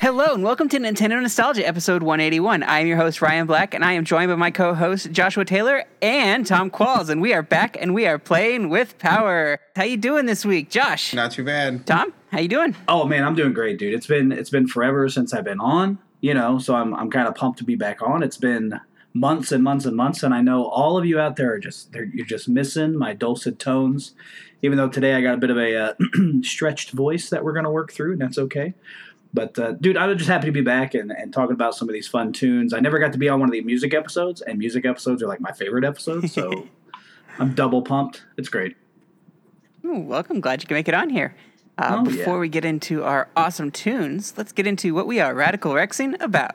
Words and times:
Hello 0.00 0.34
and 0.34 0.44
welcome 0.44 0.68
to 0.68 0.78
Nintendo 0.78 1.20
Nostalgia 1.20 1.66
episode 1.66 2.02
181. 2.02 2.62
I 2.62 2.80
am 2.80 2.86
your 2.86 2.98
host 2.98 3.22
Ryan 3.22 3.46
Black 3.46 3.72
and 3.72 3.82
I 3.82 3.94
am 3.94 4.04
joined 4.04 4.28
by 4.28 4.36
my 4.36 4.50
co-host 4.50 5.10
Joshua 5.10 5.46
Taylor 5.46 5.84
and 6.02 6.46
Tom 6.46 6.70
Qualls 6.70 7.08
and 7.08 7.22
we 7.22 7.32
are 7.32 7.42
back 7.42 7.76
and 7.80 7.94
we 7.94 8.06
are 8.06 8.18
playing 8.18 8.68
with 8.68 8.98
power. 8.98 9.58
How 9.74 9.84
you 9.84 9.96
doing 9.96 10.26
this 10.26 10.44
week, 10.44 10.68
Josh? 10.68 11.14
Not 11.14 11.32
too 11.32 11.42
bad. 11.42 11.86
Tom, 11.86 12.12
how 12.30 12.40
you 12.40 12.48
doing? 12.48 12.76
Oh 12.86 13.06
man, 13.06 13.24
I'm 13.24 13.34
doing 13.34 13.54
great, 13.54 13.78
dude. 13.78 13.94
It's 13.94 14.06
been 14.06 14.30
it's 14.30 14.50
been 14.50 14.66
forever 14.66 15.08
since 15.08 15.32
I've 15.32 15.44
been 15.44 15.60
on, 15.60 15.98
you 16.20 16.34
know, 16.34 16.58
so 16.58 16.74
I'm 16.74 16.94
I'm 16.94 17.10
kind 17.10 17.26
of 17.26 17.34
pumped 17.34 17.58
to 17.60 17.64
be 17.64 17.74
back 17.74 18.02
on. 18.02 18.22
It's 18.22 18.36
been 18.36 18.78
months 19.14 19.52
and 19.52 19.64
months 19.64 19.86
and 19.86 19.96
months, 19.96 20.22
and 20.22 20.34
I 20.34 20.42
know 20.42 20.66
all 20.66 20.98
of 20.98 21.06
you 21.06 21.18
out 21.18 21.36
there 21.36 21.54
are 21.54 21.58
just 21.58 21.92
they're, 21.92 22.04
you're 22.04 22.26
just 22.26 22.48
missing 22.48 22.98
my 22.98 23.14
dulcet 23.14 23.58
tones. 23.58 24.12
Even 24.64 24.78
though 24.78 24.88
today 24.88 25.12
I 25.14 25.20
got 25.20 25.34
a 25.34 25.36
bit 25.36 25.50
of 25.50 25.58
a 25.58 25.76
uh, 25.76 25.94
stretched 26.42 26.92
voice 26.92 27.28
that 27.28 27.44
we're 27.44 27.52
gonna 27.52 27.70
work 27.70 27.92
through, 27.92 28.12
and 28.12 28.20
that's 28.22 28.38
okay. 28.38 28.72
But 29.34 29.58
uh, 29.58 29.72
dude, 29.72 29.98
I'm 29.98 30.16
just 30.16 30.30
happy 30.30 30.46
to 30.46 30.52
be 30.52 30.62
back 30.62 30.94
and, 30.94 31.10
and 31.10 31.34
talking 31.34 31.52
about 31.52 31.74
some 31.74 31.86
of 31.86 31.92
these 31.92 32.08
fun 32.08 32.32
tunes. 32.32 32.72
I 32.72 32.80
never 32.80 32.98
got 32.98 33.12
to 33.12 33.18
be 33.18 33.28
on 33.28 33.40
one 33.40 33.50
of 33.50 33.52
the 33.52 33.60
music 33.60 33.92
episodes, 33.92 34.40
and 34.40 34.58
music 34.58 34.86
episodes 34.86 35.22
are 35.22 35.26
like 35.26 35.40
my 35.40 35.52
favorite 35.52 35.84
episodes. 35.84 36.32
So 36.32 36.66
I'm 37.38 37.54
double 37.54 37.82
pumped. 37.82 38.24
It's 38.38 38.48
great. 38.48 38.74
Ooh, 39.84 39.98
welcome. 39.98 40.40
Glad 40.40 40.62
you 40.62 40.66
can 40.66 40.76
make 40.76 40.88
it 40.88 40.94
on 40.94 41.10
here. 41.10 41.34
Uh, 41.76 41.98
Oh, 41.98 42.04
before 42.04 42.34
yeah. 42.36 42.40
we 42.40 42.48
get 42.48 42.64
into 42.64 43.04
our 43.04 43.28
awesome 43.36 43.70
tunes, 43.70 44.32
let's 44.38 44.52
get 44.52 44.66
into 44.66 44.94
what 44.94 45.06
we 45.06 45.20
are 45.20 45.34
radical 45.34 45.74
rexing 45.74 46.18
about. 46.22 46.54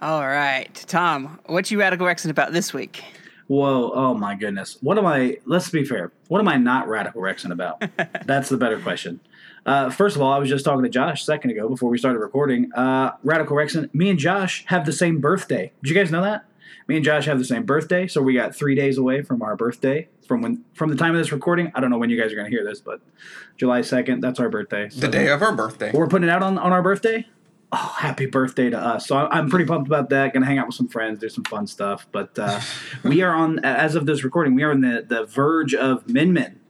All 0.00 0.26
right, 0.26 0.72
Tom, 0.86 1.40
what 1.46 1.70
you 1.70 1.80
radical 1.80 2.06
rexing 2.06 2.30
about 2.30 2.52
this 2.52 2.72
week? 2.72 3.02
Whoa! 3.48 3.90
Oh 3.92 4.14
my 4.14 4.34
goodness! 4.36 4.76
What 4.80 4.96
am 4.98 5.06
I? 5.06 5.38
Let's 5.44 5.70
be 5.70 5.84
fair. 5.84 6.12
What 6.28 6.38
am 6.40 6.46
I 6.48 6.56
not 6.56 6.86
radical 6.86 7.20
rexing 7.20 7.50
about? 7.50 7.82
That's 8.26 8.48
the 8.48 8.56
better 8.58 8.78
question. 8.78 9.20
Uh, 9.66 9.90
first 9.90 10.14
of 10.16 10.22
all, 10.22 10.32
I 10.32 10.38
was 10.38 10.48
just 10.48 10.64
talking 10.64 10.84
to 10.84 10.88
Josh 10.88 11.22
a 11.22 11.24
second 11.24 11.50
ago 11.50 11.68
before 11.68 11.90
we 11.90 11.98
started 11.98 12.20
recording. 12.20 12.72
Uh, 12.74 13.12
radical 13.24 13.56
rexing. 13.56 13.92
Me 13.94 14.08
and 14.10 14.18
Josh 14.18 14.64
have 14.68 14.86
the 14.86 14.92
same 14.92 15.18
birthday. 15.20 15.72
Did 15.82 15.88
you 15.90 15.94
guys 15.96 16.12
know 16.12 16.22
that? 16.22 16.44
Me 16.86 16.96
and 16.96 17.04
Josh 17.04 17.26
have 17.26 17.38
the 17.38 17.44
same 17.44 17.64
birthday, 17.64 18.06
so 18.06 18.22
we 18.22 18.34
got 18.34 18.54
three 18.54 18.74
days 18.74 18.98
away 18.98 19.22
from 19.22 19.42
our 19.42 19.56
birthday 19.56 20.08
from 20.28 20.42
when 20.42 20.64
from 20.74 20.90
the 20.90 20.96
time 20.96 21.12
of 21.14 21.18
this 21.18 21.32
recording. 21.32 21.72
I 21.74 21.80
don't 21.80 21.90
know 21.90 21.98
when 21.98 22.10
you 22.10 22.20
guys 22.20 22.32
are 22.32 22.36
going 22.36 22.50
to 22.50 22.56
hear 22.56 22.64
this, 22.64 22.80
but 22.80 23.00
July 23.56 23.80
second. 23.82 24.20
That's 24.20 24.38
our 24.38 24.48
birthday. 24.48 24.90
So 24.90 25.00
The 25.00 25.08
day 25.08 25.28
of 25.28 25.42
our 25.42 25.54
birthday. 25.56 25.90
we're 25.92 26.06
putting 26.06 26.28
it 26.28 26.30
out 26.32 26.42
on, 26.42 26.56
on 26.58 26.70
our 26.72 26.82
birthday. 26.82 27.26
Oh, 27.70 27.94
happy 27.98 28.24
birthday 28.26 28.70
to 28.70 28.78
us! 28.78 29.06
So 29.06 29.16
I- 29.16 29.36
I'm 29.38 29.50
pretty 29.50 29.66
pumped 29.66 29.88
about 29.88 30.08
that. 30.10 30.32
Gonna 30.32 30.46
hang 30.46 30.58
out 30.58 30.66
with 30.68 30.74
some 30.76 30.88
friends, 30.88 31.18
do 31.18 31.28
some 31.28 31.44
fun 31.44 31.66
stuff. 31.66 32.06
But 32.12 32.38
uh, 32.38 32.60
we 33.04 33.20
are 33.22 33.34
on, 33.34 33.58
as 33.64 33.94
of 33.94 34.06
this 34.06 34.24
recording, 34.24 34.54
we 34.54 34.62
are 34.62 34.70
on 34.70 34.80
the, 34.80 35.04
the 35.06 35.26
verge 35.26 35.74
of 35.74 36.08
Min 36.08 36.32
Min. 36.32 36.60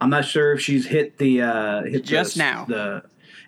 I'm 0.00 0.08
not 0.10 0.24
sure 0.24 0.52
if 0.54 0.62
she's 0.62 0.86
hit 0.86 1.18
the 1.18 1.42
uh, 1.42 1.82
hit 1.82 2.04
Just 2.04 2.34
the, 2.34 2.38
now. 2.38 2.64
The 2.64 3.02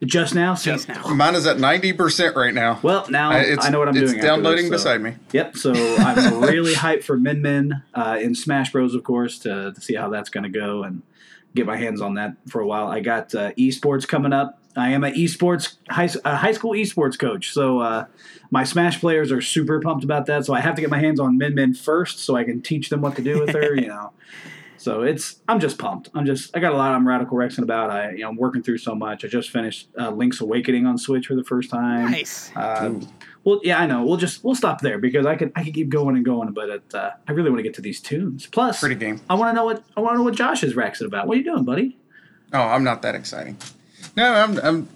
just 0.05 0.33
now, 0.34 0.55
See, 0.55 0.70
Just 0.70 0.86
now. 0.89 1.03
Mine 1.09 1.34
is 1.34 1.47
at 1.47 1.59
ninety 1.59 1.92
percent 1.92 2.36
right 2.36 2.55
now. 2.55 2.79
Well, 2.83 3.06
now 3.11 3.33
it's, 3.36 3.64
I 3.64 3.70
know 3.70 3.79
what 3.81 3.89
I'm 3.89 3.97
it's 3.97 4.12
doing. 4.12 4.19
after 4.25 4.27
downloading 4.29 4.70
this, 4.70 4.83
so- 4.83 4.91
beside 4.98 5.01
me. 5.01 5.14
Yep. 5.33 5.56
So 5.56 5.73
I'm 5.73 6.41
really 6.42 6.75
hyped 6.75 7.05
for 7.05 7.17
Min 7.17 7.42
Min 7.42 7.83
uh, 7.95 8.19
in 8.20 8.34
Smash 8.34 8.70
Bros. 8.70 8.95
Of 8.95 9.03
course, 9.03 9.39
to, 9.41 9.73
to 9.73 9.81
see 9.81 9.95
how 9.95 10.09
that's 10.11 10.29
going 10.31 10.45
to 10.45 10.51
go 10.51 10.83
and 10.84 11.03
get 11.55 11.67
my 11.67 11.77
hands 11.77 12.01
on 12.01 12.14
that 12.14 12.34
for 12.48 12.61
a 12.61 12.67
while. 12.67 12.86
I 12.86 13.01
got 13.01 13.34
uh, 13.34 13.53
esports 13.53 14.06
coming 14.06 14.33
up. 14.33 14.61
I 14.78 14.90
am 14.90 15.04
an 15.04 15.14
esports 15.14 15.76
high, 15.88 16.08
a 16.24 16.36
high 16.36 16.52
school 16.52 16.72
esports 16.72 17.18
coach, 17.18 17.52
so 17.52 17.80
uh, 17.80 18.06
my 18.50 18.64
Smash 18.64 19.00
players 19.00 19.32
are 19.32 19.40
super 19.40 19.80
pumped 19.80 20.04
about 20.04 20.26
that. 20.26 20.44
So 20.44 20.54
I 20.54 20.60
have 20.60 20.74
to 20.76 20.80
get 20.80 20.90
my 20.90 20.98
hands 20.98 21.20
on 21.20 21.36
Min 21.36 21.54
Min 21.54 21.74
first, 21.74 22.20
so 22.20 22.36
I 22.36 22.44
can 22.44 22.62
teach 22.62 22.88
them 22.88 23.00
what 23.00 23.16
to 23.16 23.22
do 23.22 23.40
with 23.40 23.54
her. 23.54 23.74
you 23.74 23.86
know. 23.94 24.12
So 24.78 25.02
it's 25.02 25.40
I'm 25.48 25.58
just 25.58 25.76
pumped. 25.78 26.08
I'm 26.14 26.24
just 26.24 26.56
I 26.56 26.60
got 26.60 26.72
a 26.72 26.76
lot 26.76 26.94
I'm 26.94 27.06
radical 27.06 27.36
rexing 27.36 27.62
about. 27.62 27.90
I 27.90 28.12
you 28.12 28.20
know 28.20 28.28
I'm 28.28 28.36
working 28.36 28.62
through 28.62 28.78
so 28.78 28.94
much. 28.94 29.24
I 29.24 29.28
just 29.28 29.50
finished 29.50 29.88
uh, 29.98 30.10
Link's 30.10 30.40
Awakening 30.40 30.86
on 30.86 30.96
Switch 30.96 31.27
for 31.27 31.34
the 31.34 31.44
first 31.44 31.68
time. 31.68 32.12
Nice. 32.12 32.55
Uh, 32.55 33.00
well, 33.44 33.61
yeah, 33.64 33.80
I 33.80 33.86
know. 33.86 34.05
We'll 34.05 34.17
just 34.17 34.44
we'll 34.44 34.55
stop 34.55 34.80
there 34.80 34.98
because 34.98 35.27
I 35.27 35.34
could 35.34 35.50
I 35.56 35.64
could 35.64 35.74
keep 35.74 35.88
going 35.88 36.14
and 36.17 36.24
going, 36.24 36.52
but 36.52 36.68
it, 36.68 36.94
uh, 36.94 37.11
I 37.27 37.33
really 37.33 37.50
want 37.50 37.58
to 37.58 37.64
get 37.64 37.74
to 37.74 37.80
these 37.83 38.00
tunes. 38.00 38.46
Plus, 38.46 38.78
Pretty 38.78 38.94
game. 38.94 39.20
I 39.28 39.34
want 39.34 39.50
to 39.50 39.55
know 39.55 39.64
what 39.64 39.83
I 39.96 40.00
want 40.00 40.14
to 40.14 40.18
know 40.18 40.24
what 40.24 40.34
Josh 40.36 40.62
is 40.62 40.74
rexing 40.74 41.06
about. 41.06 41.27
What 41.27 41.34
are 41.34 41.38
you 41.38 41.44
doing, 41.44 41.64
buddy? 41.64 41.98
Oh, 42.52 42.62
I'm 42.62 42.84
not 42.84 43.02
that 43.02 43.14
exciting. 43.17 43.56
No, 44.18 44.33
I'm 44.34 44.58
I'm 44.58 44.89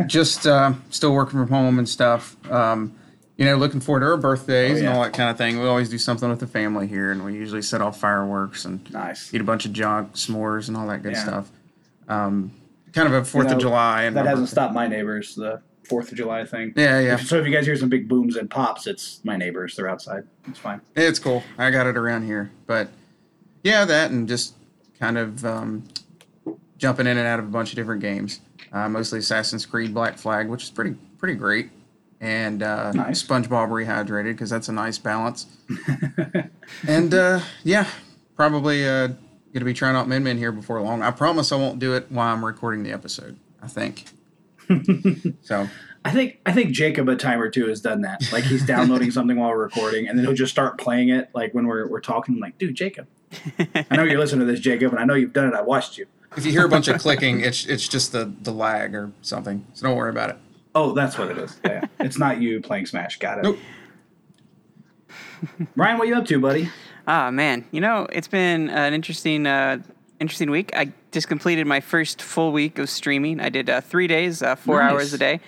just 0.06 0.46
uh, 0.46 0.72
still 0.90 1.12
working 1.12 1.38
from 1.38 1.48
home 1.48 1.78
and 1.78 1.88
stuff. 1.88 2.36
Um, 2.50 2.94
you 3.36 3.44
know, 3.46 3.56
looking 3.56 3.80
forward 3.80 4.00
to 4.00 4.06
her 4.06 4.16
birthdays 4.16 4.76
Oh, 4.78 4.80
and 4.80 4.88
all 4.88 5.02
that 5.02 5.12
kind 5.14 5.30
of 5.30 5.38
thing. 5.38 5.60
We 5.60 5.66
always 5.66 5.88
do 5.88 5.96
something 5.98 6.28
with 6.28 6.40
the 6.40 6.46
family 6.46 6.86
here, 6.86 7.10
and 7.12 7.24
we 7.24 7.34
usually 7.34 7.62
set 7.62 7.80
off 7.80 7.98
fireworks 8.00 8.64
and 8.64 8.90
Nice. 8.92 9.32
eat 9.32 9.40
a 9.40 9.44
bunch 9.44 9.64
of 9.66 9.72
junk, 9.72 10.14
s'mores, 10.14 10.68
and 10.68 10.76
all 10.76 10.86
that 10.88 11.02
good 11.02 11.12
Yeah. 11.12 11.22
stuff. 11.24 11.50
Um, 12.08 12.50
kind 12.92 13.06
of 13.08 13.14
a 13.14 13.24
Fourth 13.24 13.46
know, 13.48 13.54
of 13.54 13.60
July, 13.60 14.02
and 14.02 14.16
That 14.16 14.26
hasn't 14.26 14.42
birthday. 14.46 14.50
stopped 14.52 14.74
my 14.74 14.86
neighbors. 14.88 15.34
The 15.36 15.60
Fourth 15.84 16.10
of 16.12 16.18
July 16.18 16.44
thing. 16.44 16.72
Yeah, 16.76 17.00
yeah, 17.00 17.16
So 17.16 17.38
if 17.38 17.46
you 17.46 17.52
guys 17.52 17.64
hear 17.66 17.76
some 17.76 17.88
big 17.88 18.08
booms 18.08 18.36
and 18.36 18.48
pops, 18.50 18.86
it's 18.86 19.20
my 19.24 19.36
neighbors. 19.36 19.74
They're 19.76 19.88
outside. 19.88 20.24
It's 20.46 20.58
fine. 20.58 20.80
it's 20.94 21.18
cool. 21.18 21.42
I 21.58 21.70
got 21.70 21.86
it 21.86 21.96
around 21.96 22.24
here, 22.26 22.50
but 22.66 22.88
yeah, 23.64 23.84
that 23.86 24.10
and 24.10 24.28
just 24.28 24.54
kind 24.98 25.16
of 25.18 25.44
um, 25.46 25.84
jumping 26.80 27.06
in 27.06 27.18
and 27.18 27.26
out 27.26 27.38
of 27.38 27.44
a 27.44 27.48
bunch 27.48 27.70
of 27.70 27.76
different 27.76 28.00
games. 28.00 28.40
Uh, 28.72 28.88
mostly 28.88 29.18
Assassin's 29.18 29.66
Creed 29.66 29.92
Black 29.94 30.18
Flag, 30.18 30.48
which 30.48 30.64
is 30.64 30.70
pretty 30.70 30.96
pretty 31.18 31.34
great, 31.34 31.70
and 32.20 32.62
uh, 32.62 32.90
Nice. 32.92 33.22
SpongeBob 33.22 33.68
Rehydrated 33.68 34.32
because 34.32 34.50
that's 34.50 34.68
a 34.68 34.72
nice 34.72 34.98
balance. 34.98 35.46
and 36.88 37.12
uh, 37.14 37.40
yeah, 37.62 37.86
probably 38.34 38.88
uh, 38.88 39.08
going 39.08 39.18
to 39.54 39.64
be 39.64 39.74
trying 39.74 39.94
out 39.94 40.08
Min 40.08 40.24
Min 40.24 40.38
here 40.38 40.52
before 40.52 40.80
long. 40.80 41.02
I 41.02 41.10
promise 41.10 41.52
I 41.52 41.56
won't 41.56 41.78
do 41.78 41.94
it 41.94 42.06
while 42.10 42.32
I'm 42.32 42.44
recording 42.44 42.82
the 42.82 42.92
episode. 42.92 43.38
I 43.62 43.68
think. 43.68 44.06
so 45.42 45.68
I 46.04 46.12
think 46.12 46.38
I 46.46 46.52
think 46.52 46.70
Jacob 46.70 47.08
a 47.08 47.16
time 47.16 47.42
or 47.42 47.50
two 47.50 47.66
has 47.66 47.80
done 47.80 48.02
that. 48.02 48.32
Like 48.32 48.44
he's 48.44 48.64
downloading 48.64 49.10
something 49.16 49.36
while 49.36 49.50
we're 49.50 49.64
recording, 49.64 50.08
and 50.08 50.16
then 50.18 50.24
he'll 50.24 50.34
just 50.34 50.52
start 50.52 50.78
playing 50.78 51.10
it. 51.10 51.28
Like 51.34 51.52
when 51.52 51.66
we're 51.66 51.88
we're 51.88 52.00
talking, 52.00 52.36
I'm 52.36 52.40
like, 52.40 52.56
dude, 52.56 52.74
Jacob, 52.74 53.06
I 53.58 53.96
know 53.96 54.04
you're 54.04 54.18
listening 54.18 54.46
to 54.46 54.50
this, 54.50 54.60
Jacob, 54.60 54.92
and 54.92 55.00
I 55.00 55.04
know 55.04 55.14
you've 55.14 55.32
done 55.34 55.48
it. 55.48 55.54
I 55.54 55.60
watched 55.62 55.98
you. 55.98 56.06
If 56.36 56.46
you 56.46 56.52
hear 56.52 56.64
a 56.64 56.68
bunch 56.68 56.88
of 56.88 57.00
clicking, 57.00 57.40
it's 57.40 57.66
it's 57.66 57.86
just 57.88 58.12
the 58.12 58.32
the 58.42 58.52
lag 58.52 58.94
or 58.94 59.12
something. 59.22 59.66
So 59.74 59.86
don't 59.88 59.96
worry 59.96 60.10
about 60.10 60.30
it. 60.30 60.36
Oh, 60.74 60.92
that's 60.92 61.18
what 61.18 61.30
it 61.30 61.38
is. 61.38 61.58
Yeah, 61.64 61.84
it's 61.98 62.18
not 62.18 62.40
you 62.40 62.60
playing 62.60 62.86
Smash. 62.86 63.18
Got 63.18 63.38
it. 63.38 63.44
Nope. 63.44 63.58
Ryan, 65.74 65.98
what 65.98 66.08
you 66.08 66.14
up 66.16 66.26
to, 66.26 66.38
buddy? 66.38 66.68
Ah 67.06 67.30
man, 67.30 67.64
you 67.72 67.80
know 67.80 68.06
it's 68.12 68.28
been 68.28 68.68
an 68.70 68.92
interesting, 68.94 69.46
uh, 69.46 69.78
interesting 70.20 70.50
week. 70.50 70.70
I 70.76 70.92
just 71.12 71.28
completed 71.28 71.66
my 71.66 71.80
first 71.80 72.20
full 72.22 72.52
week 72.52 72.78
of 72.78 72.88
streaming. 72.90 73.40
I 73.40 73.48
did 73.48 73.68
uh, 73.70 73.80
three 73.80 74.06
days, 74.06 74.42
uh, 74.42 74.54
four 74.54 74.80
Nice. 74.80 74.92
hours 74.92 75.14
a 75.14 75.18
day 75.18 75.40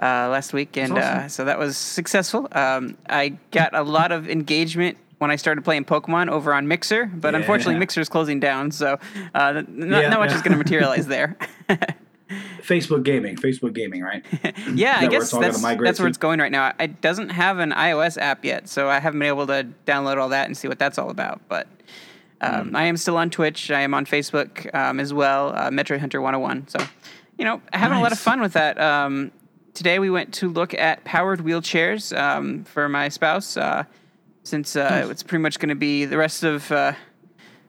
uh, 0.00 0.28
last 0.30 0.52
week, 0.52 0.76
and 0.76 0.92
awesome. 0.96 1.18
uh, 1.24 1.28
so 1.28 1.44
that 1.44 1.58
was 1.58 1.76
successful. 1.76 2.48
Um, 2.52 2.96
I 3.08 3.30
got 3.50 3.74
a 3.74 3.82
lot 3.82 4.12
of 4.12 4.28
engagement 4.30 4.96
when 5.20 5.30
I 5.30 5.36
started 5.36 5.62
playing 5.64 5.84
Pokemon 5.84 6.30
over 6.30 6.54
on 6.54 6.66
Mixer, 6.66 7.04
but 7.04 7.34
unfortunately 7.34 7.76
Mixer 7.78 8.00
is 8.00 8.08
closing 8.08 8.40
down, 8.40 8.70
so 8.70 8.98
uh, 9.34 9.62
not, 9.68 9.68
Yeah, 10.02 10.08
not 10.08 10.18
much 10.18 10.30
yeah. 10.30 10.36
is 10.36 10.42
going 10.42 10.52
to 10.56 10.58
materialize 10.58 11.06
there. 11.06 11.36
Facebook 12.62 13.02
gaming, 13.02 13.36
Facebook 13.36 13.74
gaming, 13.74 14.00
right? 14.02 14.24
yeah, 14.74 14.96
I 14.98 15.08
guess 15.08 15.24
it's 15.24 15.34
all 15.34 15.40
gonna 15.40 15.52
that's, 15.52 15.62
that's 15.62 15.98
where 15.98 16.06
to? 16.06 16.06
it's 16.06 16.16
going 16.16 16.40
right 16.40 16.50
now. 16.50 16.72
It 16.80 17.02
doesn't 17.02 17.30
have 17.30 17.58
an 17.58 17.72
iOS 17.72 18.16
app 18.16 18.46
yet, 18.46 18.66
so 18.66 18.88
I 18.88 18.98
haven't 18.98 19.18
been 19.18 19.28
able 19.28 19.46
to 19.48 19.66
download 19.86 20.16
all 20.16 20.30
that 20.30 20.46
and 20.46 20.56
see 20.56 20.68
what 20.68 20.78
that's 20.78 20.96
all 20.96 21.10
about. 21.10 21.42
But 21.48 21.66
um, 22.40 22.70
Hmm. 22.70 22.76
I 22.76 22.84
am 22.84 22.96
still 22.96 23.18
on 23.18 23.28
Twitch. 23.28 23.70
I 23.70 23.80
am 23.82 23.92
on 23.92 24.06
Facebook 24.06 24.74
um, 24.74 25.00
as 25.00 25.12
well, 25.12 25.50
uh, 25.50 25.68
Metroid 25.68 25.98
Hunter 25.98 26.22
101. 26.22 26.68
So, 26.68 26.78
you 27.36 27.44
know, 27.44 27.60
having 27.74 27.98
a 27.98 28.00
lot 28.00 28.12
of 28.12 28.18
fun 28.18 28.40
with 28.40 28.54
that. 28.54 28.80
Um, 28.80 29.32
today 29.74 29.98
we 29.98 30.08
went 30.08 30.32
to 30.34 30.48
look 30.48 30.72
at 30.72 31.04
powered 31.04 31.40
wheelchairs 31.40 32.16
um, 32.18 32.64
for 32.64 32.88
my 32.88 33.10
spouse, 33.10 33.56
uh, 33.58 33.84
since 34.42 34.76
uh, 34.76 34.88
Nice. 34.88 35.08
it's 35.10 35.22
pretty 35.22 35.42
much 35.42 35.58
going 35.58 35.68
to 35.70 35.74
be 35.74 36.04
the 36.04 36.16
rest 36.16 36.42
of 36.44 36.70
uh, 36.72 36.92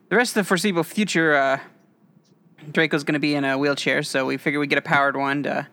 the 0.10 0.16
rest 0.16 0.32
of 0.32 0.44
the 0.44 0.48
foreseeable 0.48 0.84
future. 0.84 1.36
Uh, 1.36 1.60
Draco's 2.72 3.04
going 3.04 3.14
to 3.14 3.20
be 3.20 3.34
in 3.36 3.44
a 3.44 3.58
wheelchair, 3.58 4.04
so 4.04 4.26
we 4.26 4.38
figured 4.38 4.60
we'd 4.60 4.70
get 4.70 4.78
a 4.78 4.82
powered 4.84 5.18
one 5.18 5.44
to 5.44 5.68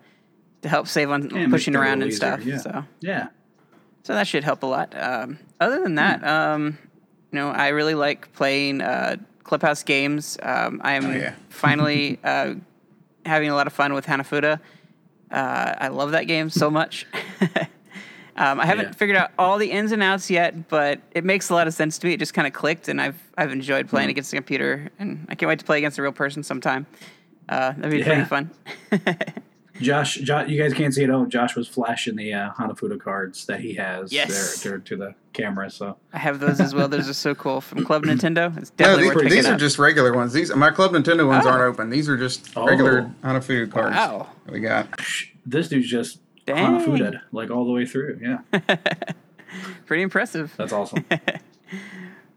to 0.61 0.69
help 0.69 0.87
save 0.87 1.09
on 1.11 1.29
pushing 1.49 1.75
around 1.75 2.01
and 2.03 2.13
stuff. 2.13 2.43
yeah. 2.43 2.57
So 2.57 2.83
Yeah. 2.99 3.27
so 4.03 4.13
that 4.13 4.27
should 4.27 4.43
help 4.43 4.63
a 4.63 4.65
lot. 4.65 4.93
Um, 4.97 5.39
other 5.59 5.81
than 5.81 5.95
that, 5.95 6.21
um, 6.25 6.77
you 7.31 7.39
know, 7.39 7.49
I 7.49 7.69
really 7.69 7.95
like 7.95 8.33
playing 8.33 8.81
uh, 8.81 9.15
Clubhouse 9.43 9.83
games. 9.83 10.37
Um, 10.41 10.81
I'm 10.83 11.05
Oh, 11.05 11.11
yeah. 11.11 11.33
finally 11.49 12.19
uh, 12.23 12.55
having 13.25 13.49
a 13.49 13.55
lot 13.55 13.67
of 13.67 13.73
fun 13.73 13.93
with 13.93 14.05
Hanafuda. 14.05 14.59
Uh, 15.31 15.73
I 15.77 15.87
love 15.89 16.11
that 16.11 16.23
game 16.27 16.49
so 16.49 16.69
much. 16.71 17.05
um, 18.39 18.59
I 18.59 18.65
haven't 18.65 18.85
Yeah. 18.85 18.91
figured 18.93 19.17
out 19.17 19.31
all 19.37 19.57
the 19.59 19.69
ins 19.71 19.91
and 19.91 20.01
outs 20.01 20.29
yet, 20.31 20.67
but 20.69 20.99
it 21.11 21.23
makes 21.23 21.49
a 21.49 21.53
lot 21.53 21.67
of 21.67 21.73
sense 21.75 21.97
to 21.99 22.07
me. 22.07 22.13
It 22.13 22.19
just 22.19 22.33
kind 22.33 22.47
of 22.47 22.53
clicked, 22.53 22.87
and 22.87 22.99
I've 23.01 23.21
I've 23.37 23.51
enjoyed 23.51 23.87
playing 23.87 24.05
Mm-hmm. 24.05 24.09
against 24.11 24.31
the 24.31 24.37
computer, 24.37 24.89
and 24.97 25.25
I 25.29 25.35
can't 25.35 25.47
wait 25.47 25.59
to 25.59 25.65
play 25.65 25.77
against 25.77 25.99
a 25.99 26.01
real 26.01 26.11
person 26.11 26.41
sometime. 26.41 26.87
Uh, 27.47 27.73
that'd 27.73 27.91
be 27.91 27.97
Yeah. 27.99 28.05
pretty 28.05 28.23
fun. 28.25 28.49
Josh, 29.81 30.15
Josh, 30.15 30.49
you 30.49 30.61
guys 30.61 30.73
can't 30.73 30.93
see 30.93 31.03
it. 31.03 31.09
Oh, 31.09 31.25
Josh 31.25 31.55
was 31.55 31.65
flashing 31.65 32.17
the 32.17 32.33
uh, 32.33 32.51
Hanafuda 32.51 32.99
cards 32.99 33.45
that 33.45 33.61
he 33.61 33.75
has 33.75 34.11
Yes. 34.11 34.61
there 34.61 34.77
to, 34.79 34.83
to 34.83 34.95
the 34.97 35.15
camera. 35.31 35.69
So 35.71 35.95
I 36.11 36.17
have 36.17 36.41
those 36.41 36.59
as 36.59 36.75
well. 36.75 36.89
Those 36.89 37.07
are 37.07 37.13
so 37.13 37.33
cool 37.33 37.61
from 37.69 37.85
Club 37.85 38.03
Nintendo. 38.03 38.55
It's 38.57 38.71
No, 38.71 38.75
definitely 38.85 39.03
these, 39.03 39.15
worth 39.15 39.23
picking 39.23 39.37
these 39.37 39.47
are 39.47 39.53
up. 39.53 39.59
just 39.59 39.79
regular 39.79 40.13
ones. 40.13 40.33
These 40.33 40.53
my 40.53 40.69
Club 40.71 40.91
Nintendo 40.91 41.25
ones 41.27 41.45
Oh. 41.45 41.49
aren't 41.49 41.61
open. 41.73 41.89
These 41.89 42.09
are 42.09 42.17
just 42.17 42.53
regular 42.57 42.67
Oh. 42.67 42.67
regular 42.67 43.11
Hanafuda 43.23 43.71
cards 43.71 43.95
Wow. 43.95 44.27
that 44.45 44.51
we 44.53 44.59
got. 44.59 44.87
this 45.45 45.69
dude's 45.69 45.87
just 45.87 46.19
Dang. 46.53 46.79
Hanafuda 46.79 47.21
like 47.31 47.49
all 47.51 47.65
the 47.65 47.71
way 47.71 47.85
through. 47.85 48.19
Yeah, 48.21 48.39
Pretty 49.85 50.03
impressive. 50.03 50.53
that's 50.57 50.73
awesome. 50.73 51.05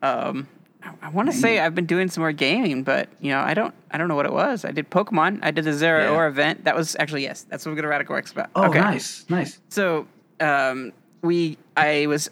Um, 0.02 0.48
I, 0.82 0.90
I 1.02 1.08
want 1.10 1.30
to 1.30 1.36
say 1.36 1.60
I've 1.60 1.74
been 1.76 1.86
doing 1.86 2.08
some 2.08 2.22
more 2.22 2.32
gaming, 2.32 2.82
but 2.82 3.08
you 3.20 3.30
know, 3.30 3.38
I 3.40 3.54
don't. 3.54 3.72
I 3.90 3.98
don't 3.98 4.08
know 4.08 4.16
what 4.16 4.26
it 4.26 4.32
was. 4.32 4.64
I 4.64 4.72
did 4.72 4.90
Pokemon. 4.90 5.38
I 5.42 5.50
did 5.52 5.64
the 5.64 5.72
Zero 5.72 6.02
Yeah. 6.02 6.10
Or 6.16 6.26
event. 6.26 6.64
That 6.64 6.74
was 6.74 6.96
actually 6.98 7.22
yes. 7.22 7.44
That's 7.48 7.64
what 7.64 7.70
we're 7.72 7.76
gonna 7.76 7.88
Radical 7.88 8.16
X 8.16 8.32
about. 8.32 8.50
Oh, 8.56 8.64
okay. 8.68 8.80
nice, 8.80 9.24
nice. 9.28 9.60
So, 9.68 10.06
um, 10.40 10.92
we 11.22 11.56
I 11.76 12.06
was 12.06 12.30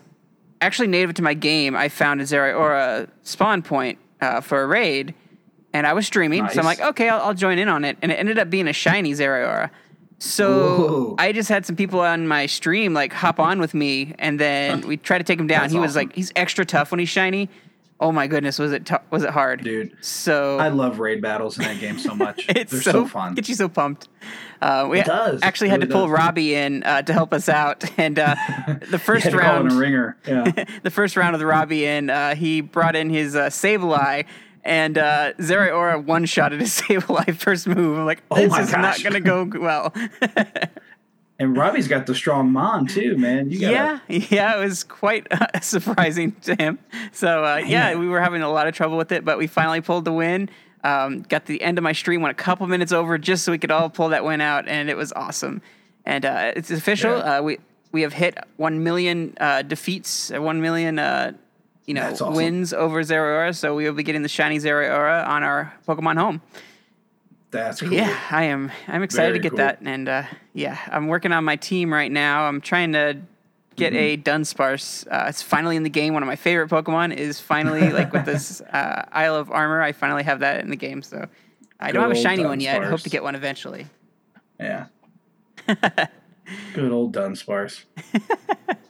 actually 0.60 0.88
native 0.88 1.14
to 1.14 1.22
my 1.22 1.34
game. 1.34 1.76
I 1.76 1.88
found 1.88 2.20
a 2.20 2.24
Zeraora 2.24 3.08
spawn 3.22 3.62
point 3.62 3.98
uh, 4.20 4.40
for 4.40 4.62
a 4.62 4.66
raid, 4.66 5.14
and 5.72 5.86
I 5.86 5.92
was 5.92 6.06
streaming. 6.06 6.48
So 6.48 6.58
I'm 6.58 6.66
like, 6.66 6.80
okay, 6.80 7.08
I'll, 7.08 7.20
I'll 7.20 7.34
join 7.34 7.58
in 7.60 7.68
on 7.68 7.84
it, 7.84 7.98
and 8.02 8.10
it 8.10 8.16
ended 8.16 8.38
up 8.38 8.50
being 8.50 8.66
a 8.66 8.72
shiny 8.72 9.12
Zeraora. 9.12 9.70
So. 10.20 11.14
I 11.18 11.32
just 11.32 11.48
had 11.48 11.64
some 11.66 11.76
people 11.76 12.00
on 12.00 12.28
my 12.28 12.46
stream 12.46 12.92
like 12.94 13.12
hop 13.12 13.40
on 13.40 13.58
with 13.58 13.74
me, 13.74 14.14
and 14.18 14.38
then 14.38 14.82
we 14.82 14.96
tried 14.96 15.18
to 15.18 15.24
take 15.24 15.40
him 15.40 15.46
down. 15.46 15.62
That's 15.62 15.72
he 15.72 15.78
was 15.78 15.96
awesome. 15.96 16.08
like, 16.08 16.14
he's 16.16 16.30
extra 16.36 16.64
tough 16.64 16.90
when 16.92 17.00
he's 17.00 17.08
shiny. 17.08 17.48
Oh 18.02 18.12
my 18.12 18.26
goodness, 18.26 18.58
was 18.58 18.72
it 18.72 18.86
tou- 18.86 18.96
was 19.10 19.24
it 19.24 19.30
hard, 19.30 19.62
Dude. 19.62 19.94
So 20.00 20.58
I 20.58 20.68
love 20.68 21.00
raid 21.00 21.20
battles 21.20 21.58
in 21.58 21.64
that 21.64 21.80
game 21.80 21.98
so 21.98 22.14
much. 22.14 22.46
it's 22.48 22.72
They're 22.72 22.80
so, 22.80 22.92
so, 22.92 23.06
fun. 23.06 23.34
Get 23.34 23.46
you 23.50 23.54
so 23.54 23.68
pumped. 23.68 24.08
Uh, 24.62 24.86
we 24.90 25.00
It 25.00 25.04
does. 25.06 25.40
actually 25.42 25.68
It 25.68 25.72
had 25.72 25.80
to 25.82 25.86
pull 25.86 26.06
does. 26.06 26.12
Robbie 26.12 26.54
in 26.54 26.82
uh, 26.82 27.02
to 27.02 27.12
help 27.12 27.34
us 27.34 27.50
out, 27.50 27.84
and 27.98 28.18
uh, 28.18 28.36
the 28.90 28.98
first 29.04 29.24
had 29.24 29.32
to 29.34 29.38
call 29.38 29.56
in 29.58 29.64
round, 29.66 29.72
a 29.72 29.74
ringer. 29.78 30.16
Yeah. 30.26 30.64
the 30.82 30.90
first 30.90 31.14
round 31.16 31.34
of 31.34 31.40
the 31.40 31.46
Robbie 31.46 31.84
in, 31.84 32.08
uh, 32.08 32.34
he 32.34 32.62
brought 32.62 32.96
in 32.96 33.10
his 33.10 33.36
uh, 33.36 33.46
Sableye, 33.50 34.24
and 34.64 34.98
uh, 34.98 35.32
Zeraora 35.34 36.04
one 36.04 36.24
shotted 36.26 36.60
his 36.60 36.70
Sableye 36.80 37.36
first 37.36 37.66
move. 37.66 37.98
I'm 37.98 38.06
like, 38.06 38.22
Oh 38.30 38.36
this 38.36 38.50
my 38.50 38.62
is 38.62 38.72
not 38.72 39.02
going 39.02 39.14
to 39.14 39.20
go 39.20 39.48
well. 39.60 39.92
and 41.38 41.56
Robbie's 41.56 41.88
got 41.88 42.06
the 42.06 42.14
strong 42.14 42.52
mon 42.52 42.86
too, 42.86 43.16
man. 43.16 43.50
You 43.50 43.60
gotta, 43.60 44.02
yeah, 44.08 44.26
yeah, 44.30 44.56
it 44.56 44.60
was 44.64 44.84
quite 44.84 45.26
uh, 45.30 45.46
surprising 45.62 46.32
to 46.42 46.54
him. 46.54 46.78
So 47.12 47.44
uh, 47.44 47.56
yeah, 47.56 47.94
we 47.96 48.08
were 48.08 48.20
having 48.20 48.42
a 48.42 48.50
lot 48.50 48.68
of 48.68 48.74
trouble 48.74 48.96
with 48.96 49.12
it, 49.12 49.24
but 49.24 49.38
we 49.38 49.46
finally 49.46 49.80
pulled 49.80 50.04
the 50.04 50.12
win. 50.12 50.50
Um, 50.82 51.22
got 51.22 51.44
the 51.44 51.60
end 51.60 51.76
of 51.76 51.84
my 51.84 51.92
stream, 51.92 52.22
went 52.22 52.32
a 52.32 52.42
couple 52.42 52.66
minutes 52.66 52.90
over 52.92 53.18
just 53.18 53.44
so 53.44 53.52
we 53.52 53.58
could 53.58 53.70
all 53.70 53.90
pull 53.90 54.08
that 54.10 54.24
win 54.24 54.40
out, 54.40 54.66
and 54.66 54.88
it 54.88 54.96
was 54.96 55.12
awesome. 55.12 55.60
And 56.06 56.24
uh, 56.24 56.52
it's 56.56 56.70
official. 56.70 57.18
Yeah. 57.18 57.38
Uh, 57.38 57.42
we 57.42 57.58
we 57.92 58.02
have 58.02 58.12
hit 58.12 58.38
one 58.56 58.82
million 58.82 59.34
uh, 59.40 59.62
defeats, 59.62 60.30
one 60.30 60.60
million 60.60 60.98
uh, 60.98 61.32
you 61.86 61.94
know 61.94 62.10
awesome. 62.10 62.34
wins 62.34 62.72
over 62.72 63.02
Zeraora. 63.02 63.54
So 63.56 63.74
we 63.74 63.84
will 63.84 63.94
be 63.94 64.02
getting 64.02 64.22
the 64.22 64.28
shiny 64.28 64.58
Zeraora 64.58 65.26
on 65.26 65.42
our 65.42 65.72
Pokemon 65.86 66.18
Home. 66.18 66.40
That's 67.50 67.80
cool. 67.80 67.92
Yeah, 67.92 68.16
I 68.30 68.44
am. 68.44 68.70
I'm 68.86 69.02
excited 69.02 69.30
Very 69.30 69.38
to 69.38 69.42
get 69.42 69.48
cool. 69.50 69.56
that, 69.58 69.78
and 69.82 70.08
uh, 70.08 70.22
yeah, 70.54 70.78
I'm 70.88 71.08
working 71.08 71.32
on 71.32 71.44
my 71.44 71.56
team 71.56 71.92
right 71.92 72.10
now. 72.10 72.44
I'm 72.46 72.60
trying 72.60 72.92
to 72.92 73.18
get 73.76 73.92
a 73.94 74.16
Mm-hmm. 74.16 74.22
Dunsparce. 74.22 75.06
Uh, 75.10 75.26
it's 75.28 75.42
finally 75.42 75.74
in 75.76 75.82
the 75.82 75.90
game. 75.90 76.14
One 76.14 76.22
of 76.22 76.26
my 76.26 76.36
favorite 76.36 76.68
Pokemon 76.68 77.16
is 77.16 77.40
finally 77.40 77.90
like 77.90 78.12
with 78.12 78.24
this 78.24 78.60
uh, 78.72 79.04
Isle 79.10 79.34
of 79.36 79.50
Armor. 79.50 79.82
I 79.82 79.92
finally 79.92 80.22
have 80.22 80.40
that 80.40 80.60
in 80.60 80.70
the 80.70 80.76
game. 80.76 81.02
So 81.02 81.26
I 81.80 81.90
don't 81.90 82.02
have 82.02 82.12
a 82.12 82.20
shiny 82.20 82.44
one 82.44 82.60
yet. 82.60 82.82
I 82.82 82.86
hope 82.86 83.00
to 83.00 83.10
get 83.10 83.22
one 83.22 83.34
eventually. 83.34 83.86
Yeah. 84.60 84.86
Good 85.66 86.92
old 86.92 87.14
Dunsparce. 87.14 87.84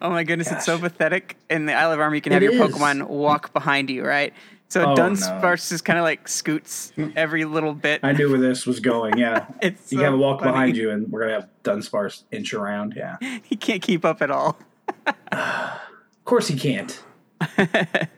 Oh 0.00 0.10
my 0.10 0.22
goodness, 0.24 0.50
it's 0.50 0.64
so 0.64 0.78
pathetic. 0.78 1.36
In 1.50 1.66
the 1.66 1.72
Isle 1.74 1.92
of 1.92 2.00
Armor, 2.00 2.14
you 2.14 2.20
can 2.20 2.32
It 2.32 2.42
have 2.42 2.42
your 2.42 2.52
is. 2.52 2.60
Pokemon 2.60 3.08
walk 3.08 3.52
behind 3.52 3.90
you, 3.90 4.04
right? 4.04 4.32
So 4.68 4.82
Oh, 4.84 4.94
no. 4.94 5.02
Dunsparce 5.02 5.68
just 5.68 5.84
kind 5.84 5.98
of 5.98 6.02
like 6.04 6.26
scoots 6.28 6.92
every 7.14 7.44
little 7.44 7.72
bit. 7.74 8.00
I 8.02 8.12
knew 8.12 8.28
where 8.30 8.40
this 8.40 8.66
was 8.66 8.80
going. 8.80 9.16
Yeah. 9.18 9.46
It's 9.62 9.92
you 9.92 9.98
so 9.98 10.04
have 10.04 10.14
a 10.14 10.16
walk 10.16 10.40
funny. 10.40 10.52
behind 10.52 10.76
you, 10.76 10.90
and 10.90 11.10
we're 11.10 11.20
gonna 11.22 11.34
have 11.34 11.48
Dunsparce 11.64 12.24
inch 12.32 12.52
around. 12.54 12.94
Yeah. 12.96 13.16
He 13.44 13.56
can't 13.56 13.82
keep 13.82 14.04
up 14.04 14.22
at 14.22 14.30
all. 14.30 14.58
Of 15.32 16.24
course 16.24 16.48
he 16.48 16.58
can't. 16.58 17.00
I 17.40 18.08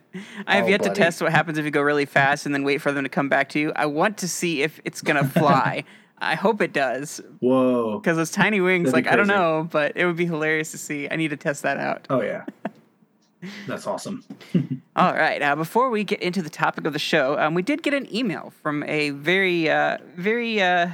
have 0.57 0.65
Oh, 0.65 0.69
yet 0.69 0.83
to 0.85 0.91
test 0.91 1.21
what 1.21 1.31
happens 1.31 1.59
if 1.59 1.65
you 1.67 1.71
go 1.71 1.83
really 1.83 2.07
fast 2.07 2.47
and 2.47 2.55
then 2.55 2.65
wait 2.65 2.79
for 2.81 2.91
them 2.93 3.05
to 3.05 3.11
come 3.11 3.29
back 3.29 3.51
to 3.51 3.59
you. 3.59 3.73
I 3.77 3.85
want 3.87 4.17
to 4.19 4.29
see 4.29 4.63
if 4.63 4.81
it's 4.85 5.03
gonna 5.03 5.29
fly. 5.29 5.85
I 6.21 6.35
hope 6.35 6.61
it 6.61 6.73
does 6.73 7.21
Whoa. 7.41 7.99
because 7.99 8.17
those 8.17 8.31
tiny 8.31 8.61
wings. 8.61 8.91
That'd 8.93 9.05
Like 9.07 9.13
I 9.13 9.17
don't 9.17 9.27
know, 9.29 9.69
but 9.71 9.93
it 9.97 10.05
would 10.07 10.17
be 10.17 10.27
hilarious 10.27 10.71
to 10.73 10.79
see. 10.79 11.09
I 11.11 11.17
need 11.17 11.29
to 11.29 11.37
test 11.37 11.63
that 11.63 11.79
out. 11.79 12.07
Oh 12.11 12.23
yeah. 12.23 12.45
That's 13.69 13.87
awesome. 13.87 14.25
All 14.97 15.15
right. 15.15 15.41
Uh, 15.41 15.55
before 15.55 15.91
we 15.91 16.03
get 16.03 16.21
into 16.21 16.43
the 16.43 16.51
topic 16.51 16.87
of 16.87 16.93
the 16.93 16.99
show, 16.99 17.39
um, 17.39 17.55
we 17.55 17.63
did 17.63 17.83
get 17.85 17.95
an 17.95 18.13
email 18.15 18.53
from 18.63 18.83
a 18.85 19.11
very, 19.11 19.71
uh, 19.71 19.99
very 20.17 20.61
uh, 20.61 20.89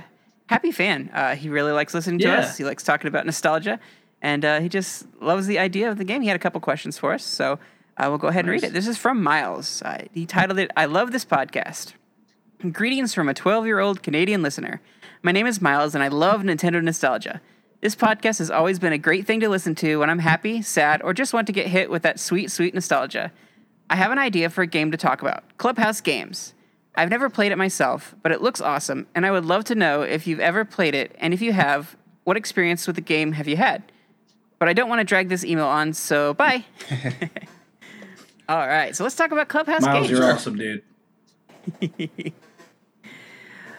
happy 0.46 0.70
fan. 0.70 1.10
Uh, 1.14 1.34
he 1.36 1.48
really 1.48 1.72
likes 1.72 1.94
listening 1.94 2.18
to 2.18 2.26
Yeah. 2.26 2.40
us. 2.40 2.58
He 2.58 2.64
likes 2.64 2.82
talking 2.82 3.08
about 3.08 3.24
nostalgia, 3.24 3.80
and 4.20 4.44
uh, 4.44 4.60
he 4.60 4.68
just 4.68 5.06
loves 5.22 5.46
the 5.46 5.58
idea 5.58 5.90
of 5.90 5.96
the 5.96 6.04
game. 6.04 6.20
He 6.20 6.28
had 6.28 6.36
a 6.36 6.38
couple 6.38 6.60
questions 6.60 6.98
for 6.98 7.14
us, 7.14 7.24
so 7.24 7.58
I 7.96 8.08
will 8.08 8.18
go 8.18 8.28
ahead 8.28 8.44
and 8.44 8.50
read 8.52 8.62
it. 8.62 8.74
This 8.74 8.86
is 8.88 8.98
from 8.98 9.22
Miles. 9.22 9.80
Uh, 9.80 10.04
he 10.12 10.26
titled 10.26 10.58
it 10.58 10.70
"I 10.76 10.84
love 10.84 11.12
this 11.12 11.24
podcast." 11.24 11.94
Greetings 12.72 13.14
from 13.14 13.28
a 13.28 13.34
12 13.34 13.64
year 13.66 13.78
old 13.80 14.02
Canadian 14.02 14.42
listener. 14.42 14.82
My 15.24 15.32
name 15.32 15.46
is 15.46 15.62
Miles, 15.62 15.94
and 15.94 16.04
I 16.04 16.08
love 16.08 16.42
Nintendo 16.42 16.84
nostalgia. 16.84 17.40
This 17.80 17.96
podcast 17.96 18.40
has 18.40 18.50
always 18.50 18.78
been 18.78 18.92
a 18.92 18.98
great 18.98 19.26
thing 19.26 19.40
to 19.40 19.48
listen 19.48 19.74
to 19.76 19.96
when 19.96 20.10
I'm 20.10 20.18
happy, 20.18 20.60
sad, 20.60 21.00
or 21.00 21.14
just 21.14 21.32
want 21.32 21.46
to 21.46 21.52
get 21.54 21.66
hit 21.66 21.88
with 21.88 22.02
that 22.02 22.20
sweet, 22.20 22.50
sweet 22.50 22.74
nostalgia. 22.74 23.32
I 23.88 23.96
have 23.96 24.12
an 24.12 24.18
idea 24.18 24.50
for 24.50 24.60
a 24.60 24.66
game 24.66 24.90
to 24.90 24.98
talk 24.98 25.22
about 25.22 25.42
Clubhouse 25.56 26.02
Games. 26.02 26.52
I've 26.94 27.08
never 27.08 27.30
played 27.30 27.52
it 27.52 27.56
myself, 27.56 28.14
but 28.22 28.32
it 28.32 28.42
looks 28.42 28.60
awesome, 28.60 29.06
and 29.14 29.24
I 29.24 29.30
would 29.30 29.46
love 29.46 29.64
to 29.64 29.74
know 29.74 30.02
if 30.02 30.26
you've 30.26 30.40
ever 30.40 30.62
played 30.62 30.94
it, 30.94 31.16
and 31.18 31.32
if 31.32 31.40
you 31.40 31.54
have, 31.54 31.96
what 32.24 32.36
experience 32.36 32.86
with 32.86 32.96
the 32.96 33.02
game 33.02 33.32
have 33.32 33.48
you 33.48 33.56
had? 33.56 33.82
But 34.58 34.68
I 34.68 34.74
don't 34.74 34.90
want 34.90 35.00
to 35.00 35.04
drag 35.04 35.30
this 35.30 35.42
email 35.42 35.68
on, 35.68 35.94
so 35.94 36.34
bye. 36.34 36.66
All 38.50 38.68
right, 38.68 38.94
so 38.94 39.04
let's 39.04 39.16
talk 39.16 39.32
about 39.32 39.48
Clubhouse 39.48 39.80
Miles, 39.80 40.06
Games. 40.06 40.18
you're 40.18 40.30
awesome, 40.30 40.58
dude. 40.58 40.82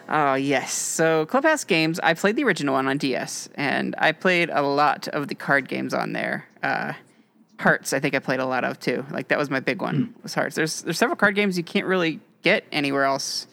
Oh, 0.08 0.36
yes. 0.36 0.72
So, 0.74 1.26
Clubhouse 1.26 1.64
Games, 1.64 2.00
I 2.02 2.14
played 2.14 2.36
the 2.36 2.44
original 2.44 2.74
one 2.74 2.88
on 2.88 2.98
DS, 2.98 3.50
and 3.56 3.96
I 3.98 4.12
played 4.12 4.50
a 4.52 4.62
lot 4.62 5.08
of 5.10 5.28
the 5.28 5.36
card 5.36 5.68
games 5.68 5.94
on 5.94 6.14
there. 6.14 6.48
Uh, 6.62 6.94
Hearts, 7.60 7.94
I 7.94 8.00
think 8.02 8.14
I 8.16 8.20
played 8.20 8.40
a 8.42 8.46
lot 8.46 8.64
of 8.66 8.80
too. 8.80 9.06
Like, 9.12 9.30
that 9.30 9.38
was 9.38 9.50
my 9.50 9.60
big 9.62 9.82
one, 9.82 10.14
was 10.24 10.34
Hearts. 10.34 10.56
There's, 10.56 10.82
there's 10.82 10.98
several 10.98 11.16
card 11.16 11.36
games 11.36 11.58
you 11.58 11.64
can't 11.64 11.86
really 11.88 12.20
get 12.42 12.66
anywhere 12.72 13.06
else. 13.06 13.48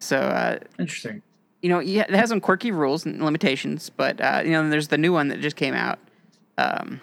So, 0.00 0.18
uh, 0.18 0.58
Interesting. 0.78 1.22
you 1.62 1.68
know, 1.68 1.78
yeah, 1.78 2.02
it 2.02 2.10
has 2.10 2.28
some 2.30 2.40
quirky 2.40 2.72
rules 2.72 3.06
and 3.06 3.24
limitations, 3.24 3.90
but, 3.90 4.20
uh, 4.20 4.42
you 4.44 4.50
know, 4.50 4.68
there's 4.68 4.88
the 4.88 4.98
new 4.98 5.12
one 5.12 5.28
that 5.28 5.40
just 5.40 5.56
came 5.56 5.74
out. 5.74 5.98
Um, 6.58 7.00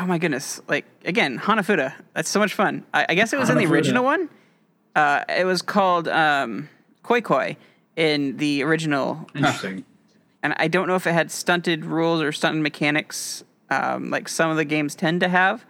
Oh 0.00 0.06
my 0.06 0.16
goodness! 0.18 0.62
Like 0.66 0.86
again, 1.04 1.38
Hanafuda. 1.38 1.92
That's 2.14 2.28
so 2.30 2.40
much 2.40 2.54
fun. 2.54 2.84
I, 2.94 3.04
I 3.10 3.14
guess 3.14 3.32
it 3.34 3.38
was 3.38 3.50
in 3.50 3.58
the 3.58 3.66
original 3.66 4.02
one. 4.02 4.30
Uh, 4.96 5.24
it 5.28 5.44
was 5.44 5.60
called 5.60 6.08
um, 6.08 6.70
Koi 7.04 7.20
Koi 7.20 7.56
in 7.94 8.36
the 8.38 8.64
original, 8.64 9.28
Interesting. 9.36 9.84
and 10.42 10.54
I 10.58 10.66
don't 10.66 10.88
know 10.88 10.96
if 10.96 11.06
it 11.06 11.12
had 11.12 11.30
stunted 11.30 11.84
rules 11.84 12.20
or 12.20 12.32
stunted 12.32 12.62
mechanics 12.62 13.44
um, 13.70 14.10
like 14.10 14.28
some 14.28 14.50
of 14.50 14.56
the 14.56 14.64
games 14.64 14.94
tend 14.94 15.20
to 15.20 15.28
have. 15.28 15.64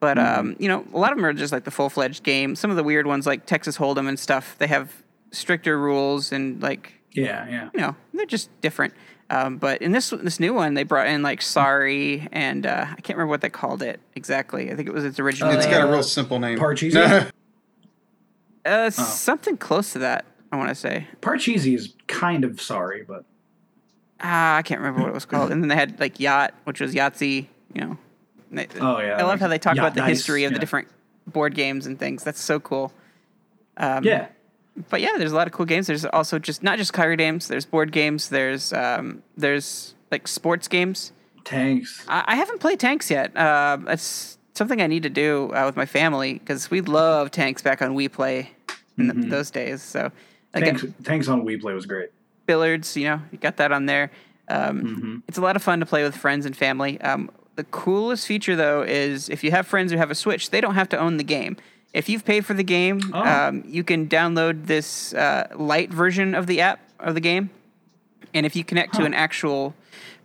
But 0.00 0.18
um, 0.18 0.56
you 0.58 0.68
know, 0.68 0.84
a 0.92 0.98
lot 0.98 1.12
of 1.12 1.18
them 1.18 1.24
are 1.24 1.32
just 1.32 1.52
like 1.52 1.64
the 1.64 1.70
full 1.70 1.88
fledged 1.88 2.22
game. 2.22 2.54
Some 2.56 2.70
of 2.70 2.76
the 2.76 2.82
weird 2.84 3.06
ones, 3.06 3.26
like 3.26 3.46
Texas 3.46 3.78
Hold'em 3.78 4.08
and 4.08 4.18
stuff, 4.18 4.56
they 4.58 4.66
have 4.66 5.02
stricter 5.30 5.78
rules 5.78 6.30
and 6.30 6.62
like 6.62 6.92
Yeah, 7.12 7.48
yeah. 7.48 7.70
you 7.74 7.80
know 7.80 7.96
they're 8.12 8.26
just 8.26 8.50
different. 8.60 8.92
Um, 9.30 9.56
but 9.56 9.80
in 9.80 9.92
this 9.92 10.10
this 10.10 10.38
new 10.38 10.52
one, 10.52 10.74
they 10.74 10.82
brought 10.82 11.06
in 11.06 11.22
like 11.22 11.40
Sorry 11.40 12.28
and 12.32 12.66
uh, 12.66 12.86
I 12.90 13.00
can't 13.00 13.16
remember 13.16 13.30
what 13.30 13.40
they 13.40 13.48
called 13.48 13.82
it 13.82 13.98
exactly. 14.14 14.70
I 14.70 14.76
think 14.76 14.88
it 14.88 14.94
was 14.94 15.04
its 15.04 15.18
original. 15.18 15.50
It's 15.52 15.64
name. 15.64 15.74
got 15.74 15.88
a 15.88 15.90
real 15.90 16.02
simple 16.02 16.38
name. 16.38 16.58
Parcheesi? 16.58 17.30
uh, 18.66 18.90
something 18.90 19.56
close 19.56 19.92
to 19.94 20.00
that. 20.00 20.26
I 20.54 20.56
want 20.56 20.70
to 20.70 20.74
say. 20.74 21.06
Parcheesi 21.20 21.74
is 21.74 21.94
kind 22.06 22.44
of 22.44 22.60
sorry, 22.60 23.02
but 23.06 23.24
Ah, 24.20 24.56
I 24.56 24.62
can't 24.62 24.80
remember 24.80 25.00
what 25.02 25.08
it 25.10 25.14
was 25.14 25.24
called. 25.24 25.50
And 25.50 25.62
then 25.62 25.68
they 25.68 25.74
had 25.74 25.98
like 26.00 26.18
Yacht, 26.20 26.54
which 26.64 26.80
was 26.80 26.94
Yahtzee. 26.94 27.46
You 27.74 27.80
know. 27.80 27.98
They- 28.52 28.68
Oh, 28.80 29.00
yeah, 29.00 29.14
I 29.16 29.22
love 29.22 29.28
like 29.30 29.40
how 29.40 29.48
they 29.48 29.58
talk 29.58 29.76
about 29.76 29.94
the 29.94 30.00
Dice, 30.00 30.10
history 30.10 30.44
of 30.44 30.52
the 30.52 30.58
different 30.60 30.88
board 31.26 31.54
games 31.54 31.86
and 31.86 31.98
things. 31.98 32.22
That's 32.22 32.40
so 32.40 32.60
cool. 32.60 32.92
Um, 33.76 34.04
yeah. 34.04 34.28
but 34.88 35.00
yeah, 35.00 35.10
there's 35.18 35.32
a 35.32 35.34
lot 35.36 35.48
of 35.48 35.52
cool 35.52 35.66
games. 35.66 35.88
There's 35.88 36.04
also 36.04 36.38
just 36.38 36.62
not 36.62 36.78
just 36.78 36.92
card 36.92 37.18
games. 37.18 37.48
There's 37.48 37.64
board 37.66 37.90
games. 37.90 38.28
There's 38.28 38.72
um, 38.72 39.22
there's 39.36 39.94
like 40.12 40.28
sports 40.28 40.68
games. 40.68 41.10
Tanks. 41.44 42.04
I, 42.08 42.22
I 42.28 42.36
haven't 42.36 42.60
played 42.60 42.78
tanks 42.78 43.10
yet. 43.10 43.36
Uh, 43.36 43.78
it's 43.88 44.38
something 44.54 44.80
I 44.80 44.86
need 44.86 45.02
to 45.02 45.10
do 45.10 45.50
uh, 45.52 45.64
with 45.66 45.76
my 45.76 45.86
family 45.86 46.34
because 46.34 46.70
we 46.70 46.80
love 46.80 47.32
tanks 47.32 47.60
back 47.60 47.82
on 47.82 47.96
Wii 47.96 48.10
Play 48.12 48.50
in 48.96 49.08
the, 49.08 49.14
those 49.26 49.50
days. 49.50 49.82
So 49.82 50.12
again, 50.54 50.76
Tanks, 50.78 50.94
tanks 51.04 51.28
on 51.28 51.44
Wii 51.44 51.60
Play 51.60 51.74
was 51.74 51.84
great. 51.86 52.10
billiards. 52.46 52.96
You 52.96 53.04
know, 53.08 53.22
you 53.32 53.38
got 53.38 53.56
that 53.58 53.72
on 53.72 53.86
there. 53.86 54.10
Um, 54.48 54.80
Mm-hmm. 54.82 55.16
It's 55.28 55.38
a 55.38 55.40
lot 55.40 55.56
of 55.56 55.62
fun 55.62 55.80
to 55.80 55.86
play 55.86 56.02
with 56.02 56.16
friends 56.16 56.46
and 56.46 56.56
family. 56.56 57.00
Um, 57.00 57.30
the 57.56 57.64
coolest 57.64 58.26
feature 58.26 58.56
though 58.56 58.82
is 58.82 59.28
if 59.28 59.42
you 59.44 59.50
have 59.52 59.66
friends 59.66 59.92
who 59.92 59.98
have 59.98 60.10
a 60.10 60.14
Switch, 60.14 60.50
they 60.50 60.60
don't 60.60 60.74
have 60.74 60.88
to 60.90 60.98
own 60.98 61.16
the 61.18 61.24
game. 61.24 61.56
If 61.92 62.08
you've 62.08 62.24
paid 62.24 62.44
for 62.44 62.54
the 62.54 62.64
game, 62.64 63.00
Oh. 63.14 63.22
um, 63.22 63.62
you 63.66 63.84
can 63.84 64.08
download 64.08 64.66
this 64.66 65.14
uh, 65.14 65.46
light 65.54 65.90
version 65.92 66.34
of 66.34 66.46
the 66.48 66.60
app 66.60 66.80
of 66.98 67.14
the 67.14 67.20
game, 67.20 67.50
and 68.34 68.44
if 68.44 68.56
you 68.56 68.64
connect 68.64 68.94
to 68.94 69.04
an 69.04 69.14
actual 69.14 69.74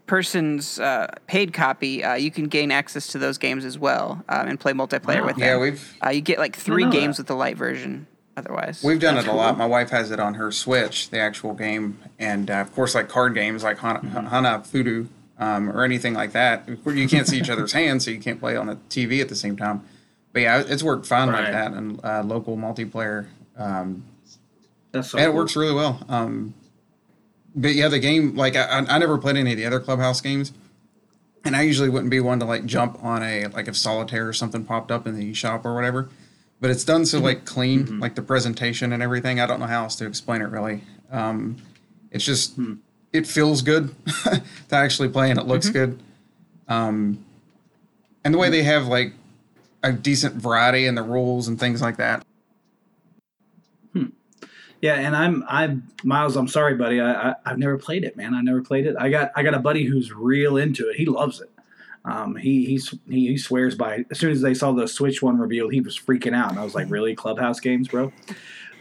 person's 0.08 0.80
uh, 0.80 1.08
paid 1.28 1.54
copy, 1.54 2.04
uh, 2.04 2.16
you 2.16 2.32
can 2.32 2.46
gain 2.46 2.72
access 2.72 3.06
to 3.08 3.20
those 3.20 3.38
games 3.38 3.64
as 3.66 3.78
well 3.78 4.24
um, 4.28 4.48
and 4.48 4.60
play 4.60 4.74
multiplayer 4.74 5.20
Wow. 5.22 5.28
with 5.28 5.36
them. 5.36 5.46
Yeah, 5.46 5.58
we've 5.60 5.98
Uh, 6.04 6.10
you 6.10 6.22
get 6.22 6.40
like 6.40 6.56
three 6.56 6.90
games 6.90 7.18
that. 7.18 7.22
with 7.22 7.28
the 7.28 7.36
light 7.36 7.58
version. 7.58 8.08
Otherwise, 8.40 8.84
we've 8.84 9.00
done 9.00 9.16
That's 9.16 9.28
it 9.28 9.32
a 9.32 9.34
lot. 9.36 9.58
My 9.58 9.66
wife 9.66 9.90
has 9.90 10.12
it 10.12 10.20
on 10.20 10.36
her 10.36 10.52
Switch, 10.52 11.10
the 11.10 11.20
actual 11.20 11.54
game, 11.54 12.00
and 12.18 12.50
uh, 12.50 12.56
of 12.56 12.74
course, 12.74 12.96
like 12.96 13.10
card 13.10 13.34
games 13.36 13.64
like 13.64 13.80
Hana, 13.80 14.00
Mm-hmm. 14.00 14.28
Hana 14.28 14.60
Fudu 14.60 15.08
um, 15.38 15.70
or 15.70 15.84
anything 15.84 16.14
like 16.14 16.32
that. 16.32 16.68
where 16.84 16.96
You 16.96 17.08
can't 17.08 17.28
see 17.28 17.38
each 17.38 17.50
other's 17.50 17.74
hands, 17.82 18.06
so 18.06 18.12
you 18.12 18.20
can't 18.20 18.40
play 18.40 18.56
on 18.56 18.68
the 18.68 18.76
TV 18.90 19.22
at 19.22 19.28
the 19.30 19.36
same 19.36 19.58
time. 19.58 19.84
But 20.32 20.44
yeah, 20.44 20.64
it's 20.66 20.84
worked 20.84 21.06
fine 21.06 21.28
like 21.32 21.52
that, 21.52 21.74
and 21.74 22.00
uh, 22.04 22.24
local 22.24 22.56
multiplayer. 22.56 23.28
Um, 23.58 24.06
That's 24.92 25.10
so 25.12 25.18
and 25.18 25.28
it 25.28 25.34
works 25.34 25.56
really 25.56 25.74
well. 25.74 26.04
Um, 26.08 26.54
but 27.56 27.74
yeah, 27.74 27.88
the 27.90 28.00
game 28.00 28.36
like 28.36 28.56
I, 28.56 28.64
I 28.64 28.78
I 28.96 28.98
never 29.00 29.18
played 29.18 29.36
any 29.38 29.52
of 29.52 29.58
the 29.58 29.66
other 29.66 29.80
clubhouse 29.80 30.22
games, 30.22 30.54
and 31.44 31.56
I 31.56 31.64
usually 31.64 31.90
wouldn't 31.90 32.12
be 32.12 32.20
one 32.20 32.40
to 32.40 32.46
like 32.46 32.66
jump 32.66 33.04
on 33.04 33.24
a 33.24 33.48
like 33.48 33.68
if 33.68 33.76
solitaire 33.76 34.28
or 34.30 34.34
something 34.34 34.64
popped 34.64 34.92
up 34.92 35.08
in 35.08 35.16
the 35.18 35.34
shop 35.34 35.66
or 35.66 35.74
whatever. 35.76 36.10
But 36.62 36.72
it's 36.72 36.84
done 36.84 37.06
so 37.06 37.18
mm-hmm. 37.18 37.26
like 37.26 37.46
clean, 37.46 37.86
mm-hmm. 37.86 38.00
like 38.00 38.16
the 38.16 38.22
presentation 38.22 38.92
and 38.92 39.02
everything. 39.02 39.40
I 39.40 39.46
don't 39.46 39.60
know 39.60 39.66
how 39.66 39.84
else 39.84 39.96
to 39.98 40.06
explain 40.06 40.42
it 40.42 40.50
really. 40.50 40.82
Um, 41.12 41.58
it's 42.12 42.26
just 42.26 42.56
hmm. 42.56 42.76
it 43.14 43.26
feels 43.26 43.62
good 43.62 43.96
to 44.24 44.42
actually 44.76 45.10
play, 45.10 45.30
and 45.30 45.40
it 45.40 45.48
looks 45.48 45.68
mm-hmm. 45.68 45.74
good. 45.74 46.00
Um, 46.68 47.26
and 48.24 48.34
the 48.34 48.38
way 48.38 48.50
they 48.50 48.64
have 48.64 48.88
like 48.88 49.14
a 49.84 49.92
decent 49.92 50.36
variety 50.36 50.86
in 50.86 50.96
the 50.96 51.04
rules 51.04 51.48
and 51.48 51.60
things 51.60 51.82
like 51.82 51.98
that. 51.98 52.26
Hmm. 53.94 54.08
Yeah, 54.82 54.96
and 54.96 55.16
I'm 55.16 55.44
I'm 55.48 55.88
Miles. 56.04 56.36
I'm 56.36 56.48
sorry, 56.48 56.76
buddy. 56.76 57.00
I, 57.00 57.32
I 57.32 57.36
I've 57.46 57.58
never 57.58 57.78
played 57.78 58.04
it, 58.04 58.18
man. 58.18 58.34
I 58.34 58.42
never 58.42 58.62
played 58.62 58.86
it. 58.86 58.96
I 59.00 59.10
got 59.10 59.32
I 59.36 59.44
got 59.44 59.54
a 59.54 59.60
buddy 59.60 59.86
who's 59.86 60.12
real 60.12 60.58
into 60.58 60.90
it. 60.90 60.98
He 60.98 61.06
loves 61.06 61.40
it. 61.40 61.50
Um, 62.10 62.36
he 62.36 62.66
he, 62.66 62.80
he 63.10 63.38
swears 63.38 63.76
by. 63.76 64.06
As 64.12 64.20
soon 64.20 64.32
as 64.32 64.42
they 64.42 64.54
saw 64.54 64.72
the 64.72 64.88
Switch 64.88 65.22
one 65.22 65.38
revealed, 65.38 65.74
he 65.74 65.82
was 65.82 65.98
freaking 66.00 66.36
out, 66.36 66.50
and 66.50 66.60
I 66.60 66.64
was 66.64 66.76
like, 66.76 66.90
"Really, 66.90 67.16
Clubhouse 67.16 67.60
games, 67.60 67.88
bro?" 67.88 68.12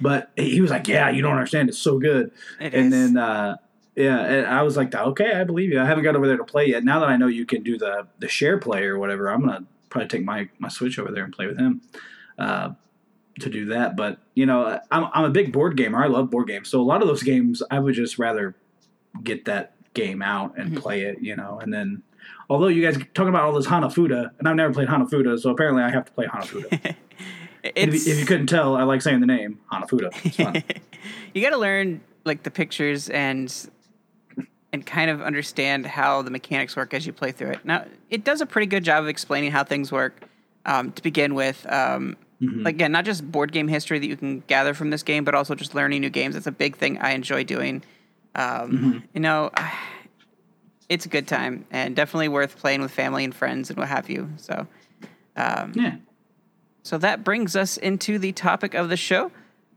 But 0.00 0.30
he 0.36 0.60
was 0.60 0.70
like, 0.70 0.88
"Yeah, 0.88 1.10
you 1.10 1.22
don't 1.22 1.32
understand. 1.34 1.68
It's 1.68 1.78
so 1.78 1.98
good." 1.98 2.30
It 2.60 2.74
and 2.74 2.86
is. 2.86 2.90
then 2.92 3.16
uh, 3.16 3.56
yeah, 3.96 4.18
and 4.24 4.46
I 4.46 4.62
was 4.62 4.76
like, 4.76 4.94
"Okay, 4.94 5.32
I 5.32 5.44
believe 5.44 5.70
you." 5.70 5.80
I 5.80 5.84
haven't 5.84 6.04
got 6.04 6.16
over 6.16 6.26
there 6.26 6.36
to 6.36 6.44
play 6.44 6.66
yet. 6.68 6.84
Now 6.84 7.00
that 7.00 7.08
I 7.08 7.16
know 7.16 7.26
you 7.26 7.44
can 7.46 7.62
do 7.62 7.76
the 7.78 8.06
the 8.18 8.28
share 8.28 8.58
play 8.58 8.84
or 8.84 8.98
whatever, 8.98 9.28
I'm 9.30 9.40
gonna 9.40 9.64
probably 9.90 10.08
take 10.08 10.24
my 10.24 10.48
my 10.58 10.68
Switch 10.68 10.98
over 10.98 11.10
there 11.12 11.24
and 11.24 11.32
play 11.32 11.46
with 11.46 11.58
him. 11.58 11.82
Uh, 12.38 12.70
to 13.40 13.48
do 13.50 13.66
that. 13.66 13.96
But 13.96 14.18
you 14.34 14.46
know, 14.46 14.80
I'm 14.90 15.06
I'm 15.12 15.24
a 15.24 15.30
big 15.30 15.52
board 15.52 15.76
gamer. 15.76 16.02
I 16.02 16.06
love 16.08 16.30
board 16.30 16.48
games. 16.48 16.68
So 16.68 16.80
a 16.80 16.82
lot 16.82 17.02
of 17.02 17.08
those 17.08 17.22
games, 17.22 17.62
I 17.70 17.78
would 17.78 17.94
just 17.94 18.18
rather 18.18 18.56
get 19.22 19.44
that 19.46 19.74
game 19.94 20.22
out 20.22 20.56
and 20.58 20.72
Mhm. 20.76 20.80
play 20.80 21.02
it. 21.02 21.18
You 21.20 21.36
know, 21.36 21.58
and 21.60 21.72
then 21.72 22.02
although 22.48 22.68
you 22.68 22.82
guys 22.82 22.96
talking 23.14 23.28
about 23.28 23.42
all 23.44 23.52
this 23.52 23.66
Hanafuda, 23.66 24.30
and 24.38 24.48
I've 24.48 24.56
never 24.56 24.72
played 24.72 24.88
Hanafuda, 24.88 25.38
so 25.38 25.50
apparently 25.50 25.82
I 25.82 25.90
have 25.90 26.04
to 26.06 26.12
play 26.12 26.26
Hanafuda. 26.26 26.94
if, 27.64 28.06
you, 28.06 28.12
if 28.12 28.18
you 28.18 28.26
couldn't 28.26 28.46
tell, 28.46 28.76
I 28.76 28.82
like 28.84 29.02
saying 29.02 29.20
the 29.20 29.26
name 29.26 29.58
Hanafuda. 29.72 30.10
It's 30.24 30.36
fun. 30.36 30.62
you 31.34 31.42
got 31.42 31.50
to 31.50 31.58
learn 31.58 32.00
like 32.24 32.42
the 32.42 32.50
pictures 32.50 33.08
and 33.10 33.70
and 34.70 34.84
kind 34.84 35.10
of 35.10 35.22
understand 35.22 35.86
how 35.86 36.20
the 36.20 36.30
mechanics 36.30 36.76
work 36.76 36.92
as 36.92 37.06
you 37.06 37.12
play 37.12 37.32
through 37.32 37.52
it. 37.52 37.64
Now, 37.64 37.86
it 38.10 38.22
does 38.22 38.42
a 38.42 38.46
pretty 38.46 38.66
good 38.66 38.84
job 38.84 39.02
of 39.02 39.08
explaining 39.08 39.50
how 39.50 39.64
things 39.64 39.90
work 39.90 40.24
um, 40.66 40.92
to 40.92 41.02
begin 41.02 41.34
with. 41.34 41.66
Um, 41.70 42.16
Mhm. 42.40 42.66
Again, 42.66 42.92
not 42.92 43.04
just 43.04 43.28
board 43.32 43.50
game 43.50 43.66
history 43.66 43.98
that 43.98 44.06
you 44.06 44.16
can 44.16 44.44
gather 44.46 44.72
from 44.72 44.90
this 44.90 45.02
game, 45.02 45.24
but 45.24 45.34
also 45.34 45.56
just 45.56 45.74
learning 45.74 46.02
new 46.02 46.08
games. 46.10 46.36
It's 46.36 46.46
a 46.46 46.52
big 46.52 46.76
thing 46.76 46.96
I 46.98 47.10
enjoy 47.10 47.42
doing. 47.42 47.82
Um, 48.36 48.70
Mhm. 48.70 49.02
You 49.12 49.20
know, 49.20 49.50
it's 50.88 51.06
a 51.06 51.08
good 51.08 51.26
time 51.28 51.64
and 51.70 51.94
definitely 51.94 52.28
worth 52.28 52.56
playing 52.58 52.80
with 52.80 52.90
family 52.90 53.24
and 53.24 53.34
friends 53.34 53.70
and 53.70 53.78
what 53.78 53.88
have 53.88 54.08
you. 54.08 54.30
So, 54.36 54.66
um, 55.36 55.72
yeah. 55.74 55.96
so 56.82 56.98
that 56.98 57.24
brings 57.24 57.54
us 57.56 57.76
into 57.76 58.18
the 58.18 58.32
topic 58.32 58.74
of 58.74 58.88
the 58.88 58.96
show. 58.96 59.30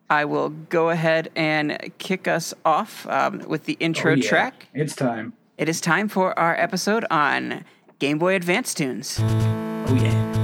I 0.10 0.25
will 0.25 0.50
go 0.50 0.89
ahead 0.89 1.32
and 1.36 1.91
kick 1.98 2.27
us 2.27 2.53
off 2.65 3.08
um, 3.08 3.39
with 3.48 3.65
the 3.65 3.77
intro 3.80 4.13
Oh, 4.13 4.15
yeah. 4.15 4.27
track. 4.30 4.68
It's 4.74 4.96
time. 4.96 5.34
It 5.58 5.70
is 5.70 5.80
time 5.80 6.08
for 6.08 6.38
our 6.38 6.56
episode 6.60 7.06
on 7.12 7.63
Game 8.00 8.18
Boy 8.18 8.36
Advance 8.36 8.74
tunes. 8.74 9.20
Oh 9.22 10.00
yeah. 10.01 10.40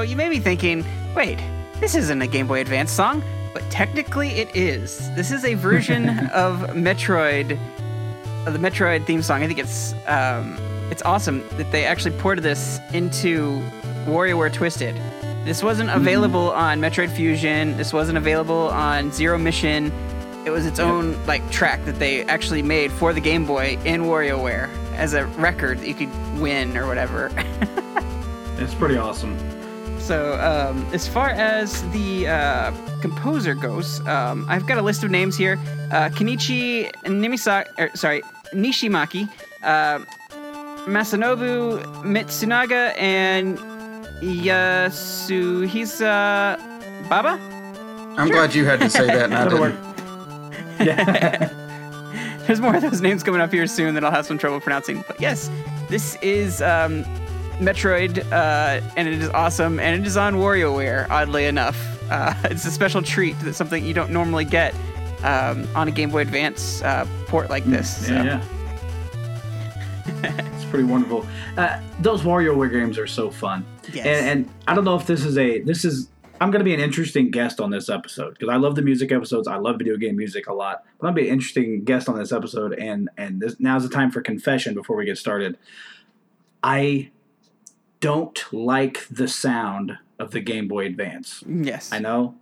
So 0.00 0.04
you 0.04 0.16
may 0.16 0.30
be 0.30 0.38
thinking, 0.38 0.82
wait, 1.14 1.38
this 1.78 1.94
isn't 1.94 2.22
a 2.22 2.26
Game 2.26 2.46
Boy 2.46 2.62
Advance 2.62 2.90
song, 2.90 3.22
but 3.52 3.62
technically 3.68 4.30
it 4.30 4.56
is. 4.56 5.14
This 5.14 5.30
is 5.30 5.44
a 5.44 5.52
version 5.52 6.08
of 6.32 6.60
Metroid, 6.70 7.58
of 8.46 8.54
the 8.54 8.58
Metroid 8.58 9.04
theme 9.04 9.20
song. 9.20 9.42
I 9.42 9.46
think 9.46 9.58
it's 9.58 9.92
um, 10.06 10.56
it's 10.90 11.02
awesome 11.02 11.46
that 11.58 11.70
they 11.70 11.84
actually 11.84 12.16
ported 12.16 12.42
this 12.42 12.80
into 12.94 13.60
WarioWare 14.06 14.50
Twisted. 14.50 14.96
This 15.44 15.62
wasn't 15.62 15.90
available 15.90 16.50
on 16.52 16.80
Metroid 16.80 17.10
Fusion. 17.10 17.76
This 17.76 17.92
wasn't 17.92 18.16
available 18.16 18.70
on 18.70 19.12
Zero 19.12 19.36
Mission. 19.36 19.92
It 20.46 20.50
was 20.50 20.64
its 20.64 20.78
Yep. 20.78 20.88
own 20.88 21.26
like 21.26 21.50
track 21.50 21.84
that 21.84 21.98
they 21.98 22.24
actually 22.24 22.62
made 22.62 22.90
for 22.90 23.12
the 23.12 23.20
Game 23.20 23.44
Boy 23.44 23.76
in 23.84 24.04
WarioWare 24.04 24.70
as 24.94 25.12
a 25.12 25.26
record 25.26 25.80
that 25.80 25.88
you 25.88 25.94
could 25.94 26.40
win 26.40 26.78
or 26.78 26.86
whatever. 26.86 27.30
It's 28.60 28.74
pretty 28.74 28.98
awesome. 28.98 29.38
So, 30.00 30.34
um, 30.40 30.84
as 30.92 31.06
far 31.06 31.30
as 31.30 31.82
the 31.92 32.26
uh, 32.26 32.72
composer 33.00 33.54
goes, 33.54 34.00
um, 34.08 34.44
I've 34.48 34.66
got 34.66 34.78
a 34.78 34.82
list 34.82 35.04
of 35.04 35.10
names 35.10 35.36
here: 35.36 35.56
uh, 35.92 36.08
Kenichi 36.10 36.90
Nimisaki, 37.04 37.68
er, 37.78 37.90
sorry, 37.94 38.22
Nishimaki, 38.52 39.28
uh, 39.62 40.00
Masanobu 40.86 41.80
Matsunaga, 42.02 42.92
and 42.98 43.58
Yasuhisa 45.40 46.58
Baba. 47.08 47.38
I'm 48.18 48.28
glad 48.28 48.54
you 48.54 48.64
had 48.64 48.80
to 48.80 48.90
say 48.90 49.06
that, 49.06 49.24
and 49.26 49.34
I 49.34 49.44
didn't. 49.48 49.60
work. 49.60 49.74
Yeah. 50.80 51.50
There's 52.46 52.60
more 52.60 52.74
of 52.74 52.80
those 52.82 53.02
names 53.02 53.22
coming 53.22 53.40
up 53.42 53.52
here 53.52 53.66
soon 53.66 53.92
that 53.94 54.02
I'll 54.02 54.10
have 54.10 54.24
some 54.24 54.38
trouble 54.38 54.60
pronouncing. 54.60 55.04
But 55.06 55.20
yes, 55.20 55.50
this 55.90 56.16
is 56.22 56.62
um, 56.62 57.04
Metroid, 57.60 58.18
uh, 58.32 58.80
and 58.96 59.08
it 59.08 59.14
is 59.14 59.28
awesome, 59.30 59.78
and 59.78 60.00
it 60.00 60.06
is 60.06 60.16
on 60.16 60.34
WarioWare. 60.34 61.08
Oddly 61.10 61.46
enough, 61.46 61.78
uh, 62.10 62.34
it's 62.44 62.64
a 62.64 62.70
special 62.70 63.02
treat. 63.02 63.38
That's 63.40 63.56
something 63.56 63.84
you 63.84 63.94
don't 63.94 64.10
normally 64.10 64.44
get 64.44 64.74
um, 65.22 65.68
on 65.74 65.88
a 65.88 65.90
Game 65.90 66.10
Boy 66.10 66.22
Advance 66.22 66.82
uh, 66.82 67.06
port 67.26 67.50
like 67.50 67.64
this. 67.64 68.06
so. 68.06 68.14
Yeah, 68.14 68.42
yeah. 70.22 70.46
it's 70.54 70.64
pretty 70.64 70.84
wonderful. 70.84 71.26
Uh, 71.56 71.80
those 72.00 72.22
WarioWare 72.22 72.70
games 72.70 72.98
are 72.98 73.06
so 73.06 73.30
fun. 73.30 73.64
Yes. 73.92 74.06
And, 74.06 74.26
and 74.26 74.50
I 74.66 74.74
don't 74.74 74.84
know 74.84 74.96
if 74.96 75.06
this 75.06 75.24
is 75.24 75.38
a 75.38 75.60
this 75.60 75.84
is 75.84 76.08
I'm 76.40 76.50
going 76.50 76.60
to 76.60 76.64
be 76.64 76.72
an 76.72 76.80
interesting 76.80 77.30
guest 77.30 77.60
on 77.60 77.70
this 77.70 77.90
episode 77.90 78.30
because 78.30 78.48
I 78.48 78.56
love 78.56 78.74
the 78.74 78.82
music 78.82 79.12
episodes. 79.12 79.46
I 79.46 79.56
love 79.56 79.76
video 79.76 79.98
game 79.98 80.16
music 80.16 80.48
a 80.48 80.54
lot. 80.54 80.84
But 80.98 81.08
I'm 81.08 81.14
going 81.14 81.16
to 81.16 81.22
be 81.22 81.28
an 81.28 81.34
interesting 81.34 81.84
guest 81.84 82.08
on 82.08 82.16
this 82.18 82.32
episode. 82.32 82.72
And 82.72 83.10
and 83.18 83.40
this, 83.40 83.56
now's 83.60 83.82
the 83.82 83.94
time 83.94 84.10
for 84.10 84.22
confession 84.22 84.74
before 84.74 84.96
we 84.96 85.04
get 85.04 85.18
started. 85.18 85.58
I 86.62 87.10
don't 88.00 88.42
like 88.52 89.06
the 89.10 89.28
sound 89.28 89.98
of 90.18 90.30
the 90.32 90.40
Game 90.40 90.68
Boy 90.68 90.86
Advance. 90.86 91.42
Yes. 91.46 91.92
I 91.92 91.98
know. 91.98 92.34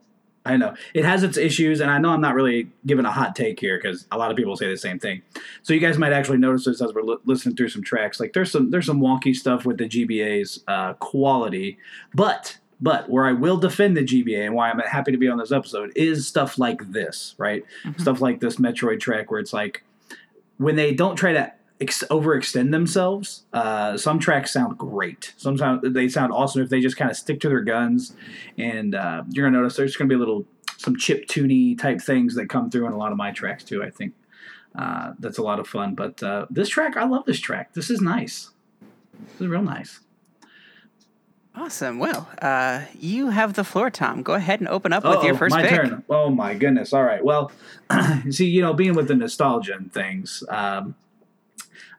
I 0.46 0.56
know. 0.56 0.74
It 0.94 1.04
has 1.04 1.24
its 1.24 1.36
issues, 1.36 1.80
and 1.80 1.90
I 1.90 1.98
know 1.98 2.10
I'm 2.10 2.22
not 2.22 2.34
really 2.34 2.70
giving 2.86 3.04
a 3.04 3.10
hot 3.10 3.36
take 3.36 3.60
here 3.60 3.76
because 3.76 4.06
a 4.10 4.16
lot 4.16 4.30
of 4.30 4.36
people 4.36 4.56
say 4.56 4.66
the 4.70 4.78
same 4.78 4.98
thing. 4.98 5.20
So 5.62 5.74
you 5.74 5.80
guys 5.80 5.98
might 5.98 6.12
actually 6.12 6.38
notice 6.38 6.64
this 6.64 6.80
as 6.80 6.94
we're 6.94 7.02
li- 7.02 7.18
listening 7.26 7.54
through 7.54 7.68
some 7.68 7.82
tracks. 7.82 8.18
Like 8.18 8.32
there's 8.32 8.50
some 8.50 8.70
there's 8.70 8.86
some 8.86 9.00
wonky 9.00 9.34
stuff 9.36 9.66
with 9.66 9.76
the 9.76 9.84
GBA's 9.88 10.64
uh, 10.66 10.94
quality, 10.94 11.76
but 12.14 12.56
but 12.80 13.10
where 13.10 13.26
I 13.26 13.32
will 13.32 13.58
defend 13.58 13.96
the 13.96 14.02
GBA 14.04 14.46
and 14.46 14.54
why 14.54 14.70
I'm 14.70 14.78
happy 14.78 15.10
to 15.12 15.18
be 15.18 15.28
on 15.28 15.36
this 15.36 15.52
episode 15.52 15.92
is 15.96 16.26
stuff 16.26 16.58
like 16.58 16.92
this, 16.92 17.34
right? 17.36 17.64
Mhm. 17.84 18.00
Stuff 18.00 18.20
like 18.22 18.40
this 18.40 18.56
Metroid 18.56 19.00
track 19.00 19.30
where 19.30 19.40
it's 19.40 19.52
like 19.52 19.82
when 20.56 20.76
they 20.76 20.94
don't 20.94 21.16
try 21.16 21.32
to 21.34 21.52
ex- 21.80 22.04
overextend 22.10 22.70
themselves. 22.70 23.44
Uh, 23.52 23.96
some 23.96 24.18
tracks 24.18 24.52
sound 24.52 24.76
great. 24.78 25.32
Sometimes 25.36 25.82
they 25.92 26.08
sound 26.08 26.32
awesome 26.32 26.62
if 26.62 26.68
they 26.68 26.80
just 26.80 26.96
kind 26.96 27.10
of 27.10 27.16
stick 27.16 27.40
to 27.40 27.48
their 27.48 27.60
guns. 27.60 28.14
And 28.56 28.94
uh, 28.94 29.24
you're 29.30 29.46
gonna 29.46 29.58
notice 29.58 29.76
there's 29.76 29.96
gonna 29.96 30.08
be 30.08 30.14
a 30.14 30.18
little 30.18 30.44
some 30.76 30.96
chip 30.96 31.26
tuney 31.26 31.76
type 31.78 32.00
things 32.00 32.34
that 32.36 32.48
come 32.48 32.70
through 32.70 32.86
in 32.86 32.92
a 32.92 32.96
lot 32.96 33.10
of 33.12 33.18
my 33.18 33.30
tracks 33.32 33.64
too. 33.64 33.82
I 33.82 33.90
think 33.90 34.14
uh, 34.76 35.12
that's 35.18 35.38
a 35.38 35.42
lot 35.42 35.58
of 35.58 35.66
fun. 35.66 35.94
But 35.94 36.22
uh, 36.22 36.46
this 36.50 36.68
track, 36.68 36.96
I 36.96 37.04
love 37.04 37.24
this 37.24 37.40
track. 37.40 37.74
This 37.74 37.90
is 37.90 38.00
nice. 38.00 38.50
This 39.32 39.40
is 39.42 39.46
real 39.48 39.62
nice. 39.62 40.00
Awesome. 41.54 41.98
Well, 41.98 42.28
uh, 42.40 42.82
you 42.96 43.30
have 43.30 43.54
the 43.54 43.64
floor, 43.64 43.90
Tom. 43.90 44.22
Go 44.22 44.34
ahead 44.34 44.60
and 44.60 44.68
open 44.68 44.92
up 44.92 45.02
with 45.02 45.16
Uh-oh, 45.16 45.26
your 45.26 45.34
first 45.34 45.52
my 45.56 45.62
pick. 45.62 45.70
turn. 45.72 46.04
Oh 46.08 46.30
my 46.30 46.54
goodness! 46.54 46.92
All 46.92 47.02
right. 47.02 47.24
Well, 47.24 47.50
see, 48.30 48.46
you 48.46 48.62
know, 48.62 48.74
being 48.74 48.94
with 48.94 49.08
the 49.08 49.16
nostalgia 49.16 49.74
and 49.74 49.92
things, 49.92 50.44
um, 50.50 50.94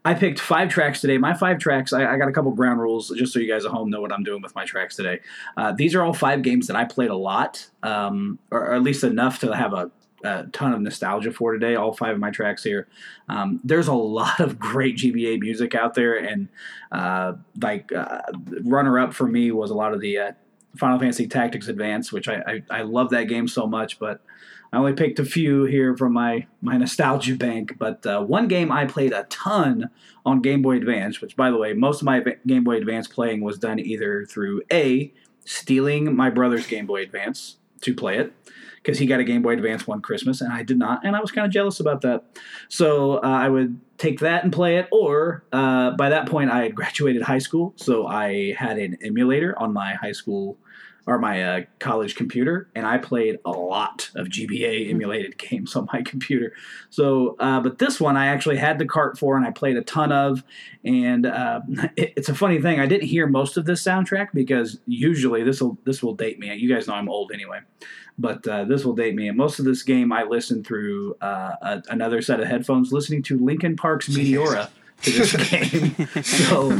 I 0.09 0.15
picked 0.15 0.39
five 0.39 0.69
tracks 0.69 1.01
today. 1.01 1.19
My 1.19 1.35
five 1.35 1.59
tracks. 1.59 1.93
I, 1.93 2.11
I 2.11 2.17
got 2.17 2.27
a 2.27 2.31
couple 2.31 2.49
ground 2.49 2.81
rules 2.81 3.09
just 3.09 3.31
so 3.31 3.37
you 3.37 3.47
guys 3.47 3.63
at 3.63 3.69
home 3.69 3.91
know 3.91 4.01
what 4.01 4.11
I'm 4.11 4.23
doing 4.23 4.41
with 4.41 4.55
my 4.55 4.65
tracks 4.65 4.95
today. 4.95 5.19
Uh, 5.55 5.71
these 5.71 5.93
are 5.93 6.01
all 6.01 6.15
five 6.15 6.41
games 6.41 6.65
that 6.65 6.75
I 6.75 6.83
played 6.83 7.11
a 7.11 7.15
lot, 7.15 7.67
um, 7.83 8.39
or, 8.49 8.59
or 8.59 8.73
at 8.73 8.81
least 8.81 9.03
enough 9.03 9.37
to 9.41 9.55
have 9.55 9.71
a, 9.73 9.91
a 10.23 10.47
ton 10.47 10.73
of 10.73 10.81
nostalgia 10.81 11.31
for 11.31 11.53
today. 11.53 11.75
All 11.75 11.93
five 11.93 12.15
of 12.15 12.19
my 12.19 12.31
tracks 12.31 12.63
here. 12.63 12.87
Um, 13.27 13.61
there's 13.63 13.87
a 13.87 13.93
lot 13.93 14.39
of 14.39 14.57
great 14.57 14.97
GBA 14.97 15.41
music 15.41 15.75
out 15.75 15.93
there, 15.93 16.15
and 16.15 16.47
uh, 16.91 17.33
like 17.61 17.91
uh, 17.91 18.21
runner 18.63 18.97
up 18.97 19.13
for 19.13 19.27
me 19.27 19.51
was 19.51 19.69
a 19.69 19.75
lot 19.75 19.93
of 19.93 20.01
the 20.01 20.17
uh, 20.17 20.31
Final 20.77 20.99
Fantasy 20.99 21.27
Tactics 21.27 21.67
Advance, 21.67 22.11
which 22.11 22.27
I, 22.27 22.41
I, 22.47 22.79
I 22.79 22.81
love 22.83 23.09
that 23.09 23.23
game 23.23 23.47
so 23.47 23.65
much, 23.65 23.99
but 23.99 24.21
I 24.71 24.77
only 24.77 24.93
picked 24.93 25.17
a 25.17 25.25
few 25.25 25.65
here 25.65 25.97
from 25.97 26.13
my, 26.13 26.45
my 26.61 26.77
nostalgia 26.77 27.35
bank. 27.35 27.77
But 27.79 28.05
uh, 28.05 28.21
one 28.21 28.47
game 28.47 28.71
I 28.71 28.85
played 28.85 29.13
a 29.13 29.23
ton 29.23 29.89
on 30.25 30.41
Game 30.41 30.61
Boy 30.61 30.77
Advance, 30.77 31.21
which, 31.21 31.35
by 31.35 31.49
the 31.49 31.57
way, 31.57 31.73
most 31.73 32.01
of 32.01 32.05
my 32.05 32.23
Game 32.45 32.63
Boy 32.63 32.77
Advance 32.77 33.07
playing 33.07 33.41
was 33.41 33.57
done 33.57 33.79
either 33.79 34.25
through 34.25 34.61
A, 34.71 35.11
stealing 35.43 36.15
my 36.15 36.29
brother's 36.29 36.67
Game 36.67 36.85
Boy 36.85 37.01
Advance 37.01 37.57
to 37.81 37.95
play 37.95 38.19
it, 38.19 38.31
because 38.75 38.99
he 38.99 39.07
got 39.07 39.19
a 39.19 39.23
Game 39.23 39.41
Boy 39.41 39.53
Advance 39.53 39.87
one 39.87 40.01
Christmas 40.01 40.41
and 40.41 40.53
I 40.53 40.63
did 40.63 40.77
not, 40.77 41.03
and 41.03 41.15
I 41.15 41.19
was 41.19 41.31
kind 41.31 41.47
of 41.47 41.51
jealous 41.51 41.79
about 41.79 42.01
that. 42.01 42.25
So 42.67 43.17
uh, 43.17 43.21
I 43.21 43.49
would 43.49 43.79
take 43.99 44.19
that 44.21 44.43
and 44.43 44.51
play 44.51 44.77
it, 44.77 44.87
or 44.91 45.43
uh, 45.51 45.91
by 45.91 46.09
that 46.09 46.25
point 46.27 46.49
I 46.49 46.63
had 46.63 46.73
graduated 46.73 47.21
high 47.21 47.37
school, 47.37 47.73
so 47.75 48.07
I 48.07 48.53
had 48.57 48.79
an 48.79 48.97
emulator 49.03 49.57
on 49.59 49.71
my 49.73 49.93
high 49.93 50.13
school 50.13 50.57
or 51.09 51.17
my 51.17 51.43
uh, 51.43 51.61
college 51.79 52.13
computer, 52.13 52.69
and 52.75 52.85
I 52.85 52.99
played 52.99 53.39
a 53.43 53.49
lot 53.49 54.11
of 54.13 54.27
GBA 54.27 54.91
emulated 54.91 55.37
games 55.49 55.75
on 55.75 55.87
my 55.91 56.03
computer. 56.03 56.53
So, 56.91 57.35
uh, 57.39 57.59
but 57.61 57.79
this 57.79 57.99
one 57.99 58.15
I 58.15 58.27
actually 58.27 58.57
had 58.57 58.77
the 58.77 58.85
cart 58.85 59.17
for, 59.17 59.35
and 59.35 59.43
I 59.43 59.49
played 59.49 59.75
a 59.75 59.81
ton 59.81 60.11
of. 60.11 60.43
And 60.85 61.25
uh, 61.25 61.61
it, 61.97 62.13
it's 62.15 62.29
a 62.29 62.35
funny 62.35 62.61
thing. 62.61 62.79
I 62.79 62.85
didn't 62.85 63.07
hear 63.07 63.25
most 63.25 63.57
of 63.57 63.65
this 63.65 63.81
soundtrack 63.81 64.27
because 64.35 64.79
usually 64.85 65.41
this 65.41 65.61
will 65.61 65.79
this 65.83 66.03
will 66.03 66.13
date 66.13 66.37
me. 66.37 66.53
You 66.53 66.71
guys 66.71 66.87
know 66.87 66.93
I'm 66.93 67.09
old 67.09 67.31
anyway, 67.33 67.61
but 68.19 68.47
uh, 68.47 68.65
this 68.65 68.85
will 68.85 68.93
date 68.93 69.15
me. 69.15 69.29
And 69.29 69.35
most 69.35 69.57
of 69.57 69.65
this 69.65 69.81
game 69.81 70.13
I 70.13 70.23
listened 70.23 70.67
through 70.67 71.15
uh, 71.21 71.55
a, 71.59 71.83
another 71.89 72.21
set 72.21 72.39
of 72.39 72.45
headphones, 72.45 72.93
listening 72.93 73.23
to 73.23 73.39
Linkin 73.43 73.75
Park's 73.75 74.09
Meteora 74.15 74.69
to 75.01 75.11
this 75.11 75.35
game. 75.49 76.23
so, 76.23 76.79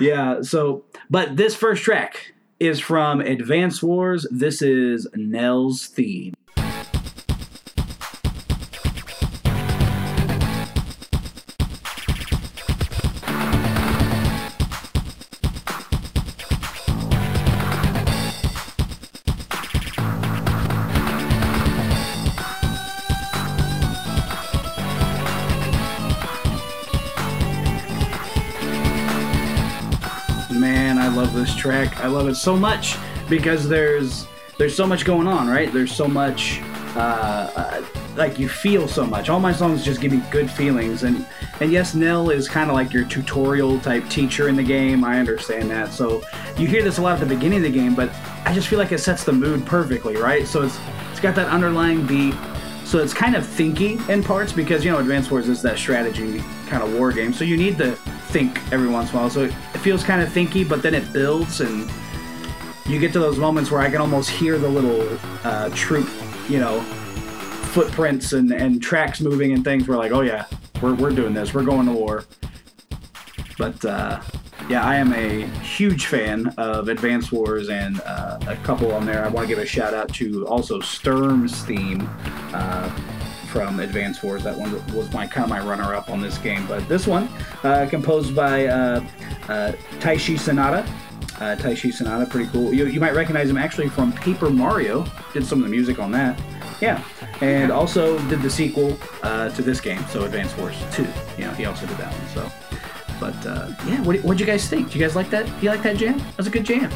yeah. 0.00 0.42
So, 0.42 0.84
but 1.08 1.36
this 1.36 1.54
first 1.54 1.84
track 1.84 2.34
is 2.60 2.80
from 2.80 3.20
Advance 3.20 3.82
Wars. 3.82 4.26
This 4.30 4.62
is 4.62 5.06
Nell's 5.14 5.86
theme. 5.86 6.34
Track. 31.58 32.00
I 32.00 32.06
love 32.06 32.28
it 32.28 32.36
so 32.36 32.56
much 32.56 32.96
because 33.28 33.68
there's 33.68 34.26
there's 34.56 34.74
so 34.74 34.86
much 34.86 35.04
going 35.04 35.26
on, 35.26 35.48
right? 35.48 35.72
There's 35.72 35.94
so 35.94 36.08
much 36.08 36.60
uh, 36.96 37.50
uh, 37.54 37.84
like 38.16 38.38
you 38.38 38.48
feel 38.48 38.88
so 38.88 39.06
much. 39.06 39.28
All 39.28 39.38
my 39.38 39.52
songs 39.52 39.84
just 39.84 40.00
give 40.00 40.12
me 40.12 40.22
good 40.30 40.50
feelings, 40.50 41.02
and 41.02 41.26
and 41.60 41.70
yes, 41.70 41.94
Nell 41.94 42.30
is 42.30 42.48
kind 42.48 42.70
of 42.70 42.76
like 42.76 42.92
your 42.92 43.04
tutorial 43.04 43.78
type 43.80 44.08
teacher 44.08 44.48
in 44.48 44.56
the 44.56 44.62
game. 44.62 45.04
I 45.04 45.18
understand 45.18 45.70
that. 45.70 45.92
So 45.92 46.22
you 46.56 46.66
hear 46.66 46.82
this 46.82 46.98
a 46.98 47.02
lot 47.02 47.14
at 47.14 47.20
the 47.20 47.34
beginning 47.34 47.58
of 47.58 47.64
the 47.64 47.78
game, 47.78 47.94
but 47.94 48.10
I 48.44 48.52
just 48.54 48.68
feel 48.68 48.78
like 48.78 48.92
it 48.92 48.98
sets 48.98 49.24
the 49.24 49.32
mood 49.32 49.66
perfectly, 49.66 50.16
right? 50.16 50.46
So 50.46 50.62
it's 50.62 50.78
it's 51.10 51.20
got 51.20 51.34
that 51.36 51.48
underlying 51.48 52.06
beat. 52.06 52.34
So 52.84 52.98
it's 52.98 53.12
kind 53.12 53.36
of 53.36 53.44
thinky 53.44 54.08
in 54.08 54.22
parts 54.22 54.52
because 54.52 54.84
you 54.84 54.90
know 54.90 54.98
Advance 54.98 55.30
Wars 55.30 55.48
is 55.48 55.60
that 55.62 55.78
strategy 55.78 56.42
kind 56.68 56.82
of 56.82 56.94
war 56.94 57.12
game. 57.12 57.32
So 57.32 57.44
you 57.44 57.56
need 57.56 57.78
to 57.78 57.92
think 58.30 58.60
every 58.72 58.88
once 58.88 59.10
in 59.10 59.16
a 59.16 59.20
while. 59.20 59.30
So 59.30 59.44
it 59.44 59.52
feels 59.78 60.04
kind 60.04 60.22
of 60.22 60.28
thinky, 60.28 60.68
but 60.68 60.82
then 60.82 60.94
it 60.94 61.12
builds 61.12 61.60
and 61.60 61.90
you 62.86 62.98
get 62.98 63.12
to 63.12 63.18
those 63.18 63.38
moments 63.38 63.70
where 63.70 63.80
I 63.80 63.90
can 63.90 64.00
almost 64.00 64.30
hear 64.30 64.58
the 64.58 64.68
little 64.68 65.18
uh, 65.44 65.70
troop, 65.74 66.08
you 66.48 66.58
know, 66.58 66.80
footprints 67.72 68.32
and, 68.32 68.50
and 68.52 68.82
tracks 68.82 69.20
moving 69.20 69.52
and 69.52 69.62
things. 69.62 69.86
We're 69.86 69.96
like, 69.96 70.12
oh 70.12 70.22
yeah, 70.22 70.46
we're, 70.80 70.94
we're 70.94 71.10
doing 71.10 71.34
this. 71.34 71.52
We're 71.52 71.64
going 71.64 71.86
to 71.86 71.92
war. 71.92 72.24
But 73.58 73.84
uh, 73.84 74.20
yeah, 74.68 74.84
I 74.84 74.96
am 74.96 75.12
a 75.12 75.46
huge 75.60 76.06
fan 76.06 76.46
of 76.58 76.88
Advance 76.88 77.32
Wars 77.32 77.68
and 77.68 78.00
uh, 78.02 78.38
a 78.46 78.56
couple 78.56 78.92
on 78.92 79.04
there. 79.04 79.24
I 79.24 79.28
want 79.28 79.48
to 79.48 79.54
give 79.54 79.62
a 79.62 79.66
shout 79.66 79.94
out 79.94 80.12
to 80.14 80.46
also 80.46 80.80
Sturm's 80.80 81.62
theme 81.64 82.08
uh, 82.54 82.90
from 83.48 83.80
Advance 83.80 84.22
Wars. 84.22 84.44
That 84.44 84.56
one 84.56 84.72
was 84.94 85.12
my 85.12 85.26
kind 85.26 85.44
of 85.44 85.50
my 85.50 85.60
runner 85.60 85.94
up 85.94 86.10
on 86.10 86.20
this 86.20 86.38
game. 86.38 86.66
But 86.66 86.88
this 86.88 87.06
one, 87.06 87.28
uh, 87.64 87.86
composed 87.88 88.34
by 88.34 88.66
uh, 88.66 89.00
uh, 89.48 89.72
Taishi 89.98 90.38
Sonata. 90.38 90.86
Uh, 91.36 91.56
Taishi 91.56 91.92
Sonata, 91.92 92.26
pretty 92.26 92.50
cool. 92.50 92.74
You, 92.74 92.86
you 92.86 93.00
might 93.00 93.14
recognize 93.14 93.48
him 93.48 93.56
actually 93.56 93.88
from 93.88 94.12
Paper 94.12 94.50
Mario. 94.50 95.06
Did 95.32 95.46
some 95.46 95.58
of 95.58 95.64
the 95.64 95.70
music 95.70 95.98
on 95.98 96.10
that. 96.12 96.38
Yeah, 96.80 97.02
and 97.40 97.72
also 97.72 98.18
did 98.28 98.42
the 98.42 98.50
sequel 98.50 98.98
uh, 99.22 99.50
to 99.50 99.62
this 99.62 99.80
game, 99.80 100.04
so 100.08 100.24
Advance 100.24 100.56
Wars 100.56 100.76
2. 100.92 101.06
You 101.36 101.44
know, 101.44 101.52
he 101.52 101.64
also 101.64 101.86
did 101.86 101.96
that 101.98 102.12
one. 102.12 102.28
So, 102.28 102.52
but 103.18 103.46
uh, 103.46 103.72
yeah, 103.86 104.00
what 104.02 104.16
what'd 104.20 104.40
you 104.40 104.46
guys 104.46 104.68
think? 104.68 104.90
Do 104.90 104.98
you 104.98 105.04
guys 105.04 105.16
like 105.16 105.30
that? 105.30 105.46
Do 105.46 105.52
you 105.62 105.70
like 105.70 105.82
that 105.82 105.96
jam? 105.96 106.18
That 106.18 106.36
was 106.36 106.46
a 106.46 106.50
good 106.50 106.64
jam. 106.64 106.90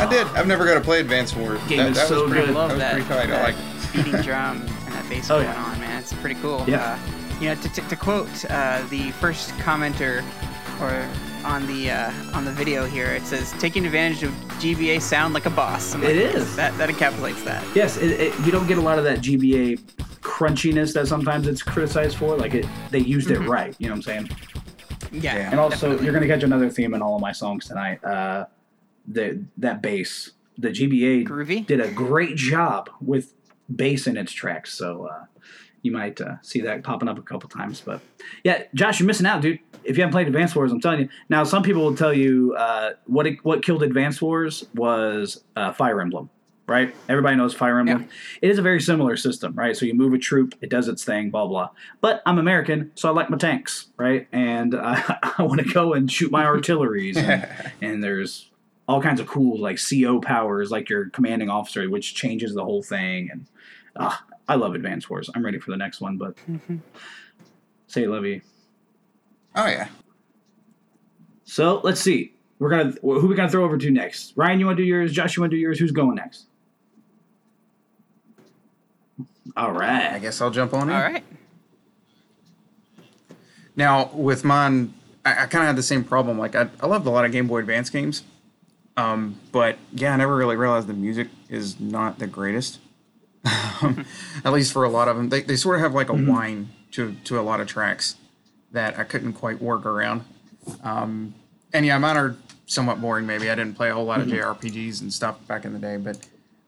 I 0.00 0.08
did. 0.08 0.26
I've 0.28 0.46
never 0.46 0.64
got 0.64 0.74
to 0.74 0.80
play 0.80 1.00
Advance 1.00 1.34
Wars. 1.34 1.60
Game 1.68 1.78
that, 1.78 1.90
is 1.90 1.96
that 1.96 2.08
so 2.08 2.22
was 2.22 2.32
pretty, 2.32 2.46
good. 2.46 2.54
Love 2.54 2.76
that 2.78 2.96
was 2.96 3.06
that. 3.06 3.06
pretty 3.06 3.08
tight. 3.08 3.22
I 3.24 3.26
that 3.26 3.42
like 3.42 3.94
it. 3.94 4.04
beating 4.04 4.22
drum 4.22 4.62
and 4.62 4.94
that 4.94 5.08
bass 5.08 5.30
Oh, 5.30 5.36
going 5.36 5.46
yeah. 5.48 5.64
on, 5.64 5.80
man. 5.80 6.00
It's 6.00 6.12
pretty 6.14 6.40
cool. 6.40 6.64
Yeah. 6.66 6.98
Uh, 6.98 7.38
you 7.40 7.48
know, 7.48 7.54
to, 7.54 7.68
to, 7.68 7.80
to 7.88 7.96
quote 7.96 8.44
uh, 8.50 8.82
the 8.88 9.10
first 9.12 9.50
commenter 9.58 10.22
or 10.80 11.08
on 11.44 11.66
the 11.66 11.90
uh, 11.90 12.12
on 12.34 12.44
the 12.44 12.52
video 12.52 12.86
here, 12.86 13.06
it 13.12 13.22
says 13.22 13.52
taking 13.58 13.84
advantage 13.86 14.22
of 14.22 14.30
GBA 14.60 15.00
sound 15.00 15.34
like 15.34 15.46
a 15.46 15.50
boss. 15.50 15.94
I'm 15.94 16.02
like, 16.02 16.10
is. 16.14 16.54
That 16.56 16.76
that 16.78 16.88
encapsulates 16.90 17.44
that. 17.44 17.64
Yes, 17.74 17.96
it, 17.96 18.20
it, 18.20 18.40
you 18.44 18.52
don't 18.52 18.66
get 18.66 18.78
a 18.78 18.82
lot 18.82 18.98
of 18.98 19.04
that 19.04 19.18
GBA 19.18 19.80
crunchiness 20.20 20.92
that 20.94 21.08
sometimes 21.08 21.46
it's 21.46 21.62
criticized 21.62 22.16
for. 22.16 22.36
Like 22.36 22.54
it, 22.54 22.66
they 22.90 22.98
used 23.00 23.30
it 23.30 23.38
right. 23.40 23.74
You 23.78 23.88
know 23.88 23.94
what 23.94 24.08
I'm 24.08 24.26
saying? 24.26 24.30
Yeah. 25.12 25.36
Yeah. 25.36 25.50
And 25.50 25.58
also, 25.60 25.76
definitely. 25.76 26.04
you're 26.04 26.14
gonna 26.14 26.26
catch 26.26 26.42
another 26.42 26.68
theme 26.70 26.94
in 26.94 27.02
all 27.02 27.14
of 27.16 27.20
my 27.22 27.32
songs 27.32 27.66
tonight. 27.66 28.02
Uh, 28.04 28.46
the 29.10 29.44
that 29.56 29.82
bass, 29.82 30.32
the 30.56 30.68
GBA 30.68 31.26
Groovy? 31.26 31.66
did 31.66 31.80
a 31.80 31.90
great 31.90 32.36
job 32.36 32.90
with 33.00 33.34
bass 33.74 34.06
in 34.06 34.16
its 34.16 34.32
tracks. 34.32 34.72
So 34.72 35.06
uh, 35.06 35.24
you 35.82 35.92
might 35.92 36.20
uh, 36.20 36.36
see 36.42 36.60
that 36.62 36.82
popping 36.84 37.08
up 37.08 37.18
a 37.18 37.22
couple 37.22 37.48
times. 37.48 37.80
But 37.80 38.00
yeah, 38.44 38.64
Josh, 38.74 39.00
you're 39.00 39.06
missing 39.06 39.26
out, 39.26 39.42
dude. 39.42 39.58
If 39.82 39.96
you 39.96 40.02
haven't 40.02 40.12
played 40.12 40.26
Advance 40.26 40.54
Wars, 40.54 40.72
I'm 40.72 40.80
telling 40.80 41.00
you. 41.00 41.08
Now, 41.28 41.44
some 41.44 41.62
people 41.62 41.82
will 41.82 41.96
tell 41.96 42.12
you 42.12 42.54
uh, 42.56 42.92
what 43.06 43.26
it, 43.26 43.44
what 43.44 43.62
killed 43.64 43.82
Advance 43.82 44.20
Wars 44.20 44.66
was 44.74 45.42
uh, 45.56 45.72
Fire 45.72 46.00
Emblem. 46.00 46.28
Right? 46.66 46.94
Everybody 47.08 47.34
knows 47.34 47.52
Fire 47.52 47.80
Emblem. 47.80 48.08
It 48.40 48.48
is 48.48 48.58
a 48.58 48.62
very 48.62 48.80
similar 48.80 49.16
system, 49.16 49.54
right? 49.54 49.76
So 49.76 49.86
you 49.86 49.94
move 49.94 50.12
a 50.12 50.18
troop, 50.18 50.54
it 50.60 50.70
does 50.70 50.86
its 50.86 51.04
thing, 51.04 51.30
blah 51.30 51.48
blah. 51.48 51.70
But 52.00 52.22
I'm 52.26 52.38
American, 52.38 52.92
so 52.94 53.08
I 53.08 53.12
like 53.12 53.28
my 53.28 53.38
tanks, 53.38 53.88
right? 53.96 54.28
And 54.30 54.74
I, 54.80 55.18
I 55.36 55.42
want 55.42 55.60
to 55.62 55.66
go 55.72 55.94
and 55.94 56.08
shoot 56.12 56.30
my 56.30 56.44
artilleries, 56.44 57.16
and, 57.16 57.48
and 57.82 58.04
there's 58.04 58.49
all 58.90 59.00
kinds 59.00 59.20
of 59.20 59.26
cool 59.28 59.56
like 59.56 59.78
CO 59.78 60.20
powers, 60.20 60.72
like 60.72 60.90
your 60.90 61.10
commanding 61.10 61.48
officer, 61.48 61.88
which 61.88 62.12
changes 62.12 62.54
the 62.54 62.64
whole 62.64 62.82
thing. 62.82 63.30
And 63.30 63.46
ah, 63.94 64.24
I 64.48 64.56
love 64.56 64.74
Advance 64.74 65.08
Wars. 65.08 65.30
I'm 65.32 65.44
ready 65.44 65.60
for 65.60 65.70
the 65.70 65.76
next 65.76 66.00
one, 66.00 66.16
but 66.16 66.34
say 67.86 68.08
Levy. 68.08 68.42
Oh 69.54 69.68
yeah. 69.68 69.86
So 71.44 71.80
let's 71.84 72.00
see. 72.00 72.34
We're 72.58 72.70
gonna 72.70 72.94
who 73.00 73.28
we 73.28 73.36
gonna 73.36 73.48
throw 73.48 73.64
over 73.64 73.78
to 73.78 73.90
next? 73.92 74.32
Ryan, 74.34 74.58
you 74.58 74.66
want 74.66 74.76
to 74.78 74.82
do 74.82 74.88
yours? 74.88 75.12
Josh, 75.12 75.36
you 75.36 75.42
want 75.42 75.52
to 75.52 75.56
do 75.56 75.60
yours? 75.60 75.78
Who's 75.78 75.92
going 75.92 76.16
next? 76.16 76.46
All 79.56 79.70
right. 79.70 80.12
I 80.12 80.18
guess 80.18 80.40
I'll 80.40 80.50
jump 80.50 80.74
on 80.74 80.88
in. 80.90 80.96
All 80.96 81.00
right. 81.00 81.24
Now 83.76 84.10
with 84.14 84.42
mine, 84.42 84.94
I, 85.24 85.44
I 85.44 85.46
kind 85.46 85.62
of 85.62 85.68
had 85.68 85.76
the 85.76 85.82
same 85.84 86.02
problem. 86.02 86.40
Like 86.40 86.56
I, 86.56 86.68
I 86.80 86.86
loved 86.88 87.06
a 87.06 87.10
lot 87.10 87.24
of 87.24 87.30
Game 87.30 87.46
Boy 87.46 87.60
Advance 87.60 87.88
games, 87.88 88.24
um, 89.00 89.40
but 89.50 89.78
yeah, 89.92 90.12
I 90.12 90.16
never 90.16 90.36
really 90.36 90.56
realized 90.56 90.86
the 90.86 90.92
music 90.92 91.28
is 91.48 91.80
not 91.80 92.18
the 92.18 92.26
greatest. 92.26 92.80
At 93.44 94.52
least 94.52 94.74
for 94.74 94.84
a 94.84 94.90
lot 94.90 95.08
of 95.08 95.16
them, 95.16 95.30
they, 95.30 95.40
they 95.40 95.56
sort 95.56 95.76
of 95.76 95.82
have 95.82 95.94
like 95.94 96.10
a 96.10 96.14
whine 96.14 96.68
to 96.92 97.16
to 97.24 97.38
a 97.38 97.42
lot 97.42 97.60
of 97.60 97.66
tracks 97.66 98.16
that 98.72 98.98
I 98.98 99.04
couldn't 99.04 99.32
quite 99.32 99.62
work 99.62 99.86
around. 99.86 100.24
Um, 100.84 101.34
and 101.72 101.86
yeah, 101.86 101.96
mine 101.96 102.18
are 102.18 102.36
somewhat 102.66 103.00
boring. 103.00 103.26
Maybe 103.26 103.50
I 103.50 103.54
didn't 103.54 103.74
play 103.74 103.88
a 103.88 103.94
whole 103.94 104.04
lot 104.04 104.20
of 104.20 104.28
JRPGs 104.28 105.00
and 105.00 105.12
stuff 105.12 105.46
back 105.46 105.64
in 105.64 105.72
the 105.72 105.78
day, 105.78 105.96
but 105.96 106.18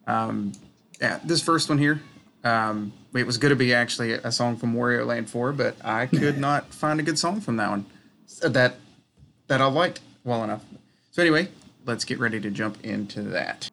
um, 0.07 0.53
yeah, 1.01 1.21
this 1.23 1.43
first 1.43 1.69
one 1.69 1.79
here, 1.79 2.01
um, 2.45 2.95
it 3.15 3.27
was 3.27 3.37
going 3.37 3.51
to 3.51 3.57
be 3.57 3.75
actually 3.75 4.13
a 4.13 4.33
song 4.33 4.57
from 4.57 4.75
Wario 4.75 5.07
Land 5.07 5.29
4, 5.29 5.53
but 5.53 5.77
I 5.85 6.07
could 6.21 6.39
not 6.39 6.73
find 6.73 6.99
a 6.99 7.03
good 7.03 7.19
song 7.19 7.41
from 7.41 7.57
that 7.59 7.69
one 7.69 7.87
that 8.41 8.77
that 9.49 9.61
I 9.61 9.67
liked 9.67 10.01
well 10.25 10.43
enough. 10.43 10.65
So 11.11 11.21
anyway, 11.21 11.49
let's 11.85 12.05
get 12.05 12.19
ready 12.19 12.41
to 12.41 12.51
jump 12.51 12.85
into 12.85 13.23
that. 13.23 13.71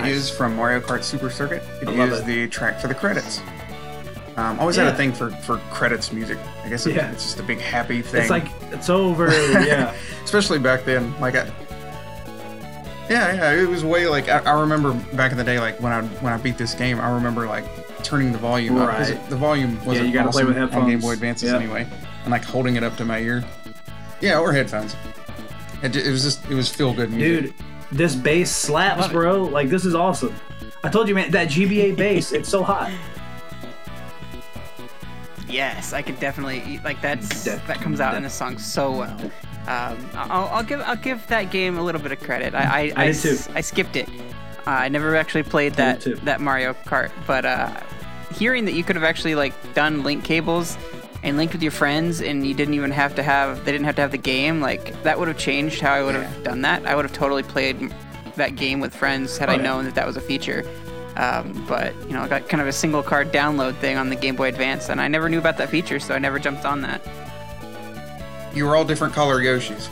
One 0.00 0.08
is 0.10 0.30
from 0.30 0.56
Mario 0.56 0.80
Kart 0.80 1.02
Super 1.04 1.30
Circuit. 1.30 1.62
It 1.82 1.88
is 1.88 2.20
it. 2.20 2.26
the 2.26 2.48
track 2.48 2.80
for 2.80 2.88
the 2.88 2.94
credits. 2.94 3.40
Um, 4.36 4.58
always 4.60 4.76
had 4.76 4.86
a 4.86 4.94
thing 4.96 5.12
for, 5.12 5.30
for 5.30 5.58
credits 5.70 6.12
music. 6.12 6.38
I 6.64 6.68
guess 6.68 6.86
it- 6.86 6.94
Yeah. 6.94 7.10
it's 7.12 7.24
just 7.24 7.40
a 7.40 7.42
big 7.42 7.58
happy 7.60 8.00
thing. 8.00 8.22
It's 8.22 8.30
like 8.30 8.46
it's 8.70 8.88
over. 8.88 9.28
yeah. 9.64 9.94
especially 10.24 10.58
back 10.58 10.84
then. 10.84 11.12
Like, 11.20 11.34
I, 11.34 11.46
yeah, 13.10 13.34
yeah, 13.34 13.52
it 13.62 13.68
was 13.68 13.84
way 13.84 14.06
like 14.06 14.28
I, 14.28 14.38
I 14.38 14.60
remember 14.60 14.92
back 15.14 15.32
in 15.32 15.38
the 15.38 15.44
day. 15.44 15.58
Like 15.58 15.80
when 15.80 15.92
I 15.92 16.02
when 16.02 16.32
I 16.32 16.36
beat 16.36 16.56
this 16.56 16.74
game, 16.74 17.00
I 17.00 17.12
remember 17.12 17.46
like 17.46 17.64
turning 18.04 18.30
the 18.32 18.38
volume 18.38 18.76
up 18.78 18.88
Right. 18.88 19.10
it- 19.10 19.28
the 19.28 19.36
volume 19.36 19.84
was 19.84 19.98
Yeah, 19.98 20.04
you 20.04 20.12
gotta 20.12 20.30
play 20.30 20.44
with 20.44 20.56
on 20.56 20.88
Game. 20.88 21.00
Boy 21.00 21.12
Advances 21.12 21.50
Yeah. 21.50 21.56
anyway, 21.58 21.86
and 22.22 22.30
like 22.30 22.44
holding 22.44 22.76
it 22.76 22.84
up 22.84 22.96
to 22.98 23.04
my 23.04 23.18
ear. 23.18 23.44
Yeah, 24.20 24.38
or 24.38 24.52
headphones. 24.52 24.94
It, 25.82 25.96
it 25.96 26.10
was 26.10 26.22
just 26.22 26.44
it 26.48 26.54
was 26.54 26.68
feel 26.68 26.94
good 26.94 27.10
music. 27.10 27.56
Dude, 27.56 27.64
this 27.92 28.14
bass 28.14 28.50
slaps, 28.54 29.08
bro. 29.08 29.44
Like 29.44 29.68
this 29.68 29.84
is 29.84 29.94
awesome. 29.94 30.34
I 30.82 30.88
told 30.88 31.08
you, 31.08 31.14
man, 31.14 31.30
that 31.32 31.48
GBA 31.48 31.96
bass, 31.96 32.32
it's 32.32 32.48
so 32.48 32.62
hot. 32.62 32.90
Yes, 35.48 35.92
I 35.92 36.02
could 36.02 36.18
definitely 36.20 36.62
eat 36.66 36.84
like 36.84 37.00
that's 37.00 37.44
Def- 37.44 37.66
that 37.66 37.80
comes 37.80 38.00
out 38.00 38.14
in 38.14 38.22
the 38.22 38.30
song 38.30 38.58
so 38.58 38.92
well. 38.92 39.20
Um, 39.66 40.10
I'll, 40.14 40.48
I'll 40.48 40.62
give 40.62 40.80
I'll 40.82 40.96
give 40.96 41.26
that 41.26 41.50
game 41.50 41.76
a 41.76 41.82
little 41.82 42.00
bit 42.00 42.12
of 42.12 42.20
credit. 42.20 42.54
I 42.54 42.62
I, 42.62 42.92
I 42.96 43.06
did 43.12 43.16
too. 43.16 43.38
I 43.54 43.60
skipped 43.60 43.96
it. 43.96 44.08
Uh, 44.66 44.70
I 44.70 44.88
never 44.88 45.16
actually 45.16 45.42
played 45.42 45.74
that 45.74 46.06
that 46.24 46.40
Mario 46.40 46.72
Kart, 46.72 47.10
but 47.26 47.44
uh, 47.44 47.80
hearing 48.34 48.64
that 48.66 48.72
you 48.74 48.84
could 48.84 48.96
have 48.96 49.04
actually 49.04 49.34
like 49.34 49.52
done 49.74 50.02
link 50.02 50.24
cables 50.24 50.76
and 51.22 51.36
linked 51.36 51.52
with 51.52 51.62
your 51.62 51.72
friends, 51.72 52.20
and 52.20 52.46
you 52.46 52.54
didn't 52.54 52.74
even 52.74 52.90
have 52.90 53.14
to 53.16 53.22
have 53.22 53.64
they 53.64 53.72
didn't 53.72 53.84
have 53.86 53.96
to 53.96 54.02
have 54.02 54.10
the 54.10 54.18
game. 54.18 54.60
Like 54.60 55.00
that 55.02 55.18
would 55.18 55.28
have 55.28 55.38
changed 55.38 55.80
how 55.80 55.92
I 55.92 56.02
would 56.02 56.14
have 56.14 56.44
done 56.44 56.62
that. 56.62 56.86
I 56.86 56.94
would 56.94 57.04
have 57.04 57.12
totally 57.14 57.42
played 57.42 57.92
that 58.36 58.56
game 58.56 58.80
with 58.80 58.94
friends 58.94 59.36
had 59.36 59.48
Oh, 59.48 59.52
I 59.52 59.56
yeah. 59.56 59.62
known 59.62 59.84
that 59.84 59.94
that 59.96 60.06
was 60.06 60.16
a 60.16 60.20
feature. 60.20 60.64
Um, 61.16 61.64
but 61.68 61.94
you 62.06 62.12
know, 62.14 62.22
I 62.22 62.28
got 62.28 62.48
kind 62.48 62.60
of 62.60 62.68
a 62.68 62.72
single 62.72 63.02
card 63.02 63.32
download 63.32 63.76
thing 63.78 63.96
on 63.96 64.08
the 64.08 64.16
Game 64.16 64.36
Boy 64.36 64.48
Advance, 64.48 64.88
and 64.88 65.00
I 65.00 65.08
never 65.08 65.28
knew 65.28 65.38
about 65.38 65.58
that 65.58 65.68
feature, 65.68 65.98
so 66.00 66.14
I 66.14 66.18
never 66.18 66.38
jumped 66.38 66.64
on 66.64 66.80
that. 66.82 67.02
You 68.54 68.64
were 68.64 68.76
all 68.76 68.84
different 68.84 69.14
color 69.14 69.40
Yoshis. 69.40 69.88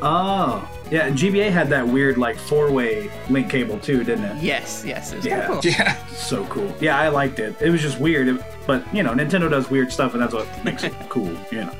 Oh, 0.00 0.66
yeah. 0.90 1.06
And 1.06 1.16
GBA 1.16 1.50
had 1.50 1.68
that 1.70 1.86
weird 1.86 2.16
like 2.18 2.36
four-way 2.38 3.10
link 3.28 3.50
cable 3.50 3.78
too, 3.80 4.04
didn't 4.04 4.24
it? 4.24 4.42
Yes, 4.42 4.84
yes, 4.86 5.12
it 5.12 5.16
was 5.16 5.26
Yeah. 5.26 5.46
cool. 5.46 5.60
Yeah, 5.64 6.06
So 6.14 6.44
cool. 6.46 6.72
Yeah, 6.80 6.98
I 6.98 7.08
liked 7.08 7.38
it. 7.40 7.56
It 7.60 7.70
was 7.70 7.82
just 7.82 7.98
weird, 7.98 8.28
it- 8.28 8.40
but 8.68 8.84
you 8.94 9.02
know, 9.02 9.12
Nintendo 9.12 9.50
does 9.50 9.68
weird 9.68 9.90
stuff, 9.92 10.12
and 10.14 10.22
that's 10.22 10.32
what 10.34 10.46
makes 10.64 10.84
it 10.84 10.92
cool. 11.08 11.26
You 11.50 11.62
know. 11.64 11.74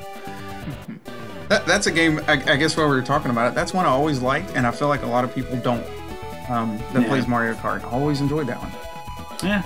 that, 1.47 1.65
that's 1.65 1.87
a 1.87 1.91
game. 1.91 2.19
I, 2.27 2.33
I 2.33 2.57
guess 2.57 2.75
while 2.75 2.89
we 2.89 2.95
were 2.95 3.01
talking 3.01 3.31
about 3.31 3.51
it, 3.51 3.55
that's 3.55 3.73
one 3.73 3.85
I 3.85 3.89
always 3.89 4.21
liked, 4.21 4.51
and 4.55 4.67
I 4.67 4.71
feel 4.71 4.89
like 4.89 5.03
a 5.03 5.07
lot 5.07 5.23
of 5.23 5.33
people 5.33 5.55
don't. 5.57 5.85
Um, 6.49 6.77
that 6.93 7.03
Yeah. 7.03 7.07
plays 7.07 7.27
Mario 7.27 7.53
Kart. 7.53 7.81
I 7.85 7.89
always 7.91 8.19
enjoyed 8.21 8.47
that 8.47 8.57
one. 8.59 8.71
Yeah. 9.43 9.63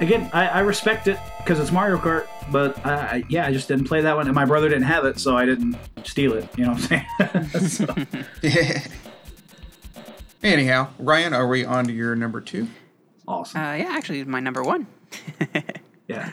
Again, 0.00 0.28
I, 0.32 0.48
I 0.48 0.60
respect 0.60 1.06
it 1.08 1.18
because 1.38 1.58
it's 1.60 1.70
Mario 1.72 1.96
Kart, 1.96 2.26
but 2.52 2.84
I, 2.84 2.92
I, 2.94 3.24
yeah, 3.28 3.46
I 3.46 3.52
just 3.52 3.68
didn't 3.68 3.84
play 3.86 4.00
that 4.00 4.16
one, 4.16 4.26
and 4.26 4.34
my 4.34 4.44
brother 4.44 4.68
didn't 4.68 4.84
have 4.84 5.04
it, 5.04 5.18
so 5.20 5.36
I 5.36 5.46
didn't 5.46 5.76
steal 6.04 6.34
it. 6.34 6.48
You 6.58 6.66
know 6.66 6.72
what 6.72 6.92
I'm 6.92 7.48
saying? 7.48 7.68
So- 7.68 7.94
Yeah. 8.42 8.82
Anyhow, 10.42 10.88
Ryan, 10.98 11.34
are 11.34 11.48
we 11.48 11.64
on 11.64 11.84
to 11.86 11.92
your 11.92 12.14
number 12.14 12.40
two? 12.40 12.68
awesome. 13.26 13.60
Uh, 13.60 13.74
yeah, 13.74 13.88
actually, 13.90 14.24
my 14.24 14.40
number 14.40 14.62
one. 14.62 14.86
Yeah. 16.08 16.32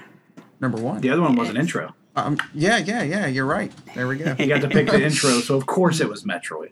Number 0.66 0.82
one. 0.82 1.00
The 1.02 1.12
other 1.12 1.22
one 1.22 1.36
was 1.36 1.50
an 1.50 1.58
intro. 1.58 1.94
Um, 2.16 2.38
yeah, 2.56 2.78
yeah, 2.78 3.04
yeah. 3.04 3.28
You're 3.28 3.46
right. 3.46 3.72
There 3.94 4.08
we 4.08 4.16
go. 4.18 4.34
He 4.36 4.48
got 4.48 4.62
to 4.62 4.68
pick 4.68 4.88
the 4.88 5.04
intro, 5.10 5.40
so 5.42 5.56
of 5.56 5.66
course 5.68 6.00
it 6.02 6.10
was 6.10 6.24
Metroid. 6.24 6.72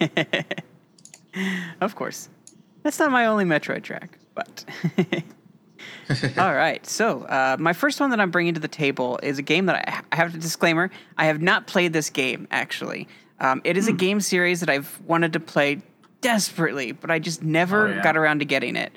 of 1.80 1.94
course, 1.94 2.28
that's 2.82 2.98
not 2.98 3.10
my 3.12 3.26
only 3.26 3.44
Metroid 3.44 3.82
track, 3.82 4.18
but. 4.34 4.64
All 6.38 6.54
right, 6.54 6.84
so 6.86 7.22
uh, 7.24 7.56
my 7.60 7.72
first 7.74 8.00
one 8.00 8.10
that 8.10 8.18
I'm 8.20 8.30
bringing 8.30 8.54
to 8.54 8.60
the 8.60 8.66
table 8.68 9.20
is 9.22 9.38
a 9.38 9.42
game 9.42 9.66
that 9.66 9.76
I, 9.88 10.02
I 10.10 10.16
have 10.16 10.34
a 10.34 10.38
disclaimer. 10.38 10.90
I 11.18 11.26
have 11.26 11.40
not 11.40 11.66
played 11.66 11.92
this 11.92 12.08
game 12.10 12.48
actually. 12.50 13.06
Um, 13.40 13.60
it 13.64 13.76
is 13.76 13.86
Hmm. 13.86 13.94
a 13.94 13.96
game 13.96 14.20
series 14.20 14.60
that 14.60 14.70
I've 14.70 14.98
wanted 15.06 15.34
to 15.34 15.40
play 15.40 15.82
desperately, 16.22 16.92
but 16.92 17.10
I 17.10 17.18
just 17.20 17.42
never 17.42 17.86
Oh, 17.88 17.90
yeah. 17.90 18.02
got 18.02 18.16
around 18.16 18.40
to 18.40 18.44
getting 18.46 18.74
it. 18.74 18.90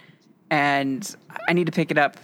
And 0.50 1.16
I 1.48 1.54
need 1.54 1.66
to 1.68 1.72
pick 1.72 1.92
it 1.92 1.98
up 1.98 2.18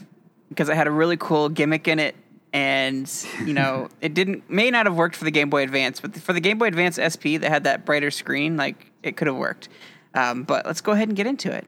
because 0.50 0.70
it 0.70 0.76
had 0.76 0.88
a 0.88 0.92
really 0.92 1.18
cool 1.18 1.50
gimmick 1.50 1.88
in 1.88 2.00
it. 2.00 2.16
And 2.54 3.12
you 3.46 3.54
know, 3.54 3.90
it 4.02 4.14
didn't 4.14 4.50
may 4.50 4.72
not 4.72 4.86
have 4.86 4.96
worked 4.96 5.16
for 5.16 5.26
the 5.26 5.32
Game 5.32 5.50
Boy 5.50 5.64
Advance, 5.64 6.00
but 6.00 6.16
for 6.16 6.34
the 6.34 6.40
Game 6.40 6.58
Boy 6.58 6.68
Advance 6.68 6.98
SP 6.98 7.40
that 7.40 7.50
had 7.50 7.66
that 7.66 7.86
brighter 7.86 8.12
screen, 8.12 8.58
like 8.58 8.92
it 9.04 9.18
could 9.18 9.28
have 9.28 9.36
worked. 9.36 9.70
Um, 10.14 10.44
but 10.44 10.66
let's 10.66 10.82
go 10.82 10.94
ahead 10.94 11.10
and 11.10 11.18
get 11.18 11.28
into 11.28 11.52
it. 11.52 11.68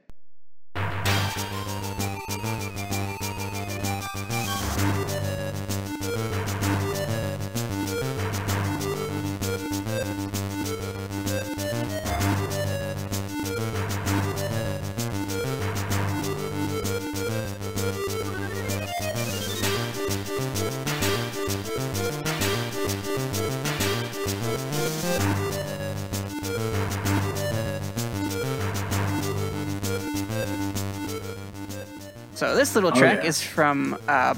So 32.39 32.55
this 32.55 32.73
little 32.73 32.91
Oh, 32.95 32.97
track 32.97 33.19
yeah. 33.23 33.29
is 33.29 33.41
from 33.41 33.97
uh, 34.07 34.33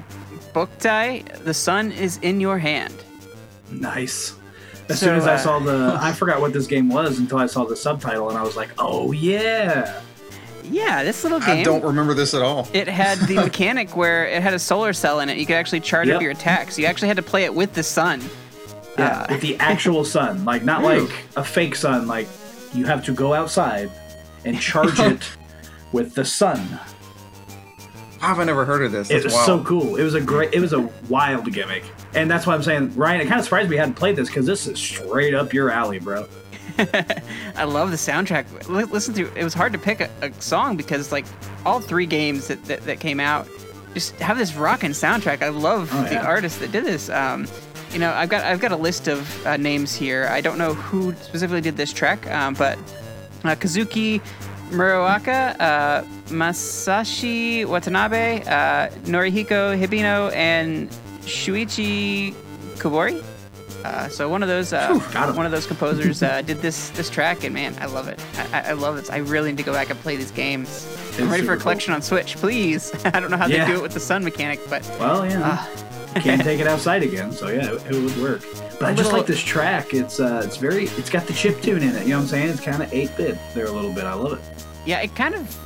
Boktai. 0.55 1.43
The 1.43 1.53
sun 1.53 1.91
is 1.91 2.17
in 2.23 2.41
your 2.41 2.57
hand. 2.57 2.95
Nice. 3.69 4.33
As 4.89 4.99
So, 4.99 5.05
soon 5.05 5.15
as 5.17 5.27
I 5.27 5.35
uh, 5.35 5.37
saw 5.37 5.59
the, 5.59 5.97
I 6.01 6.11
forgot 6.11 6.41
what 6.41 6.51
this 6.51 6.65
game 6.65 6.89
was 6.89 7.19
until 7.19 7.37
I 7.37 7.45
saw 7.45 7.63
the 7.63 7.75
subtitle, 7.75 8.29
and 8.29 8.37
I 8.39 8.41
was 8.41 8.55
like, 8.55 8.69
"Oh 8.79 9.11
yeah!" 9.11 10.01
Yeah, 10.63 11.03
this 11.03 11.21
little 11.23 11.39
game. 11.39 11.59
I 11.59 11.63
don't 11.63 11.83
remember 11.83 12.15
this 12.15 12.33
at 12.33 12.41
all. 12.41 12.67
it 12.73 12.87
had 12.87 13.19
the 13.27 13.35
mechanic 13.47 13.95
where 13.95 14.25
it 14.25 14.41
had 14.41 14.55
a 14.55 14.59
solar 14.59 14.93
cell 14.93 15.19
in 15.19 15.29
it. 15.29 15.37
You 15.37 15.45
could 15.45 15.55
actually 15.57 15.81
charge 15.81 16.07
Yep. 16.07 16.15
up 16.15 16.21
your 16.23 16.31
attacks. 16.31 16.79
You 16.79 16.87
actually 16.87 17.07
had 17.09 17.17
to 17.17 17.23
play 17.23 17.43
it 17.43 17.53
with 17.53 17.73
the 17.75 17.83
sun. 17.83 18.19
Yeah, 18.97 19.21
Uh, 19.21 19.27
with 19.29 19.41
the 19.41 19.57
actual 19.59 20.03
sun, 20.05 20.43
like 20.43 20.63
not 20.63 20.81
Ooh. 20.81 20.87
like 21.05 21.13
a 21.35 21.43
fake 21.43 21.75
sun. 21.75 22.07
Like 22.07 22.27
you 22.73 22.85
have 22.85 23.05
to 23.05 23.13
go 23.13 23.35
outside 23.35 23.91
and 24.43 24.59
charge 24.59 24.99
it 25.11 25.21
with 25.91 26.15
the 26.15 26.25
sun. 26.25 26.59
I've 28.21 28.45
never 28.45 28.65
heard 28.65 28.83
of 28.83 28.91
this. 28.91 29.09
It 29.09 29.23
was 29.23 29.33
wild. 29.33 29.45
so 29.45 29.63
cool. 29.63 29.95
It 29.95 30.03
was 30.03 30.13
a 30.13 30.21
great. 30.21 30.53
It 30.53 30.59
was 30.59 30.73
a 30.73 30.81
wild 31.09 31.51
gimmick, 31.51 31.83
and 32.13 32.29
that's 32.29 32.45
why 32.45 32.53
I'm 32.53 32.63
saying, 32.63 32.95
Ryan. 32.95 33.21
It 33.21 33.27
kind 33.27 33.39
of 33.39 33.45
surprised 33.45 33.69
me 33.69 33.75
you 33.75 33.79
hadn't 33.79 33.95
played 33.95 34.15
this 34.15 34.27
because 34.29 34.45
this 34.45 34.67
is 34.67 34.77
straight 34.79 35.33
up 35.33 35.53
your 35.53 35.69
alley, 35.71 35.99
bro. 35.99 36.27
I 36.77 37.63
love 37.65 37.91
the 37.91 37.97
soundtrack. 37.97 38.67
Li- 38.69 38.85
Listen 38.85 39.13
to 39.15 39.31
it 39.35 39.43
was 39.43 39.53
hard 39.53 39.73
to 39.73 39.79
pick 39.79 39.99
a, 40.01 40.09
a 40.21 40.31
song 40.41 40.77
because 40.77 41.11
like 41.11 41.25
all 41.65 41.79
three 41.79 42.05
games 42.05 42.47
that, 42.47 42.63
that, 42.65 42.81
that 42.85 42.99
came 42.99 43.19
out 43.19 43.47
just 43.93 44.15
have 44.21 44.37
this 44.37 44.55
rockin' 44.55 44.91
soundtrack. 44.91 45.41
I 45.41 45.49
love 45.49 45.89
Oh, 45.93 46.03
the 46.05 46.17
artist 46.17 46.59
that 46.61 46.71
did 46.71 46.85
this. 46.85 47.09
Um, 47.09 47.47
you 47.91 47.99
know, 47.99 48.11
I've 48.13 48.29
got 48.29 48.45
I've 48.45 48.61
got 48.61 48.71
a 48.71 48.77
list 48.77 49.07
of 49.09 49.45
uh, 49.45 49.57
names 49.57 49.93
here. 49.93 50.27
I 50.31 50.39
don't 50.41 50.57
know 50.57 50.73
who 50.73 51.13
specifically 51.15 51.59
did 51.61 51.75
this 51.75 51.91
track, 51.91 52.25
um, 52.31 52.53
but 52.53 52.77
uh, 53.43 53.55
Kazuki 53.55 54.21
Muraoka, 54.71 55.55
uh, 55.59 56.03
Masashi 56.27 57.65
Watanabe, 57.65 58.41
uh, 58.43 58.89
Norihiko 59.05 59.77
Hibino, 59.79 60.33
and 60.33 60.89
Shuichi 61.21 62.33
Kobori. 62.77 63.23
Uh, 63.83 64.07
so 64.09 64.29
one 64.29 64.43
of 64.43 64.49
those 64.49 64.73
uh, 64.73 64.87
Whew, 64.93 65.33
one 65.35 65.45
of 65.45 65.51
those 65.51 65.65
composers 65.65 66.21
uh, 66.21 66.41
did 66.43 66.57
this 66.61 66.89
this 66.91 67.09
track, 67.09 67.43
and 67.43 67.53
man, 67.53 67.75
I 67.81 67.87
love 67.87 68.07
it. 68.07 68.19
I, 68.53 68.69
I- 68.69 68.73
love 68.73 68.95
this. 68.95 69.09
I 69.09 69.17
really 69.17 69.49
need 69.51 69.57
to 69.57 69.63
go 69.63 69.73
back 69.73 69.89
and 69.89 69.99
play 69.99 70.15
these 70.15 70.31
games. 70.31 70.87
I'm 71.19 71.29
ready 71.29 71.43
for 71.43 71.53
a 71.53 71.57
collection 71.57 71.91
on 71.93 72.01
Switch, 72.01 72.35
please. 72.37 72.91
I 73.05 73.19
don't 73.19 73.31
know 73.31 73.37
how 73.37 73.47
Yeah. 73.47 73.65
they 73.65 73.71
do 73.73 73.79
it 73.79 73.81
with 73.81 73.93
the 73.93 73.99
sun 73.99 74.23
mechanic, 74.23 74.59
but 74.69 74.83
Well, 74.99 75.25
yeah, 75.25 75.41
Ah. 75.43 76.19
can't 76.21 76.41
take 76.43 76.59
it 76.59 76.67
outside 76.67 77.01
again, 77.03 77.31
so 77.31 77.47
yeah, 77.49 77.71
it, 77.73 77.85
it 77.87 77.95
would 78.03 78.17
work. 78.21 78.41
But 78.79 78.83
I 78.89 78.93
just 78.93 79.05
little- 79.05 79.17
like 79.19 79.25
this 79.27 79.41
track. 79.41 79.93
It's 79.95 80.19
uh, 80.19 80.43
it's 80.45 80.57
very, 80.57 80.83
it's 80.85 81.09
got 81.09 81.25
the 81.25 81.33
chip 81.33 81.59
tune 81.61 81.81
in 81.81 81.95
it. 81.95 82.03
You 82.03 82.09
know 82.09 82.17
what 82.17 82.21
I'm 82.23 82.27
saying? 82.27 82.49
It's 82.49 82.61
kind 82.61 82.81
of 82.83 82.93
eight 82.93 83.15
bit 83.17 83.37
there 83.55 83.65
a 83.65 83.71
little 83.71 83.91
bit. 83.93 84.03
I 84.05 84.13
love 84.13 84.33
it. 84.33 84.60
Yeah, 84.85 84.99
it 85.01 85.15
kind 85.15 85.35
of 85.35 85.57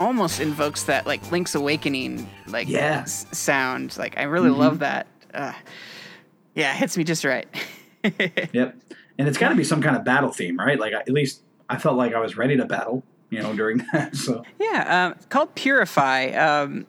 almost 0.00 0.40
invokes 0.40 0.84
that 0.84 1.06
like 1.06 1.30
Link's 1.32 1.54
Awakening 1.54 2.28
like 2.46 2.68
Yeah. 2.68 3.00
s- 3.00 3.26
sound. 3.32 3.96
Like 3.98 4.16
I 4.18 4.24
really 4.24 4.50
Mm-hmm. 4.50 4.60
love 4.60 4.78
that. 4.80 5.06
Uh, 5.34 5.52
yeah, 6.54 6.72
it 6.74 6.78
hits 6.78 6.96
me 6.96 7.04
just 7.04 7.24
right. 7.24 7.48
Yep. 8.04 8.76
And 9.18 9.26
it's 9.28 9.36
got 9.38 9.48
to 9.48 9.54
be 9.56 9.64
some 9.64 9.82
kind 9.82 9.96
of 9.96 10.04
battle 10.04 10.30
theme, 10.30 10.56
right? 10.58 10.78
Like 10.78 10.92
at 10.92 11.08
least 11.10 11.42
I 11.68 11.76
felt 11.78 11.96
like 11.96 12.14
I 12.14 12.20
was 12.20 12.36
ready 12.36 12.56
to 12.56 12.64
battle, 12.64 13.02
you 13.30 13.42
know, 13.42 13.52
during 13.54 13.78
that. 13.92 14.14
So 14.16 14.44
Yeah, 14.60 15.08
um, 15.12 15.18
called 15.28 15.54
Purify. 15.56 16.26
Um, 16.30 16.86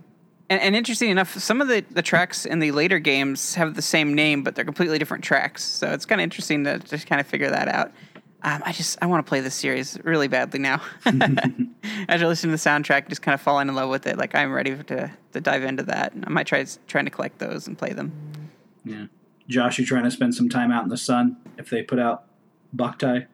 and, 0.52 0.62
and 0.62 0.76
interesting 0.76 1.10
enough, 1.10 1.38
some 1.38 1.62
of 1.62 1.68
the, 1.68 1.84
the 1.92 2.02
tracks 2.04 2.46
in 2.46 2.60
the 2.60 2.72
later 2.72 3.00
games 3.00 3.56
have 3.56 3.74
the 3.76 3.82
same 3.82 4.14
name, 4.14 4.44
but 4.44 4.56
they're 4.56 4.66
completely 4.66 4.98
different 5.00 5.24
tracks. 5.24 5.64
So 5.64 5.92
it's 5.92 6.06
kind 6.06 6.22
of 6.22 6.24
interesting 6.24 6.64
to 6.66 6.78
just 6.80 7.08
kind 7.08 7.20
of 7.20 7.26
figure 7.28 7.50
that 7.50 7.68
out. 7.68 7.92
Um, 8.42 8.62
I 8.66 8.72
just 8.72 8.98
I 9.02 9.06
want 9.08 9.26
to 9.26 9.30
play 9.30 9.42
this 9.42 9.54
series 9.56 10.00
really 10.06 10.30
badly 10.30 10.60
now. 10.60 10.82
As 11.06 12.24
I 12.24 12.26
listen 12.26 12.50
to 12.50 12.56
the 12.56 12.70
soundtrack, 12.70 13.10
just 13.10 13.22
kind 13.22 13.34
of 13.34 13.42
falling 13.42 13.68
in 13.68 13.76
love 13.76 13.90
with 13.90 14.08
it. 14.08 14.18
Like 14.18 14.34
I'm 14.34 14.54
ready 14.54 14.76
to, 14.82 15.12
to 15.34 15.42
dive 15.42 15.64
into 15.64 15.84
that. 15.84 16.14
I 16.24 16.30
might 16.30 16.48
try 16.48 16.60
s- 16.62 16.80
trying 16.88 17.04
to 17.06 17.12
collect 17.12 17.40
those 17.40 17.68
and 17.68 17.78
play 17.78 17.92
them. 17.92 18.14
yeah, 18.86 19.06
Josh, 19.50 19.78
you 19.78 19.86
trying 19.86 20.06
to 20.06 20.12
spend 20.12 20.36
some 20.36 20.48
time 20.48 20.72
out 20.72 20.84
in 20.84 20.90
the 20.90 20.96
sun 20.98 21.36
if 21.58 21.70
they 21.70 21.84
put 21.84 22.00
out 22.00 22.24
Boktai? 22.76 23.26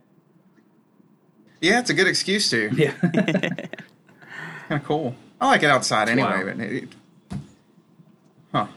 Yeah, 1.62 1.80
it's 1.80 1.90
a 1.90 1.94
good 1.94 2.08
excuse 2.08 2.50
to. 2.50 2.70
Yeah. 2.76 2.92
Kind 4.68 4.82
of 4.82 4.84
cool. 4.84 5.16
I 5.40 5.48
like 5.48 5.62
it 5.64 5.70
outside 5.70 6.10
anyway. 6.10 6.44
wild. 6.44 6.58
But 6.58 6.66
it, 6.66 6.90
huh. 8.52 8.68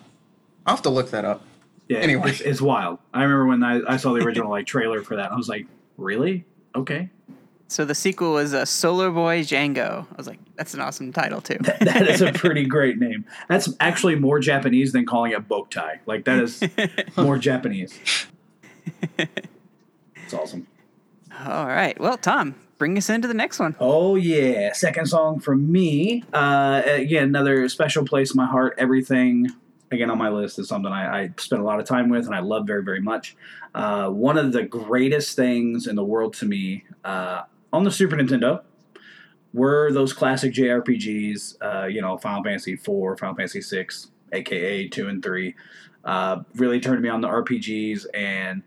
I'll 0.66 0.74
have 0.74 0.82
to 0.82 0.90
look 0.90 1.10
that 1.12 1.24
up. 1.24 1.42
Yeah, 1.88 1.98
Anyway. 2.00 2.30
it's, 2.30 2.40
it's 2.42 2.60
wild. 2.60 2.98
I 3.14 3.22
remember 3.22 3.46
when 3.46 3.62
I, 3.62 3.80
I 3.94 3.96
saw 3.96 4.12
the 4.12 4.20
original 4.22 4.50
like 4.50 4.66
trailer 4.66 5.02
for 5.02 5.16
that. 5.16 5.32
I 5.32 5.36
was 5.36 5.48
like, 5.48 5.66
really? 5.98 6.46
Okay. 6.74 7.10
So 7.70 7.84
the 7.84 7.94
sequel 7.94 8.32
was 8.32 8.54
uh, 8.54 8.64
Solar 8.64 9.10
Boy 9.10 9.40
Django. 9.40 10.06
I 10.10 10.16
was 10.16 10.26
like, 10.26 10.38
that's 10.56 10.72
an 10.72 10.80
awesome 10.80 11.12
title 11.12 11.42
too. 11.42 11.58
That 11.80 12.08
is 12.08 12.22
a 12.22 12.32
pretty 12.34 12.64
great 12.64 12.98
name. 12.98 13.26
That's 13.48 13.68
actually 13.78 14.14
more 14.14 14.40
Japanese 14.40 14.92
than 14.92 15.04
calling 15.04 15.32
it 15.32 15.46
Boktai. 15.46 15.98
Like 16.06 16.24
that 16.24 16.38
is 16.38 16.62
more 17.18 17.36
Japanese. 17.36 17.98
It's 19.18 20.32
awesome. 20.32 20.66
All 21.46 21.66
right. 21.66 21.98
Well, 22.00 22.16
Tom, 22.16 22.54
bring 22.78 22.96
us 22.96 23.10
into 23.10 23.28
the 23.28 23.34
next 23.34 23.58
one. 23.58 23.76
Oh 23.80 24.16
yeah, 24.16 24.72
second 24.72 25.06
song 25.06 25.38
from 25.38 25.70
me. 25.70 26.24
Uh, 26.32 26.82
again, 26.86 27.24
another 27.24 27.68
special 27.68 28.04
place 28.04 28.32
in 28.32 28.38
my 28.38 28.46
heart. 28.46 28.74
Everything 28.78 29.48
again 29.90 30.10
on 30.10 30.18
my 30.18 30.28
list 30.28 30.58
is 30.58 30.68
something 30.68 30.92
I, 30.92 31.22
I 31.24 31.30
a 31.52 31.56
lot 31.56 31.80
of 31.80 31.86
time 31.86 32.08
with 32.08 32.26
and 32.26 32.34
I 32.34 32.40
love 32.40 32.66
very 32.66 32.82
very 32.82 33.00
much. 33.00 33.36
Uh, 33.74 34.08
one 34.08 34.38
of 34.38 34.52
the 34.52 34.62
greatest 34.64 35.36
things 35.36 35.86
in 35.86 35.96
the 35.96 36.04
world 36.04 36.34
to 36.34 36.46
me 36.46 36.84
uh, 37.04 37.42
on 37.72 37.84
the 37.84 37.90
Super 37.90 38.16
Nintendo 38.16 38.62
were 39.52 39.90
those 39.92 40.12
classic 40.12 40.52
JRPGs. 40.52 41.56
Uh, 41.60 41.86
you 41.86 42.00
know, 42.00 42.16
Final 42.18 42.42
Fantasy 42.42 42.74
IV, 42.74 43.18
Final 43.18 43.34
Fantasy 43.34 43.60
VI, 43.60 43.86
aka 44.32 44.88
two 44.88 45.08
and 45.08 45.22
three. 45.22 45.54
Uh, 46.04 46.42
really 46.54 46.80
turned 46.80 47.02
me 47.02 47.08
on 47.08 47.20
the 47.20 47.28
RPGs 47.28 48.06
and. 48.14 48.62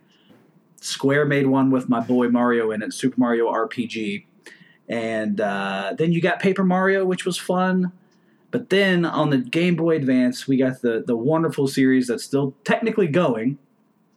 Square 0.83 1.25
made 1.25 1.45
one 1.45 1.69
with 1.69 1.89
my 1.89 1.99
boy 1.99 2.29
Mario 2.29 2.71
in 2.71 2.81
it, 2.81 2.91
Super 2.91 3.19
Mario 3.19 3.51
RPG 3.51 4.23
and 4.91 5.39
uh, 5.39 5.93
then 5.97 6.11
you 6.11 6.19
got 6.19 6.41
Paper 6.41 6.65
Mario, 6.65 7.05
which 7.05 7.25
was 7.25 7.37
fun. 7.37 7.93
But 8.51 8.69
then 8.69 9.05
on 9.05 9.29
the 9.29 9.37
Game 9.37 9.75
Boy 9.75 9.95
Advance, 9.95 10.47
we 10.47 10.57
got 10.57 10.81
the 10.81 11.03
the 11.05 11.15
wonderful 11.15 11.67
series 11.67 12.07
that's 12.07 12.23
still 12.23 12.53
technically 12.63 13.07
going, 13.07 13.57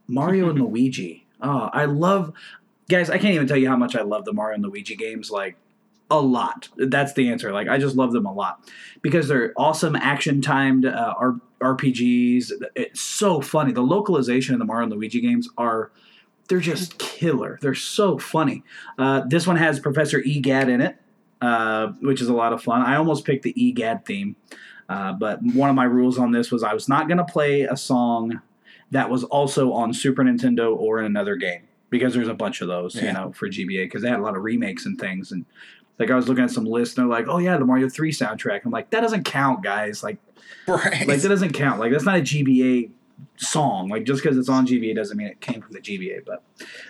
Mario 0.06 0.50
and 0.50 0.60
Luigi. 0.62 1.26
Oh, 1.40 1.70
I 1.72 1.84
love 1.86 2.32
guys. 2.88 3.10
I 3.10 3.18
can't 3.18 3.34
even 3.34 3.46
tell 3.46 3.56
you 3.56 3.68
how 3.68 3.76
much 3.76 3.96
I 3.96 4.02
love 4.02 4.24
the 4.24 4.32
Mario 4.32 4.56
and 4.56 4.64
Luigi 4.64 4.96
games. 4.96 5.30
Like 5.30 5.56
a 6.10 6.20
lot. 6.20 6.68
That's 6.76 7.12
the 7.14 7.28
answer. 7.30 7.52
Like 7.52 7.68
I 7.68 7.78
just 7.78 7.96
love 7.96 8.12
them 8.12 8.26
a 8.26 8.32
lot 8.32 8.68
because 9.02 9.28
they're 9.28 9.52
awesome 9.56 9.96
action 9.96 10.42
timed 10.42 10.84
uh, 10.86 11.14
R- 11.18 11.40
RPGs. 11.60 12.50
It's 12.74 13.00
so 13.00 13.40
funny. 13.40 13.72
The 13.72 13.82
localization 13.82 14.54
of 14.54 14.58
the 14.58 14.64
Mario 14.64 14.84
and 14.84 14.92
Luigi 14.92 15.20
games 15.20 15.48
are 15.56 15.90
they're 16.48 16.60
just 16.60 16.98
killer. 16.98 17.58
They're 17.62 17.74
so 17.74 18.18
funny. 18.18 18.62
Uh, 18.98 19.22
this 19.26 19.46
one 19.46 19.56
has 19.56 19.80
Professor 19.80 20.20
E. 20.20 20.40
Gadd 20.40 20.68
in 20.68 20.80
it, 20.80 20.96
uh, 21.40 21.88
which 22.00 22.20
is 22.20 22.28
a 22.28 22.32
lot 22.34 22.52
of 22.52 22.62
fun. 22.62 22.82
I 22.82 22.96
almost 22.96 23.24
picked 23.24 23.42
the 23.42 23.52
Egad 23.56 24.04
theme, 24.04 24.36
uh, 24.88 25.12
but 25.12 25.42
one 25.42 25.70
of 25.70 25.76
my 25.76 25.84
rules 25.84 26.18
on 26.18 26.30
this 26.32 26.50
was 26.50 26.62
I 26.62 26.74
was 26.74 26.88
not 26.88 27.08
going 27.08 27.18
to 27.18 27.24
play 27.24 27.62
a 27.62 27.76
song 27.76 28.40
that 28.90 29.10
was 29.10 29.24
also 29.24 29.72
on 29.72 29.92
Super 29.92 30.22
Nintendo 30.22 30.76
or 30.76 30.98
in 31.00 31.04
another 31.06 31.36
game 31.36 31.62
because 31.90 32.14
there's 32.14 32.28
a 32.28 32.34
bunch 32.34 32.60
of 32.60 32.68
those, 32.68 32.94
you 32.96 33.12
know, 33.12 33.32
for 33.32 33.48
GBA 33.48 33.84
because 33.86 34.02
they 34.02 34.08
had 34.08 34.18
a 34.20 34.22
lot 34.22 34.36
of 34.36 34.42
remakes 34.42 34.86
and 34.86 34.98
things. 34.98 35.32
And 35.32 35.44
like 35.98 36.10
I 36.10 36.14
was 36.16 36.28
looking 36.28 36.44
at 36.44 36.50
some 36.50 36.64
lists 36.64 36.96
and 36.96 37.04
they're 37.04 37.18
like, 37.18 37.26
oh 37.28 37.38
yeah, 37.38 37.56
the 37.56 37.64
Mario 37.64 37.88
3 37.88 38.12
soundtrack. 38.12 38.60
I'm 38.64 38.70
like, 38.72 38.90
that 38.90 39.00
doesn't 39.00 39.24
count, 39.24 39.62
guys. 39.62 40.02
Like, 40.02 40.18
Right. 40.68 41.06
like 41.08 41.20
that 41.20 41.28
doesn't 41.28 41.52
count. 41.52 41.80
Like 41.80 41.92
that's 41.92 42.04
not 42.04 42.16
a 42.18 42.22
GBA 42.22 42.90
song. 43.36 43.88
Like 43.88 44.04
just 44.04 44.22
because 44.22 44.38
it's 44.38 44.48
on 44.48 44.66
GBA 44.66 44.94
doesn't 44.94 45.16
mean 45.16 45.26
it 45.26 45.40
came 45.40 45.60
from 45.60 45.72
the 45.72 45.80
GBA. 45.80 46.24
But 46.24 46.42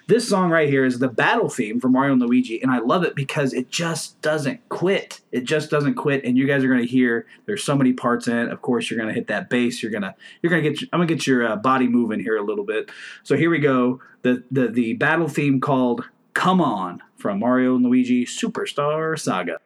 this 0.06 0.28
song 0.28 0.50
right 0.50 0.68
here 0.68 0.84
is 0.84 0.98
the 0.98 1.08
battle 1.08 1.48
theme 1.48 1.80
for 1.80 1.88
Mario 1.88 2.12
and 2.12 2.22
Luigi, 2.22 2.60
and 2.60 2.70
I 2.70 2.78
love 2.78 3.04
it 3.04 3.14
because 3.14 3.52
it 3.52 3.70
just 3.70 4.20
doesn't 4.20 4.68
quit. 4.68 5.20
It 5.32 5.44
just 5.44 5.70
doesn't 5.70 5.94
quit, 5.94 6.24
and 6.24 6.36
you 6.36 6.46
guys 6.46 6.62
are 6.64 6.68
gonna 6.68 6.84
hear 6.84 7.26
there's 7.46 7.64
so 7.64 7.76
many 7.76 7.92
parts 7.92 8.28
in 8.28 8.36
it. 8.36 8.50
Of 8.50 8.62
course, 8.62 8.90
you're 8.90 8.98
gonna 8.98 9.12
hit 9.12 9.28
that 9.28 9.48
bass. 9.48 9.82
You're 9.82 9.92
gonna 9.92 10.14
you're 10.42 10.50
gonna 10.50 10.62
get 10.62 10.80
I'm 10.92 11.00
gonna 11.00 11.06
get 11.06 11.26
your 11.26 11.46
uh, 11.46 11.56
body 11.56 11.88
moving 11.88 12.20
here 12.20 12.36
a 12.36 12.42
little 12.42 12.64
bit. 12.64 12.90
So 13.22 13.36
here 13.36 13.50
we 13.50 13.58
go. 13.58 14.00
The 14.22 14.44
the 14.50 14.68
the 14.68 14.94
battle 14.94 15.28
theme 15.28 15.60
called 15.60 16.08
"Come 16.34 16.60
On" 16.60 17.02
from 17.16 17.38
Mario 17.38 17.76
and 17.76 17.84
Luigi 17.84 18.26
Superstar 18.26 19.18
Saga. 19.18 19.58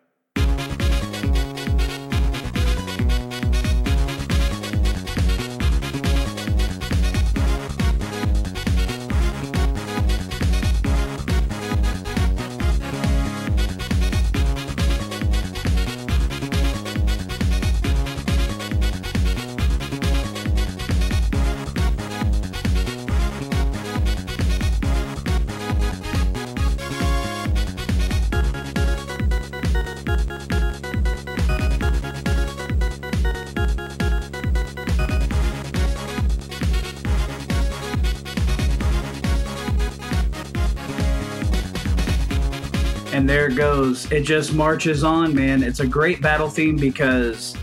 Goes. 43.59 44.11
It 44.13 44.23
just 44.23 44.55
marches 44.55 45.03
on, 45.03 45.35
man. 45.35 45.65
It's 45.65 45.81
a 45.81 45.87
great 45.87 46.23
battle 46.23 46.49
theme 46.49 46.77
because 46.77 47.57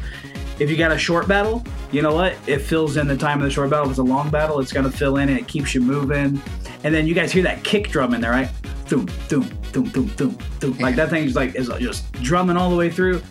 if 0.60 0.70
you 0.70 0.76
got 0.76 0.92
a 0.92 0.98
short 0.98 1.26
battle, 1.26 1.64
you 1.90 2.02
know 2.02 2.14
what? 2.14 2.36
It 2.48 2.60
fills 2.60 2.98
in 2.98 3.08
the 3.08 3.16
time 3.16 3.40
of 3.40 3.46
the 3.46 3.50
short 3.50 3.70
battle. 3.70 3.86
If 3.86 3.92
it's 3.92 4.00
a 4.00 4.04
long 4.04 4.30
battle, 4.30 4.60
it's 4.60 4.74
gonna 4.74 4.92
fill 4.92 5.18
in 5.18 5.30
and 5.30 5.40
it 5.40 5.48
keeps 5.48 5.74
you 5.74 5.80
moving. 5.80 6.42
And 6.84 6.94
then 6.94 7.08
you 7.08 7.14
guys 7.14 7.32
hear 7.32 7.44
that 7.44 7.64
kick 7.64 7.88
drum 7.88 8.14
in 8.14 8.20
there, 8.20 8.32
right? 8.32 8.50
Boom, 8.90 9.08
boom, 9.30 9.50
boom, 9.72 9.86
boom, 9.86 10.08
boom, 10.18 10.38
boom. 10.60 10.78
Like 10.80 10.98
that 10.98 11.10
thing 11.10 11.24
is 11.24 11.34
like 11.34 11.56
is 11.56 11.70
just 11.80 12.12
drumming 12.12 12.58
all 12.58 12.70
the 12.70 12.76
way 12.76 12.90
through. 12.90 13.22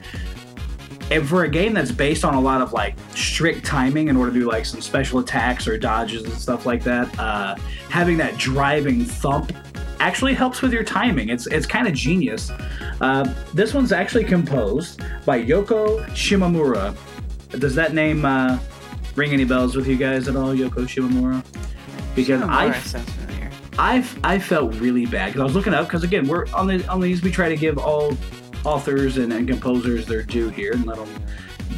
And 1.10 1.28
for 1.28 1.44
a 1.44 1.48
game 1.50 1.74
that's 1.74 1.92
based 1.92 2.24
on 2.24 2.32
a 2.32 2.40
lot 2.40 2.62
of 2.62 2.72
like 2.72 2.96
strict 3.14 3.66
timing 3.66 4.08
in 4.08 4.16
order 4.16 4.32
to 4.32 4.40
do 4.40 4.48
like 4.48 4.64
some 4.64 4.80
special 4.80 5.18
attacks 5.18 5.68
or 5.68 5.76
dodges 5.76 6.24
and 6.24 6.32
stuff 6.32 6.64
like 6.64 6.82
that, 6.84 7.18
uh, 7.18 7.56
having 7.90 8.16
that 8.16 8.38
driving 8.38 9.04
thump 9.04 9.52
actually 10.04 10.34
helps 10.34 10.60
with 10.60 10.72
your 10.72 10.84
timing. 10.84 11.30
It's 11.30 11.46
it's 11.46 11.66
kind 11.66 11.88
of 11.88 11.94
genius. 11.94 12.50
Uh, 13.00 13.32
this 13.54 13.72
one's 13.72 13.90
actually 13.90 14.24
composed 14.24 15.00
by 15.24 15.42
Yoko 15.42 16.04
Shimomura. 16.10 16.94
Does 17.58 17.74
that 17.74 17.94
name 17.94 18.24
uh, 18.24 18.58
ring 19.16 19.32
any 19.32 19.44
bells 19.44 19.74
with 19.74 19.86
you 19.86 19.96
guys 19.96 20.28
at 20.28 20.36
all, 20.36 20.54
Yoko 20.54 20.84
Shimomura? 20.84 21.42
Because 22.14 22.42
I 22.42 22.68
Shimomura 22.68 22.82
sounds 22.82 23.10
familiar. 23.12 23.50
I've 23.78 24.18
I 24.22 24.38
felt 24.38 24.74
really 24.74 25.06
bad 25.06 25.28
because 25.28 25.40
I 25.40 25.44
was 25.44 25.54
looking 25.54 25.72
up 25.72 25.86
because 25.86 26.04
again 26.04 26.28
we're 26.28 26.46
on 26.52 26.66
the 26.66 26.86
on 26.86 27.00
these 27.00 27.22
we 27.22 27.30
try 27.30 27.48
to 27.48 27.56
give 27.56 27.78
all 27.78 28.14
authors 28.64 29.16
and, 29.16 29.32
and 29.32 29.48
composers 29.48 30.06
their 30.06 30.22
due 30.22 30.48
here 30.50 30.72
and 30.72 30.86
let 30.86 30.96
them 30.96 31.08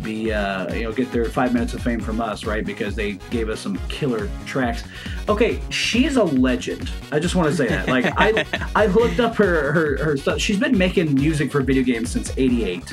be 0.02 0.32
uh, 0.32 0.72
you 0.74 0.84
know 0.84 0.92
get 0.92 1.10
their 1.12 1.24
five 1.26 1.52
minutes 1.52 1.74
of 1.74 1.82
fame 1.82 2.00
from 2.00 2.20
us 2.20 2.44
right 2.44 2.64
because 2.64 2.94
they 2.94 3.12
gave 3.30 3.48
us 3.48 3.60
some 3.60 3.78
killer 3.88 4.28
tracks. 4.46 4.84
Okay, 5.28 5.60
she's 5.70 6.16
a 6.16 6.24
legend. 6.24 6.90
I 7.12 7.18
just 7.18 7.34
want 7.34 7.48
to 7.48 7.54
say 7.56 7.68
that. 7.68 7.86
Like 7.96 8.12
I 8.16 8.44
I've 8.74 8.94
looked 8.94 9.20
up 9.20 9.36
her 9.36 9.72
her 9.72 10.04
her 10.04 10.16
stuff. 10.16 10.38
She's 10.40 10.58
been 10.58 10.76
making 10.76 11.14
music 11.14 11.50
for 11.50 11.62
video 11.62 11.82
games 11.82 12.10
since 12.10 12.36
'88. 12.36 12.92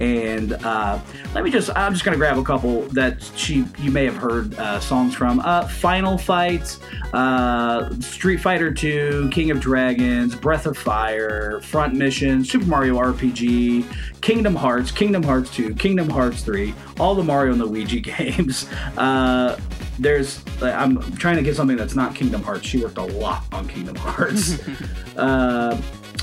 And 0.00 0.52
uh, 0.52 1.00
let 1.34 1.44
me 1.44 1.50
just, 1.50 1.70
I'm 1.76 1.92
just 1.92 2.04
going 2.04 2.14
to 2.14 2.18
grab 2.18 2.38
a 2.38 2.42
couple 2.42 2.82
that 2.88 3.22
she 3.36 3.64
you 3.78 3.90
may 3.90 4.04
have 4.04 4.16
heard 4.16 4.54
uh, 4.58 4.80
songs 4.80 5.14
from. 5.14 5.40
Uh, 5.40 5.68
Final 5.68 6.18
Fight, 6.18 6.78
uh, 7.12 7.94
Street 8.00 8.38
Fighter 8.38 8.72
2, 8.72 9.30
King 9.32 9.50
of 9.50 9.60
Dragons, 9.60 10.34
Breath 10.34 10.66
of 10.66 10.76
Fire, 10.76 11.60
Front 11.60 11.94
Mission, 11.94 12.44
Super 12.44 12.66
Mario 12.66 12.96
RPG, 12.96 13.84
Kingdom 14.20 14.56
Hearts, 14.56 14.90
Kingdom 14.90 15.22
Hearts 15.22 15.54
2, 15.54 15.74
Kingdom 15.74 16.08
Hearts 16.10 16.42
3, 16.42 16.74
all 16.98 17.14
the 17.14 17.22
Mario 17.22 17.52
and 17.52 17.62
Luigi 17.62 18.00
games. 18.00 18.68
Uh, 18.96 19.58
there's, 19.98 20.42
I'm 20.60 21.00
trying 21.16 21.36
to 21.36 21.42
get 21.42 21.54
something 21.54 21.76
that's 21.76 21.94
not 21.94 22.14
Kingdom 22.14 22.42
Hearts. 22.42 22.66
She 22.66 22.78
worked 22.82 22.98
a 22.98 23.04
lot 23.04 23.44
on 23.52 23.68
Kingdom 23.68 23.96
Hearts. 23.96 24.58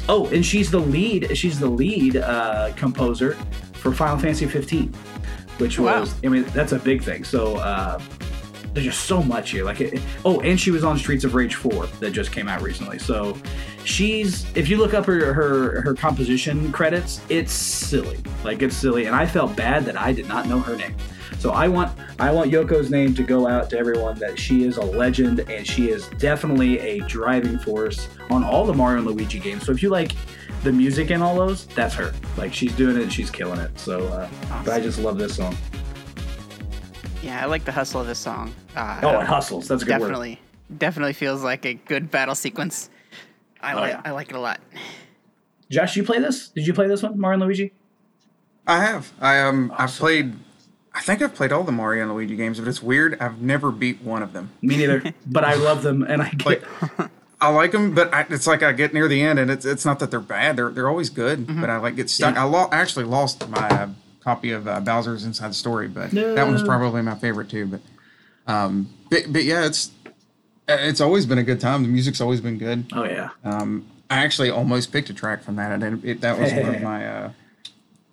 oh, 0.10 0.28
and 0.28 0.46
she's 0.46 0.70
the 0.72 0.80
lead. 0.80 1.36
She's 1.38 1.60
the 1.60 1.70
lead 1.70 2.18
uh, 2.18 2.72
composer 2.76 3.34
for 3.74 3.92
Final 3.92 4.18
Fantasy 4.18 4.46
15, 4.48 4.94
which 5.58 5.80
Wow. 5.80 6.02
was 6.02 6.14
I 6.24 6.28
mean 6.28 6.44
that's 6.54 6.72
a 6.72 6.80
big 6.80 7.02
thing. 7.04 7.24
So 7.24 7.56
uh, 7.58 8.00
there's 8.74 8.86
just 8.86 9.02
so 9.06 9.22
much 9.24 9.52
here. 9.52 9.66
Like 9.66 9.82
it, 9.82 10.02
oh, 10.24 10.40
and 10.42 10.60
she 10.60 10.72
was 10.72 10.84
on 10.84 10.98
Streets 10.98 11.24
of 11.24 11.34
Rage 11.36 11.56
4 11.56 11.88
that 12.00 12.12
just 12.12 12.32
came 12.32 12.48
out 12.48 12.62
recently. 12.62 13.00
So 13.00 13.38
she's 13.84 14.46
if 14.56 14.70
you 14.70 14.78
look 14.78 14.94
up 14.94 15.06
her 15.06 15.34
her 15.34 15.82
her 15.82 15.94
composition 15.94 16.72
credits, 16.72 17.22
it's 17.30 17.52
silly. 17.52 18.20
Like 18.44 18.62
it's 18.62 18.76
silly, 18.78 19.06
and 19.08 19.16
I 19.16 19.26
felt 19.26 19.56
bad 19.56 19.86
that 19.86 20.00
I 20.00 20.14
did 20.14 20.28
not 20.28 20.48
know 20.48 20.60
her 20.60 20.76
name. 20.76 20.96
So 21.42 21.50
I 21.54 21.68
want 21.68 21.98
I 22.20 22.30
want 22.32 22.52
Yoko's 22.52 22.92
name 22.92 23.16
to 23.16 23.24
go 23.24 23.48
out 23.48 23.72
to 23.72 23.78
everyone 23.80 24.20
that 24.20 24.38
she 24.38 24.64
is 24.64 24.78
a 24.78 24.84
legend 24.84 25.40
and 25.40 25.66
she 25.66 25.90
is 25.90 26.08
definitely 26.20 26.78
a 26.78 27.00
driving 27.08 27.58
force 27.58 28.08
on 28.30 28.44
all 28.44 28.64
the 28.64 28.76
Mario 28.76 29.00
and 29.00 29.08
Luigi 29.08 29.40
games. 29.40 29.66
So 29.66 29.72
if 29.72 29.82
you 29.82 29.90
like 29.90 30.12
the 30.62 30.72
music 30.72 31.10
in 31.10 31.24
all 31.24 31.36
those, 31.36 31.66
that's 31.66 31.96
her. 31.96 32.14
Like 32.38 32.54
she's 32.54 32.76
doing 32.76 32.96
it, 32.96 33.02
and 33.02 33.12
she's 33.12 33.32
killing 33.32 33.60
it. 33.60 33.72
So, 33.80 34.06
uh, 34.10 34.30
but 34.64 34.76
I 34.76 34.80
just 34.80 35.00
love 35.00 35.18
this 35.18 35.36
song. 35.36 35.58
Yeah, 37.24 37.42
I 37.42 37.46
like 37.48 37.66
the 37.66 37.72
hustle 37.72 38.02
of 38.02 38.06
this 38.06 38.20
song. 38.20 38.54
Uh, 38.76 39.00
Oh, 39.02 39.20
it 39.20 39.26
hustles. 39.26 39.68
That's 39.68 39.82
a 39.82 39.86
good 39.88 39.94
word. 39.94 40.10
definitely, 40.10 40.40
definitely 40.78 41.14
feels 41.14 41.44
like 41.44 41.66
a 41.66 41.74
good 41.74 42.12
battle 42.12 42.36
sequence. 42.36 42.92
I 43.62 43.74
Oh, 43.74 43.78
like, 43.78 43.94
yeah. 43.94 44.02
I 44.06 44.12
like 44.12 44.30
it 44.30 44.36
a 44.36 44.40
lot. 44.40 44.60
Josh, 45.72 45.96
you 45.96 46.04
play 46.04 46.20
this? 46.20 46.50
Did 46.50 46.68
you 46.68 46.74
play 46.76 46.88
this 46.88 47.02
one, 47.02 47.20
Mario 47.20 47.40
and 47.40 47.44
Luigi? 47.46 47.74
I 48.68 48.84
have. 48.84 49.12
I 49.20 49.40
um 49.40 49.74
I've 49.76 49.90
played. 49.90 50.36
I 50.94 51.02
think 51.02 51.22
I've 51.22 51.34
played 51.34 51.52
all 51.52 51.64
the 51.64 51.72
Mario 51.72 52.04
and 52.04 52.14
Luigi 52.14 52.36
games, 52.36 52.60
but 52.60 52.68
it's 52.68 52.84
weird. 52.84 53.18
I've 53.22 53.42
never 53.42 53.72
beat 53.72 54.02
one 54.02 54.22
of 54.22 54.34
them. 54.34 54.52
Me 54.62 54.76
neither. 54.78 55.14
but 55.26 55.44
I 55.46 55.54
love 55.54 55.84
them, 55.84 56.04
and 56.04 56.22
I 56.22 56.30
get. 56.32 56.46
Like, 56.46 57.10
I 57.40 57.50
like 57.50 57.72
them, 57.72 57.96
but 57.96 58.14
I, 58.14 58.26
it's 58.30 58.46
like 58.46 58.62
I 58.62 58.72
get 58.74 58.94
near 58.94 59.08
the 59.08 59.22
end, 59.22 59.40
and 59.40 59.50
it's 59.50 59.66
it's 59.66 59.86
not 59.86 60.00
that 60.00 60.12
they're 60.12 60.20
bad. 60.20 60.58
They're 60.58 60.70
they're 60.70 60.90
always 60.90 61.10
good, 61.10 61.48
but 61.48 61.70
I 61.70 61.78
like 61.78 61.96
get 61.96 62.10
stuck. 62.10 62.36
Yeah. 62.36 62.42
I 62.44 62.48
lo- 62.48 62.70
actually 62.72 63.06
lost 63.06 63.48
my 63.50 63.68
uh, 63.70 63.90
copy 64.20 64.52
of 64.52 64.68
uh, 64.68 64.80
Bowser's 64.82 65.24
Inside 65.26 65.56
Story, 65.56 65.88
but 65.88 66.12
that 66.12 66.46
one's 66.46 66.62
probably 66.62 67.02
my 67.02 67.16
favorite 67.16 67.50
too. 67.50 67.66
But 67.68 67.82
um, 68.54 68.94
but, 69.10 69.24
but 69.30 69.44
yeah, 69.44 69.66
it's 69.66 69.92
it's 70.68 71.02
always 71.02 71.26
been 71.26 71.38
a 71.40 71.44
good 71.44 71.60
time. 71.62 71.84
The 71.84 71.90
music's 71.90 72.22
always 72.22 72.42
been 72.42 72.58
good. 72.58 72.86
oh 72.94 73.06
yeah. 73.06 73.30
Um, 73.44 73.88
I 74.10 74.18
actually 74.18 74.50
almost 74.50 74.92
picked 74.92 75.10
a 75.10 75.14
track 75.14 75.42
from 75.42 75.56
that. 75.56 75.72
I 75.72 75.78
didn't. 75.78 76.04
It, 76.06 76.22
that 76.22 76.38
was 76.38 76.52
one 76.52 76.76
of 76.76 76.82
my 76.84 77.08
uh, 77.08 77.32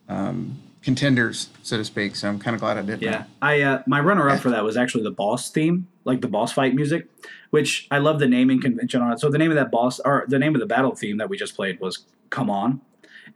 um, 0.09 0.63
contenders, 0.89 1.51
so 1.63 1.77
to 1.77 1.85
speak. 1.85 2.17
So 2.17 2.31
I'm 2.31 2.39
kind 2.39 2.55
of 2.55 2.63
glad 2.63 2.79
I 2.79 2.83
did. 2.83 3.03
Yeah, 3.03 3.25
I 3.43 3.61
uh, 3.61 3.83
my 3.87 4.01
runner 4.01 4.31
up 4.31 4.41
for 4.41 4.49
that 4.49 4.65
was 4.65 4.79
actually 4.79 5.05
the 5.05 5.11
boss 5.11 5.51
theme, 5.51 5.87
like 6.07 6.23
the 6.23 6.29
boss 6.29 6.51
fight 6.51 6.75
music, 6.75 7.07
which 7.51 7.87
I 7.91 7.99
love 7.99 8.21
the 8.21 8.27
naming 8.27 8.59
convention 8.59 9.03
on 9.03 9.13
it. 9.13 9.21
So 9.21 9.29
the 9.29 9.37
name 9.37 9.51
of 9.51 9.57
that 9.57 9.71
boss 9.71 10.01
or 10.01 10.25
the 10.29 10.39
name 10.39 10.55
of 10.55 10.61
the 10.61 10.67
battle 10.67 10.95
theme 10.95 11.19
that 11.19 11.29
we 11.29 11.37
just 11.37 11.55
played 11.55 11.79
was 11.79 12.07
"Come 12.31 12.49
On," 12.49 12.81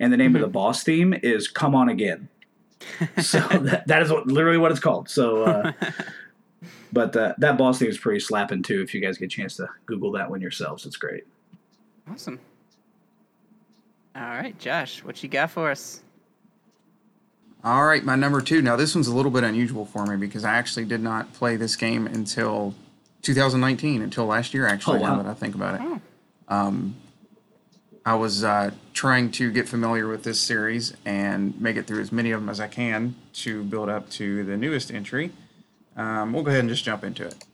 and 0.00 0.10
the 0.10 0.16
name 0.16 0.34
of 0.34 0.40
the 0.40 0.48
boss 0.48 0.82
theme 0.82 1.12
is 1.22 1.46
"Come 1.46 1.74
On 1.74 1.90
Again." 1.90 2.30
So 3.20 3.38
that, 3.38 3.86
that 3.86 4.02
is 4.02 4.10
what 4.10 4.26
literally 4.26 4.56
what 4.56 4.70
it's 4.70 4.80
called. 4.80 5.10
So, 5.10 5.44
uh, 5.44 5.72
but 6.92 7.14
uh, 7.14 7.34
that 7.36 7.58
boss 7.58 7.80
theme 7.80 7.90
is 7.90 7.98
pretty 7.98 8.20
slapping 8.20 8.62
too. 8.62 8.80
If 8.80 8.94
you 8.94 9.00
guys 9.02 9.18
get 9.18 9.26
a 9.26 9.28
chance 9.28 9.56
to 9.56 9.68
Google 9.84 10.10
that 10.12 10.30
one 10.30 10.40
yourselves, 10.40 10.86
it's 10.86 10.96
great. 10.96 11.24
Awesome. 12.10 12.40
All 14.16 14.22
right, 14.22 14.58
Josh, 14.58 15.04
what 15.04 15.22
you 15.22 15.28
got 15.28 15.50
for 15.50 15.70
us? 15.70 16.00
All 17.64 17.86
right, 17.86 18.04
my 18.04 18.16
number 18.16 18.40
two. 18.40 18.60
Now, 18.60 18.74
this 18.76 18.94
one's 18.94 19.06
a 19.06 19.14
little 19.14 19.30
bit 19.30 19.44
unusual 19.44 19.84
for 19.86 20.04
me 20.06 20.16
because 20.16 20.44
I 20.44 20.54
actually 20.54 20.84
did 20.84 21.00
not 21.00 21.32
play 21.32 21.56
this 21.56 21.76
game 21.76 22.06
until 22.08 22.74
2019, 23.22 24.02
until 24.02 24.26
last 24.26 24.52
year, 24.52 24.66
actually, 24.66 24.98
Oh, 24.98 25.02
wow. 25.02 25.16
now 25.16 25.22
that 25.22 25.30
I 25.30 25.34
think 25.34 25.54
about 25.54 25.76
it. 25.76 25.80
Oh. 25.84 26.00
Um, 26.48 26.96
I 28.04 28.16
was 28.16 28.42
uh, 28.42 28.72
trying 28.94 29.30
to 29.32 29.52
get 29.52 29.68
familiar 29.68 30.08
with 30.08 30.24
this 30.24 30.40
series 30.40 30.92
and 31.04 31.58
make 31.60 31.76
it 31.76 31.86
through 31.86 32.00
as 32.00 32.10
many 32.10 32.32
of 32.32 32.40
them 32.40 32.48
as 32.48 32.58
I 32.58 32.66
can 32.66 33.14
to 33.34 33.62
build 33.62 33.88
up 33.88 34.10
to 34.10 34.42
the 34.42 34.56
newest 34.56 34.90
entry. 34.90 35.30
Um, 35.96 36.32
we'll 36.32 36.42
go 36.42 36.50
ahead 36.50 36.60
and 36.60 36.68
just 36.68 36.82
jump 36.84 37.04
into 37.04 37.24
it. 37.26 37.44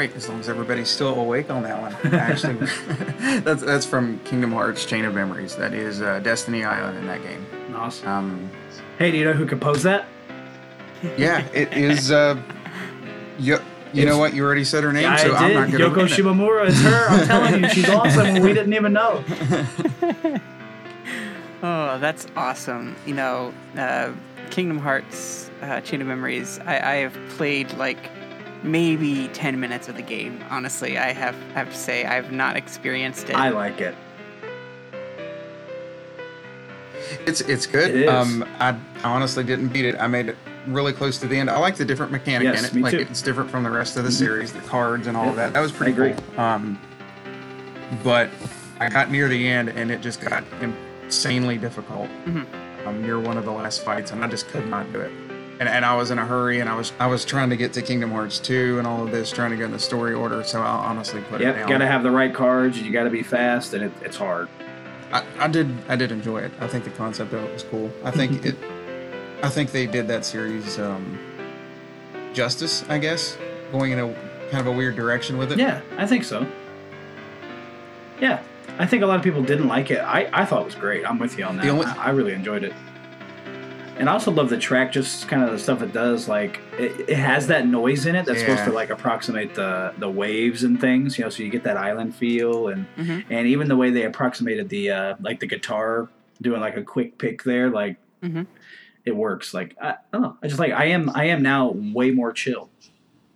Right, 0.00 0.16
as 0.16 0.28
long 0.28 0.40
as 0.40 0.48
everybody's 0.48 0.88
still 0.88 1.14
awake 1.20 1.50
on 1.50 1.62
that 1.62 1.80
one. 1.80 2.14
Actually, 2.14 2.54
that's 3.40 3.62
that's 3.62 3.84
from 3.86 4.18
Kingdom 4.20 4.52
Hearts 4.52 4.84
Chain 4.86 5.04
of 5.04 5.14
Memories. 5.14 5.56
That 5.56 5.74
is 5.74 6.00
uh, 6.00 6.20
Destiny 6.20 6.64
Island 6.64 6.98
in 6.98 7.06
that 7.06 7.22
game. 7.22 7.46
Awesome. 7.74 8.08
Um, 8.08 8.50
Hey, 8.98 9.10
do 9.10 9.16
you 9.16 9.24
know 9.24 9.32
who 9.32 9.46
composed 9.46 9.82
that? 9.84 10.04
yeah, 11.16 11.46
it 11.54 11.72
is. 11.72 12.10
Uh, 12.10 12.36
you, 13.38 13.58
you 13.94 14.04
know 14.04 14.18
what? 14.18 14.34
You 14.34 14.44
already 14.44 14.64
said 14.64 14.84
her 14.84 14.92
name, 14.92 15.08
I 15.08 15.16
so 15.16 15.28
did. 15.28 15.36
I'm 15.36 15.54
not 15.54 15.70
going 15.70 15.94
to. 15.94 16.00
Yoko 16.02 16.06
to. 16.06 16.22
Shimomura 16.22 16.66
is 16.66 16.82
her. 16.82 17.06
I'm 17.08 17.26
telling 17.26 17.62
you, 17.62 17.68
she's 17.70 17.88
awesome. 17.88 18.34
We 18.42 18.52
didn't 18.52 18.74
even 18.74 18.92
know. 18.92 19.24
Oh, 21.62 21.98
that's 21.98 22.26
awesome. 22.36 22.96
You 23.04 23.12
know, 23.12 23.52
uh, 23.76 24.12
Kingdom 24.48 24.78
Hearts 24.78 25.50
uh, 25.60 25.82
Chain 25.82 26.00
of 26.00 26.06
Memories, 26.06 26.58
I, 26.60 26.92
I 26.92 26.94
have 26.96 27.14
played 27.36 27.70
like 27.74 28.10
maybe 28.62 29.28
10 29.28 29.58
minutes 29.58 29.88
of 29.88 29.96
the 29.96 30.02
game. 30.02 30.42
Honestly, 30.50 30.98
I 30.98 31.12
have, 31.12 31.34
have 31.54 31.70
to 31.70 31.76
say, 31.76 32.04
I've 32.04 32.32
not 32.32 32.56
experienced 32.56 33.30
it. 33.30 33.36
I 33.36 33.50
like 33.50 33.80
it. 33.80 33.94
It's 37.26 37.40
it's 37.40 37.66
good. 37.66 37.90
It 37.90 38.02
is. 38.02 38.08
Um, 38.08 38.44
I 38.60 38.76
honestly 39.02 39.42
didn't 39.42 39.68
beat 39.68 39.84
it. 39.84 39.96
I 39.98 40.06
made 40.06 40.28
it 40.28 40.36
really 40.66 40.92
close 40.92 41.18
to 41.18 41.26
the 41.26 41.36
end. 41.36 41.50
I 41.50 41.58
like 41.58 41.76
the 41.76 41.84
different 41.84 42.12
mechanic 42.12 42.44
Yes, 42.44 42.60
in 42.60 42.64
it. 42.66 42.74
me 42.74 42.82
like 42.82 42.92
too. 42.92 42.98
Mm-hmm. 43.00 43.10
it's 43.10 43.22
different 43.22 43.50
from 43.50 43.64
the 43.64 43.70
rest 43.70 43.96
of 43.96 44.04
the 44.04 44.12
series, 44.12 44.52
the 44.52 44.60
cards 44.60 45.06
and 45.08 45.16
all 45.16 45.28
of 45.28 45.36
Yeah, 45.36 45.46
that. 45.46 45.54
That 45.54 45.60
was 45.60 45.72
pretty 45.72 45.92
I 45.92 45.94
agree. 45.94 46.24
cool. 46.34 46.40
Um, 46.40 46.78
but 48.04 48.28
I 48.78 48.88
got 48.88 49.10
near 49.10 49.28
the 49.28 49.48
end 49.48 49.70
and 49.70 49.90
it 49.90 50.02
just 50.02 50.20
got 50.20 50.44
insanely 50.60 51.58
difficult. 51.58 52.08
Mm-hmm. 52.26 52.86
Um, 52.86 53.02
near 53.02 53.18
one 53.18 53.36
of 53.36 53.44
the 53.44 53.50
last 53.50 53.84
fights, 53.84 54.10
and 54.12 54.24
I 54.24 54.28
just 54.28 54.48
could 54.48 54.66
not 54.68 54.90
do 54.92 55.00
it. 55.00 55.12
And, 55.60 55.68
and 55.68 55.84
I 55.84 55.94
was 55.94 56.10
in 56.10 56.18
a 56.18 56.24
hurry, 56.24 56.60
and 56.60 56.70
I 56.70 56.74
was 56.74 56.92
I 56.98 57.06
was 57.06 57.24
trying 57.26 57.50
to 57.50 57.56
get 57.56 57.74
to 57.74 57.82
Kingdom 57.82 58.10
Hearts 58.12 58.38
2 58.38 58.78
and 58.78 58.86
all 58.86 59.04
of 59.04 59.10
this, 59.12 59.30
trying 59.30 59.50
to 59.50 59.56
go 59.58 59.66
in 59.66 59.72
the 59.72 59.78
story 59.78 60.14
order. 60.14 60.42
So 60.42 60.62
I'll 60.62 60.80
honestly 60.80 61.20
put 61.28 61.42
it 61.42 61.44
Yep, 61.44 61.54
down. 61.56 61.68
got 61.68 61.78
to 61.78 61.86
have 61.86 62.02
the 62.02 62.10
right 62.10 62.34
cards. 62.34 62.80
You 62.80 62.90
got 62.90 63.04
to 63.04 63.10
be 63.10 63.22
fast, 63.22 63.74
and 63.74 63.84
it, 63.84 63.92
it's 64.02 64.16
hard. 64.16 64.48
I, 65.12 65.22
I 65.38 65.48
did 65.48 65.68
I 65.88 65.96
did 65.96 66.12
enjoy 66.12 66.38
it. 66.38 66.52
I 66.60 66.66
think 66.66 66.84
the 66.84 66.90
concept 66.90 67.34
of 67.34 67.44
it 67.44 67.52
was 67.52 67.62
cool. 67.64 67.90
I 68.02 68.10
think 68.10 68.44
it 68.46 68.56
I 69.42 69.50
think 69.50 69.70
they 69.70 69.86
did 69.86 70.08
that 70.08 70.24
series 70.24 70.78
um, 70.78 71.18
justice, 72.32 72.84
I 72.88 72.96
guess, 72.98 73.36
going 73.70 73.92
in 73.92 73.98
a 73.98 74.14
kind 74.50 74.60
of 74.60 74.66
a 74.66 74.72
weird 74.72 74.96
direction 74.96 75.36
with 75.36 75.52
it. 75.52 75.58
Yeah, 75.58 75.82
I 75.98 76.06
think 76.06 76.24
so. 76.24 76.46
Yeah, 78.18 78.42
I 78.78 78.86
think 78.86 79.02
a 79.02 79.06
lot 79.06 79.16
of 79.16 79.22
people 79.22 79.42
didn't 79.42 79.68
like 79.68 79.90
it. 79.90 79.98
I, 79.98 80.28
I 80.32 80.44
thought 80.46 80.62
it 80.62 80.64
was 80.66 80.74
great. 80.74 81.04
I'm 81.06 81.18
with 81.18 81.38
you 81.38 81.44
on 81.44 81.56
that. 81.58 81.66
Only- 81.66 81.86
I, 81.86 82.06
I 82.06 82.10
really 82.10 82.32
enjoyed 82.32 82.64
it. 82.64 82.72
And 84.00 84.08
I 84.08 84.12
also 84.14 84.30
love 84.30 84.48
the 84.48 84.56
track, 84.56 84.92
just 84.92 85.28
kind 85.28 85.44
of 85.44 85.50
the 85.50 85.58
stuff 85.58 85.82
it 85.82 85.92
does. 85.92 86.26
Like 86.26 86.58
it, 86.78 87.10
it 87.10 87.16
has 87.18 87.46
that 87.48 87.66
noise 87.66 88.06
in 88.06 88.16
it 88.16 88.24
that's 88.24 88.40
supposed 88.40 88.64
to 88.64 88.72
like 88.72 88.88
approximate 88.90 89.54
the 89.54 89.92
the 89.98 90.08
waves 90.10 90.64
and 90.64 90.80
things, 90.80 91.18
you 91.18 91.24
know, 91.24 91.28
so 91.30 91.42
you 91.42 91.50
get 91.50 91.64
that 91.64 91.76
island 91.76 92.14
feel, 92.16 92.68
and 92.68 92.86
Mhm. 92.96 93.24
and 93.30 93.46
even 93.46 93.68
the 93.68 93.76
way 93.76 93.90
they 93.90 94.04
approximated 94.04 94.70
the 94.70 94.90
uh, 94.90 95.14
like 95.20 95.38
the 95.40 95.46
guitar 95.46 96.08
doing 96.40 96.60
like 96.62 96.76
a 96.78 96.82
quick 96.82 97.18
pick 97.18 97.42
there, 97.44 97.68
like 97.68 97.98
Mhm. 98.22 98.46
it 99.04 99.14
works. 99.14 99.52
Like 99.52 99.76
I, 99.80 99.90
I 99.90 99.94
don't 100.14 100.22
know, 100.22 100.36
I 100.42 100.46
just 100.48 100.58
like 100.58 100.72
I 100.72 100.86
am 100.86 101.10
I 101.14 101.24
am 101.26 101.42
now 101.42 101.68
way 101.70 102.10
more 102.10 102.32
chill 102.32 102.70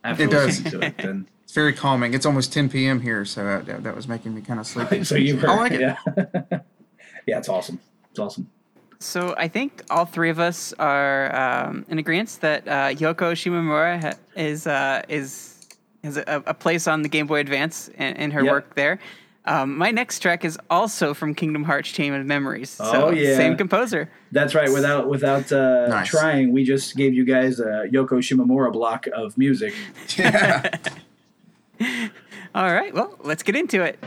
after 0.02 0.24
It 0.24 0.30
does. 0.30 0.46
listening 0.64 0.80
to 0.80 0.86
it 0.86 0.96
than 0.98 1.28
It's 1.44 1.52
very 1.52 1.74
calming. 1.74 2.14
It's 2.14 2.24
almost 2.24 2.54
10 2.54 2.70
p.m. 2.70 3.00
here, 3.02 3.26
so 3.26 3.44
that, 3.44 3.66
that, 3.66 3.82
that 3.84 3.94
was 3.94 4.08
making 4.08 4.34
me 4.34 4.40
kind 4.40 4.58
of 4.58 4.66
sleepy. 4.66 5.04
so 5.10 5.14
you 5.14 5.36
were, 5.36 5.50
I 5.50 5.54
like 5.56 5.72
it. 5.72 5.80
Yeah. 5.82 5.96
yeah, 7.26 7.38
it's 7.38 7.50
awesome. 7.50 7.78
It's 8.10 8.18
awesome. 8.18 8.48
So 9.04 9.34
I 9.36 9.48
think 9.48 9.82
all 9.90 10.06
three 10.06 10.30
of 10.30 10.40
us 10.40 10.72
are 10.78 11.34
um, 11.34 11.84
in 11.88 11.98
agreement 11.98 12.38
that 12.40 12.66
uh, 12.66 12.72
Yoko 12.88 13.32
Shimomura 13.34 14.00
ha- 14.02 14.14
is 14.34 14.66
uh, 14.66 15.02
is 15.08 15.66
has 16.02 16.16
a, 16.16 16.42
a 16.46 16.54
place 16.54 16.86
on 16.88 17.02
the 17.02 17.08
Game 17.08 17.26
Boy 17.26 17.40
Advance 17.40 17.88
in, 17.88 18.16
in 18.16 18.30
her 18.32 18.42
Yep. 18.42 18.50
work 18.52 18.74
there. 18.74 18.98
Um, 19.46 19.76
my 19.76 19.90
next 19.90 20.20
track 20.20 20.42
is 20.44 20.58
also 20.70 21.12
from 21.12 21.34
Kingdom 21.34 21.64
Hearts 21.64 21.90
Chain 21.90 22.14
of 22.14 22.24
Memories. 22.24 22.70
So 22.70 23.08
Oh, 23.08 23.10
yeah. 23.10 23.36
same 23.36 23.56
composer. 23.58 24.08
That's 24.32 24.54
right. 24.54 24.72
Without 24.72 25.06
without 25.08 25.52
uh, 25.52 25.86
Nice. 25.88 26.08
trying, 26.08 26.52
we 26.52 26.64
just 26.64 26.96
gave 26.96 27.12
you 27.12 27.24
guys 27.26 27.60
a 27.60 27.86
Yoko 27.92 28.20
Shimomura 28.22 28.72
block 28.72 29.06
of 29.14 29.36
music. 29.36 29.74
All 32.54 32.72
right, 32.72 32.94
well, 32.94 33.18
let's 33.22 33.42
get 33.42 33.54
into 33.56 33.82
it. 33.82 33.98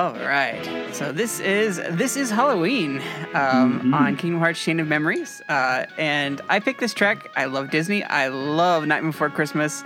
All 0.00 0.14
right. 0.14 0.64
So 0.94 1.12
this 1.12 1.40
is 1.40 1.76
this 1.90 2.16
is 2.16 2.30
Halloween 2.30 3.02
um, 3.34 3.82
Mhm. 3.82 3.94
on 3.94 4.16
Kingdom 4.16 4.40
Hearts 4.40 4.58
Chain 4.64 4.80
of 4.80 4.88
Memories, 4.88 5.42
uh, 5.50 5.84
and 5.98 6.40
I 6.48 6.58
picked 6.58 6.80
this 6.80 6.94
track. 6.94 7.30
I 7.36 7.44
love 7.44 7.70
Disney. 7.70 8.02
I 8.02 8.28
love 8.28 8.86
Night 8.86 9.02
Before 9.02 9.28
Christmas. 9.28 9.84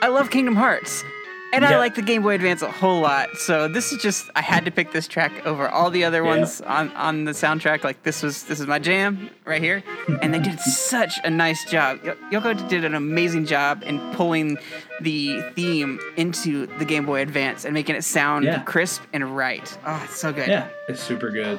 I 0.00 0.08
love 0.08 0.30
Kingdom 0.30 0.56
Hearts, 0.56 1.04
and 1.52 1.64
I 1.64 1.76
like 1.78 1.94
the 1.94 2.02
Game 2.02 2.22
Boy 2.22 2.34
Advance 2.34 2.62
a 2.62 2.70
whole 2.70 3.00
lot. 3.00 3.36
So 3.36 3.68
this 3.68 3.92
is 3.92 4.02
just 4.02 4.30
I 4.36 4.40
had 4.42 4.64
to 4.64 4.70
pick 4.70 4.92
this 4.92 5.06
track 5.08 5.46
over 5.46 5.68
all 5.68 5.90
the 5.90 6.04
other 6.04 6.22
Yeah. 6.22 6.28
ones 6.36 6.60
on 6.60 6.90
on 6.92 7.24
the 7.24 7.32
soundtrack. 7.32 7.84
Like 7.84 8.02
this 8.02 8.22
was 8.22 8.44
this 8.44 8.60
is 8.60 8.66
my 8.66 8.78
jam 8.78 9.30
right 9.44 9.62
here, 9.62 9.82
and 10.22 10.32
they 10.32 10.38
did 10.38 10.58
such 10.60 11.14
a 11.24 11.30
nice 11.30 11.64
job. 11.70 11.98
Yo- 12.04 12.16
Yoko 12.30 12.68
did 12.68 12.84
an 12.84 12.94
amazing 12.94 13.46
job 13.46 13.82
in 13.84 13.98
pulling 14.14 14.58
the 15.00 15.42
theme 15.54 15.98
into 16.16 16.66
the 16.78 16.84
Game 16.84 17.06
Boy 17.06 17.20
Advance 17.22 17.64
and 17.64 17.74
making 17.74 17.96
it 17.96 18.04
sound 18.04 18.44
Yeah. 18.44 18.60
crisp 18.62 19.02
and 19.12 19.36
right. 19.36 19.78
Oh, 19.86 20.00
it's 20.04 20.16
so 20.18 20.32
good. 20.32 20.48
Yeah, 20.48 20.66
it's 20.88 21.02
super 21.02 21.30
good. 21.30 21.58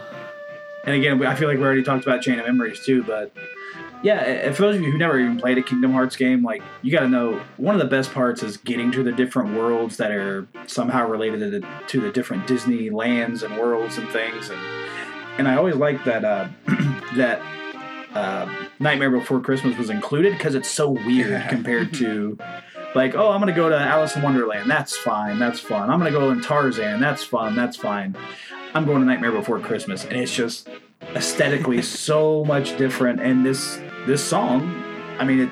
And 0.84 0.96
again, 0.96 1.24
I 1.26 1.36
feel 1.36 1.48
like 1.48 1.58
we 1.58 1.64
already 1.64 1.84
talked 1.84 2.04
about 2.06 2.22
Chain 2.22 2.40
of 2.40 2.46
Memories 2.46 2.84
too, 2.84 3.04
but 3.04 3.32
yeah, 4.04 4.22
and 4.22 4.56
for 4.56 4.64
those 4.64 4.76
of 4.76 4.82
you 4.82 4.92
who 4.92 4.98
never 4.98 5.20
even 5.20 5.38
played 5.38 5.58
a 5.58 5.62
Kingdom 5.62 5.94
Hearts 5.94 6.16
game, 6.16 6.44
like 6.44 6.64
you 6.82 6.92
got 6.92 7.02
to 7.02 7.10
know 7.10 7.40
one 7.58 7.76
of 7.76 7.82
the 7.82 7.88
best 7.88 8.12
parts 8.12 8.42
is 8.42 8.58
getting 8.58 8.92
to 8.94 9.04
the 9.04 9.12
different 9.12 9.56
worlds 9.56 9.98
that 9.98 10.12
are 10.12 10.48
somehow 10.66 11.08
related 11.08 11.40
to 11.40 11.60
the, 11.60 11.68
to 11.88 12.02
the 12.02 12.12
different 12.12 12.48
Disney 12.48 12.90
lands 12.90 13.44
and 13.44 13.58
worlds 13.58 13.98
and 13.98 14.10
things, 14.10 14.50
and 14.50 14.60
and 15.38 15.48
I 15.48 15.56
always 15.56 15.76
like 15.76 16.04
that 16.06 16.26
uh, 16.26 16.48
that 17.16 17.42
uh, 18.14 18.68
Nightmare 18.80 19.12
Before 19.12 19.40
Christmas 19.40 19.78
was 19.78 19.90
included 19.90 20.34
because 20.34 20.56
it's 20.56 20.70
so 20.70 20.90
weird 20.90 21.44
compared 21.50 21.94
to 21.96 22.38
like, 22.96 23.16
oh, 23.16 23.32
I'm 23.32 23.40
gonna 23.40 23.54
go 23.54 23.70
to 23.70 23.78
Alice 23.78 24.16
in 24.16 24.22
Wonderland. 24.24 24.70
That's 24.70 24.98
fine. 24.98 25.38
That's 25.38 25.60
fun. 25.60 25.90
I'm 25.90 26.00
gonna 26.00 26.12
go 26.12 26.32
in 26.32 26.42
Tarzan. 26.42 27.00
That's 27.00 27.24
fun. 27.24 27.56
That's 27.56 27.78
fine. 27.78 28.16
I'm 28.74 28.86
going 28.86 29.02
to 29.02 29.06
Nightmare 29.06 29.34
Before 29.34 29.60
Christmas, 29.60 30.06
and 30.06 30.14
it's 30.14 30.34
just 30.34 30.70
aesthetically 31.16 31.82
so 31.82 32.44
much 32.46 32.78
different. 32.78 33.20
And 33.22 33.46
this 33.46 33.80
this 34.06 34.24
song, 34.24 34.84
I 35.20 35.24
mean, 35.26 35.40
it 35.42 35.50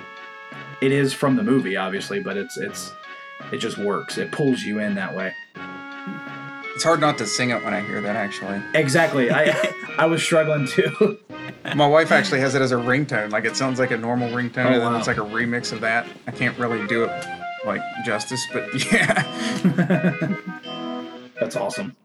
it 0.81 0.91
is 0.91 1.13
from 1.13 1.35
the 1.35 1.43
movie, 1.43 1.75
obviously, 1.75 2.19
but 2.19 2.37
it's 2.37 2.57
it's 2.57 2.91
it 3.51 3.57
just 3.57 3.77
works. 3.77 4.17
It 4.17 4.31
pulls 4.31 4.61
you 4.63 4.79
in 4.79 4.95
that 4.95 5.15
way. 5.15 5.33
it's 6.75 6.83
hard 6.83 6.99
not 7.01 7.17
to 7.17 7.25
sing 7.25 7.49
it 7.49 7.63
when 7.63 7.73
I 7.73 7.81
hear 7.81 8.01
that, 8.01 8.15
actually. 8.15 8.61
Exactly. 8.73 9.31
I 9.31 9.73
I 9.97 10.05
was 10.05 10.21
struggling 10.23 10.67
too. 10.67 11.19
My 11.75 11.87
wife 11.87 12.11
actually 12.11 12.39
has 12.39 12.55
it 12.55 12.61
as 12.61 12.71
a 12.71 12.75
ringtone. 12.75 13.31
Like 13.31 13.45
it 13.45 13.55
sounds 13.57 13.79
like 13.79 13.91
a 13.91 13.97
normal 13.97 14.29
ringtone, 14.29 14.65
Oh, 14.65 14.73
and 14.73 14.81
then 14.81 14.93
wow. 14.93 14.97
it's 14.97 15.07
like 15.07 15.17
a 15.17 15.21
remix 15.21 15.71
of 15.73 15.81
that. 15.81 16.07
I 16.27 16.31
can't 16.31 16.57
really 16.57 16.85
do 16.87 17.03
it 17.03 17.25
like 17.65 17.81
justice, 18.05 18.45
but 18.53 18.63
yeah. 18.91 19.23
That's 21.39 21.55
awesome. 21.55 21.95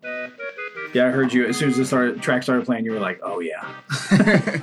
Yeah, 0.95 1.09
I 1.09 1.11
heard 1.11 1.33
you 1.33 1.45
as 1.47 1.57
soon 1.57 1.71
as 1.71 1.77
the 1.77 1.85
start, 1.85 2.23
track 2.23 2.43
started 2.43 2.65
playing. 2.65 2.85
You 2.85 2.93
were 2.93 3.01
like, 3.01 3.21
"Oh 3.23 3.41
yeah." 3.41 3.69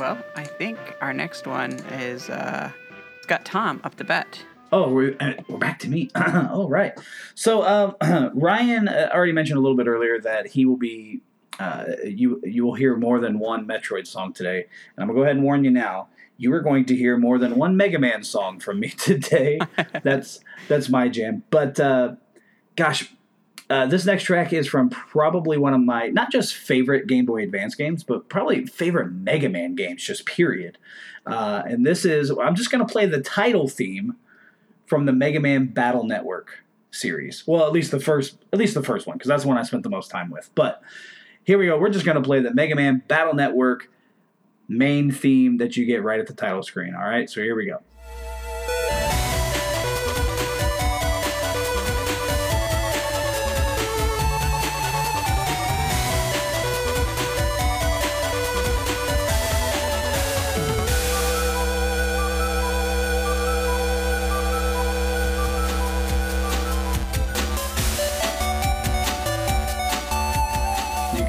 Well, 0.00 0.16
I 0.34 0.44
think 0.44 0.78
our 1.02 1.12
next 1.12 1.46
one 1.46 1.72
is 1.72 2.30
uh, 2.30 2.72
it's 3.18 3.26
got 3.26 3.44
Tom 3.44 3.82
up 3.84 3.96
the 3.96 4.04
bat. 4.04 4.42
Oh, 4.72 4.90
we're, 4.90 5.14
uh, 5.20 5.34
we're 5.46 5.58
back 5.58 5.78
to 5.80 5.90
me. 5.90 6.08
All 6.50 6.70
right. 6.70 6.98
So 7.34 7.62
um, 8.00 8.30
Ryan 8.34 8.88
uh, 8.88 9.10
already 9.12 9.32
mentioned 9.32 9.58
a 9.58 9.60
little 9.60 9.76
bit 9.76 9.86
earlier 9.86 10.18
that 10.22 10.46
he 10.46 10.64
will 10.64 10.78
be. 10.78 11.20
Uh, 11.58 11.84
you 12.02 12.40
you 12.44 12.64
will 12.64 12.72
hear 12.72 12.96
more 12.96 13.20
than 13.20 13.38
one 13.38 13.66
Metroid 13.68 14.06
song 14.06 14.32
today, 14.32 14.64
and 14.96 15.02
I'm 15.02 15.08
gonna 15.08 15.18
go 15.18 15.22
ahead 15.24 15.36
and 15.36 15.44
warn 15.44 15.64
you 15.64 15.70
now. 15.70 16.08
You 16.38 16.54
are 16.54 16.62
going 16.62 16.86
to 16.86 16.96
hear 16.96 17.18
more 17.18 17.36
than 17.36 17.56
one 17.56 17.76
Mega 17.76 17.98
Man 17.98 18.22
song 18.22 18.58
from 18.58 18.80
me 18.80 18.88
today. 18.96 19.58
that's 20.02 20.40
that's 20.68 20.88
my 20.88 21.10
jam. 21.10 21.44
But 21.50 21.78
uh, 21.78 22.14
gosh, 22.74 23.12
uh, 23.70 23.86
this 23.86 24.04
next 24.04 24.24
track 24.24 24.52
is 24.52 24.66
from 24.66 24.90
probably 24.90 25.56
one 25.56 25.72
of 25.72 25.80
my 25.80 26.08
not 26.08 26.32
just 26.32 26.54
favorite 26.54 27.06
Game 27.06 27.24
Boy 27.24 27.44
Advance 27.44 27.76
games, 27.76 28.02
but 28.02 28.28
probably 28.28 28.66
favorite 28.66 29.12
Mega 29.12 29.48
Man 29.48 29.76
games, 29.76 30.02
just 30.02 30.26
period. 30.26 30.76
Uh, 31.24 31.62
and 31.64 31.86
this 31.86 32.04
is 32.04 32.30
I'm 32.30 32.56
just 32.56 32.72
gonna 32.72 32.84
play 32.84 33.06
the 33.06 33.20
title 33.20 33.68
theme 33.68 34.16
from 34.86 35.06
the 35.06 35.12
Mega 35.12 35.38
Man 35.38 35.66
Battle 35.66 36.02
Network 36.02 36.64
series. 36.90 37.44
Well, 37.46 37.64
at 37.64 37.72
least 37.72 37.92
the 37.92 38.00
first, 38.00 38.38
at 38.52 38.58
least 38.58 38.74
the 38.74 38.82
first 38.82 39.06
one, 39.06 39.16
because 39.16 39.28
that's 39.28 39.44
the 39.44 39.48
one 39.48 39.56
I 39.56 39.62
spent 39.62 39.84
the 39.84 39.90
most 39.90 40.10
time 40.10 40.30
with. 40.30 40.50
But 40.56 40.82
here 41.44 41.56
we 41.56 41.66
go. 41.66 41.78
We're 41.78 41.90
just 41.90 42.04
gonna 42.04 42.22
play 42.22 42.40
the 42.40 42.52
Mega 42.52 42.74
Man 42.74 43.04
Battle 43.06 43.34
Network 43.34 43.88
main 44.66 45.12
theme 45.12 45.58
that 45.58 45.76
you 45.76 45.86
get 45.86 46.02
right 46.02 46.18
at 46.18 46.26
the 46.26 46.34
title 46.34 46.64
screen. 46.64 46.94
All 46.96 47.04
right, 47.04 47.30
so 47.30 47.40
here 47.40 47.54
we 47.54 47.66
go. 47.66 47.78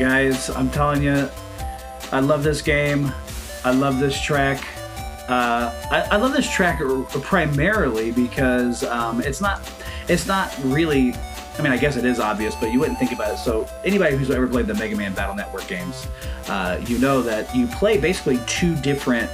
Guys. 0.01 0.49
I'm 0.49 0.69
telling 0.71 1.03
you, 1.03 1.29
I 2.11 2.21
love 2.21 2.43
this 2.43 2.63
game. 2.63 3.11
I 3.63 3.71
love 3.71 3.99
this 3.99 4.19
track. 4.19 4.67
Uh, 5.29 5.71
I, 5.91 6.07
I, 6.11 6.17
love 6.17 6.33
this 6.33 6.51
track 6.51 6.81
primarily 7.21 8.11
because 8.11 8.83
um, 8.83 9.21
it's 9.21 9.39
not 9.39 9.61
it's 10.09 10.25
not 10.25 10.57
really. 10.63 11.13
I 11.57 11.61
mean, 11.61 11.71
I 11.71 11.77
guess 11.77 11.97
it 11.97 12.05
is 12.05 12.19
obvious, 12.19 12.55
but 12.55 12.71
you 12.71 12.79
wouldn't 12.79 12.97
think 12.97 13.11
about 13.11 13.35
it. 13.35 13.37
So 13.37 13.67
anybody 13.85 14.17
who's 14.17 14.31
ever 14.31 14.47
played 14.47 14.65
the 14.65 14.73
Mega 14.73 14.95
Man 14.95 15.13
Battle 15.13 15.35
Network 15.35 15.67
games, 15.67 16.07
uh, 16.47 16.81
you 16.87 16.97
know 16.97 17.21
that 17.21 17.55
you 17.55 17.67
play 17.67 17.99
basically 17.99 18.39
two 18.47 18.75
different 18.77 19.29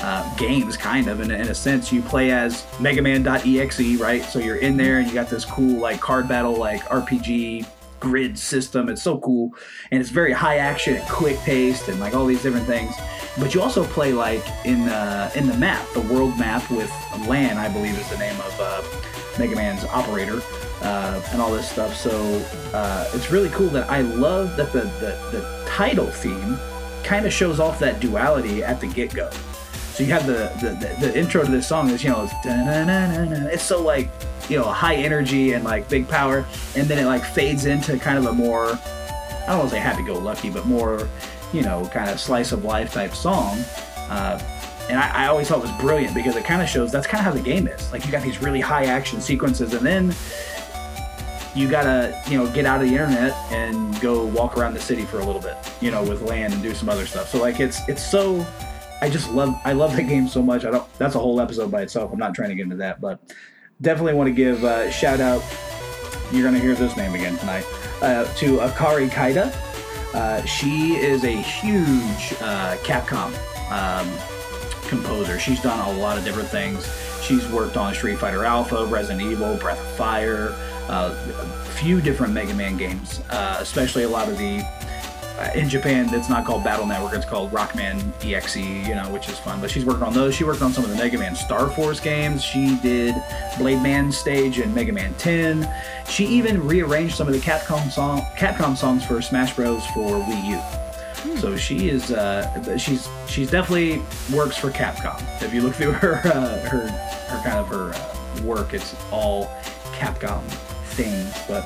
uh, 0.00 0.36
games, 0.36 0.76
kind 0.76 1.08
of 1.08 1.20
in, 1.20 1.32
in, 1.32 1.48
a 1.48 1.54
sense. 1.54 1.90
You 1.90 2.02
play 2.02 2.30
as 2.30 2.64
Mega 2.78 3.02
Man.exe, 3.02 3.96
right? 3.96 4.22
So 4.22 4.38
you're 4.38 4.56
in 4.56 4.76
there 4.76 4.98
and 4.98 5.08
you 5.08 5.14
got 5.14 5.28
this 5.28 5.44
cool 5.44 5.80
like 5.80 6.00
card 6.00 6.28
battle 6.28 6.54
like 6.54 6.82
RPG 6.82 7.66
grid 8.08 8.38
system. 8.38 8.88
It's 8.92 9.02
so 9.02 9.18
cool, 9.18 9.46
and 9.90 10.00
it's 10.00 10.12
very 10.20 10.34
high 10.44 10.58
action 10.58 10.92
and 10.96 11.06
quick 11.08 11.38
paced, 11.48 11.88
and 11.88 11.98
like 12.04 12.14
all 12.16 12.26
these 12.32 12.42
different 12.42 12.66
things. 12.66 12.94
But 13.38 13.48
you 13.54 13.62
also 13.66 13.82
play 13.96 14.12
like 14.12 14.44
in 14.64 14.84
the 14.90 15.32
in 15.34 15.44
the 15.52 15.58
map, 15.66 15.84
the 15.92 16.06
world 16.12 16.38
map 16.38 16.62
with 16.70 16.90
Lan, 17.28 17.56
I 17.66 17.68
believe 17.76 17.96
is 17.98 18.08
the 18.10 18.18
name 18.18 18.38
of 18.48 18.54
uh, 18.60 18.82
Mega 19.38 19.56
Man's 19.56 19.84
operator. 20.00 20.40
Uh, 20.82 21.22
and 21.32 21.40
all 21.40 21.50
this 21.50 21.70
stuff. 21.70 21.96
So 21.96 22.12
uh, 22.74 23.16
it's 23.16 23.30
really 23.30 23.48
cool 23.56 23.70
that 23.70 23.88
I 23.88 24.02
love 24.02 24.54
that 24.58 24.70
the, 24.76 24.82
the, 25.00 25.12
the 25.32 25.64
title 25.66 26.10
theme 26.22 26.58
kind 27.04 27.24
of 27.24 27.32
shows 27.32 27.58
off 27.58 27.78
that 27.78 28.00
duality 28.00 28.62
at 28.62 28.80
the 28.82 28.88
get 28.88 29.14
go. 29.14 29.30
So 29.94 30.02
you 30.04 30.12
have 30.12 30.26
the, 30.26 30.52
the, 30.60 30.70
the, 30.82 31.06
the 31.06 31.18
intro 31.18 31.42
to 31.42 31.50
this 31.50 31.66
song 31.66 31.88
is, 31.88 32.04
you 32.04 32.10
know, 32.10 32.28
it's, 32.28 32.34
it's 33.54 33.62
so 33.62 33.80
like, 33.80 34.10
you 34.48 34.58
know, 34.58 34.64
high 34.64 34.96
energy 34.96 35.52
and 35.52 35.64
like 35.64 35.88
big 35.88 36.08
power. 36.08 36.46
And 36.76 36.86
then 36.88 36.98
it 36.98 37.06
like 37.06 37.24
fades 37.24 37.66
into 37.66 37.98
kind 37.98 38.18
of 38.18 38.26
a 38.26 38.32
more, 38.32 38.72
I 38.72 39.44
don't 39.48 39.58
want 39.58 39.70
to 39.70 39.76
say 39.76 39.80
happy 39.80 40.04
go 40.04 40.14
lucky, 40.14 40.50
but 40.50 40.66
more, 40.66 41.08
you 41.52 41.62
know, 41.62 41.88
kind 41.92 42.10
of 42.10 42.20
slice 42.20 42.52
of 42.52 42.64
life 42.64 42.92
type 42.92 43.14
song. 43.14 43.58
Uh, 44.08 44.38
and 44.90 44.98
I, 44.98 45.24
I, 45.24 45.26
always 45.28 45.48
thought 45.48 45.58
it 45.58 45.62
was 45.62 45.80
brilliant 45.80 46.14
because 46.14 46.36
it 46.36 46.44
kind 46.44 46.60
of 46.60 46.68
shows 46.68 46.92
that's 46.92 47.06
kind 47.06 47.20
of 47.20 47.24
how 47.24 47.32
the 47.32 47.42
game 47.42 47.66
is. 47.66 47.90
Like 47.90 48.04
you 48.04 48.12
got 48.12 48.22
these 48.22 48.42
really 48.42 48.60
high 48.60 48.84
action 48.84 49.20
sequences, 49.20 49.72
and 49.72 49.84
then 49.84 50.14
you 51.54 51.70
gotta 51.70 52.20
you 52.28 52.36
know 52.36 52.46
get 52.52 52.66
out 52.66 52.82
of 52.82 52.88
the 52.88 52.92
internet 52.94 53.32
and 53.50 53.98
go 54.00 54.26
walk 54.26 54.58
around 54.58 54.74
the 54.74 54.80
city 54.80 55.06
for 55.06 55.20
a 55.20 55.24
little 55.24 55.40
bit, 55.40 55.56
you 55.80 55.90
know, 55.90 56.02
with 56.02 56.20
Lan 56.22 56.52
and 56.52 56.62
do 56.62 56.74
some 56.74 56.90
other 56.90 57.06
stuff. 57.06 57.30
So 57.30 57.40
like 57.40 57.60
it's 57.60 57.88
it's 57.88 58.02
so 58.02 58.46
I 59.00 59.08
just 59.08 59.30
love 59.32 59.54
I 59.64 59.72
love 59.72 59.96
that 59.96 60.02
game 60.02 60.28
so 60.28 60.42
much. 60.42 60.64
I 60.64 60.70
don't. 60.70 60.98
That's 60.98 61.14
a 61.14 61.18
whole 61.18 61.40
episode 61.40 61.70
by 61.70 61.82
itself. 61.82 62.12
I'm 62.12 62.18
not 62.18 62.34
trying 62.34 62.50
to 62.50 62.54
get 62.54 62.64
into 62.64 62.76
that, 62.76 63.00
but 63.00 63.20
definitely 63.80 64.14
want 64.14 64.28
to 64.28 64.34
give 64.34 64.64
a 64.64 64.90
shout 64.90 65.20
out. 65.20 65.42
You're 66.32 66.44
gonna 66.44 66.58
hear 66.58 66.74
this 66.74 66.96
name 66.96 67.14
again 67.14 67.36
tonight 67.36 67.64
uh, 68.00 68.24
to 68.34 68.58
Akari 68.58 69.08
Kaida. 69.08 69.54
Uh, 70.14 70.44
she 70.44 70.94
is 70.94 71.24
a 71.24 71.32
huge 71.32 72.34
uh, 72.40 72.76
Capcom 72.82 73.32
um, 73.70 74.88
composer. 74.88 75.38
She's 75.38 75.60
done 75.60 75.78
a 75.88 75.98
lot 75.98 76.16
of 76.16 76.24
different 76.24 76.48
things. 76.48 76.88
She's 77.22 77.46
worked 77.48 77.76
on 77.76 77.94
Street 77.94 78.18
Fighter 78.18 78.44
Alpha, 78.44 78.86
Resident 78.86 79.22
Evil, 79.22 79.56
Breath 79.56 79.80
of 79.80 79.96
Fire, 79.96 80.54
uh, 80.88 81.14
a 81.28 81.64
few 81.70 82.00
different 82.00 82.32
Mega 82.32 82.54
Man 82.54 82.76
games, 82.76 83.20
uh, 83.30 83.56
especially 83.60 84.04
a 84.04 84.08
lot 84.08 84.28
of 84.28 84.38
the 84.38 84.62
uh, 85.38 85.50
in 85.54 85.68
Japan, 85.68 86.12
it's 86.14 86.28
not 86.28 86.44
called 86.44 86.62
Battle 86.62 86.86
Network. 86.86 87.12
It's 87.14 87.24
called 87.24 87.50
Rockman 87.50 88.12
EXE, 88.22 88.56
you 88.56 88.94
know, 88.94 89.08
which 89.10 89.28
is 89.28 89.38
fun. 89.38 89.60
But 89.60 89.70
she's 89.70 89.84
worked 89.84 90.02
on 90.02 90.12
those. 90.12 90.34
She 90.34 90.44
worked 90.44 90.62
on 90.62 90.72
some 90.72 90.84
of 90.84 90.90
the 90.90 90.96
Mega 90.96 91.18
Man 91.18 91.34
Star 91.34 91.68
Force 91.68 91.98
games. 91.98 92.42
She 92.44 92.76
did 92.82 93.16
Blade 93.58 93.82
Man 93.82 94.12
stage 94.12 94.60
in 94.60 94.72
Mega 94.72 94.92
Man 94.92 95.12
10. 95.14 95.68
She 96.08 96.26
even 96.26 96.64
rearranged 96.66 97.16
some 97.16 97.26
of 97.26 97.34
the 97.34 97.40
Capcom 97.40 97.90
song 97.90 98.20
Capcom 98.36 98.76
songs 98.76 99.04
for 99.04 99.20
Smash 99.20 99.56
Bros. 99.56 99.84
for 99.86 100.20
Wii 100.20 100.50
U. 100.50 100.56
Hmm. 100.56 101.38
So 101.38 101.56
she 101.56 101.88
is 101.88 102.12
uh, 102.12 102.76
she's 102.76 103.08
she's 103.26 103.50
definitely 103.50 104.02
works 104.32 104.56
for 104.56 104.70
Capcom. 104.70 105.20
If 105.42 105.52
you 105.52 105.62
look 105.62 105.74
through 105.74 105.92
her 105.92 106.16
uh, 106.16 106.60
her 106.68 106.88
her 106.88 107.42
kind 107.42 107.58
of 107.58 107.66
her 107.68 107.92
uh, 107.92 108.42
work, 108.44 108.72
it's 108.72 108.94
all 109.10 109.46
Capcom 109.94 110.42
things. 110.94 111.34
But 111.48 111.64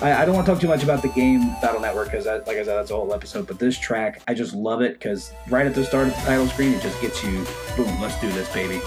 I, 0.00 0.22
I, 0.22 0.24
don't 0.24 0.34
want 0.34 0.46
to 0.46 0.52
talk 0.52 0.60
too 0.60 0.68
much 0.68 0.84
about 0.84 1.02
the 1.02 1.08
game 1.08 1.50
Battle 1.60 1.80
Network 1.80 2.10
because, 2.10 2.26
like 2.26 2.56
I 2.56 2.62
said, 2.62 2.76
that's 2.76 2.92
a 2.92 2.94
whole 2.94 3.12
episode. 3.12 3.48
But 3.48 3.58
this 3.58 3.76
track, 3.76 4.22
I 4.28 4.34
just 4.34 4.54
love 4.54 4.80
it 4.80 4.92
because 4.92 5.32
right 5.48 5.66
at 5.66 5.74
the 5.74 5.84
start 5.84 6.08
of 6.08 6.14
the 6.14 6.20
title 6.20 6.46
screen, 6.46 6.72
it 6.74 6.82
just 6.82 7.00
gets 7.00 7.24
you, 7.24 7.44
boom, 7.76 8.00
let's 8.00 8.18
do 8.20 8.30
this, 8.30 8.52
baby. 8.52 8.80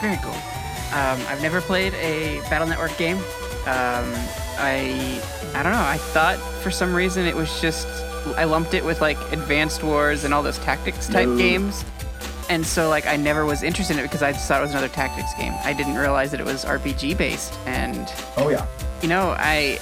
Very 0.00 0.16
cool. 0.22 0.32
Um, 0.94 1.20
I've 1.28 1.42
never 1.42 1.60
played 1.60 1.92
a 1.94 2.40
Battle 2.48 2.66
Network 2.66 2.96
game. 2.96 3.18
Um, 3.66 4.12
I 4.58 5.20
I 5.54 5.62
don't 5.62 5.72
know. 5.72 5.78
I 5.78 5.98
thought 5.98 6.38
for 6.62 6.70
some 6.70 6.94
reason 6.94 7.26
it 7.26 7.34
was 7.34 7.60
just 7.60 7.86
I 8.36 8.44
lumped 8.44 8.72
it 8.72 8.84
with 8.84 9.00
like 9.00 9.18
Advanced 9.32 9.82
Wars 9.82 10.24
and 10.24 10.32
all 10.32 10.42
those 10.42 10.58
tactics 10.60 11.08
type 11.08 11.28
no. 11.28 11.36
games 11.36 11.84
and 12.48 12.66
so 12.66 12.88
like 12.88 13.06
I 13.06 13.16
never 13.16 13.44
was 13.44 13.62
interested 13.62 13.94
in 13.94 14.00
it 14.00 14.02
because 14.04 14.22
I 14.22 14.32
just 14.32 14.46
thought 14.48 14.60
it 14.60 14.64
was 14.64 14.72
another 14.72 14.88
tactics 14.88 15.34
game. 15.34 15.52
I 15.64 15.72
didn't 15.72 15.96
realize 15.96 16.30
that 16.30 16.40
it 16.40 16.46
was 16.46 16.64
RPG 16.64 17.16
based, 17.16 17.54
and 17.66 18.12
oh 18.36 18.48
yeah, 18.48 18.66
you 19.02 19.08
know 19.08 19.34
I 19.38 19.78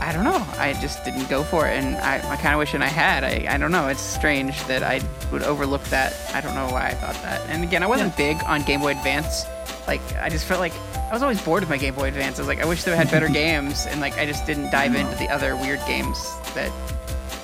I 0.00 0.12
don't 0.12 0.24
know 0.24 0.44
I 0.58 0.74
just 0.80 1.04
didn't 1.04 1.28
go 1.28 1.42
for 1.42 1.66
it, 1.66 1.72
and 1.72 1.96
I, 1.96 2.16
I 2.30 2.36
kind 2.36 2.54
of 2.54 2.58
wish 2.58 2.74
I 2.74 2.86
had. 2.86 3.24
I 3.24 3.46
I 3.52 3.58
don't 3.58 3.72
know. 3.72 3.88
It's 3.88 4.00
strange 4.00 4.62
that 4.64 4.82
I 4.82 5.00
would 5.32 5.42
overlook 5.42 5.82
that. 5.84 6.14
I 6.34 6.40
don't 6.40 6.54
know 6.54 6.68
why 6.68 6.88
I 6.88 6.94
thought 6.94 7.20
that. 7.22 7.40
And 7.48 7.62
again, 7.62 7.82
I 7.82 7.86
wasn't 7.86 8.18
yeah. 8.18 8.34
big 8.34 8.44
on 8.46 8.62
Game 8.62 8.80
Boy 8.80 8.92
Advance. 8.92 9.44
Like 9.86 10.00
I 10.16 10.28
just 10.28 10.44
felt 10.46 10.60
like 10.60 10.74
I 10.94 11.12
was 11.12 11.22
always 11.22 11.40
bored 11.40 11.62
with 11.62 11.70
my 11.70 11.78
Game 11.78 11.94
Boy 11.94 12.08
Advance. 12.08 12.38
I 12.38 12.42
was 12.42 12.48
like 12.48 12.60
I 12.60 12.66
wish 12.66 12.84
they 12.84 12.96
had 12.96 13.10
better 13.10 13.28
games, 13.42 13.86
and 13.86 14.00
like 14.00 14.16
I 14.18 14.26
just 14.26 14.46
didn't 14.46 14.70
dive 14.70 14.94
into 14.94 15.16
the 15.16 15.28
other 15.28 15.56
weird 15.56 15.80
games 15.86 16.18
that 16.54 16.72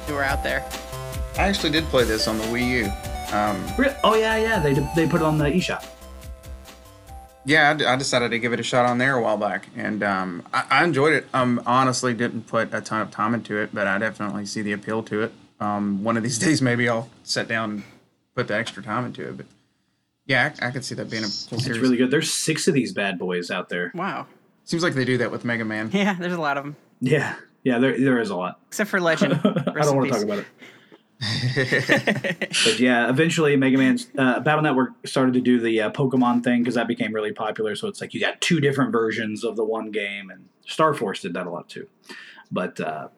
were 0.09 0.23
out 0.23 0.43
there. 0.43 0.65
I 1.37 1.49
actually 1.49 1.71
did 1.71 1.85
play 1.87 2.05
this 2.05 2.29
on 2.29 2.39
the 2.39 2.45
Wii 2.45 2.69
U. 2.69 3.14
Um, 3.35 3.65
oh 4.05 4.15
yeah, 4.15 4.37
yeah. 4.37 4.61
They 4.61 4.75
they 4.95 5.09
put 5.09 5.21
it 5.21 5.25
on 5.25 5.39
the 5.39 5.47
eShop. 5.47 5.85
Yeah, 7.47 7.77
I, 7.87 7.97
decided 7.97 8.31
to 8.31 8.39
give 8.39 8.55
it 8.55 8.61
a 8.61 8.63
shot 8.63 8.87
on 8.87 8.97
there 8.97 9.17
a 9.17 9.23
while 9.23 9.37
back, 9.37 9.69
and 9.77 10.03
um, 10.03 10.43
I, 10.55 10.65
I, 10.71 10.85
enjoyed 10.85 11.13
it. 11.13 11.27
Um, 11.35 11.63
honestly, 11.67 12.15
didn't 12.15 12.47
put 12.47 12.73
a 12.73 12.81
ton 12.81 13.03
of 13.03 13.11
time 13.11 13.35
into 13.35 13.59
it, 13.59 13.69
but 13.75 13.87
I 13.87 13.99
definitely 13.99 14.47
see 14.47 14.63
the 14.63 14.73
appeal 14.73 15.03
to 15.03 15.25
it. 15.25 15.33
Um, 15.61 16.03
one 16.03 16.17
of 16.17 16.23
these 16.23 16.39
days, 16.47 16.63
maybe 16.63 16.89
I'll 16.89 17.11
sit 17.23 17.47
down 17.47 17.71
and 17.71 17.83
put 18.35 18.49
the 18.49 18.57
extra 18.57 18.83
time 18.83 19.05
into 19.05 19.29
it. 19.29 19.37
But 19.37 19.47
yeah, 20.25 20.55
I, 20.63 20.69
I 20.69 20.71
could 20.71 20.87
see 20.87 20.95
that 20.95 21.11
being 21.11 21.25
a 21.25 21.27
cool 21.27 21.59
series. 21.59 21.67
It's 21.67 21.79
really 21.79 21.99
good. 21.99 22.11
There's 22.11 22.33
six 22.33 22.67
of 22.67 22.73
these 22.73 22.93
bad 22.93 23.19
boys 23.19 23.51
out 23.51 23.69
there. 23.69 23.93
Wow. 23.95 24.27
Seems 24.65 24.83
like 24.83 24.95
they 24.95 25.05
do 25.05 25.19
that 25.19 25.31
with 25.31 25.45
Mega 25.45 25.67
Man. 25.67 25.91
Yeah, 25.93 26.15
there's 26.15 26.33
a 26.33 26.41
lot 26.41 26.57
of 26.57 26.65
them. 26.65 26.77
Yeah, 27.01 27.37
yeah, 27.63 27.79
there 27.79 27.99
there 28.01 28.21
is 28.21 28.31
a 28.31 28.37
lot. 28.37 28.61
Except 28.69 28.89
for 28.89 29.01
Legend. 29.01 29.35
I 29.45 29.83
don't 29.83 29.97
want 29.97 30.09
to 30.09 30.15
talk 30.15 30.23
about 30.23 30.39
it. 30.39 30.47
but 31.55 32.79
yeah, 32.79 33.09
eventually 33.09 33.57
Mega 33.57 33.79
Man's 33.79 34.09
uh, 34.19 34.41
Battle 34.41 34.63
Network 34.63 34.93
started 35.07 35.35
to 35.35 35.41
do 35.41 35.61
the 35.61 35.83
uh, 35.83 35.91
Pokemon 35.91 36.43
thing 36.45 36.63
because 36.63 36.75
that 36.75 36.89
became 36.89 37.13
really 37.13 37.33
popular. 37.33 37.75
So 37.77 37.89
it's 37.89 38.01
like 38.01 38.15
you 38.15 38.21
got 38.21 38.41
two 38.41 38.61
different 38.61 38.93
versions 38.93 39.45
of 39.45 39.57
the 39.57 39.65
one 39.65 39.91
game, 39.91 40.31
and 40.31 40.49
Star 40.67 40.95
Force 40.95 41.21
did 41.23 41.35
that 41.35 41.47
a 41.47 41.51
lot 41.51 41.69
too. 41.69 41.89
But 42.51 42.81
uh, 42.81 43.09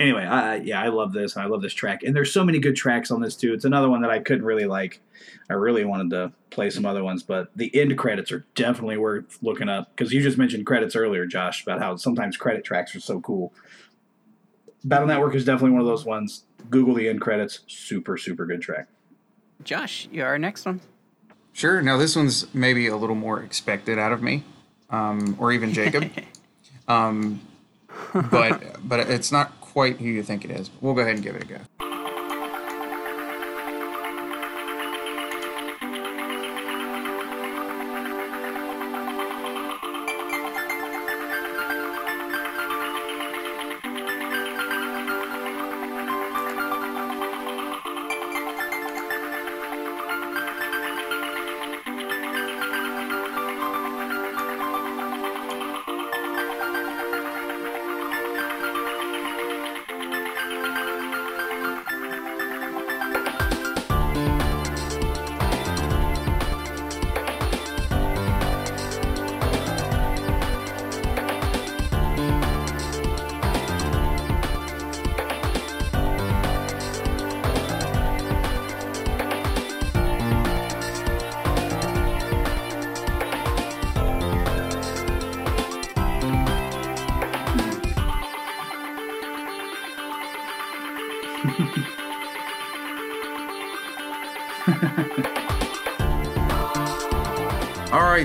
anyway, 0.00 0.24
I, 0.24 0.56
yeah, 0.56 0.80
I 0.80 0.88
love 0.88 1.12
this, 1.12 1.36
I 1.36 1.44
love 1.44 1.62
this 1.62 1.74
track. 1.74 2.02
And 2.02 2.16
there's 2.16 2.32
so 2.32 2.44
many 2.44 2.58
good 2.58 2.74
tracks 2.74 3.10
on 3.10 3.20
this 3.20 3.36
too. 3.36 3.52
It's 3.52 3.64
another 3.64 3.88
one 3.88 4.00
that 4.02 4.10
I 4.10 4.18
couldn't 4.18 4.44
really 4.44 4.64
like. 4.64 5.00
I 5.48 5.54
really 5.54 5.84
wanted 5.84 6.10
to 6.10 6.32
play 6.50 6.70
some 6.70 6.86
other 6.86 7.04
ones, 7.04 7.22
but 7.22 7.50
the 7.54 7.74
end 7.78 7.96
credits 7.98 8.32
are 8.32 8.46
definitely 8.54 8.96
worth 8.96 9.38
looking 9.42 9.68
up 9.68 9.94
because 9.94 10.12
you 10.12 10.22
just 10.22 10.38
mentioned 10.38 10.66
credits 10.66 10.96
earlier, 10.96 11.26
Josh, 11.26 11.62
about 11.62 11.80
how 11.80 11.96
sometimes 11.96 12.36
credit 12.36 12.64
tracks 12.64 12.96
are 12.96 13.00
so 13.00 13.20
cool. 13.20 13.52
Battle 14.82 15.06
Network 15.06 15.34
is 15.34 15.44
definitely 15.44 15.72
one 15.72 15.82
of 15.82 15.86
those 15.86 16.06
ones. 16.06 16.44
Google 16.68 16.94
the 16.94 17.08
end 17.08 17.20
credits. 17.20 17.60
Super, 17.66 18.16
super 18.16 18.46
good 18.46 18.62
track. 18.62 18.88
Josh, 19.62 20.08
you're 20.10 20.26
our 20.26 20.38
next 20.38 20.64
one. 20.64 20.80
Sure. 21.52 21.82
Now 21.82 21.96
this 21.96 22.16
one's 22.16 22.52
maybe 22.54 22.86
a 22.86 22.96
little 22.96 23.16
more 23.16 23.42
expected 23.42 23.98
out 23.98 24.12
of 24.12 24.22
me, 24.22 24.44
um, 24.88 25.36
or 25.38 25.52
even 25.52 25.72
Jacob. 25.72 26.10
um, 26.88 27.40
but 28.30 28.76
but 28.86 29.00
it's 29.10 29.32
not 29.32 29.60
quite 29.60 29.98
who 29.98 30.06
you 30.06 30.22
think 30.22 30.44
it 30.44 30.50
is. 30.50 30.70
We'll 30.80 30.94
go 30.94 31.02
ahead 31.02 31.14
and 31.16 31.22
give 31.22 31.36
it 31.36 31.42
a 31.42 31.46
go. 31.46 31.89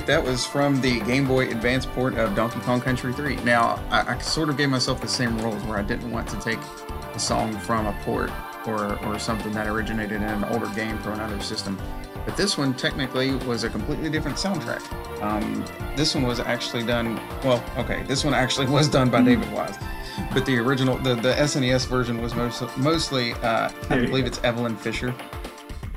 Right, 0.06 0.22
that 0.22 0.24
was 0.24 0.46
from 0.46 0.82
the 0.82 1.00
Game 1.00 1.26
Boy 1.26 1.50
Advance 1.50 1.88
port 1.88 2.14
of 2.14 2.36
Donkey 2.36 2.60
Kong 2.60 2.80
Country 2.80 3.12
3. 3.12 3.38
Now, 3.38 3.84
I, 3.90 4.14
I 4.14 4.18
sort 4.20 4.50
of 4.50 4.58
gave 4.58 4.70
myself 4.70 5.02
the 5.02 5.08
same 5.08 5.36
rules 5.40 5.64
where 5.64 5.80
I 5.80 5.82
didn't 5.82 6.12
want 6.12 6.28
to 6.30 6.40
take 6.40 6.60
a 7.16 7.18
song 7.20 7.58
from 7.58 7.88
a 7.88 7.94
port 8.04 8.30
or, 8.68 9.04
or 9.04 9.18
something 9.18 9.52
that 9.54 9.66
originated 9.66 10.18
in 10.18 10.24
an 10.24 10.44
older 10.44 10.68
game 10.76 11.00
from 11.00 11.14
another 11.14 11.40
system. 11.40 11.80
But 12.24 12.38
this 12.38 12.56
one 12.56 12.76
technically 12.76 13.34
was 13.48 13.64
a 13.64 13.70
completely 13.70 14.12
different 14.12 14.38
soundtrack. 14.38 14.84
Um, 15.24 15.66
this 15.96 16.14
one 16.14 16.26
was 16.26 16.40
actually 16.40 16.84
done, 16.84 17.20
well, 17.44 17.64
okay, 17.78 18.04
this 18.04 18.24
one 18.24 18.36
actually 18.36 18.68
was 18.70 18.88
done 18.88 19.10
by 19.10 19.24
David 19.24 19.52
Wise. 19.54 19.76
But 20.36 20.46
the 20.46 20.60
original, 20.60 20.98
the, 21.00 21.16
the 21.16 21.34
SNES 21.34 21.88
version 21.88 22.22
was 22.22 22.36
most, 22.36 22.62
mostly, 22.78 23.34
uh, 23.34 23.72
I 23.90 24.06
believe 24.06 24.28
it's 24.28 24.38
Eveline 24.40 24.78
Fischer. 24.78 25.16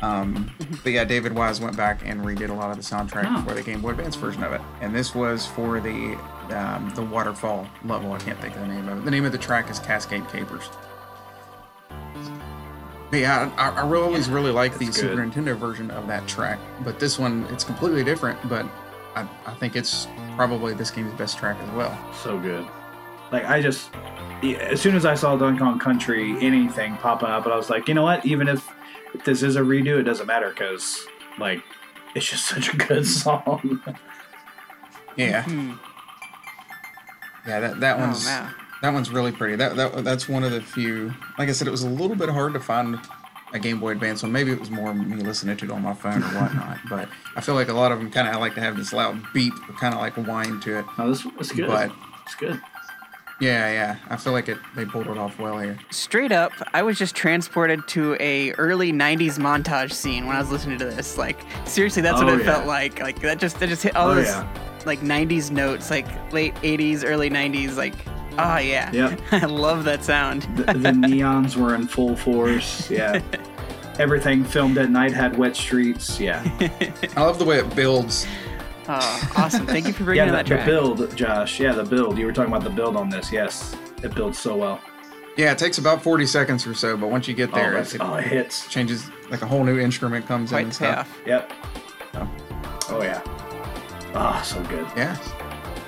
Um, 0.00 0.50
but 0.84 0.92
yeah, 0.92 1.04
David 1.04 1.34
Wise 1.34 1.60
went 1.60 1.76
back 1.76 2.02
and 2.04 2.20
redid 2.20 2.50
a 2.50 2.54
lot 2.54 2.70
of 2.70 2.76
the 2.76 2.82
soundtrack 2.82 3.24
Oh. 3.26 3.42
for 3.48 3.54
the 3.54 3.62
Game 3.62 3.80
Boy 3.80 3.90
Advance 3.90 4.14
version 4.16 4.44
of 4.44 4.52
it, 4.52 4.60
and 4.80 4.94
this 4.94 5.14
was 5.14 5.46
for 5.46 5.80
the 5.80 6.16
um, 6.50 6.90
the 6.94 7.02
waterfall 7.02 7.66
level. 7.84 8.12
I 8.12 8.18
can't 8.18 8.38
think 8.40 8.54
of 8.54 8.60
the 8.62 8.68
name 8.68 8.88
of 8.88 8.98
it. 8.98 9.04
The 9.04 9.10
name 9.10 9.24
of 9.24 9.32
the 9.32 9.38
track 9.38 9.68
is 9.70 9.78
Cascade 9.80 10.28
Capers. 10.28 10.68
But 13.10 13.20
yeah, 13.20 13.50
I, 13.56 13.70
I 13.70 13.86
really 13.88 14.04
always 14.04 14.28
really 14.28 14.50
like 14.52 14.76
the 14.78 14.84
That's 14.86 14.98
Super. 14.98 15.16
Nintendo 15.16 15.56
version 15.56 15.90
of 15.90 16.06
that 16.08 16.26
track, 16.28 16.58
but 16.84 17.00
this 17.00 17.18
one 17.18 17.46
it's 17.50 17.64
completely 17.64 18.04
different. 18.04 18.38
But 18.48 18.66
I, 19.16 19.26
I 19.46 19.54
think 19.54 19.76
it's 19.76 20.06
probably 20.36 20.74
this 20.74 20.90
game's 20.90 21.14
best 21.14 21.38
track 21.38 21.56
as 21.60 21.70
well. 21.74 21.98
so 22.14 22.38
good. 22.38 22.66
Like 23.32 23.44
I 23.46 23.60
just, 23.60 23.90
as 24.42 24.80
soon 24.80 24.94
as 24.94 25.04
I 25.04 25.14
saw 25.14 25.36
Donkey 25.36 25.58
Kong 25.58 25.78
Country 25.78 26.36
anything 26.40 26.96
popping 26.98 27.28
up, 27.28 27.44
and 27.44 27.52
I 27.52 27.56
was 27.56 27.68
like, 27.70 27.88
you 27.88 27.94
know 27.94 28.02
what? 28.02 28.24
Even 28.24 28.46
if, 28.48 28.66
if 29.14 29.24
this 29.24 29.42
is 29.42 29.56
a 29.56 29.60
redo, 29.60 29.98
it 29.98 30.04
doesn't 30.04 30.26
matter 30.26 30.50
because 30.50 31.06
like 31.38 31.62
it's 32.14 32.28
just 32.28 32.46
such 32.54 32.72
a 32.72 32.76
good 32.76 33.06
song. 33.06 33.82
Yeah, 35.16 35.42
Hmm. 35.42 35.72
yeah, 37.46 37.60
that 37.60 37.80
that 37.80 37.96
Oh, 37.98 38.00
one's 38.06 38.24
man. 38.24 38.52
That 38.82 38.92
one's 38.92 39.10
really 39.10 39.32
pretty. 39.32 39.56
That, 39.56 39.74
that 39.76 40.04
that's 40.04 40.28
one 40.28 40.44
of 40.44 40.52
the 40.52 40.60
few. 40.60 41.12
Like 41.38 41.48
I 41.48 41.52
said, 41.52 41.66
it 41.66 41.72
was 41.72 41.82
a 41.82 41.88
little 41.88 42.14
bit 42.16 42.28
hard 42.28 42.52
to 42.54 42.60
find 42.60 42.96
a 43.52 43.58
Game 43.58 43.80
Boy 43.80 43.90
Advance 43.90 44.22
one. 44.22 44.30
Maybe 44.30 44.52
it 44.52 44.60
was 44.60 44.70
more 44.70 44.94
me 44.94 45.16
listening 45.22 45.56
to 45.56 45.64
it 45.64 45.70
on 45.72 45.82
my 45.82 45.94
phone 45.94 46.22
or 46.22 46.26
whatnot. 46.28 46.78
but 46.88 47.08
I 47.34 47.40
feel 47.40 47.54
like 47.56 47.68
a 47.68 47.72
lot 47.72 47.90
of 47.90 47.98
them 47.98 48.10
kind 48.10 48.28
of 48.28 48.36
like 48.40 48.54
to 48.54 48.60
have 48.60 48.76
this 48.76 48.92
loud 48.92 49.20
beep, 49.34 49.54
kind 49.80 49.94
of 49.94 50.00
like 50.00 50.14
whine 50.14 50.60
to 50.60 50.78
it. 50.78 50.84
Oh, 50.98 51.08
this 51.08 51.24
was 51.24 51.50
good. 51.50 51.66
But- 51.66 51.90
it's 52.24 52.34
good. 52.36 52.60
Yeah, 53.40 53.70
yeah. 53.70 53.96
I 54.10 54.16
feel 54.16 54.32
like 54.32 54.48
it. 54.48 54.58
They 54.74 54.84
pulled 54.84 55.06
it 55.06 55.16
off 55.16 55.38
well 55.38 55.58
here. 55.58 55.78
Straight 55.90 56.32
up, 56.32 56.52
I 56.74 56.82
was 56.82 56.98
just 56.98 57.14
transported 57.14 57.86
to 57.88 58.16
a 58.18 58.52
early 58.54 58.92
'90s 58.92 59.38
montage 59.38 59.92
scene 59.92 60.26
when 60.26 60.34
I 60.34 60.40
was 60.40 60.50
listening 60.50 60.78
to 60.80 60.84
this. 60.86 61.16
Like, 61.16 61.38
seriously, 61.64 62.02
that's 62.02 62.18
what 62.18 62.28
Oh, 62.28 62.34
it 62.34 62.40
yeah. 62.40 62.52
felt 62.54 62.66
like. 62.66 63.00
Like 63.00 63.20
that 63.20 63.38
just 63.38 63.60
that 63.60 63.68
just 63.68 63.82
hit 63.84 63.94
all 63.94 64.10
Oh, 64.10 64.14
those 64.16 64.26
yeah. 64.26 64.48
like 64.86 65.00
'90s 65.00 65.50
notes, 65.52 65.88
like 65.90 66.06
late 66.32 66.54
'80s, 66.56 67.04
early 67.04 67.30
'90s. 67.30 67.76
Like, 67.76 67.94
oh 68.38 68.56
yeah, 68.58 68.90
Yep. 68.92 69.20
I 69.32 69.46
love 69.46 69.84
that 69.84 70.02
sound. 70.02 70.42
The, 70.56 70.64
the 70.64 70.72
neons 70.90 71.54
were 71.56 71.76
in 71.76 71.86
full 71.86 72.16
force. 72.16 72.90
Yeah. 72.90 73.22
Everything 74.00 74.44
filmed 74.44 74.78
at 74.78 74.90
night 74.90 75.12
had 75.12 75.36
wet 75.36 75.54
streets. 75.56 76.18
Yeah. 76.20 76.42
I 77.16 77.20
love 77.20 77.38
the 77.38 77.44
way 77.44 77.58
it 77.58 77.74
builds. 77.76 78.26
Oh, 78.90 79.32
awesome! 79.36 79.66
Thank 79.66 79.86
you 79.86 79.92
for 79.92 80.04
bringing 80.04 80.26
Yeah, 80.26 80.38
in 80.38 80.44
the, 80.44 80.54
that 80.54 80.64
the 80.66 80.70
build, 80.70 81.14
Josh. 81.16 81.60
Yeah, 81.60 81.72
the 81.72 81.84
build. 81.84 82.16
You 82.18 82.24
were 82.26 82.32
talking 82.32 82.50
about 82.52 82.64
the 82.64 82.70
build 82.70 82.96
on 82.96 83.10
this. 83.10 83.30
Yes, 83.30 83.76
it 84.02 84.14
builds 84.14 84.38
so 84.38 84.56
well. 84.56 84.80
Yeah, 85.36 85.52
it 85.52 85.58
takes 85.58 85.76
about 85.78 86.02
forty 86.02 86.24
seconds 86.26 86.66
or 86.66 86.72
so, 86.74 86.96
but 86.96 87.10
once 87.10 87.28
you 87.28 87.34
get 87.34 87.50
Oh, 87.52 87.56
there, 87.56 87.72
that's, 87.74 87.94
it, 87.94 88.00
oh, 88.00 88.14
it 88.14 88.24
hits. 88.24 88.66
changes. 88.68 89.10
Like 89.30 89.42
a 89.42 89.46
whole 89.46 89.62
new 89.62 89.78
instrument 89.78 90.26
comes 90.26 90.50
in 90.52 90.54
Quite 90.54 90.64
and 90.64 90.74
stuff. 90.74 91.18
payoff. 91.24 91.26
Yep. 91.26 91.52
Oh. 92.14 92.30
Oh 92.88 93.02
yeah. 93.02 93.22
Ah, 94.14 94.40
so 94.42 94.62
good. 94.64 94.86
Yeah. 94.96 95.16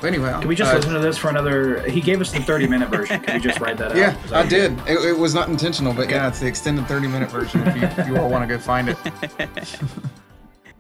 But 0.01 0.09
anyway, 0.09 0.31
Can 0.39 0.49
we 0.49 0.55
just 0.55 0.73
uh, 0.73 0.77
listen 0.77 0.93
to 0.93 0.99
this 1.01 1.17
for 1.19 1.29
another? 1.31 1.83
He 1.89 2.01
gave 2.01 2.21
us 2.21 2.33
the 2.33 2.41
30 2.41 2.67
minute 2.69 2.89
version. 2.91 3.21
Can 3.23 3.35
we 3.37 3.41
just 3.41 3.61
write 3.61 3.79
that 3.79 3.93
out? 3.93 3.97
Yeah, 3.97 4.17
I 4.33 4.47
did. 4.47 4.73
It, 4.87 4.99
it 5.09 5.19
was 5.19 5.35
not 5.35 5.49
intentional, 5.49 5.93
but 5.95 6.09
yeah, 6.11 6.29
it's 6.29 6.41
the 6.41 6.47
extended 6.47 6.87
30 6.87 7.09
minute 7.09 7.31
version 7.31 7.67
if 7.67 7.77
you, 7.77 7.83
if 7.83 8.09
you 8.09 8.17
all 8.19 8.29
want 8.31 8.47
to 8.49 8.55
go 8.55 8.61
find 8.61 8.91
it. 8.91 8.99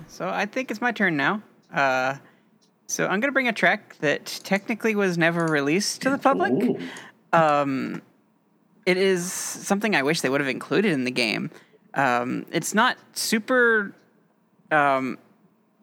So 0.07 0.29
I 0.29 0.45
think 0.45 0.71
it's 0.71 0.83
my 0.83 0.93
turn 0.93 1.16
now. 1.16 1.41
Uh, 1.73 2.16
so 2.87 3.07
I'm 3.07 3.21
gonna 3.21 3.33
bring 3.33 3.49
a 3.49 3.53
track 3.53 3.97
that 4.01 4.27
technically 4.43 4.95
was 4.95 5.16
never 5.16 5.47
released 5.47 6.03
to 6.03 6.11
the 6.11 6.18
public. 6.18 6.81
Um, 7.33 8.03
it 8.87 8.97
is 8.97 9.33
something 9.33 9.95
I 9.95 10.03
wish 10.03 10.21
they 10.21 10.29
would 10.29 10.41
have 10.41 10.49
included 10.49 10.93
in 10.93 11.05
the 11.05 11.11
game. 11.11 11.51
Um, 11.95 12.47
it's 12.51 12.75
not 12.75 12.97
super 13.12 13.95
um, 14.71 15.18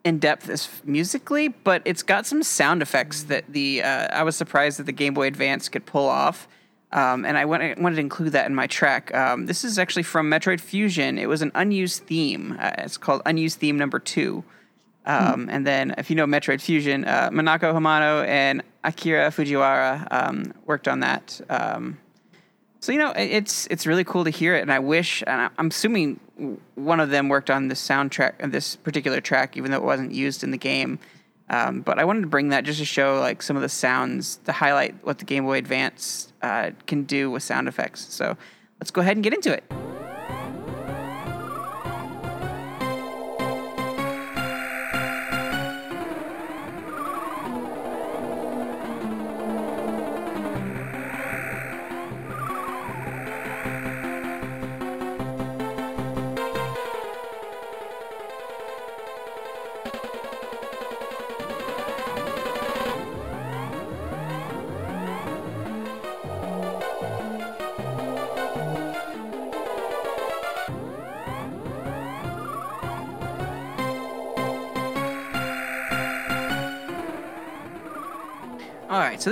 in 0.04 0.18
depth 0.18 0.48
as 0.48 0.68
musically, 0.84 1.48
but 1.48 1.82
it's 1.84 2.02
got 2.02 2.26
some 2.26 2.42
sound 2.42 2.82
effects 2.82 3.24
that 3.24 3.44
the 3.48 3.82
uh, 3.82 4.08
I 4.12 4.22
was 4.22 4.36
surprised 4.36 4.78
that 4.78 4.84
the 4.84 4.92
Game 4.92 5.14
Boy 5.14 5.26
Advance 5.26 5.68
could 5.68 5.86
pull 5.86 6.08
off. 6.08 6.48
Um, 6.90 7.26
and 7.26 7.36
I 7.36 7.44
wanted, 7.44 7.78
wanted 7.78 7.96
to 7.96 8.00
include 8.00 8.32
that 8.32 8.46
in 8.46 8.54
my 8.54 8.66
track. 8.66 9.14
Um, 9.14 9.44
this 9.44 9.62
is 9.62 9.78
actually 9.78 10.04
from 10.04 10.30
Metroid 10.30 10.58
Fusion. 10.58 11.18
It 11.18 11.28
was 11.28 11.42
an 11.42 11.52
unused 11.54 12.04
theme. 12.04 12.56
Uh, 12.58 12.70
it's 12.78 12.96
called 12.96 13.20
Unused 13.26 13.58
Theme 13.58 13.76
Number 13.76 13.98
Two. 13.98 14.42
Um, 15.08 15.48
And 15.50 15.66
then, 15.66 15.94
if 15.96 16.10
you 16.10 16.16
know 16.16 16.26
Metroid 16.26 16.60
Fusion, 16.60 17.04
uh, 17.04 17.30
Hamano 17.30 18.26
and 18.26 18.62
Akira 18.84 19.30
Fujiwara 19.30 20.06
um, 20.10 20.52
worked 20.66 20.86
on 20.86 21.00
that. 21.00 21.40
Um, 21.48 21.98
so 22.80 22.92
you 22.92 22.98
know, 22.98 23.12
it's 23.16 23.66
it's 23.68 23.86
really 23.86 24.04
cool 24.04 24.24
to 24.24 24.30
hear 24.30 24.54
it, 24.54 24.62
and 24.62 24.70
I 24.70 24.78
wish, 24.78 25.24
and 25.26 25.50
I'm 25.58 25.68
assuming 25.68 26.20
one 26.76 27.00
of 27.00 27.10
them 27.10 27.28
worked 27.28 27.50
on 27.50 27.68
this 27.68 27.84
soundtrack, 27.84 28.34
uh, 28.44 28.46
this 28.46 28.76
particular 28.76 29.20
track, 29.20 29.56
even 29.56 29.70
though 29.70 29.78
it 29.78 29.82
wasn't 29.82 30.12
used 30.12 30.44
in 30.44 30.52
the 30.52 30.58
game. 30.58 30.98
Um, 31.50 31.80
but 31.80 31.98
I 31.98 32.04
wanted 32.04 32.20
to 32.20 32.26
bring 32.26 32.50
that 32.50 32.64
just 32.64 32.78
to 32.78 32.84
show 32.84 33.18
like 33.20 33.42
some 33.42 33.56
of 33.56 33.62
the 33.62 33.68
sounds 33.68 34.36
to 34.44 34.52
highlight 34.52 34.94
what 35.02 35.18
the 35.18 35.24
Game 35.24 35.44
Boy 35.44 35.56
Advance 35.56 36.32
uh, 36.42 36.70
can 36.86 37.04
do 37.04 37.30
with 37.30 37.42
sound 37.42 37.66
effects. 37.66 38.12
So 38.12 38.36
let's 38.78 38.90
go 38.90 39.00
ahead 39.00 39.16
and 39.16 39.24
get 39.24 39.32
into 39.32 39.52
it. 39.52 39.64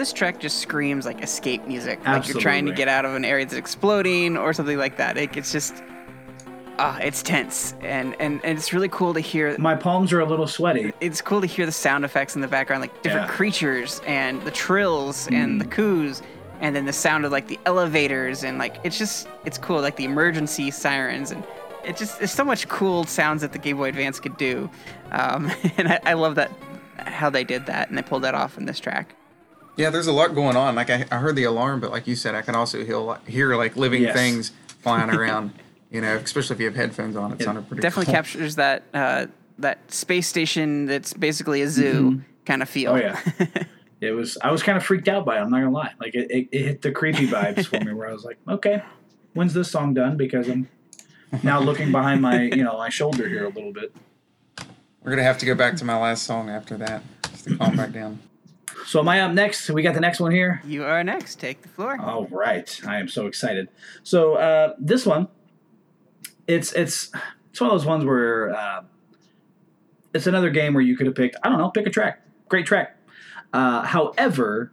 This 0.07 0.13
track 0.13 0.39
just 0.39 0.59
screams 0.59 1.05
like 1.05 1.21
escape 1.21 1.67
music, 1.67 1.99
like 2.07 2.29
you're 2.29 2.41
trying 2.41 2.65
to 2.67 2.73
get 2.73 2.87
out 2.87 3.05
of 3.05 3.15
an 3.15 3.25
area 3.25 3.45
that's 3.45 3.57
exploding 3.57 4.37
or 4.37 4.53
something 4.53 4.79
like 4.79 4.97
that. 4.99 5.19
It, 5.19 5.37
it's 5.37 5.51
just, 5.51 5.83
ah, 6.79 6.97
it's 6.99 7.25
tense, 7.25 7.75
and, 7.81 8.15
and 8.21 8.41
and 8.45 8.57
it's 8.57 8.73
really 8.73 8.89
cool 8.89 9.13
to 9.15 9.21
hear. 9.21 9.59
My 9.59 9.75
palms 9.75 10.13
are 10.13 10.21
a 10.21 10.25
little 10.25 10.47
sweaty. 10.47 10.93
It's 11.01 11.21
cool 11.21 11.41
to 11.41 11.47
hear 11.49 11.67
the 11.67 11.73
sound 11.73 12.05
effects 12.05 12.37
in 12.37 12.41
the 12.41 12.47
background, 12.47 12.83
like 12.83 13.03
different 13.03 13.27
Yeah. 13.27 13.33
Mm. 13.33 13.37
creatures 13.37 14.01
and 14.07 14.41
the 14.43 14.53
trills 14.53 15.27
and 15.33 15.61
the 15.61 15.65
coos, 15.67 16.23
and 16.61 16.77
then 16.77 16.87
the 16.87 16.93
sound 16.93 17.25
of 17.25 17.33
like 17.33 17.49
the 17.49 17.59
elevators 17.67 18.45
and 18.45 18.59
like 18.59 18.77
it's 18.85 18.99
just 18.99 19.27
it's 19.45 19.59
cool, 19.59 19.81
like 19.81 19.97
the 19.97 20.05
emergency 20.05 20.71
sirens 20.71 21.33
and. 21.33 21.43
It 21.85 21.97
just 21.97 22.19
there's 22.19 22.33
so 22.33 22.45
much 22.45 22.67
cool 22.67 23.05
sounds 23.05 23.43
that 23.43 23.53
the 23.53 23.61
Game 23.61 23.77
Boy 23.77 23.91
Advance 23.91 24.19
could 24.19 24.37
do, 24.37 24.69
um, 25.13 25.53
and 25.77 25.87
I, 25.87 26.01
I 26.05 26.13
love 26.15 26.35
that 26.35 26.51
how 26.99 27.31
they 27.31 27.45
did 27.45 27.67
that 27.67 27.89
and 27.89 27.97
they 27.97 28.03
pulled 28.03 28.25
that 28.25 28.35
off 28.35 28.59
in 28.59 28.65
this 28.65 28.81
track. 28.81 29.15
Yeah, 29.77 29.91
there's 29.91 30.07
a 30.07 30.13
lot 30.13 30.35
going 30.35 30.57
on. 30.57 30.75
Like, 30.75 30.89
I, 30.91 31.05
I 31.11 31.17
heard 31.19 31.37
the 31.37 31.45
alarm, 31.45 31.81
but 31.81 31.91
like 31.91 32.07
you 32.07 32.17
said, 32.17 32.35
I 32.35 32.43
can 32.43 32.55
also 32.55 32.83
hear, 32.85 33.17
hear 33.27 33.57
like 33.57 33.77
living 33.77 34.03
Yes. 34.03 34.15
things 34.17 34.53
flying 34.81 35.11
around, 35.15 35.53
you 35.91 36.01
know, 36.01 36.17
especially 36.17 36.55
if 36.55 36.61
you 36.61 36.67
have 36.67 36.77
headphones 36.77 37.15
on. 37.17 37.33
It 37.33 37.43
sounded 37.43 37.69
pretty 37.69 37.83
definitely 37.83 38.07
cool. 38.07 38.15
captures 38.15 38.57
that 38.57 38.85
uh, 38.95 39.27
that 39.59 39.91
space 39.93 40.27
station 40.29 40.87
that's 40.87 41.13
basically 41.13 41.63
a 41.63 41.69
zoo 41.69 42.23
kind 42.45 42.63
of 42.63 42.69
feel. 42.69 42.93
Oh 42.93 42.97
yeah. 42.97 43.21
It 44.01 44.11
was. 44.13 44.37
I 44.43 44.51
was 44.53 44.63
kind 44.63 44.77
of 44.77 44.85
freaked 44.85 45.09
out 45.09 45.25
by 45.25 45.39
it. 45.39 45.41
I'm 45.41 45.51
not 45.51 45.59
gonna 45.61 45.71
lie. 45.71 45.93
Like 45.99 46.15
it, 46.15 46.31
it, 46.31 46.49
it 46.53 46.63
hit 46.63 46.83
the 46.83 46.93
creepy 46.93 47.27
vibes 47.27 47.67
for 47.67 47.83
me, 47.83 47.95
where 47.95 48.09
I 48.09 48.13
was 48.13 48.25
like, 48.25 48.37
okay, 48.47 48.83
when's 49.33 49.55
this 49.55 49.71
song 49.71 49.95
done? 49.95 50.17
Because 50.19 50.49
I'm 50.51 50.69
now 51.43 51.61
looking 51.61 51.91
behind 51.93 52.21
my, 52.21 52.43
you 52.43 52.63
know, 52.63 52.77
my 52.77 52.91
shoulder 52.91 53.27
here 53.29 53.45
a 53.47 53.49
little 53.49 53.73
bit. 53.73 53.95
We're 55.03 55.13
going 55.13 55.17
to 55.19 55.25
have 55.25 55.39
to 55.39 55.47
go 55.47 55.55
back 55.55 55.77
to 55.77 55.85
my 55.85 55.97
last 55.99 56.25
song 56.25 56.51
after 56.51 56.77
that 56.79 57.03
just 57.31 57.45
to 57.45 57.57
calm 57.57 57.77
back 57.77 57.93
down. 57.93 58.19
So 58.85 59.01
am 59.01 59.09
I 59.09 59.21
up 59.21 59.33
next? 59.33 59.71
We 59.71 59.83
got 59.83 59.95
the 59.95 60.01
next 60.01 60.21
one 60.21 60.31
here. 60.33 60.61
you 60.65 60.85
are 60.85 61.03
next. 61.03 61.41
Take 61.41 61.63
the 61.63 61.69
floor. 61.69 62.01
All 62.01 62.27
right, 62.27 62.81
I 62.87 62.99
am 62.99 63.09
so 63.09 63.27
excited. 63.27 63.69
So 64.03 64.35
uh, 64.35 64.75
this 64.79 65.07
one, 65.07 65.29
it's 66.47 66.73
it's 66.73 67.11
it's 67.51 67.61
one 67.61 67.71
of 67.71 67.79
those 67.79 67.87
ones 67.87 68.05
where 68.05 68.55
uh, 68.55 68.83
it's 70.15 70.27
another 70.27 70.51
game 70.51 70.75
where 70.75 70.83
you 70.83 70.97
could 70.97 71.07
have 71.07 71.17
picked. 71.17 71.37
I 71.43 71.49
don't 71.49 71.59
know, 71.59 71.71
pick 71.71 71.87
a 71.87 71.91
track. 71.91 72.21
Great 72.49 72.67
track. 72.67 72.97
Uh, 73.53 73.83
however, 73.83 74.73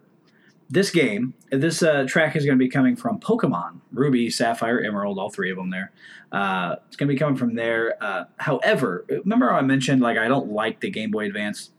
this 0.70 0.90
game, 0.90 1.34
this 1.52 1.82
uh, 1.82 2.06
track 2.08 2.36
is 2.36 2.46
going 2.46 2.58
to 2.58 2.64
be 2.64 2.70
coming 2.70 2.96
from 2.96 3.20
Pokemon 3.20 3.80
Ruby, 3.92 4.30
Sapphire, 4.30 4.80
Emerald, 4.82 5.20
all 5.20 5.30
three 5.30 5.52
of 5.52 5.58
them 5.58 5.70
there. 5.70 5.92
Uh, 6.32 6.76
it's 6.88 6.96
going 6.96 7.08
to 7.08 7.14
be 7.14 7.18
coming 7.18 7.36
from 7.36 7.56
there. 7.56 7.96
Uh, 8.02 8.26
however, 8.38 9.06
remember 9.10 9.50
how 9.50 9.58
I 9.58 9.62
mentioned 9.62 10.02
like 10.02 10.18
I 10.18 10.28
don't 10.28 10.52
like 10.52 10.80
the 10.82 10.90
Game 10.90 11.12
Boy 11.12 11.26
Advance 11.26 11.72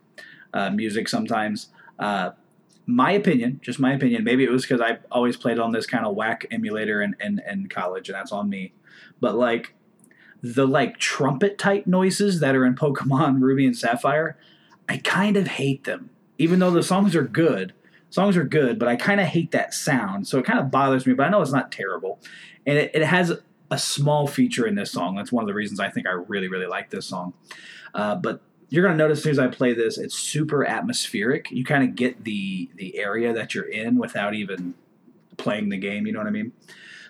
uh, 0.52 0.70
music 0.70 1.08
sometimes. 1.08 1.68
Uh, 1.98 2.30
my 2.86 3.12
opinion, 3.12 3.60
just 3.62 3.80
my 3.80 3.92
opinion. 3.94 4.24
Maybe 4.24 4.44
it 4.44 4.50
was 4.50 4.62
because 4.62 4.80
I 4.80 4.98
always 5.10 5.36
played 5.36 5.58
on 5.58 5.72
this 5.72 5.86
kind 5.86 6.04
of 6.04 6.14
whack 6.14 6.46
emulator 6.50 7.02
in, 7.02 7.16
in, 7.20 7.40
in 7.48 7.68
college, 7.68 8.08
and 8.08 8.16
that's 8.16 8.32
on 8.32 8.48
me. 8.48 8.72
But 9.20 9.36
like 9.36 9.74
the 10.42 10.66
like 10.66 10.98
trumpet 10.98 11.56
type 11.56 11.86
noises 11.86 12.40
that 12.40 12.54
are 12.54 12.66
in 12.66 12.74
Pokemon 12.76 13.40
Ruby 13.40 13.66
and 13.66 13.76
Sapphire, 13.76 14.36
I 14.88 14.98
kind 14.98 15.36
of 15.36 15.46
hate 15.46 15.84
them. 15.84 16.10
Even 16.36 16.58
though 16.58 16.70
the 16.70 16.82
songs 16.82 17.14
are 17.14 17.22
good, 17.22 17.72
songs 18.10 18.36
are 18.36 18.44
good, 18.44 18.78
but 18.78 18.88
I 18.88 18.96
kind 18.96 19.20
of 19.20 19.26
hate 19.26 19.52
that 19.52 19.72
sound. 19.72 20.28
So 20.28 20.38
it 20.38 20.44
kind 20.44 20.58
of 20.58 20.70
bothers 20.70 21.06
me, 21.06 21.14
but 21.14 21.26
I 21.26 21.30
know 21.30 21.40
it's 21.40 21.52
not 21.52 21.72
terrible. 21.72 22.20
And 22.66 22.76
it, 22.76 22.90
it, 22.94 23.02
has 23.02 23.32
a 23.70 23.78
small 23.78 24.26
feature 24.26 24.66
in 24.66 24.74
this 24.74 24.90
song. 24.90 25.14
That's 25.14 25.32
one 25.32 25.44
of 25.44 25.48
the 25.48 25.54
reasons 25.54 25.80
I 25.80 25.90
think 25.90 26.06
I 26.06 26.12
really, 26.12 26.48
really 26.48 26.66
like 26.66 26.90
this 26.90 27.06
song. 27.06 27.34
Uh, 27.94 28.16
but 28.16 28.40
you're 28.74 28.84
going 28.84 28.96
to 28.96 29.02
notice 29.02 29.18
as 29.18 29.24
soon 29.24 29.32
as 29.32 29.38
I 29.38 29.46
play 29.46 29.72
this, 29.72 29.98
it's 29.98 30.14
super 30.16 30.64
atmospheric. 30.64 31.50
You 31.50 31.64
kind 31.64 31.84
of 31.84 31.94
get 31.94 32.24
the 32.24 32.68
the 32.74 32.98
area 32.98 33.32
that 33.32 33.54
you're 33.54 33.68
in 33.68 33.98
without 33.98 34.34
even 34.34 34.74
playing 35.36 35.68
the 35.68 35.76
game. 35.76 36.06
You 36.06 36.12
know 36.12 36.18
what 36.18 36.26
I 36.26 36.32
mean? 36.32 36.52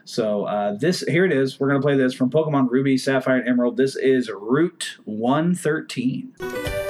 So 0.05 0.45
uh, 0.45 0.77
this 0.79 1.01
here 1.01 1.25
it 1.25 1.33
is. 1.33 1.59
We're 1.59 1.69
going 1.69 1.81
to 1.81 1.85
play 1.85 1.97
this 1.97 2.13
from 2.13 2.31
Pokemon 2.31 2.71
Ruby, 2.71 2.99
Sapphire, 2.99 3.39
and 3.39 3.49
Emerald. 3.49 3.79
This 3.79 3.97
is 3.97 4.31
Route 4.31 4.99
113. 5.05 6.84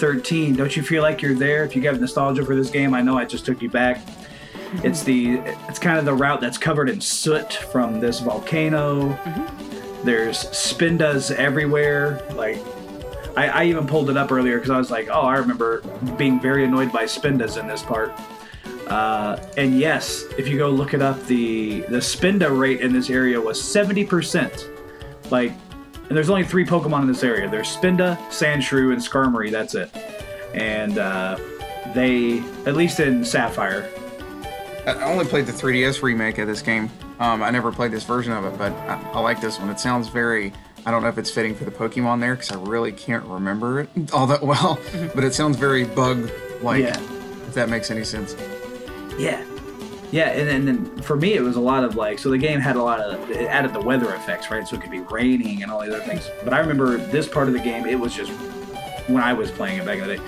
13. 0.00 0.56
Don't 0.56 0.74
you 0.76 0.82
feel 0.82 1.02
like 1.02 1.20
you're 1.20 1.34
there? 1.34 1.64
If 1.64 1.76
you 1.76 1.82
got 1.82 2.00
nostalgia 2.00 2.44
for 2.44 2.56
this 2.56 2.70
game, 2.70 2.94
I 2.94 3.02
know 3.02 3.18
I 3.18 3.26
just 3.26 3.44
took 3.44 3.60
you 3.60 3.68
back. 3.68 3.98
Mm-hmm. 3.98 4.86
It's 4.86 5.02
the 5.02 5.38
it's 5.68 5.78
kind 5.78 5.98
of 5.98 6.04
the 6.04 6.14
route 6.14 6.40
that's 6.40 6.58
covered 6.58 6.88
in 6.88 7.00
soot 7.00 7.52
from 7.52 8.00
this 8.00 8.20
volcano. 8.20 9.10
Mm-hmm. 9.12 10.04
There's 10.04 10.44
spindas 10.46 11.30
everywhere. 11.30 12.26
Like 12.32 12.58
I, 13.36 13.48
I 13.48 13.64
even 13.64 13.86
pulled 13.86 14.10
it 14.10 14.16
up 14.16 14.32
earlier 14.32 14.56
because 14.56 14.70
I 14.70 14.78
was 14.78 14.90
like, 14.90 15.08
oh, 15.10 15.20
I 15.20 15.36
remember 15.36 15.82
being 16.16 16.40
very 16.40 16.64
annoyed 16.64 16.92
by 16.92 17.04
spindas 17.04 17.60
in 17.60 17.66
this 17.66 17.82
part. 17.82 18.12
Uh, 18.86 19.38
and 19.56 19.78
yes, 19.78 20.24
if 20.36 20.48
you 20.48 20.58
go 20.58 20.68
look 20.70 20.94
it 20.94 21.02
up, 21.02 21.22
the 21.26 21.80
the 21.82 21.98
spinda 21.98 22.56
rate 22.56 22.80
in 22.80 22.92
this 22.92 23.10
area 23.10 23.40
was 23.40 23.60
70%. 23.60 25.30
Like 25.30 25.52
and 26.10 26.16
there's 26.16 26.28
only 26.28 26.42
three 26.42 26.64
Pokemon 26.66 27.02
in 27.02 27.06
this 27.06 27.22
area. 27.22 27.48
There's 27.48 27.74
Spinda, 27.74 28.16
Sandshrew, 28.30 28.92
and 28.92 29.00
Skarmory. 29.00 29.48
That's 29.52 29.76
it. 29.76 29.94
And 30.52 30.98
uh, 30.98 31.38
they, 31.94 32.40
at 32.66 32.74
least 32.74 32.98
in 32.98 33.24
Sapphire. 33.24 33.88
I 34.86 35.04
only 35.04 35.24
played 35.24 35.46
the 35.46 35.52
3DS 35.52 36.02
remake 36.02 36.38
of 36.38 36.48
this 36.48 36.62
game. 36.62 36.90
Um, 37.20 37.44
I 37.44 37.50
never 37.50 37.70
played 37.70 37.92
this 37.92 38.02
version 38.02 38.32
of 38.32 38.44
it, 38.44 38.58
but 38.58 38.72
I, 38.72 39.00
I, 39.12 39.20
like 39.20 39.40
this 39.40 39.60
one. 39.60 39.70
It 39.70 39.78
sounds 39.78 40.08
very. 40.08 40.52
I 40.84 40.90
don't 40.90 41.02
know 41.02 41.08
if 41.08 41.16
it's 41.16 41.30
fitting 41.30 41.54
for 41.54 41.64
the 41.64 41.70
Pokemon 41.70 42.18
there 42.18 42.34
because 42.34 42.50
I 42.50 42.56
really 42.56 42.90
can't 42.90 43.24
remember 43.26 43.80
it 43.80 43.90
all 44.12 44.26
that 44.26 44.42
well, 44.42 44.80
but 45.14 45.22
it 45.22 45.32
sounds 45.32 45.58
very 45.58 45.84
bug 45.84 46.28
like. 46.60 46.82
Yeah. 46.82 47.00
If 47.46 47.54
that 47.54 47.68
makes 47.68 47.90
any 47.90 48.04
sense. 48.04 48.34
Yeah, 49.18 49.44
yeah, 50.10 50.30
and, 50.30 50.48
and 50.48 50.66
then 50.66 51.02
for 51.02 51.16
me, 51.16 51.34
it 51.34 51.40
was 51.40 51.56
a 51.56 51.60
lot 51.60 51.84
of 51.84 51.96
like, 51.96 52.18
so 52.18 52.30
the 52.30 52.38
game 52.38 52.60
had 52.60 52.76
a 52.76 52.82
lot 52.82 53.00
of, 53.00 53.30
it 53.30 53.46
added 53.46 53.72
the 53.72 53.80
weather 53.80 54.14
effects, 54.14 54.50
right? 54.50 54.66
So 54.66 54.76
it 54.76 54.82
could 54.82 54.90
be 54.90 55.00
raining 55.00 55.62
and 55.62 55.70
all 55.70 55.80
these 55.80 55.92
other 55.92 56.04
things. 56.04 56.28
But 56.44 56.52
I 56.52 56.58
remember 56.58 56.96
this 56.96 57.28
part 57.28 57.48
of 57.48 57.54
the 57.54 57.60
game, 57.60 57.86
it 57.86 57.98
was 57.98 58.14
just, 58.14 58.32
when 59.08 59.22
I 59.22 59.32
was 59.32 59.50
playing 59.50 59.78
it 59.78 59.84
back 59.84 59.98
in 59.98 60.08
the 60.08 60.16
day, 60.16 60.22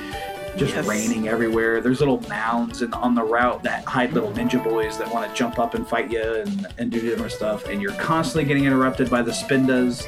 just 0.56 0.74
yes. 0.74 0.86
raining 0.86 1.28
everywhere. 1.28 1.80
There's 1.80 2.00
little 2.00 2.20
mounds 2.28 2.82
in, 2.82 2.92
on 2.92 3.14
the 3.14 3.22
route 3.22 3.62
that 3.62 3.84
hide 3.84 4.12
little 4.12 4.30
ninja 4.32 4.62
boys 4.62 4.98
that 4.98 5.12
want 5.12 5.28
to 5.28 5.34
jump 5.34 5.58
up 5.58 5.74
and 5.74 5.88
fight 5.88 6.10
you 6.10 6.22
and, 6.22 6.66
and 6.78 6.90
do 6.90 7.00
different 7.00 7.32
stuff. 7.32 7.66
And 7.68 7.80
you're 7.80 7.94
constantly 7.94 8.44
getting 8.44 8.66
interrupted 8.66 9.08
by 9.08 9.22
the 9.22 9.32
spindas. 9.32 10.04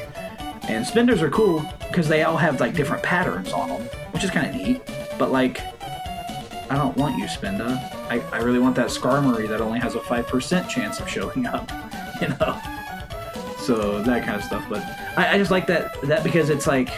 And 0.69 0.85
spindas 0.85 1.21
are 1.21 1.29
cool 1.29 1.65
because 1.87 2.07
they 2.07 2.23
all 2.23 2.37
have 2.37 2.59
like 2.59 2.75
different 2.75 3.03
patterns 3.03 3.51
on 3.51 3.69
them, 3.69 3.81
which 4.11 4.23
is 4.23 4.29
kind 4.29 4.47
of 4.47 4.55
neat. 4.55 4.81
But 5.17 5.31
like, 5.31 5.61
I 6.69 6.75
don't 6.75 6.95
want 6.97 7.17
you, 7.17 7.25
Spinda. 7.25 7.94
I, 8.09 8.19
I 8.31 8.37
really 8.37 8.59
want 8.59 8.75
that 8.75 8.87
Skarmory 8.87 9.47
that 9.49 9.61
only 9.61 9.79
has 9.79 9.95
a 9.95 9.99
5% 9.99 10.69
chance 10.69 10.99
of 10.99 11.09
showing 11.09 11.45
up, 11.55 11.71
you 12.21 12.29
know? 12.29 12.59
So 13.57 14.01
that 14.03 14.23
kind 14.23 14.35
of 14.35 14.43
stuff. 14.43 14.63
But 14.69 14.83
I, 15.17 15.33
I 15.33 15.37
just 15.37 15.49
like 15.49 15.65
that 15.67 15.99
that 16.03 16.23
because 16.23 16.49
it's 16.51 16.67
like, 16.67 16.89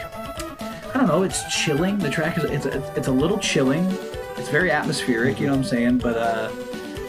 I 0.62 0.94
don't 0.94 1.08
know, 1.08 1.24
it's 1.24 1.44
chilling. 1.46 1.98
The 1.98 2.10
track 2.10 2.38
is, 2.38 2.44
it's 2.44 2.66
it's 2.66 3.08
a 3.08 3.12
little 3.12 3.38
chilling. 3.40 3.86
It's 4.38 4.50
very 4.50 4.70
atmospheric, 4.70 5.40
you 5.40 5.48
know 5.48 5.54
what 5.54 5.60
I'm 5.60 5.64
saying? 5.64 5.98
But, 6.00 6.18
uh, 6.18 6.52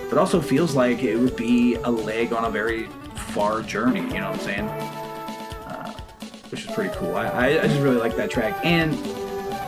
but 0.09 0.16
also 0.16 0.40
feels 0.40 0.74
like 0.74 1.03
it 1.03 1.16
would 1.16 1.36
be 1.36 1.74
a 1.74 1.90
leg 1.90 2.32
on 2.32 2.46
a 2.46 2.51
very 2.51 2.86
far 3.34 3.61
journey, 3.61 4.01
you 4.01 4.20
know 4.20 4.30
what 4.30 4.40
I'm 4.40 4.46
saying? 4.46 4.68
Uh, 5.66 5.92
which 6.51 6.64
is 6.64 6.70
pretty 6.72 6.94
cool. 6.96 7.16
I, 7.16 7.26
I, 7.26 7.46
I 7.62 7.66
just 7.66 7.80
really 7.80 7.99
like 7.99 8.16
that 8.16 8.30
track. 8.30 8.64
And 8.64 8.94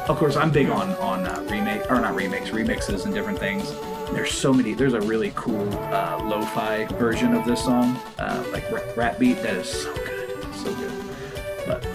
of 0.09 0.16
course, 0.16 0.37
I'm 0.37 0.51
big 0.51 0.70
on 0.70 0.91
on 0.97 1.26
uh, 1.26 1.47
remake 1.51 1.91
or 1.91 2.01
not 2.01 2.14
remakes, 2.14 2.51
remixes 2.51 3.05
and 3.05 3.12
different 3.12 3.39
things. 3.39 3.70
There's 4.12 4.32
so 4.32 4.52
many. 4.52 4.74
There's 4.74 4.94
a 4.94 5.00
really 5.00 5.32
cool 5.34 5.68
uh, 5.92 6.20
lo-fi 6.24 6.86
version 6.98 7.34
of 7.34 7.44
this 7.44 7.64
song, 7.64 7.96
uh, 8.18 8.44
like 8.52 8.64
rap 8.96 9.18
beat 9.18 9.42
that 9.42 9.54
is 9.54 9.68
so 9.68 9.94
good, 9.94 10.54
so 10.54 10.74
good. 10.74 10.92
But 11.66 11.86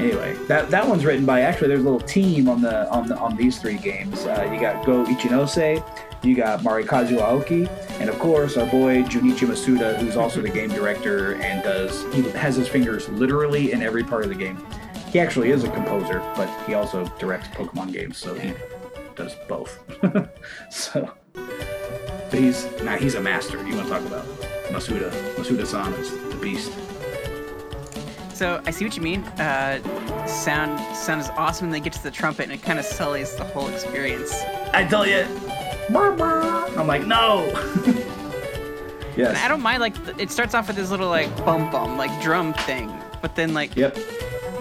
anyway, 0.00 0.34
that 0.48 0.70
that 0.70 0.88
one's 0.88 1.04
written 1.04 1.26
by 1.26 1.42
actually. 1.42 1.68
There's 1.68 1.80
a 1.80 1.84
little 1.84 2.00
team 2.00 2.48
on 2.48 2.60
the 2.60 2.90
on 2.90 3.08
the 3.08 3.16
on 3.18 3.36
these 3.36 3.58
three 3.58 3.78
games. 3.78 4.24
Uh, 4.24 4.48
you 4.52 4.60
got 4.60 4.84
Go 4.86 5.04
Ichinose, 5.04 5.84
you 6.24 6.34
got 6.34 6.60
Morikazu 6.60 7.18
Aoki, 7.18 7.68
and 8.00 8.08
of 8.08 8.18
course 8.18 8.56
our 8.56 8.66
boy 8.66 9.02
Junichi 9.02 9.46
Masuda, 9.46 9.98
who's 9.98 10.16
also 10.16 10.40
the 10.40 10.48
game 10.48 10.70
director 10.70 11.34
and 11.34 11.62
does 11.62 12.04
he 12.14 12.22
has 12.30 12.56
his 12.56 12.68
fingers 12.68 13.08
literally 13.10 13.72
in 13.72 13.82
every 13.82 14.02
part 14.02 14.24
of 14.24 14.30
the 14.30 14.34
game. 14.34 14.58
He 15.12 15.20
actually 15.20 15.50
is 15.50 15.62
a 15.62 15.70
composer, 15.70 16.18
but 16.34 16.48
he 16.66 16.74
also 16.74 17.04
directs 17.18 17.48
Pokemon 17.48 17.92
games, 17.92 18.16
so 18.16 18.34
he 18.34 18.52
does 19.14 19.36
both. 19.46 19.78
so, 20.70 21.08
but 22.34 22.42
he's 22.42 22.66
now 22.82 22.96
he's 22.96 23.14
a 23.14 23.20
master. 23.20 23.58
You 23.64 23.76
want 23.76 23.86
to 23.86 23.94
talk 23.94 24.04
about 24.04 24.26
Masuda? 24.72 25.10
Masuda-san 25.36 25.92
is 25.94 26.10
the 26.10 26.36
beast. 26.40 26.72
So 28.34 28.60
I 28.66 28.72
see 28.72 28.84
what 28.84 28.96
you 28.96 29.02
mean. 29.02 29.22
Uh, 29.38 30.26
sound 30.26 30.80
sound 30.96 31.20
is 31.20 31.28
awesome. 31.36 31.66
And 31.66 31.74
they 31.74 31.78
get 31.78 31.92
to 31.92 32.02
the 32.02 32.10
trumpet, 32.10 32.42
and 32.44 32.52
it 32.52 32.60
kind 32.60 32.80
of 32.80 32.84
sullies 32.84 33.36
the 33.36 33.44
whole 33.44 33.68
experience. 33.68 34.32
I 34.72 34.84
tell 34.84 35.06
you, 35.06 35.24
I'm 35.94 36.88
like, 36.88 37.06
no. 37.06 37.44
yes. 39.16 39.28
And 39.28 39.36
I 39.36 39.46
don't 39.46 39.62
mind. 39.62 39.80
Like 39.80 39.94
it 40.18 40.32
starts 40.32 40.54
off 40.54 40.66
with 40.66 40.74
this 40.74 40.90
little 40.90 41.08
like 41.08 41.34
bum 41.44 41.70
bum 41.70 41.96
like 41.96 42.20
drum 42.20 42.52
thing, 42.52 42.92
but 43.22 43.36
then 43.36 43.54
like 43.54 43.76
yep 43.76 43.96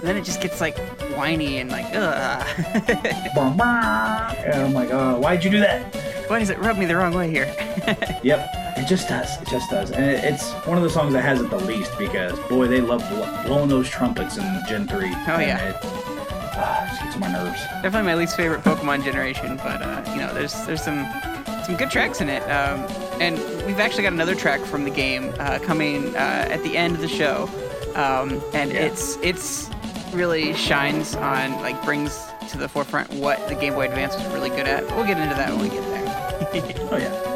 then 0.08 0.18
it 0.18 0.24
just 0.24 0.42
gets 0.42 0.60
like 0.62 0.78
whiny 1.16 1.60
and 1.60 1.72
like, 1.72 1.86
ugh. 1.94 2.46
and 2.88 4.54
I'm 4.54 4.74
like, 4.74 4.90
oh, 4.92 5.20
why'd 5.20 5.44
you 5.44 5.50
do 5.50 5.60
that? 5.60 5.96
Why 6.30 6.40
does 6.40 6.50
it 6.50 6.58
rub 6.60 6.78
me 6.78 6.86
the 6.86 6.96
wrong 6.96 7.14
way 7.14 7.30
here? 7.30 7.46
yep, 8.24 8.50
it 8.78 8.88
just 8.88 9.08
does. 9.10 9.42
It 9.42 9.48
just 9.48 9.70
does. 9.70 9.92
And 9.92 10.06
it, 10.06 10.24
it's 10.24 10.52
one 10.66 10.78
of 10.78 10.84
the 10.84 10.90
songs 10.90 11.14
that 11.14 11.22
has 11.22 11.42
it 11.42 11.50
the 11.50 11.58
least 11.60 11.98
because, 11.98 12.38
boy, 12.50 12.68
they 12.68 12.82
love 12.82 13.08
blowing 13.46 13.70
those 13.70 13.90
trumpets 13.90 14.38
in 14.38 14.44
Gen 14.68 14.88
3. 14.88 14.98
Oh, 14.98 15.10
yeah. 15.40 15.70
It, 15.70 15.76
uh, 16.56 16.88
just 16.88 17.02
gets 17.02 17.16
on 17.16 17.20
my 17.22 17.32
nerves. 17.32 17.60
Definitely 17.82 18.04
my 18.04 18.16
least 18.16 18.36
favorite 18.38 18.62
Pokemon 18.64 19.04
generation, 19.04 19.58
but, 19.58 19.82
uh, 19.82 20.04
you 20.12 20.18
know, 20.18 20.34
there's 20.34 20.54
there's 20.66 20.84
some 20.84 21.06
some 21.66 21.76
good 21.78 21.90
tracks 21.90 22.22
in 22.22 22.30
it. 22.30 22.44
Um, 22.44 22.80
and 23.20 23.38
we've 23.66 23.80
actually 23.80 24.04
got 24.04 24.14
another 24.14 24.36
track 24.36 24.62
from 24.62 24.84
the 24.84 24.92
game 24.92 25.34
uh, 25.40 25.58
coming 25.60 26.16
uh, 26.16 26.48
at 26.50 26.62
the 26.64 26.78
end 26.78 26.94
of 26.96 27.02
the 27.02 27.08
show, 27.08 27.50
um, 27.96 28.40
and 28.54 28.72
Yeah. 28.72 28.82
it's 28.86 29.18
it's 29.24 29.70
really 30.14 30.54
shines 30.54 31.16
on 31.16 31.52
like 31.62 31.82
brings 31.84 32.26
to 32.50 32.58
the 32.58 32.68
forefront 32.68 33.12
what 33.14 33.48
the 33.48 33.56
Game 33.56 33.74
Boy 33.74 33.88
Advance 33.88 34.16
was 34.16 34.26
really 34.28 34.50
good 34.50 34.68
at. 34.68 34.86
We'll 34.96 35.06
get 35.06 35.18
into 35.18 35.36
that 35.36 35.50
when 35.52 35.62
we 35.62 35.70
get 35.70 35.84
there. 35.84 36.04
Oh 36.92 36.98
yeah. 36.98 37.34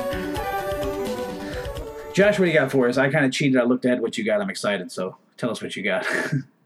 Josh, 2.14 2.38
what 2.38 2.46
do 2.46 2.52
you 2.52 2.58
got 2.58 2.72
for 2.72 2.88
us? 2.88 2.98
I 2.98 3.10
kind 3.10 3.26
of 3.26 3.32
cheated. 3.32 3.60
I 3.60 3.64
looked 3.64 3.86
at 3.86 4.00
what 4.00 4.18
you 4.18 4.24
got. 4.24 4.42
I'm 4.42 4.50
excited. 4.50 4.92
So 4.92 5.18
tell 5.38 5.50
us 5.50 5.62
what 5.62 5.76
you 5.76 5.84
got. 5.84 6.06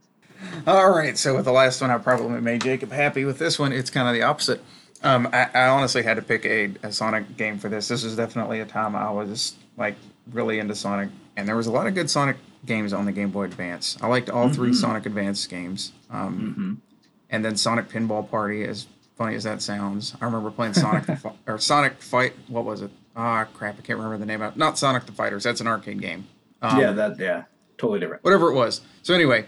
All 0.67 0.89
right, 0.89 1.17
so 1.17 1.35
with 1.35 1.45
the 1.45 1.51
last 1.51 1.81
one, 1.81 1.91
I 1.91 1.97
probably 1.97 2.41
made 2.41 2.61
Jacob 2.61 2.91
happy. 2.91 3.25
With 3.25 3.37
this 3.37 3.59
one, 3.59 3.71
it's 3.71 3.89
kind 3.89 4.07
of 4.07 4.13
the 4.13 4.23
opposite. 4.23 4.61
Um, 5.03 5.29
I, 5.33 5.49
I 5.53 5.67
honestly 5.67 6.03
had 6.03 6.15
to 6.15 6.21
pick 6.21 6.45
a, 6.45 6.71
a 6.83 6.91
Sonic 6.91 7.37
game 7.37 7.57
for 7.57 7.69
this. 7.69 7.87
This 7.87 8.03
was 8.03 8.15
definitely 8.15 8.59
a 8.59 8.65
time 8.65 8.95
I 8.95 9.11
was 9.11 9.55
like 9.77 9.95
really 10.31 10.59
into 10.59 10.75
Sonic, 10.75 11.09
and 11.37 11.47
there 11.47 11.55
was 11.55 11.67
a 11.67 11.71
lot 11.71 11.87
of 11.87 11.95
good 11.95 12.09
Sonic 12.09 12.37
games 12.65 12.93
on 12.93 13.05
the 13.05 13.11
Game 13.11 13.31
Boy 13.31 13.43
Advance. 13.43 13.97
I 14.01 14.07
liked 14.07 14.29
all 14.29 14.49
three 14.49 14.73
Sonic 14.73 15.05
Advance 15.05 15.45
games, 15.47 15.91
um, 16.09 16.81
and 17.29 17.43
then 17.43 17.55
Sonic 17.57 17.89
Pinball 17.89 18.29
Party. 18.29 18.63
As 18.63 18.87
funny 19.17 19.35
as 19.35 19.43
that 19.43 19.61
sounds, 19.61 20.15
I 20.21 20.25
remember 20.25 20.51
playing 20.51 20.73
Sonic 20.73 21.05
the 21.05 21.33
or 21.47 21.57
Sonic 21.57 22.01
Fight. 22.01 22.33
What 22.47 22.65
was 22.65 22.81
it? 22.81 22.91
Ah, 23.15 23.45
crap! 23.53 23.77
I 23.77 23.81
can't 23.81 23.97
remember 23.97 24.17
the 24.17 24.25
name 24.25 24.41
of 24.41 24.53
it. 24.53 24.57
Not 24.57 24.77
Sonic 24.77 25.05
the 25.05 25.11
Fighters. 25.11 25.43
That's 25.43 25.61
an 25.61 25.67
arcade 25.67 26.01
game. 26.01 26.27
Um, 26.61 26.79
yeah, 26.79 26.91
that 26.91 27.19
yeah, 27.19 27.43
totally 27.77 27.99
different. 27.99 28.23
whatever 28.23 28.51
it 28.51 28.55
was. 28.55 28.81
So 29.01 29.13
anyway, 29.13 29.45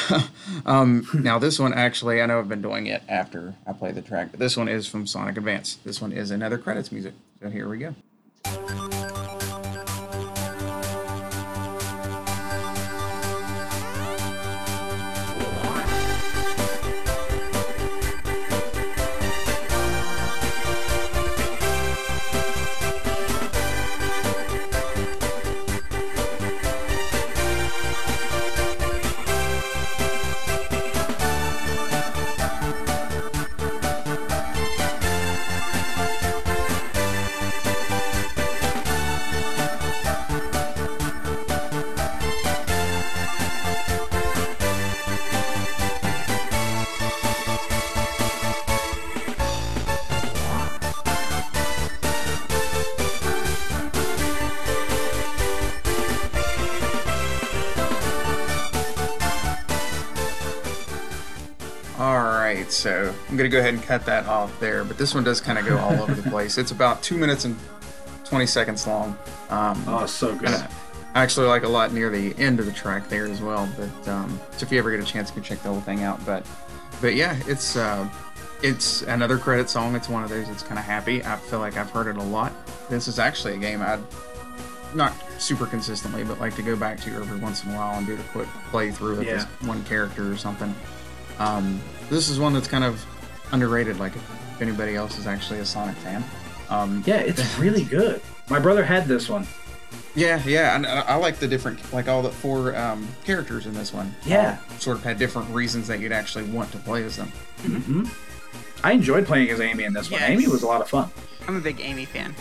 um, 0.66 1.06
now 1.14 1.38
this 1.38 1.58
one 1.58 1.72
actually, 1.74 2.20
I 2.20 2.26
know 2.26 2.38
I've 2.38 2.48
been 2.48 2.62
doing 2.62 2.86
it 2.86 3.02
after 3.08 3.54
I 3.66 3.72
play 3.72 3.92
the 3.92 4.02
track, 4.02 4.28
but 4.30 4.40
this 4.40 4.56
one 4.56 4.68
is 4.68 4.86
from 4.86 5.06
Sonic 5.06 5.36
Advance. 5.36 5.76
This 5.84 6.00
one 6.00 6.12
is 6.12 6.30
another 6.30 6.58
credits 6.58 6.92
music. 6.92 7.14
So 7.40 7.50
here 7.50 7.68
we 7.68 7.78
go. 7.78 8.91
I'm 63.42 63.48
gonna 63.50 63.54
go 63.54 63.58
ahead 63.58 63.74
and 63.74 63.82
cut 63.82 64.06
that 64.06 64.26
off 64.26 64.60
there, 64.60 64.84
but 64.84 64.98
this 64.98 65.14
one 65.16 65.24
does 65.24 65.40
kind 65.40 65.58
of 65.58 65.66
go 65.66 65.76
all 65.76 66.00
over 66.00 66.14
the 66.14 66.30
place. 66.30 66.58
It's 66.58 66.70
about 66.70 67.02
two 67.02 67.18
minutes 67.18 67.44
and 67.44 67.56
20 68.24 68.46
seconds 68.46 68.86
long. 68.86 69.18
Um, 69.50 69.82
Oh, 69.88 70.06
so 70.06 70.36
good. 70.36 70.48
I 70.48 71.22
actually 71.24 71.48
like 71.48 71.64
a 71.64 71.68
lot 71.68 71.92
near 71.92 72.08
the 72.08 72.36
end 72.38 72.60
of 72.60 72.66
the 72.66 72.72
track 72.72 73.08
there 73.08 73.26
as 73.26 73.42
well. 73.42 73.68
But 73.76 74.08
um, 74.08 74.40
so 74.56 74.64
if 74.64 74.70
you 74.70 74.78
ever 74.78 74.92
get 74.92 75.00
a 75.00 75.04
chance, 75.04 75.30
you 75.30 75.34
can 75.34 75.42
check 75.42 75.60
the 75.62 75.70
whole 75.70 75.80
thing 75.80 76.04
out. 76.04 76.24
But 76.24 76.46
but 77.00 77.16
yeah, 77.16 77.36
it's 77.48 77.74
uh, 77.74 78.08
it's 78.62 79.02
another 79.02 79.38
credit 79.38 79.68
song. 79.68 79.96
It's 79.96 80.08
one 80.08 80.22
of 80.22 80.30
those 80.30 80.46
that's 80.46 80.62
kind 80.62 80.78
of 80.78 80.84
happy. 80.84 81.24
I 81.24 81.34
feel 81.36 81.58
like 81.58 81.76
I've 81.76 81.90
heard 81.90 82.06
it 82.06 82.16
a 82.18 82.22
lot. 82.22 82.52
This 82.88 83.08
is 83.08 83.18
actually 83.18 83.54
a 83.54 83.58
game 83.58 83.82
I'd 83.82 83.98
not 84.94 85.12
super 85.40 85.66
consistently, 85.66 86.22
but 86.22 86.38
like 86.38 86.54
to 86.56 86.62
go 86.62 86.76
back 86.76 87.00
to 87.00 87.10
every 87.14 87.38
once 87.40 87.64
in 87.64 87.72
a 87.72 87.74
while 87.76 87.98
and 87.98 88.06
do 88.06 88.14
the 88.14 88.22
quick 88.24 88.46
playthrough 88.70 89.18
of 89.18 89.24
this 89.24 89.44
one 89.66 89.82
character 89.84 90.30
or 90.30 90.36
something. 90.36 90.72
Um, 91.38 91.80
this 92.08 92.28
is 92.28 92.38
one 92.38 92.52
that's 92.52 92.68
kind 92.68 92.84
of 92.84 93.04
underrated. 93.52 93.98
Like 93.98 94.14
if 94.16 94.60
anybody 94.62 94.94
else 94.96 95.18
is 95.18 95.26
actually 95.26 95.60
a 95.60 95.64
Sonic 95.64 95.96
fan. 95.96 96.24
Um, 96.70 97.02
Yeah, 97.06 97.16
it's 97.16 97.58
really 97.58 97.84
good. 97.84 98.20
My 98.48 98.58
brother 98.58 98.84
had 98.84 99.06
this 99.06 99.28
one. 99.28 99.46
Yeah, 100.14 100.42
yeah, 100.44 100.76
and 100.76 100.86
I, 100.86 101.00
I 101.02 101.14
like 101.16 101.36
the 101.36 101.48
different, 101.48 101.90
like 101.92 102.06
all 102.08 102.20
the 102.22 102.30
four 102.30 102.76
um, 102.76 103.06
characters 103.24 103.66
in 103.66 103.72
this 103.74 103.92
one. 103.94 104.14
Yeah. 104.26 104.58
all 104.70 104.78
sort 104.78 104.98
of 104.98 105.04
had 105.04 105.18
different 105.18 105.48
reasons 105.54 105.86
that 105.88 106.00
you'd 106.00 106.12
actually 106.12 106.44
want 106.44 106.70
to 106.72 106.78
play 106.78 107.02
as 107.04 107.16
them. 107.16 107.32
Mm-hmm. 107.62 108.04
I 108.84 108.92
enjoyed 108.92 109.26
playing 109.26 109.48
as 109.50 109.60
Amy 109.60 109.84
in 109.84 109.92
this 109.94 110.10
one. 110.10 110.22
Amy 110.22 110.48
was 110.48 110.62
a 110.62 110.66
lot 110.66 110.80
of 110.82 110.88
fun. 110.88 111.08
I'm 111.48 111.56
a 111.56 111.60
big 111.60 111.80
Amy 111.80 112.04
fan. 112.04 112.34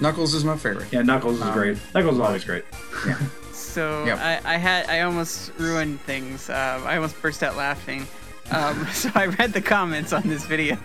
Knuckles 0.00 0.32
is 0.32 0.42
my 0.44 0.56
favorite. 0.56 0.90
Yeah, 0.92 1.02
Knuckles 1.02 1.36
is 1.36 1.42
Um, 1.42 1.52
great. 1.52 1.78
Knuckles 1.94 2.14
is 2.14 2.20
always 2.20 2.44
great. 2.44 2.64
So 3.52 4.04
Yep. 4.04 4.18
I, 4.18 4.40
I 4.44 4.56
had 4.58 4.86
I 4.90 5.00
almost 5.00 5.50
ruined 5.56 5.98
things. 6.02 6.50
Um, 6.50 6.86
I 6.86 6.96
almost 6.96 7.20
burst 7.22 7.42
out 7.42 7.56
laughing. 7.56 8.06
Um, 8.52 8.86
so 8.92 9.10
I 9.14 9.26
read 9.26 9.52
the 9.52 9.60
comments 9.62 10.12
on 10.12 10.22
this 10.22 10.44
video, 10.44 10.76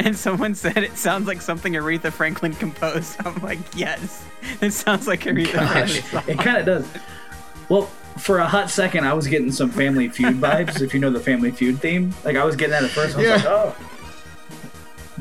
and 0.00 0.16
someone 0.16 0.54
said 0.54 0.78
it 0.78 0.96
sounds 0.96 1.26
like 1.26 1.40
something 1.40 1.72
Aretha 1.74 2.12
Franklin 2.12 2.52
composed. 2.54 3.16
I'm 3.26 3.36
like, 3.42 3.58
yes, 3.76 4.24
it 4.60 4.72
sounds 4.72 5.06
like 5.08 5.20
Aretha 5.22 5.66
Franklin. 5.70 6.02
Gosh, 6.12 6.28
it 6.28 6.38
kind 6.38 6.56
of 6.58 6.66
does. 6.66 6.88
Well, 7.68 7.82
for 8.18 8.38
a 8.38 8.46
hot 8.46 8.70
second, 8.70 9.04
I 9.06 9.14
was 9.14 9.26
getting 9.26 9.50
some 9.50 9.70
Family 9.70 10.08
Feud 10.08 10.36
vibes. 10.36 10.80
if 10.82 10.92
you 10.94 11.00
know 11.00 11.10
the 11.10 11.20
Family 11.20 11.50
Feud 11.50 11.80
theme, 11.80 12.14
like 12.24 12.36
I 12.36 12.44
was 12.44 12.54
getting 12.56 12.72
that 12.72 12.84
at 12.84 12.90
first. 12.90 13.14
I 13.14 13.18
was 13.18 13.26
Yeah. 13.26 13.34
like, 13.36 13.44
oh, 13.46 13.76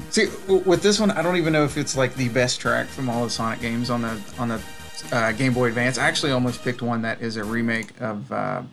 See, 0.10 0.28
with 0.48 0.82
this 0.82 1.00
one, 1.00 1.12
I 1.12 1.22
don't 1.22 1.38
even 1.38 1.54
know 1.54 1.64
if 1.66 1.78
it's 1.78 1.96
like 1.96 2.16
the 2.16 2.28
best 2.30 2.60
track 2.60 2.88
from 2.88 3.10
all 3.10 3.24
the 3.24 3.30
Sonic 3.30 3.62
games 3.62 3.90
on 3.92 4.02
the 4.02 4.20
on 4.40 4.48
the 4.50 4.60
uh, 5.12 5.32
Game 5.34 5.54
Boy 5.54 5.68
Advance. 5.68 5.98
I 6.00 6.08
actually 6.08 6.32
almost 6.32 6.64
picked 6.64 6.82
one 6.82 7.04
that 7.04 7.22
is 7.22 7.38
a 7.38 7.44
remake 7.44 7.90
of 8.02 8.32
uh, 8.32 8.64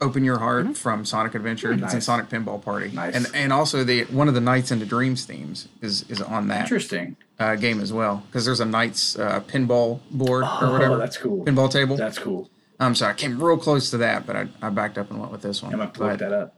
"Open 0.00 0.22
Your 0.24 0.38
Heart" 0.38 0.76
from 0.76 1.04
Sonic 1.04 1.34
Adventure. 1.34 1.72
It's 1.72 1.94
in 1.94 2.00
Sonic 2.00 2.28
Pinball 2.28 2.62
Party, 2.62 2.90
Nice. 2.92 3.14
and 3.14 3.26
and 3.34 3.52
also 3.52 3.84
the 3.84 4.04
one 4.04 4.28
of 4.28 4.34
the 4.34 4.40
Nights 4.40 4.70
into 4.70 4.86
Dreams 4.86 5.24
themes 5.24 5.68
is 5.80 6.08
is 6.10 6.20
on 6.22 6.48
that. 6.48 6.62
interesting. 6.62 7.16
uh, 7.40 7.54
game 7.56 7.80
as 7.80 7.92
well 7.92 8.22
because 8.26 8.44
there's 8.44 8.60
a 8.60 8.64
Nights 8.64 9.18
uh, 9.18 9.40
pinball 9.40 10.00
board 10.10 10.42
or 10.44 10.48
Oh, 10.60 10.72
whatever. 10.72 10.96
that's 10.96 11.16
cool. 11.16 11.44
Pinball 11.44 11.70
table. 11.70 11.96
That's 11.96 12.18
cool. 12.18 12.50
Um, 12.80 12.94
so 12.94 13.06
I 13.06 13.12
came 13.12 13.42
real 13.42 13.56
close 13.58 13.90
to 13.90 13.96
that, 13.98 14.24
but 14.26 14.36
I, 14.36 14.48
I 14.62 14.70
backed 14.70 14.98
up 14.98 15.10
and 15.10 15.18
went 15.18 15.32
with 15.32 15.42
this 15.42 15.62
one. 15.62 15.72
I'm 15.72 15.78
gonna 15.78 16.10
look 16.10 16.18
that 16.20 16.32
up. 16.32 16.54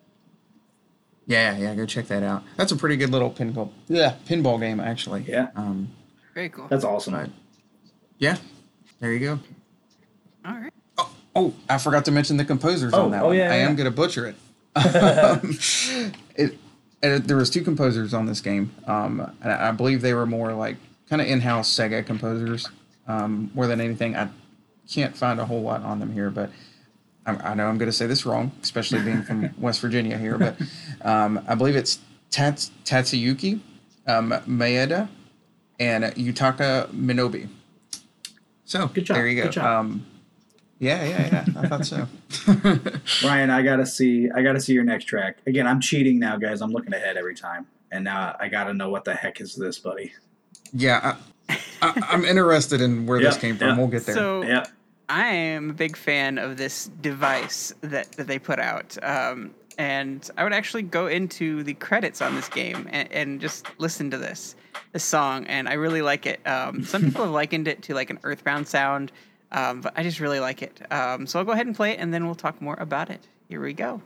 yeah, 1.27 1.57
yeah, 1.57 1.75
go 1.75 1.87
check 1.87 2.09
that 2.09 2.23
out. 2.23 2.43
That's 2.57 2.73
a 2.73 2.77
pretty 2.77 2.97
good 2.97 3.11
little 3.11 3.31
pinball. 3.31 3.71
Yeah, 3.89 4.17
pinball 4.27 4.59
game 4.61 4.81
actually. 4.81 5.25
Yeah. 5.29 5.49
Um, 5.57 5.89
Very 6.35 6.49
cool. 6.51 6.67
That's 6.69 6.85
awesome. 6.85 7.15
but 7.15 7.31
yeah, 8.19 8.37
there 9.01 9.13
you 9.13 9.21
go. 9.21 9.39
All 10.45 10.53
right. 10.59 10.73
Oh, 11.35 11.55
I 11.69 11.79
forgot 11.79 12.05
to 12.07 12.11
mention 12.11 12.37
the 12.37 12.45
composers 12.45 12.93
Oh, 12.93 13.05
on 13.05 13.11
that 13.13 13.23
oh, 13.23 13.29
one. 13.29 13.37
yeah, 13.37 13.53
I 13.53 13.59
yeah. 13.59 13.69
am 13.69 13.77
gonna 13.77 13.91
butcher 13.91 14.27
it. 14.27 14.37
Um, 14.77 15.41
it, 16.37 16.59
it. 17.03 17.25
There 17.27 17.37
was 17.37 17.51
two 17.51 17.63
composers 17.63 18.13
on 18.15 18.27
this 18.27 18.41
game, 18.41 18.73
um, 18.87 19.21
and 19.43 19.53
I 19.53 19.69
I 19.69 19.73
believe 19.73 20.03
they 20.03 20.15
were 20.15 20.27
more 20.27 20.53
like 20.55 20.77
kind 21.09 21.23
of 21.23 21.29
in-house 21.29 21.69
Sega 21.73 22.05
composers 22.05 22.69
um, 23.07 23.51
more 23.55 23.67
than 23.67 23.81
anything. 23.81 24.17
I 24.17 24.29
can't 24.91 25.17
find 25.17 25.39
a 25.41 25.45
whole 25.47 25.63
lot 25.63 25.83
on 25.83 25.99
them 26.01 26.13
here, 26.13 26.31
but 26.31 26.51
I, 27.27 27.33
I 27.37 27.55
know 27.55 27.67
I'm 27.67 27.79
going 27.79 27.89
to 27.91 27.97
say 27.97 28.07
this 28.07 28.25
wrong, 28.27 28.53
especially 28.63 29.03
being 29.03 29.23
from 29.23 29.51
West 29.59 29.81
Virginia 29.81 30.19
here. 30.19 30.37
But 30.39 30.57
um, 31.03 31.45
I 31.49 31.55
believe 31.55 31.77
it's 31.77 31.99
Tats, 32.31 32.71
Tatsuyuki 32.85 33.61
um, 34.07 34.31
Maeda 34.49 35.09
and 35.79 36.05
Yutaka 36.05 36.89
Minobe. 36.93 37.49
So 38.65 38.87
Good 38.89 39.07
job, 39.07 39.17
there 39.17 39.27
you 39.27 39.37
go. 39.37 39.43
good 39.45 39.53
job. 39.53 39.67
Um, 39.81 40.07
yeah, 40.81 41.05
yeah, 41.05 41.29
yeah. 41.33 41.61
I 41.61 41.69
thought 41.69 41.87
so. 41.87 42.09
Ryan, 43.27 43.51
I 43.51 43.63
gotta 43.63 43.87
see. 43.87 44.29
I 44.35 44.43
gotta 44.43 44.61
see 44.61 44.73
your 44.73 44.85
next 44.85 45.05
track. 45.05 45.37
Again, 45.47 45.67
I'm 45.67 45.81
cheating 45.81 46.19
now, 46.19 46.37
guys. 46.37 46.61
I'm 46.61 46.73
looking 46.73 46.93
ahead 46.95 47.17
every 47.17 47.35
time, 47.37 47.67
and 47.93 48.03
now 48.03 48.35
I 48.41 48.49
gotta 48.49 48.75
know 48.75 48.89
what 48.91 49.05
the 49.05 49.15
heck 49.15 49.41
is 49.41 49.55
this, 49.55 49.79
buddy. 49.79 50.13
yeah, 50.73 51.17
I, 51.49 51.59
I, 51.83 52.03
I'm 52.11 52.25
interested 52.25 52.81
in 52.81 53.07
where 53.07 53.21
this 53.21 53.37
came 53.37 53.57
from. 53.57 53.69
yeah. 53.69 53.77
We'll 53.77 53.87
get 53.89 54.07
there. 54.07 54.15
So 54.17 54.43
Yeah. 54.43 54.65
I 55.09 55.27
am 55.27 55.71
a 55.71 55.73
big 55.73 55.97
fan 55.97 56.39
of 56.39 56.57
this 56.57 56.87
device 57.01 57.75
that, 57.81 58.13
that 58.13 58.29
they 58.29 58.39
put 58.39 58.61
out. 58.61 58.97
Um, 59.03 59.51
and 59.77 60.31
I 60.37 60.45
would 60.45 60.53
actually 60.53 60.83
go 60.83 61.09
into 61.09 61.65
the 61.65 61.75
credits 61.75 62.23
on 62.23 62.37
this 62.37 62.49
game 62.49 62.87
and, 62.93 63.11
and 63.13 63.41
just 63.41 63.67
listen 63.79 64.11
to 64.13 64.19
this 64.19 64.55
this 64.93 65.03
song, 65.03 65.47
and 65.47 65.69
I 65.69 65.73
really 65.75 66.03
like 66.03 66.27
it. 66.27 66.47
Um, 66.47 66.85
some 66.85 67.03
people 67.03 67.25
have 67.25 67.33
likened 67.33 67.67
it 67.67 67.83
to 67.85 67.95
like 67.95 68.11
an 68.11 68.19
Earthbound 68.23 68.69
sound, 68.69 69.11
um, 69.53 69.81
but 69.81 69.93
I 69.97 70.03
just 70.03 70.21
really 70.21 70.41
like 70.41 70.63
it. 70.63 70.81
Um, 70.93 71.27
so 71.27 71.39
I'll 71.39 71.45
go 71.45 71.53
ahead 71.53 71.67
and 71.67 71.75
play 71.75 71.93
it, 71.93 71.99
and 71.99 72.13
then 72.13 72.27
we'll 72.27 72.35
talk 72.35 72.61
more 72.61 72.77
about 72.79 73.11
it. 73.11 73.27
Here 73.49 73.61
we 73.61 73.73
go. 73.73 74.03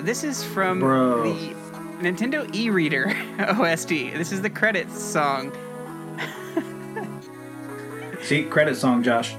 No, 0.00 0.06
this 0.06 0.24
is 0.24 0.42
from 0.44 0.80
Bro. 0.80 1.34
the 1.34 1.54
Nintendo 2.00 2.52
e-reader 2.54 3.08
OST. 3.38 3.88
This 3.88 4.32
is 4.32 4.40
the 4.42 4.50
credits 4.50 5.00
song. 5.02 5.52
See, 8.22 8.44
credit 8.44 8.76
song, 8.76 9.02
Josh. 9.02 9.34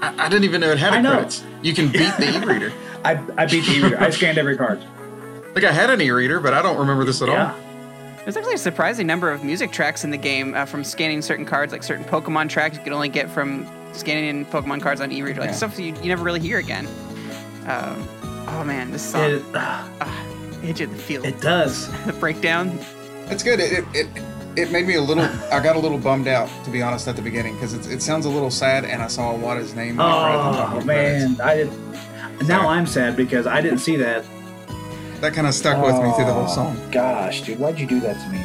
I, 0.00 0.14
I 0.26 0.28
didn't 0.28 0.44
even 0.44 0.60
know 0.60 0.70
it 0.70 0.78
had 0.78 0.92
I 0.92 0.98
a 0.98 1.02
know. 1.02 1.12
credits. 1.12 1.44
You 1.62 1.74
can 1.74 1.88
beat 1.90 2.12
the 2.18 2.40
e-reader. 2.42 2.72
I, 3.04 3.12
I 3.36 3.46
beat 3.46 3.64
the 3.64 3.72
e-reader. 3.78 4.00
I 4.00 4.10
scanned 4.10 4.38
every 4.38 4.56
card. 4.56 4.84
Like 5.54 5.64
I 5.64 5.72
had 5.72 5.90
an 5.90 6.00
e-reader, 6.00 6.40
but 6.40 6.54
I 6.54 6.62
don't 6.62 6.78
remember 6.78 7.04
this 7.04 7.22
at 7.22 7.28
Yeah. 7.28 7.52
all. 7.54 7.60
There's 8.24 8.36
actually 8.36 8.54
a 8.54 8.58
surprising 8.58 9.06
number 9.06 9.30
of 9.30 9.42
music 9.42 9.72
tracks 9.72 10.04
in 10.04 10.10
the 10.10 10.16
game 10.18 10.54
uh, 10.54 10.66
from 10.66 10.84
scanning 10.84 11.22
certain 11.22 11.46
cards, 11.46 11.72
like 11.72 11.82
certain 11.82 12.04
Pokemon 12.04 12.48
tracks 12.50 12.76
you 12.76 12.82
can 12.84 12.92
only 12.92 13.08
get 13.08 13.30
from 13.30 13.66
scanning 13.94 14.26
in 14.28 14.44
Pokemon 14.46 14.82
cards 14.82 15.00
on 15.00 15.10
e-reader, 15.10 15.40
like 15.40 15.50
Yeah. 15.50 15.56
stuff 15.56 15.78
you, 15.78 15.86
you 15.86 16.08
never 16.08 16.22
really 16.24 16.40
hear 16.40 16.58
again. 16.58 16.86
Um, 17.66 18.06
oh 18.50 18.64
man, 18.64 18.90
this 18.90 19.02
song 19.02 19.22
It, 19.30 19.42
ah, 19.54 19.88
hit 20.62 20.80
you 20.80 20.86
in 20.86 20.92
the 20.92 20.98
feel. 20.98 21.24
it 21.24 21.40
does. 21.40 21.88
the 22.06 22.12
breakdown. 22.20 22.78
It's 23.30 23.42
good. 23.42 23.60
It, 23.60 23.72
it 23.72 23.84
it 23.94 24.22
it 24.56 24.72
made 24.72 24.86
me 24.86 24.94
a 24.94 25.00
little. 25.02 25.24
I 25.52 25.60
got 25.62 25.76
a 25.76 25.78
little 25.78 25.98
bummed 25.98 26.28
out 26.28 26.48
to 26.64 26.70
be 26.70 26.82
honest 26.82 27.06
at 27.08 27.16
the 27.16 27.22
beginning 27.22 27.54
because 27.54 27.74
it, 27.74 27.86
it 27.92 28.02
sounds 28.02 28.26
a 28.26 28.30
little 28.30 28.50
sad, 28.50 28.84
and 28.84 29.02
I 29.02 29.06
saw 29.08 29.34
Wada's 29.36 29.74
name. 29.74 29.96
like, 29.96 30.06
right 30.06 30.34
at 30.34 30.50
the 30.52 30.56
top 30.58 30.72
Oh 30.72 30.76
of 30.78 30.84
the 30.86 30.92
credits. 30.92 31.38
man, 31.38 31.46
I 31.46 31.54
didn't. 31.56 31.92
Now 32.48 32.62
Sorry. 32.62 32.68
I'm 32.78 32.86
sad 32.86 33.16
because 33.16 33.46
I 33.46 33.60
didn't 33.60 33.78
see 33.80 33.96
that. 33.96 34.24
that 35.20 35.34
kind 35.34 35.46
of 35.46 35.54
stuck 35.54 35.84
with 35.84 35.94
me 35.96 36.12
through 36.14 36.24
the 36.26 36.32
whole 36.32 36.44
Oh, 36.44 36.54
song. 36.54 36.90
Gosh, 36.92 37.42
dude, 37.42 37.58
why'd 37.58 37.78
you 37.80 37.86
do 37.86 37.98
that 38.00 38.14
to 38.14 38.28
me? 38.30 38.38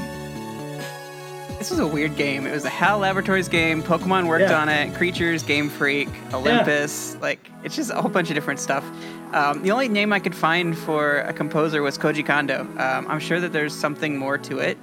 This 1.63 1.69
was 1.71 1.79
a 1.79 1.87
weird 1.87 2.17
game. 2.17 2.45
It 2.45 2.51
was 2.51 2.65
a 2.65 2.69
HAL 2.69 2.97
Laboratories 2.99 3.47
game. 3.47 3.81
Pokemon 3.81 4.27
worked 4.27 4.49
Yeah. 4.49 4.59
on 4.59 4.67
it. 4.67 4.93
Creatures, 4.95 5.43
Game 5.43 5.69
Freak, 5.69 6.09
Olympus. 6.33 7.15
Like 7.21 7.39
it's 7.63 7.73
just 7.73 7.89
a 7.89 8.01
whole 8.01 8.11
bunch 8.11 8.27
of 8.29 8.35
different 8.35 8.59
stuff. 8.59 8.83
Um, 9.31 9.63
the 9.63 9.71
only 9.71 9.87
name 9.87 10.11
I 10.11 10.19
could 10.19 10.35
find 10.35 10.77
for 10.77 11.19
a 11.19 11.31
composer 11.31 11.81
was 11.81 11.97
Koji 11.97 12.25
Kondo. 12.25 12.63
Um, 12.77 13.07
I'm 13.07 13.21
sure 13.21 13.39
that 13.39 13.53
there's 13.53 13.73
something 13.73 14.17
more 14.17 14.37
to 14.39 14.59
it. 14.59 14.77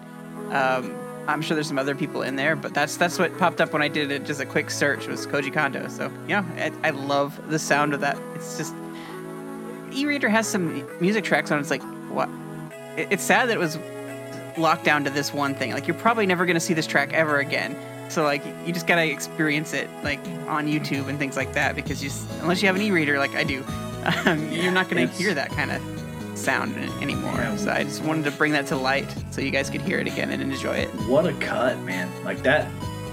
Um, 0.52 0.94
I'm 1.28 1.42
sure 1.42 1.54
there's 1.54 1.68
some 1.68 1.78
other 1.78 1.94
people 1.94 2.22
in 2.22 2.36
there, 2.36 2.56
but 2.56 2.72
that's 2.72 2.96
that's 2.96 3.18
what 3.18 3.36
popped 3.36 3.60
up 3.60 3.74
when 3.74 3.82
I 3.82 3.88
did 3.88 4.10
it. 4.10 4.24
Just 4.24 4.40
a 4.40 4.46
quick 4.46 4.70
search 4.70 5.06
was 5.06 5.26
Koji 5.26 5.52
Kondo. 5.52 5.86
So 5.88 6.10
yeah, 6.26 6.42
I, 6.56 6.72
I 6.88 6.90
love 6.92 7.38
the 7.50 7.58
sound 7.58 7.92
of 7.92 8.00
that. 8.00 8.16
It's 8.36 8.56
just 8.56 8.74
e-reader 9.92 10.30
has 10.30 10.46
some 10.46 10.82
music 10.98 11.24
tracks 11.24 11.50
on. 11.50 11.58
it. 11.58 11.60
It's 11.60 11.70
like 11.70 11.82
what? 12.10 12.30
It, 12.96 13.08
it's 13.10 13.22
sad 13.22 13.50
that 13.50 13.56
it 13.56 13.60
was 13.60 13.76
locked 14.58 14.84
down 14.84 15.04
to 15.04 15.10
this 15.10 15.32
one 15.32 15.54
thing. 15.54 15.72
Like 15.72 15.86
you're 15.86 15.96
probably 15.96 16.26
never 16.26 16.46
gonna 16.46 16.60
see 16.60 16.74
this 16.74 16.86
track 16.86 17.12
ever 17.12 17.38
again. 17.38 17.76
So 18.08 18.24
like 18.24 18.44
you 18.66 18.72
just 18.72 18.86
gotta 18.86 19.08
experience 19.10 19.72
it 19.72 19.88
like 20.02 20.20
on 20.48 20.66
YouTube 20.66 21.08
and 21.08 21.18
things 21.18 21.36
like 21.36 21.52
that 21.54 21.76
because 21.76 22.02
you 22.02 22.10
unless 22.42 22.62
you 22.62 22.66
have 22.66 22.76
an 22.76 22.82
e-reader 22.82 23.18
like 23.18 23.34
I 23.34 23.44
do, 23.44 23.64
um, 24.26 24.50
you're 24.50 24.72
not 24.72 24.88
gonna 24.88 25.06
hear 25.06 25.34
that 25.34 25.50
kind 25.50 25.70
of 25.70 25.80
sound 26.34 26.76
anymore. 27.02 27.32
Yeah. 27.34 27.56
So 27.56 27.70
I 27.70 27.84
just 27.84 28.02
wanted 28.02 28.24
to 28.24 28.30
bring 28.32 28.52
that 28.52 28.66
to 28.68 28.76
light 28.76 29.14
so 29.30 29.40
you 29.40 29.50
guys 29.50 29.70
could 29.70 29.82
hear 29.82 29.98
it 29.98 30.06
again 30.06 30.30
and 30.30 30.42
enjoy 30.42 30.76
it. 30.76 30.88
What 31.06 31.26
a 31.26 31.32
cut, 31.34 31.78
man! 31.80 32.10
Like 32.24 32.42
that. 32.42 32.68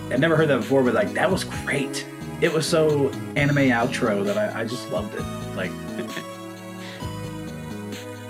I 0.09 0.15
never 0.15 0.37
heard 0.37 0.47
that 0.47 0.57
before, 0.57 0.83
but 0.83 0.93
like 0.93 1.13
that 1.13 1.29
was 1.29 1.43
great. 1.43 2.07
It 2.39 2.53
was 2.53 2.65
so 2.65 3.09
anime 3.35 3.69
outro 3.69 4.23
that 4.25 4.37
I, 4.37 4.61
I 4.61 4.65
just 4.65 4.89
loved 4.91 5.13
it. 5.15 5.23
Like, 5.55 5.71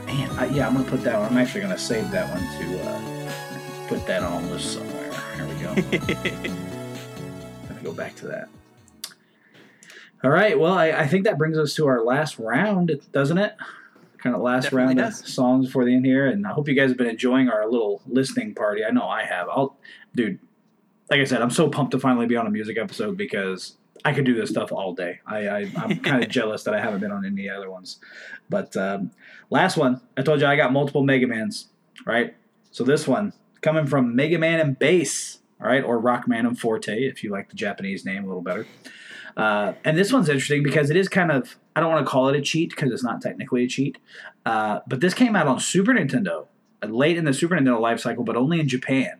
man, 0.08 0.30
I, 0.39 0.45
yeah, 0.47 0.68
I'm 0.68 0.74
gonna 0.74 0.89
put 0.89 1.03
that. 1.03 1.20
one. 1.20 1.30
I'm 1.30 1.38
actually 1.38 1.62
gonna 1.62 1.78
save 1.78 2.10
that 2.12 2.30
one 2.34 2.41
to 2.41 2.89
uh, 2.89 3.88
put 3.88 4.08
that 4.08 4.24
on 4.24 4.49
list 4.49 4.74
somewhere. 4.74 5.14
Here 5.36 5.45
we 5.45 5.53
go. 5.62 5.76
Gonna 7.68 7.84
go 7.84 7.93
back 7.93 8.16
to 8.18 8.28
that. 8.28 8.49
All 10.24 10.32
right. 10.32 10.58
Well, 10.60 10.74
I, 10.74 10.88
I 10.88 11.08
think 11.08 11.26
that 11.26 11.38
brings 11.38 11.58
us 11.58 11.76
to 11.76 11.86
our 11.88 12.03
last 12.03 12.39
round, 12.39 12.99
doesn't 13.12 13.38
it? 13.38 13.55
Kind 14.18 14.36
of 14.36 14.41
last 14.41 14.64
Definitely 14.64 14.95
round 14.95 14.97
does. 14.97 15.22
of 15.22 15.28
songs 15.28 15.66
before 15.68 15.86
the 15.86 15.93
end 15.93 16.05
here, 16.05 16.26
and 16.28 16.47
I 16.47 16.51
hope 16.51 16.68
you 16.68 16.74
guys 16.74 16.89
have 16.89 16.97
been 16.97 17.08
enjoying 17.08 17.49
our 17.49 17.70
little 17.70 18.01
listening 18.08 18.55
party. 18.55 18.84
I 18.84 18.89
know 18.89 19.08
I 19.08 19.24
have. 19.26 19.47
I'll, 19.49 19.78
dude. 20.16 20.39
Like 21.10 21.20
I 21.22 21.24
said, 21.26 21.41
I'm 21.41 21.51
so 21.51 21.70
pumped 21.70 21.91
to 21.91 21.99
finally 21.99 22.26
be 22.26 22.36
on 22.36 22.47
a 22.47 22.49
music 22.49 22.78
episode 22.78 23.16
because 23.16 23.78
I 24.06 24.14
could 24.14 24.26
do 24.26 24.36
this 24.36 24.50
stuff 24.50 24.72
all 24.72 24.93
day. 24.93 25.20
I, 25.26 25.48
I 25.48 25.72
I'm 25.78 26.00
kind 26.00 26.24
of 26.24 26.30
jealous 26.38 26.64
that 26.64 26.74
I 26.74 26.80
haven't 26.80 27.00
been 27.00 27.12
on 27.12 27.26
any 27.26 27.50
other 27.50 27.70
ones. 27.70 28.00
But 28.50 28.76
um, 28.78 29.12
last 29.50 29.78
one, 29.78 30.02
I 30.16 30.22
told 30.22 30.41
you 30.41 30.48
I 30.48 30.56
got 30.56 30.72
multiple 30.72 31.04
Mega 31.04 31.28
Mans, 31.28 31.68
right? 32.06 32.36
So 32.72 32.84
this 32.84 33.08
one 33.08 33.34
coming 33.62 33.88
from 33.88 34.16
Mega 34.16 34.38
Man 34.38 34.60
and 34.60 34.78
Bass, 34.78 35.39
all 35.62 35.68
right, 35.68 35.84
or 35.84 36.02
Rockman 36.02 36.48
and 36.48 36.60
Forte, 36.60 37.04
if 37.04 37.24
you 37.24 37.32
like 37.32 37.50
the 37.50 37.56
Japanese 37.56 38.06
name 38.06 38.24
a 38.24 38.28
little 38.28 38.41
better. 38.41 38.68
Uh, 39.36 39.74
and 39.84 39.98
this 39.98 40.12
one's 40.12 40.30
interesting 40.30 40.64
because 40.64 40.89
it 40.89 40.98
is 40.98 41.08
kind 41.08 41.32
of 41.32 41.58
I 41.76 41.80
don't 41.80 41.91
want 41.91 42.06
to 42.06 42.10
call 42.10 42.28
it 42.28 42.36
a 42.36 42.41
cheat 42.41 42.72
because 42.72 42.91
it's 42.91 43.04
not 43.04 43.22
technically 43.22 43.64
a 43.64 43.68
cheat, 43.68 44.00
uh, 44.45 44.80
but 44.88 45.00
this 45.00 45.14
came 45.14 45.36
out 45.36 45.48
on 45.48 45.60
Super 45.60 45.93
Nintendo 45.93 46.48
uh, 46.82 46.88
late 46.88 47.18
in 47.18 47.26
the 47.26 47.34
Super 47.34 47.56
Nintendo 47.56 47.80
life 47.80 48.00
cycle, 48.00 48.24
but 48.24 48.36
only 48.36 48.60
in 48.60 48.68
Japan. 48.68 49.20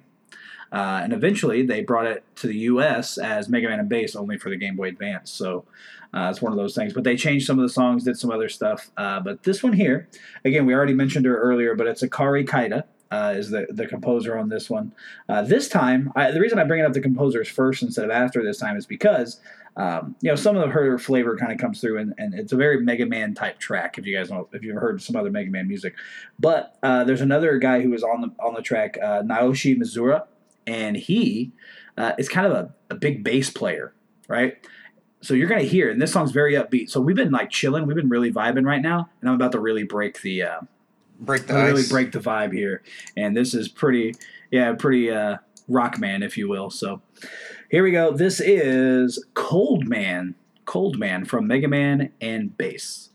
Uh, 0.72 1.02
and 1.04 1.14
eventually 1.14 1.66
they 1.66 1.82
brought 1.82 2.06
it 2.06 2.24
to 2.38 2.48
the 2.48 2.58
U.S. 2.60 3.18
as 3.18 3.50
Mega 3.50 3.68
Man 3.68 3.80
and 3.80 3.90
Bass 3.90 4.16
only 4.16 4.38
for 4.38 4.50
the 4.50 4.58
Game 4.58 4.76
Boy 4.76 4.90
Advance. 4.90 5.32
So 5.32 5.66
uh, 6.14 6.30
it's 6.32 6.42
one 6.42 6.52
of 6.52 6.58
those 6.58 6.76
things. 6.76 6.94
But 6.94 7.04
they 7.04 7.16
changed 7.16 7.46
some 7.46 7.60
of 7.60 7.64
the 7.64 7.74
songs, 7.74 8.04
did 8.04 8.18
some 8.18 8.32
other 8.32 8.50
stuff. 8.50 8.92
Uh, 8.98 9.20
but 9.20 9.44
this 9.44 9.64
one 9.64 9.74
here, 9.74 10.08
again, 10.46 10.66
we 10.66 10.74
already 10.74 10.94
mentioned 10.94 11.26
her 11.26 11.38
earlier, 11.38 11.76
but 11.76 11.88
it's 11.88 12.04
Akari 12.04 12.46
Kaida. 12.48 12.84
Uh, 13.10 13.34
is 13.38 13.52
the, 13.52 13.66
the 13.70 13.88
composer 13.88 14.38
on 14.38 14.50
this 14.50 14.70
one. 14.70 14.92
Uh, 15.30 15.42
this 15.42 15.70
time, 15.70 16.12
I, 16.14 16.32
the 16.32 16.42
reason 16.42 16.60
I 16.60 16.66
bring 16.66 16.82
it 16.82 16.86
up 16.86 16.92
the 16.92 17.00
composers 17.00 17.48
first 17.48 17.82
instead 17.82 18.04
of 18.04 18.12
after 18.12 18.44
this 18.44 18.58
time 18.58 18.76
is 18.76 18.86
because 18.86 19.40
um, 19.78 20.16
you 20.22 20.30
know 20.30 20.36
some 20.36 20.58
of 20.58 20.72
her 20.72 20.98
flavor 21.00 21.38
kind 21.38 21.54
of 21.54 21.58
comes 21.58 21.80
through, 21.80 22.00
and, 22.00 22.14
and 22.18 22.34
it's 22.34 22.52
a 22.52 22.58
very 22.58 22.82
Mega 22.82 23.06
Man 23.06 23.34
type 23.34 23.60
track. 23.60 23.98
If 23.98 24.06
you 24.06 24.18
guys 24.18 24.30
know, 24.30 24.50
if 24.52 24.62
you've 24.62 24.76
heard 24.76 25.02
some 25.02 25.16
other 25.16 25.30
Mega 25.32 25.50
Man 25.50 25.70
music, 25.70 25.94
but 26.38 26.78
uh, 26.84 27.06
there's 27.06 27.22
another 27.22 27.58
guy 27.60 27.82
who 27.82 27.94
is 27.94 28.04
on 28.04 28.20
the 28.20 28.44
on 28.44 28.56
the 28.56 28.62
track, 28.62 28.98
uh, 29.02 29.22
Naoshi 29.22 29.78
Mizuta, 29.78 30.26
and 30.68 30.96
he 30.96 31.54
uh, 31.98 32.12
is 32.20 32.30
kind 32.30 32.46
of 32.46 32.54
a, 32.54 32.76
a 32.92 32.96
big 32.96 33.24
bass 33.24 33.50
player, 33.50 33.94
right? 34.28 34.58
So 35.22 35.34
you're 35.34 35.50
gonna 35.50 35.64
hear, 35.64 35.90
and 35.90 36.00
this 36.00 36.12
song's 36.12 36.32
very 36.32 36.54
upbeat. 36.54 36.92
So 36.92 37.02
we've 37.02 37.16
been 37.16 37.32
like 37.32 37.50
chilling, 37.50 37.88
we've 37.88 37.96
been 37.96 38.10
really 38.10 38.32
vibing 38.32 38.66
right 38.66 38.82
now, 38.82 39.10
and 39.22 39.30
I'm 39.30 39.36
about 39.36 39.54
to 39.54 39.60
really 39.60 39.84
break 39.84 40.22
the 40.22 40.44
uh, 40.44 40.60
Break 41.20 41.48
the 41.48 41.56
really 41.56 41.82
ice. 41.82 41.90
break 41.90 42.12
the 42.12 42.20
vibe 42.20 42.54
here. 42.54 42.84
And 43.16 43.36
this 43.36 43.56
is 43.56 43.68
pretty, 43.68 44.14
yeah, 44.52 44.74
pretty 44.74 45.10
uh, 45.10 45.38
rock 45.68 45.98
man, 45.98 46.22
if 46.22 46.38
you 46.38 46.48
will. 46.48 46.70
So 46.70 47.02
here 47.72 47.82
we 47.82 47.90
go. 47.90 48.12
This 48.12 48.40
is 48.40 49.26
Cold 49.34 49.88
Man. 49.88 50.36
Cold 50.66 51.00
Man 51.00 51.26
from 51.26 51.48
Mega 51.48 51.68
Man 51.68 52.12
and 52.22 52.56
Bass. 52.56 53.07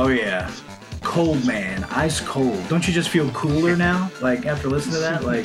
Oh 0.00 0.06
yeah, 0.06 0.48
Cold 1.02 1.44
Man, 1.44 1.82
ice 1.90 2.20
cold. 2.20 2.68
Don't 2.68 2.86
you 2.86 2.94
just 2.94 3.08
feel 3.08 3.28
cooler 3.30 3.74
now? 3.74 4.12
Like 4.20 4.46
after 4.46 4.68
listening 4.68 4.94
to 4.94 5.00
that, 5.00 5.24
like 5.24 5.44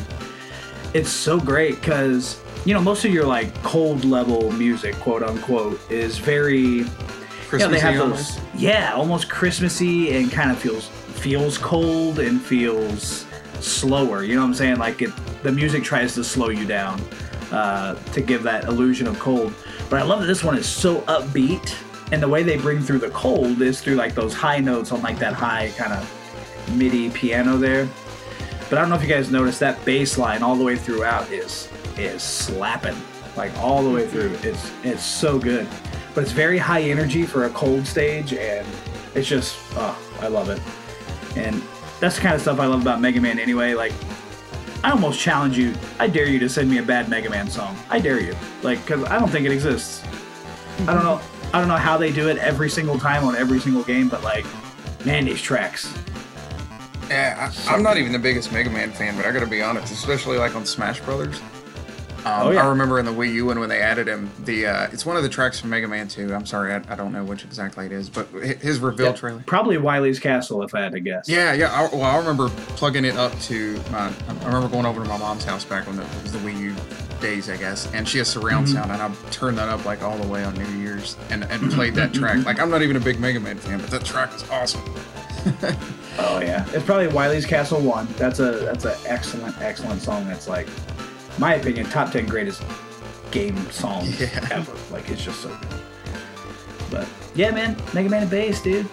it's 0.94 1.10
so 1.10 1.40
great 1.40 1.80
because 1.80 2.40
you 2.64 2.76
know 2.76 2.80
most 2.80 3.04
of 3.04 3.12
your 3.12 3.26
like 3.26 3.52
cold 3.64 4.06
level 4.06 4.52
music, 4.52 4.94
quote 4.98 5.24
unquote, 5.24 5.82
is 5.90 6.20
very 6.20 6.82
yeah 6.82 6.88
Christmassy 7.48 7.74
they 7.74 7.80
have 7.80 7.98
those 7.98 8.40
yeah 8.54 8.94
almost 8.94 9.28
Christmassy 9.28 10.16
and 10.16 10.32
kind 10.32 10.52
of 10.52 10.60
feels 10.60 10.88
feels 10.88 11.58
cold 11.58 12.20
and 12.20 12.40
feels 12.40 13.26
slower. 13.60 14.22
You 14.24 14.36
know 14.36 14.42
what 14.42 14.50
I'm 14.50 14.54
saying? 14.54 14.78
Like 14.78 15.02
it, 15.02 15.10
the 15.42 15.52
music 15.52 15.84
tries 15.84 16.14
to 16.14 16.24
slow 16.24 16.50
you 16.50 16.68
down 16.68 17.02
uh, 17.52 17.96
to 17.96 18.22
give 18.22 18.44
that 18.44 18.66
illusion 18.66 19.08
of 19.08 19.18
cold. 19.18 19.52
But 19.90 20.00
I 20.00 20.04
love 20.04 20.20
that 20.20 20.28
this 20.28 20.44
one 20.44 20.56
is 20.56 20.70
so 20.70 21.02
upbeat 21.02 21.76
and 22.12 22.22
the 22.22 22.28
way 22.28 22.44
they 22.44 22.58
bring 22.58 22.82
through 22.82 23.00
the 23.00 23.10
cold 23.10 23.62
is 23.62 23.82
through 23.82 23.96
like 23.96 24.14
those 24.14 24.34
high 24.34 24.60
notes 24.60 24.92
on 24.92 25.02
like 25.02 25.20
that 25.20 25.34
high 25.34 25.72
kind 25.78 25.94
of 25.94 26.76
MIDI 26.76 27.10
piano 27.10 27.58
there. 27.58 27.88
But 28.70 28.78
I 28.78 28.82
don't 28.82 28.90
know 28.90 28.96
if 28.96 29.04
you 29.04 29.08
guys 29.08 29.32
noticed 29.32 29.60
that 29.60 29.84
bass 29.86 30.18
line 30.18 30.44
all 30.44 30.56
the 30.56 30.64
way 30.64 30.76
throughout 30.76 31.32
is 31.32 31.70
is 31.98 32.24
slapping 32.24 32.96
like 33.36 33.56
all 33.60 33.84
the 33.84 33.90
way 33.90 34.08
through. 34.08 34.38
It's 34.42 34.72
it's 34.84 35.04
so 35.04 35.40
good, 35.40 35.68
but 36.14 36.24
it's 36.24 36.34
very 36.34 36.58
high 36.58 36.82
energy 36.82 37.24
for 37.24 37.46
a 37.46 37.50
cold 37.50 37.86
stage, 37.86 38.34
and 38.34 38.68
it's 39.16 39.28
just 39.28 39.58
oh, 39.76 39.98
I 40.22 40.28
love 40.28 40.50
it. 40.50 40.62
And 41.38 41.62
that's 42.00 42.16
the 42.16 42.22
kind 42.22 42.36
of 42.36 42.42
stuff 42.42 42.60
I 42.60 42.66
love 42.66 42.82
about 42.82 43.02
Mega 43.02 43.22
Man 43.22 43.40
anyway. 43.40 43.74
Like 43.74 43.94
I 44.84 44.92
almost 44.92 45.20
challenge 45.20 45.58
you. 45.58 45.74
I 45.98 46.08
dare 46.08 46.28
you 46.28 46.40
to 46.40 46.50
send 46.50 46.70
me 46.70 46.78
a 46.78 46.84
bad 46.84 47.08
Mega 47.08 47.30
Man 47.30 47.50
song. 47.50 47.78
I 47.90 48.00
dare 48.00 48.20
you. 48.20 48.36
Like, 48.64 48.86
because 48.86 49.06
I 49.06 49.18
don't 49.18 49.30
think 49.30 49.46
it 49.46 49.52
exists. 49.54 50.04
I 50.82 50.94
don't 50.94 51.04
know. 51.04 51.22
I 51.54 51.60
don't 51.60 51.68
know 51.68 51.76
how 51.78 51.98
they 51.98 52.12
do 52.12 52.30
it 52.30 52.38
every 52.40 52.68
single 52.68 52.98
time 52.98 53.24
on 53.24 53.36
every 53.36 53.60
single 53.60 53.84
game, 53.84 54.10
but 54.10 54.24
like, 54.24 54.44
man, 55.06 55.26
these 55.26 55.40
tracks. 55.40 55.94
Yeah, 57.10 57.52
I, 57.68 57.74
I'm 57.74 57.84
not 57.84 57.98
even 57.98 58.12
the 58.12 58.18
biggest 58.18 58.52
Mega 58.52 58.72
Man 58.72 58.92
fan, 58.92 59.16
but 59.16 59.28
I 59.28 59.32
gotta 59.32 59.46
be 59.46 59.62
honest, 59.62 59.94
especially 59.94 60.40
like 60.40 60.56
on 60.56 60.66
Smash 60.66 61.00
Brothers. 61.02 61.40
Um, 62.26 62.48
Oh, 62.48 62.52
yeah. 62.52 62.64
I 62.66 62.70
remember 62.70 63.00
in 63.00 63.06
the 63.06 63.12
Wii 63.12 63.34
U 63.34 63.46
one 63.48 63.60
when 63.60 63.70
they 63.70 63.82
added 63.82 64.08
him, 64.08 64.30
the 64.46 64.66
uh, 64.68 64.88
it's 64.92 65.06
one 65.06 65.18
of 65.18 65.24
the 65.24 65.30
tracks 65.30 65.60
from 65.60 65.70
Mega 65.72 65.88
Man 65.88 66.08
2. 66.08 66.34
I'm 66.34 66.46
sorry, 66.46 66.74
I, 66.74 66.78
I 66.90 66.96
don't 66.96 67.12
know 67.12 67.24
which 67.24 67.44
exactly 67.44 67.86
it 67.86 67.92
is, 67.92 68.10
but 68.10 68.28
his 68.30 68.80
reveal 68.80 69.08
Yeah, 69.08 69.12
trailer. 69.14 69.44
Probably 69.46 69.78
Wily's 69.78 70.20
Castle, 70.20 70.64
if 70.64 70.74
I 70.74 70.82
had 70.82 70.94
to 70.94 71.00
guess. 71.00 71.28
Yeah, 71.28 71.54
yeah. 71.54 71.72
I, 71.72 71.94
well, 71.96 72.04
I 72.04 72.18
remember 72.18 72.50
plugging 72.78 73.04
it 73.06 73.16
up 73.18 73.38
to 73.42 73.74
my. 73.92 74.08
I 74.30 74.46
remember 74.46 74.70
going 74.70 74.86
over 74.86 75.02
to 75.04 75.08
my 75.10 75.18
mom's 75.18 75.44
house 75.44 75.66
back 75.66 75.86
when 75.88 75.98
the, 75.98 76.04
it 76.04 76.24
was 76.24 76.32
the 76.32 76.40
Wii 76.40 76.58
U 76.60 76.76
days, 77.20 77.50
I 77.50 77.58
guess, 77.58 77.92
and 77.94 78.08
she 78.08 78.18
has 78.20 78.28
surround 78.28 78.68
Mm-hmm. 78.68 78.76
sound, 78.76 78.92
and 78.92 79.02
I 79.02 79.12
turned 79.32 79.58
that 79.58 79.70
up 79.70 79.84
like 79.86 80.02
all 80.04 80.18
the 80.18 80.28
way 80.28 80.44
on 80.44 80.54
New 80.56 80.80
Year's 80.82 81.16
and, 81.30 81.44
and 81.46 81.72
played 81.74 81.96
that 81.96 82.14
track. 82.14 82.46
Like 82.46 82.60
I'm 82.60 82.70
not 82.70 82.82
even 82.82 82.96
a 82.96 83.00
big 83.02 83.20
Mega 83.20 83.40
Man 83.40 83.58
fan, 83.58 83.80
but 83.80 83.90
that 83.92 84.06
track 84.06 84.34
is 84.34 84.44
awesome. 84.50 84.82
Oh 86.20 86.40
yeah, 86.42 86.64
it's 86.74 86.86
probably 86.86 87.08
Wily's 87.08 87.46
Castle 87.46 87.82
one. 87.82 88.08
That's 88.18 88.40
a 88.40 88.52
that's 88.52 88.86
an 88.86 88.94
excellent 89.08 89.60
excellent 89.62 90.00
song. 90.02 90.28
That's 90.28 90.48
like, 90.48 90.68
my 91.40 91.56
opinion, 91.56 91.86
top 91.90 92.12
ten 92.12 92.26
greatest 92.26 92.64
game 93.32 93.58
songs 93.72 94.20
Yeah. 94.20 94.48
ever. 94.52 94.74
Like 94.92 95.10
it's 95.10 95.24
just 95.24 95.42
so 95.42 95.50
good. 95.50 95.82
But 96.92 97.08
yeah, 97.36 97.52
man, 97.52 97.76
Mega 97.94 98.10
Man 98.10 98.22
and 98.24 98.32
bass, 98.32 98.62
dude. 98.62 98.86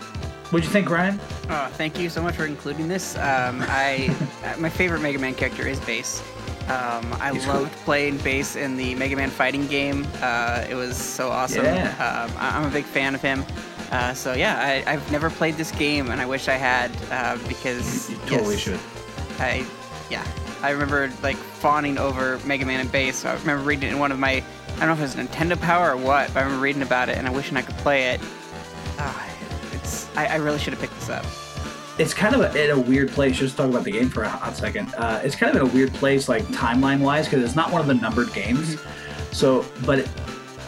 What'd 0.52 0.64
you 0.64 0.72
think, 0.72 0.90
Ryan? 0.90 1.20
Oh, 1.48 1.68
thank 1.74 1.98
you 1.98 2.08
so 2.10 2.22
much 2.22 2.34
for 2.34 2.44
including 2.46 2.88
this. 2.88 3.14
Um, 3.16 3.62
I 3.68 4.14
uh, 4.44 4.58
my 4.58 4.68
favorite 4.70 5.00
Mega 5.00 5.18
Man 5.18 5.34
character 5.34 5.66
is 5.66 5.78
Bass. 5.80 6.22
Um, 6.68 7.12
I 7.20 7.32
He's 7.32 7.46
loved 7.46 7.72
playing 7.84 8.18
Bass 8.18 8.56
in 8.56 8.76
the 8.76 8.94
Mega 8.94 9.16
Man 9.16 9.30
fighting 9.30 9.66
game. 9.66 10.06
Uh, 10.22 10.64
it 10.68 10.74
was 10.74 10.96
so 10.96 11.28
awesome. 11.28 11.64
Yeah. 11.64 11.88
Um, 11.98 12.36
I- 12.38 12.56
I'm 12.58 12.64
a 12.66 12.70
big 12.70 12.84
fan 12.84 13.14
of 13.14 13.20
him. 13.20 13.44
Uh, 13.92 14.14
so 14.14 14.34
yeah, 14.34 14.56
I, 14.86 14.92
I've 14.92 15.10
never 15.12 15.30
played 15.30 15.56
this 15.56 15.72
game, 15.72 16.10
and 16.10 16.20
I 16.20 16.26
wish 16.26 16.46
I 16.48 16.54
had 16.54 16.90
uh, 17.10 17.36
because 17.48 18.08
You 18.08 18.16
totally 18.26 18.54
yes, 18.54 18.60
should. 18.62 18.80
I 19.40 19.66
yeah, 20.10 20.24
I 20.62 20.70
remember 20.70 21.10
like 21.22 21.36
fawning 21.36 21.98
over 21.98 22.38
Mega 22.44 22.66
Man 22.66 22.80
and 22.80 22.92
Bass. 22.92 23.24
I 23.24 23.34
remember 23.34 23.62
reading 23.64 23.88
it 23.88 23.92
in 23.92 23.98
one 23.98 24.12
of 24.12 24.18
my 24.18 24.42
I 24.76 24.86
don't 24.86 24.88
know 24.88 24.92
if 25.04 25.14
it 25.14 25.18
was 25.18 25.28
Nintendo 25.28 25.60
Power 25.60 25.92
or 25.92 25.96
what, 25.96 26.28
but 26.32 26.40
I 26.40 26.42
remember 26.42 26.62
reading 26.62 26.82
about 26.82 27.08
it 27.08 27.18
and 27.18 27.26
I 27.26 27.30
wishing 27.30 27.56
I 27.56 27.62
could 27.62 27.76
play 27.78 28.08
it. 28.10 28.20
Ah, 28.98 29.28
it's 29.72 30.08
I, 30.16 30.26
I 30.26 30.36
really 30.36 30.58
should 30.58 30.72
have 30.72 30.80
picked 30.80 30.94
this 30.94 31.08
up. 31.10 31.24
it's 31.98 32.14
kind 32.14 32.34
of 32.34 32.40
a, 32.54 32.64
in 32.64 32.70
a 32.70 32.78
weird 32.80 33.10
place. 33.10 33.36
Just 33.38 33.56
talk 33.56 33.68
about 33.68 33.84
the 33.84 33.90
game 33.92 34.08
for 34.08 34.22
a 34.22 34.28
hot 34.28 34.56
second. 34.56 34.92
Uh, 34.96 35.20
it's 35.22 35.34
kind 35.34 35.54
of 35.54 35.62
in 35.62 35.68
a 35.68 35.74
weird 35.74 35.92
place, 35.94 36.28
like 36.28 36.44
timeline 36.44 37.00
wise, 37.00 37.26
because 37.26 37.42
it's 37.44 37.56
not 37.56 37.70
one 37.72 37.80
of 37.80 37.86
the 37.86 37.94
numbered 37.94 38.32
games. 38.32 38.78
So, 39.32 39.64
but 39.84 40.00
it, 40.00 40.08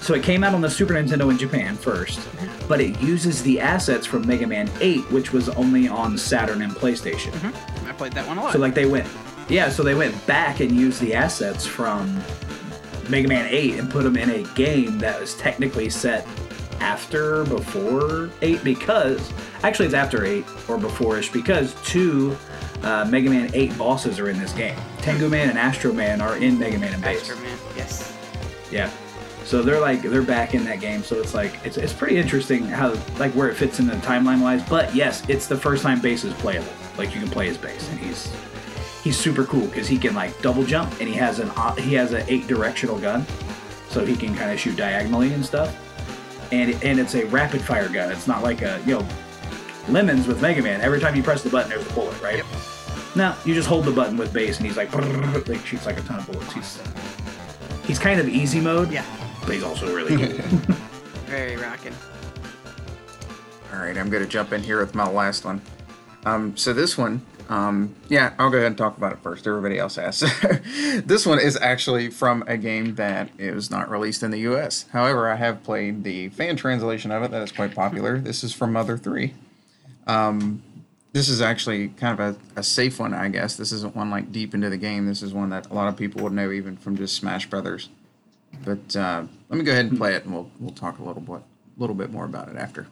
so 0.00 0.14
it 0.14 0.22
came 0.22 0.42
out 0.44 0.54
on 0.54 0.60
the 0.60 0.70
Super 0.70 0.94
Nintendo 0.94 1.30
in 1.30 1.38
Japan 1.38 1.76
first, 1.76 2.28
but 2.68 2.80
it 2.80 3.00
uses 3.00 3.42
the 3.42 3.60
assets 3.60 4.04
from 4.06 4.26
Mega 4.26 4.46
Man 4.46 4.68
8, 4.80 5.10
which 5.12 5.32
was 5.32 5.48
only 5.50 5.88
on 5.88 6.18
Saturn 6.18 6.60
and 6.62 6.72
PlayStation. 6.72 7.32
I 7.86 7.92
played 7.92 8.12
that 8.12 8.26
one 8.26 8.36
a 8.38 8.42
lot. 8.42 8.52
So 8.52 8.58
like 8.58 8.74
they 8.74 8.86
went, 8.86 9.06
yeah. 9.52 9.68
So 9.68 9.82
they 9.82 9.94
went 9.94 10.26
back 10.26 10.60
and 10.60 10.72
used 10.72 11.00
the 11.00 11.14
assets 11.14 11.66
from 11.66 12.22
Mega 13.08 13.28
Man 13.28 13.46
8 13.50 13.78
and 13.78 13.90
put 13.90 14.04
them 14.04 14.16
in 14.16 14.30
a 14.30 14.42
game 14.54 14.98
that 14.98 15.20
was 15.20 15.34
technically 15.34 15.90
set 15.90 16.26
after, 16.80 17.44
before 17.44 18.30
8 18.40 18.64
because 18.64 19.32
actually 19.62 19.86
it's 19.86 19.94
after 19.94 20.24
8 20.24 20.44
or 20.68 20.78
before-ish 20.78 21.30
because 21.30 21.74
two 21.84 22.36
uh, 22.82 23.06
Mega 23.08 23.30
Man 23.30 23.50
8 23.52 23.76
bosses 23.78 24.18
are 24.18 24.30
in 24.30 24.38
this 24.38 24.52
game. 24.52 24.76
Tengu 24.98 25.28
Man 25.28 25.50
and 25.50 25.58
Astro 25.58 25.92
Man 25.92 26.20
are 26.20 26.36
in 26.36 26.58
Mega 26.58 26.78
Man 26.78 26.94
and 26.94 27.02
Bass. 27.02 27.20
Astro 27.20 27.36
Man, 27.36 27.58
yes. 27.76 28.16
Yeah. 28.70 28.90
So 29.44 29.60
they're 29.60 29.80
like 29.80 30.02
they're 30.02 30.22
back 30.22 30.54
in 30.54 30.64
that 30.64 30.80
game. 30.80 31.02
So 31.02 31.20
it's 31.20 31.34
like 31.34 31.58
it's, 31.64 31.76
it's 31.76 31.92
pretty 31.92 32.16
interesting 32.16 32.64
how 32.64 32.94
like 33.18 33.32
where 33.32 33.48
it 33.50 33.54
fits 33.54 33.80
in 33.80 33.86
the 33.86 33.94
timeline 33.96 34.40
wise. 34.40 34.66
But 34.68 34.94
yes, 34.94 35.28
it's 35.28 35.46
the 35.46 35.56
first 35.56 35.82
time 35.82 36.00
Bass 36.00 36.24
is 36.24 36.32
playable. 36.34 36.72
Like 36.96 37.14
you 37.14 37.20
can 37.20 37.28
play 37.28 37.48
his 37.48 37.58
Bass, 37.58 37.88
and 37.90 37.98
he's 37.98 38.32
he's 39.02 39.16
super 39.16 39.44
cool 39.44 39.66
because 39.66 39.86
he 39.88 39.98
can 39.98 40.14
like 40.14 40.40
double 40.42 40.64
jump, 40.64 40.90
and 41.00 41.08
he 41.08 41.14
has 41.14 41.38
an 41.38 41.50
he 41.78 41.94
has 41.94 42.12
an 42.12 42.24
eight 42.28 42.46
directional 42.46 42.98
gun, 42.98 43.24
so 43.88 44.04
he 44.04 44.16
can 44.16 44.34
kind 44.34 44.50
of 44.50 44.58
shoot 44.60 44.76
diagonally 44.76 45.32
and 45.32 45.44
stuff. 45.44 45.76
And 46.52 46.70
and 46.84 46.98
it's 47.00 47.14
a 47.14 47.24
rapid 47.26 47.62
fire 47.62 47.88
gun. 47.88 48.10
It's 48.12 48.26
not 48.26 48.42
like 48.42 48.62
a 48.62 48.80
you 48.86 48.98
know 48.98 49.06
lemons 49.88 50.26
with 50.26 50.40
Mega 50.42 50.62
Man. 50.62 50.80
Every 50.80 51.00
time 51.00 51.14
you 51.16 51.22
press 51.22 51.42
the 51.42 51.50
button, 51.50 51.70
there's 51.70 51.86
a 51.90 51.92
bullet, 51.94 52.20
right? 52.22 52.36
Yep. 52.38 52.46
No, 53.14 53.34
you 53.44 53.52
just 53.54 53.68
hold 53.68 53.84
the 53.84 53.90
button 53.90 54.16
with 54.16 54.32
Bass, 54.32 54.56
and 54.58 54.66
he's 54.66 54.76
like 54.76 54.92
like 54.94 55.66
shoots 55.66 55.86
like 55.86 55.98
a 55.98 56.02
ton 56.02 56.18
of 56.18 56.26
bullets. 56.26 56.52
He's 56.52 56.82
he's 57.86 57.98
kind 57.98 58.20
of 58.20 58.28
easy 58.28 58.60
mode 58.60 58.90
Yeah. 58.90 59.04
but 59.44 59.54
he's 59.54 59.62
also 59.64 59.94
really 59.94 60.16
good. 60.16 60.36
Very 61.26 61.56
rocking. 61.56 61.94
All 63.72 63.78
right, 63.78 63.96
I'm 63.96 64.10
going 64.10 64.22
to 64.22 64.28
jump 64.28 64.52
in 64.52 64.62
here 64.62 64.78
with 64.80 64.94
my 64.94 65.08
last 65.08 65.44
one. 65.46 65.60
Um, 66.26 66.54
so 66.56 66.72
this 66.74 66.98
one, 66.98 67.24
um, 67.48 67.94
yeah, 68.08 68.34
I'll 68.38 68.50
go 68.50 68.56
ahead 68.56 68.68
and 68.68 68.78
talk 68.78 68.96
about 68.96 69.12
it 69.12 69.18
first. 69.22 69.46
Everybody 69.46 69.78
else 69.78 69.96
has. 69.96 70.20
this 71.04 71.26
one 71.26 71.38
is 71.40 71.56
actually 71.56 72.10
from 72.10 72.44
a 72.46 72.56
game 72.56 72.94
that 72.96 73.30
is 73.38 73.70
not 73.70 73.90
released 73.90 74.22
in 74.22 74.30
the 74.30 74.40
U.S. 74.40 74.86
However, 74.92 75.30
I 75.30 75.36
have 75.36 75.62
played 75.62 76.04
the 76.04 76.28
fan 76.30 76.56
translation 76.56 77.10
of 77.10 77.22
it 77.22 77.30
that 77.30 77.42
is 77.42 77.52
quite 77.52 77.74
popular. 77.74 78.18
This 78.18 78.44
is 78.44 78.54
from 78.54 78.72
Mother 78.72 78.96
Three. 78.96 79.34
Um, 80.06 80.62
this 81.12 81.28
is 81.28 81.42
actually 81.42 81.88
kind 81.88 82.18
of 82.18 82.36
a, 82.56 82.60
a 82.60 82.62
safe 82.62 82.98
one, 82.98 83.12
I 83.12 83.28
guess. 83.28 83.56
This 83.56 83.70
isn't 83.72 83.94
one 83.94 84.10
like 84.10 84.32
deep 84.32 84.54
into 84.54 84.70
the 84.70 84.78
game. 84.78 85.06
This 85.06 85.22
is 85.22 85.34
one 85.34 85.50
that 85.50 85.70
a 85.70 85.74
lot 85.74 85.88
of 85.88 85.96
people 85.96 86.22
would 86.22 86.32
know 86.32 86.50
even 86.50 86.76
from 86.76 86.96
just 86.96 87.16
Smash 87.16 87.48
Brothers. 87.50 87.88
But 88.64 88.96
uh, 88.96 89.24
let 89.48 89.58
me 89.58 89.64
go 89.64 89.72
ahead 89.72 89.86
and 89.86 89.98
play 89.98 90.14
it, 90.14 90.24
and 90.24 90.32
we'll 90.32 90.50
we'll 90.58 90.72
talk 90.72 90.98
a 90.98 91.02
little 91.02 91.22
bit 91.22 91.42
little 91.76 91.96
bit 91.96 92.10
more 92.10 92.24
about 92.24 92.48
it 92.48 92.56
after. 92.56 92.86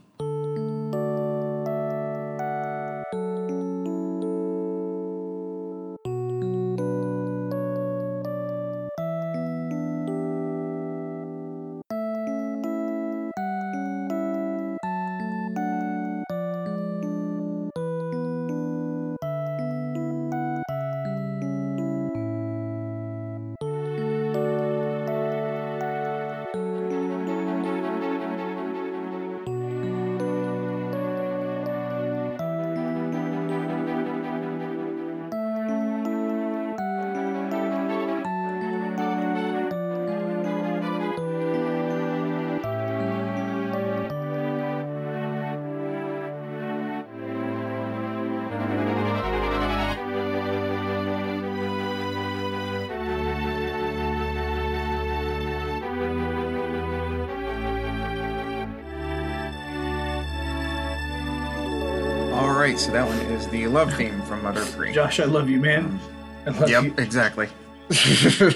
So 62.80 62.92
that 62.92 63.06
one 63.06 63.18
is 63.32 63.46
the 63.48 63.66
love 63.66 63.92
theme 63.94 64.22
from 64.22 64.42
Mother 64.42 64.62
Three. 64.64 64.92
Josh, 64.92 65.20
I 65.20 65.24
love 65.24 65.50
you, 65.50 65.58
man. 65.60 66.00
I 66.46 66.50
love 66.50 66.70
Yep, 66.70 66.84
you. 66.84 66.94
exactly. 66.98 67.48
so 67.90 68.48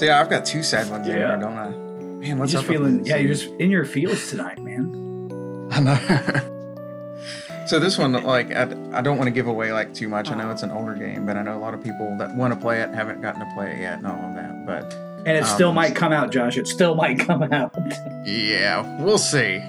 yeah, 0.00 0.20
I've 0.20 0.30
got 0.30 0.44
two 0.46 0.62
sad 0.62 0.88
ones 0.90 1.06
in 1.06 1.14
Yeah. 1.16 1.28
here, 1.28 1.36
don't 1.38 1.58
I? 1.58 1.68
Man, 1.70 2.38
what's 2.38 2.54
up 2.54 2.64
feeling, 2.64 3.04
yeah, 3.04 3.16
you're 3.16 3.34
just 3.34 3.48
in 3.58 3.70
your 3.70 3.84
feels 3.84 4.30
tonight, 4.30 4.58
man. 4.62 5.68
I 5.72 5.80
know. 5.80 5.96
so 7.66 7.78
this 7.78 7.98
one, 7.98 8.12
like, 8.12 8.52
I, 8.54 8.62
I 8.92 9.02
don't 9.02 9.18
want 9.18 9.26
to 9.28 9.32
give 9.32 9.48
away 9.48 9.72
like 9.72 9.92
too 9.92 10.08
much. 10.08 10.30
I 10.30 10.34
know 10.36 10.50
it's 10.50 10.62
an 10.62 10.70
older 10.70 10.94
game, 10.94 11.26
but 11.26 11.36
I 11.36 11.42
know 11.42 11.56
a 11.56 11.60
lot 11.60 11.74
of 11.74 11.82
people 11.82 12.14
that 12.18 12.34
want 12.36 12.54
to 12.54 12.60
play 12.60 12.80
it 12.80 12.90
haven't 12.94 13.20
gotten 13.20 13.40
to 13.40 13.50
play 13.54 13.72
it 13.72 13.80
yet 13.80 13.98
and 13.98 14.06
all 14.06 14.14
of 14.28 14.34
that. 14.36 14.64
But 14.66 14.94
And 15.26 15.36
it 15.36 15.44
still 15.46 15.70
Um, 15.70 15.74
might 15.74 15.94
come 15.96 16.12
out, 16.12 16.30
Josh. 16.30 16.56
It 16.56 16.68
still 16.68 16.94
might 16.94 17.18
come 17.18 17.42
out. 17.52 17.74
Yeah, 18.24 19.02
we'll 19.02 19.18
see. 19.18 19.60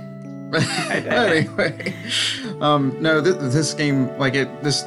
anyway, 0.92 1.94
um, 2.62 2.96
no, 3.02 3.22
this, 3.22 3.54
this 3.54 3.74
game, 3.74 4.16
like 4.18 4.36
it, 4.36 4.64
this 4.64 4.84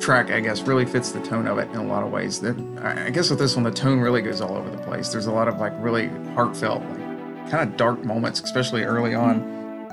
track, 0.00 0.30
I 0.30 0.40
guess, 0.40 0.62
really 0.62 0.84
fits 0.84 1.12
the 1.12 1.20
tone 1.20 1.46
of 1.46 1.58
it 1.58 1.70
in 1.70 1.76
a 1.76 1.84
lot 1.84 2.02
of 2.02 2.10
ways. 2.10 2.40
That 2.40 2.58
I 2.82 3.06
I 3.06 3.10
guess 3.10 3.30
with 3.30 3.38
this 3.38 3.54
one, 3.54 3.64
the 3.64 3.70
tone 3.70 4.00
really 4.00 4.20
goes 4.20 4.40
all 4.40 4.56
over 4.56 4.68
the 4.68 4.78
place. 4.78 5.10
There's 5.10 5.26
a 5.26 5.32
lot 5.32 5.48
of 5.48 5.58
like 5.58 5.72
really 5.78 6.08
heartfelt, 6.34 6.82
like 6.82 7.50
kind 7.50 7.68
of 7.68 7.76
dark 7.76 8.04
moments, 8.04 8.40
especially 8.40 8.82
early 8.82 9.14
on, 9.14 9.40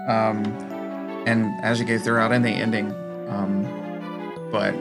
um, 0.07 0.45
and 1.27 1.47
as 1.63 1.79
you 1.79 1.85
go 1.85 1.97
throughout, 1.97 2.31
and 2.31 2.43
the 2.43 2.49
ending. 2.49 2.91
Um, 3.29 3.63
but 4.51 4.73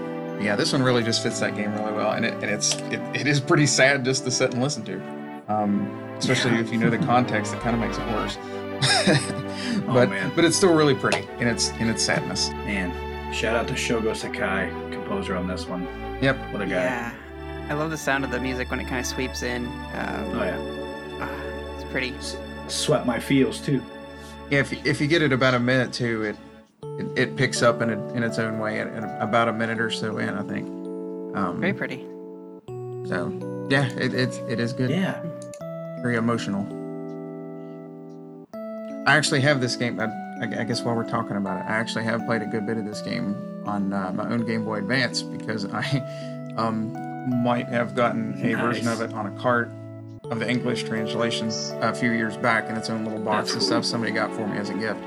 yeah, 0.43 0.57
this 0.57 0.73
one 0.73 0.83
really 0.83 1.03
just 1.03 1.23
fits 1.23 1.41
that 1.41 1.55
game 1.55 1.75
really 1.75 1.93
well, 1.93 2.13
and 2.13 2.25
it 2.25 2.35
and 2.35 2.45
it's 2.45 2.75
it, 2.75 3.01
it 3.15 3.27
is 3.27 3.41
pretty 3.41 3.67
sad 3.67 4.05
just 4.05 4.25
to 4.25 4.31
sit 4.31 4.55
and 4.55 4.63
listen 4.63 4.85
to, 4.85 5.01
um, 5.49 5.87
especially 6.19 6.57
if 6.57 6.73
you 6.73 6.79
know 6.79 6.91
the 6.91 6.99
context. 6.99 7.53
It 7.53 7.61
kind 7.61 7.75
of 7.75 7.81
makes 7.81 7.99
it 7.99 8.07
worse. 8.09 8.39
but 9.87 10.11
man. 10.11 10.33
but 10.35 10.45
it's 10.45 10.57
still 10.57 10.75
really 10.75 10.95
pretty 10.95 11.27
in 11.41 11.49
its 11.49 11.71
in 11.81 11.89
its 11.89 12.03
sadness. 12.03 12.51
Man, 12.51 13.33
shout 13.33 13.57
out 13.57 13.69
to 13.69 13.75
Shogo 13.75 14.15
Sakai, 14.15 14.71
composer 14.91 15.37
on 15.37 15.47
this 15.49 15.67
one. 15.67 15.85
Yep. 16.23 16.37
What 16.53 16.63
a 16.63 16.67
guy. 16.67 16.73
Yeah. 16.73 17.15
I 17.69 17.75
love 17.75 17.91
the 17.91 17.97
sound 17.99 18.25
of 18.25 18.31
the 18.31 18.41
music 18.41 18.71
when 18.71 18.81
it 18.81 18.85
kind 18.87 19.01
of 19.01 19.07
sweeps 19.07 19.43
in. 19.43 19.67
Um, 19.67 20.31
Oh 20.39 20.43
yeah. 20.45 21.19
ah, 21.21 21.75
it's 21.75 21.85
pretty. 21.91 22.15
Sweat 22.69 23.07
my 23.07 23.19
feels 23.19 23.61
too. 23.61 23.83
Yeah, 24.51 24.61
if, 24.61 24.73
if 24.87 25.01
you 25.01 25.07
get 25.07 25.21
it 25.23 25.33
about 25.33 25.55
a 25.55 25.59
minute 25.61 25.93
too, 25.93 26.23
it 26.25 26.37
it, 26.99 27.19
it 27.19 27.37
picks 27.37 27.63
up 27.63 27.83
in, 27.83 27.91
a, 27.91 28.13
in 28.15 28.23
its 28.23 28.39
own 28.39 28.59
way 28.59 28.81
at, 28.81 28.89
at 28.89 29.23
about 29.23 29.49
a 29.49 29.53
minute 29.53 29.81
or 29.81 29.91
so 29.91 30.19
in, 30.19 30.31
I 30.31 30.43
think. 30.43 30.67
Um, 31.37 31.61
Very 31.61 31.75
pretty. 31.75 32.07
so 33.07 33.67
yeah, 33.71 33.87
it, 33.99 34.15
it 34.15 34.35
it 34.49 34.61
is 34.61 34.73
good. 34.73 34.91
Yeah. 34.91 35.23
Very 36.03 36.17
emotional. 36.17 36.65
I 39.07 39.17
actually 39.17 39.41
have 39.43 39.61
this 39.61 39.77
game. 39.77 39.99
I, 40.01 40.09
I 40.43 40.65
guess 40.65 40.83
while 40.83 40.95
we're 40.95 41.09
talking 41.09 41.37
about 41.37 41.59
it, 41.61 41.71
I 41.71 41.75
actually 41.77 42.05
have 42.05 42.25
played 42.27 42.43
a 42.43 42.47
good 42.47 42.67
bit 42.67 42.77
of 42.77 42.85
this 42.85 43.01
game 43.01 43.63
on 43.67 43.93
uh, 43.93 44.13
my 44.13 44.29
own 44.29 44.45
Game 44.47 44.65
Boy 44.65 44.79
Advance 44.79 45.23
because 45.23 45.67
I 45.67 46.53
um, 46.57 46.93
might 47.43 47.69
have 47.69 47.95
gotten 47.95 48.35
a 48.45 48.55
version 48.55 48.89
of 48.89 49.01
it 49.01 49.13
on 49.13 49.27
a 49.27 49.41
cart 49.41 49.71
of 50.25 50.39
the 50.41 50.49
English 50.49 50.83
translation 50.85 51.51
a 51.81 51.95
few 51.95 52.11
years 52.11 52.37
back 52.37 52.69
in 52.69 52.77
its 52.77 52.91
own 52.91 53.05
little 53.05 53.21
box 53.21 53.53
and 53.55 53.63
stuff 53.63 53.85
somebody 53.85 54.13
got 54.13 54.33
for 54.35 54.47
me 54.47 54.59
as 54.59 54.69
a 54.71 54.75
gift. 54.75 55.01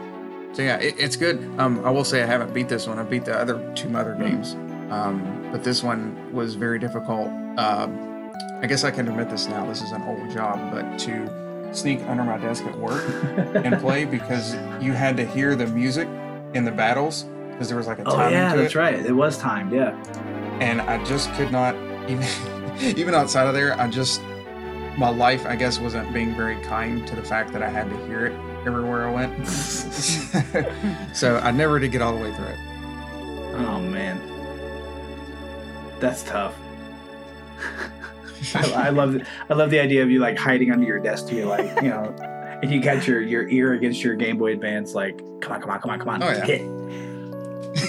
So 0.54 0.64
yeah, 0.64 0.78
it, 0.78 0.96
it's 0.98 1.16
good. 1.16 1.38
Um, 1.60 1.86
I 1.86 1.92
will 1.92 2.04
say 2.04 2.24
I 2.24 2.26
haven't 2.26 2.54
beat 2.54 2.68
this 2.70 2.88
one. 2.88 2.98
I 3.00 3.04
beat 3.04 3.26
the 3.26 3.38
other 3.38 3.72
two 3.76 3.96
other 3.96 4.16
Hmm. 4.16 4.22
games, 4.24 4.54
um, 4.92 5.50
but 5.52 5.64
this 5.64 5.84
one 5.84 6.34
was 6.34 6.56
very 6.56 6.80
difficult. 6.80 7.28
Um, 7.58 8.32
I 8.62 8.68
guess 8.68 8.84
I 8.84 8.92
can 8.92 9.08
admit 9.08 9.30
this 9.30 9.48
now. 9.48 9.66
This 9.66 9.82
is 9.82 9.92
an 9.92 10.02
old 10.04 10.30
job, 10.32 10.60
but 10.72 11.00
to 11.00 11.26
sneak 11.72 12.02
under 12.02 12.24
my 12.24 12.38
desk 12.38 12.66
at 12.66 12.78
work 12.78 13.04
and 13.56 13.80
play 13.80 14.06
because 14.06 14.56
you 14.82 14.94
had 14.94 15.18
to 15.18 15.26
hear 15.26 15.56
the 15.56 15.68
music 15.68 16.08
in 16.54 16.66
the 16.66 16.72
battles 16.72 17.24
because 17.52 17.68
there 17.68 17.78
was 17.78 17.88
like 17.88 18.00
a 18.00 18.04
oh, 18.04 18.16
time. 18.16 18.28
Oh 18.28 18.30
yeah, 18.30 18.56
that's 18.56 18.76
it, 18.76 18.78
right. 18.78 19.06
It 19.06 19.14
was 19.14 19.38
timed. 19.38 19.72
Yeah. 19.72 19.92
and 20.60 20.82
I 20.82 21.04
just 21.06 21.32
could 21.34 21.52
not 21.52 21.76
even 22.10 22.28
even 22.98 23.14
outside 23.14 23.48
of 23.48 23.54
there. 23.54 23.80
I 23.80 23.88
just 23.88 24.22
my 24.98 25.10
life, 25.10 25.46
I 25.46 25.56
guess, 25.56 25.80
wasn't 25.80 26.12
being 26.14 26.36
very 26.36 26.58
kind 26.64 27.08
to 27.08 27.16
the 27.16 27.24
fact 27.24 27.54
that 27.54 27.64
I 27.64 27.70
had 27.70 27.90
to 27.90 28.06
hear 28.08 28.26
it 28.26 28.34
everywhere 28.66 29.08
I 29.08 29.12
went. 29.12 29.48
so 31.16 31.38
I 31.38 31.52
never 31.52 31.80
did 31.80 31.92
get 31.92 32.02
all 32.02 32.16
the 32.16 32.22
way 32.22 32.34
through 32.36 32.46
it. 32.48 32.60
Oh 33.56 33.80
man, 33.80 34.20
that's 36.00 36.24
tough. 36.24 36.56
I, 38.56 38.88
I 38.88 38.90
love. 38.90 39.22
I 39.50 39.54
love 39.54 39.70
the 39.70 39.80
idea 39.80 40.02
of 40.04 40.10
you 40.10 40.20
like 40.20 40.38
hiding 40.38 40.72
under 40.72 40.86
your 40.86 41.00
desk 41.00 41.28
to 41.28 41.36
you 41.36 41.46
like 41.46 41.66
you 41.82 41.90
know, 41.90 42.04
and 42.64 42.72
you 42.72 42.82
got 42.82 43.08
your 43.08 43.22
your 43.22 43.48
ear 43.50 43.74
against 43.74 44.04
your 44.04 44.16
Game 44.16 44.38
Boy 44.38 44.54
Advance 44.54 44.94
like 44.94 45.18
come 45.42 45.54
on 45.54 45.62
come 45.62 45.70
on 45.70 45.80
come 45.82 45.90
on 45.92 46.00
come 46.00 46.10
on 46.10 46.24
Oh, 46.24 46.32
yeah. 46.32 46.46
hit. 46.46 46.62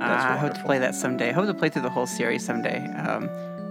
That's 0.00 0.24
I 0.24 0.36
hope 0.36 0.54
to 0.54 0.62
play 0.64 0.78
that 0.78 0.94
someday. 0.94 1.30
I 1.30 1.32
hope 1.32 1.46
to 1.46 1.54
play 1.54 1.68
through 1.68 1.82
the 1.82 1.90
whole 1.90 2.06
series 2.06 2.44
someday. 2.44 2.78
Um, 3.06 3.28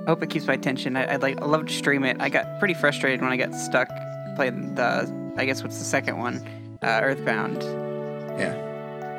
I 0.08 0.10
hope 0.10 0.24
it 0.24 0.30
keeps 0.30 0.48
my 0.48 0.54
attention. 0.54 0.96
I, 0.96 1.14
I'd 1.14 1.22
like. 1.22 1.42
I 1.42 1.46
love 1.46 1.66
to 1.68 1.74
stream 1.74 2.04
it. 2.06 2.18
I 2.20 2.30
got 2.30 2.60
pretty 2.60 2.74
frustrated 2.74 3.22
when 3.22 3.32
I 3.32 3.38
got 3.38 3.54
stuck 3.54 3.90
playing 4.36 4.76
the. 4.76 5.12
I 5.38 5.46
guess 5.46 5.62
what's 5.62 5.78
the 5.78 5.86
second 5.86 6.18
one, 6.18 6.38
uh, 6.82 7.00
Earthbound. 7.04 7.62
yeah. 8.40 8.56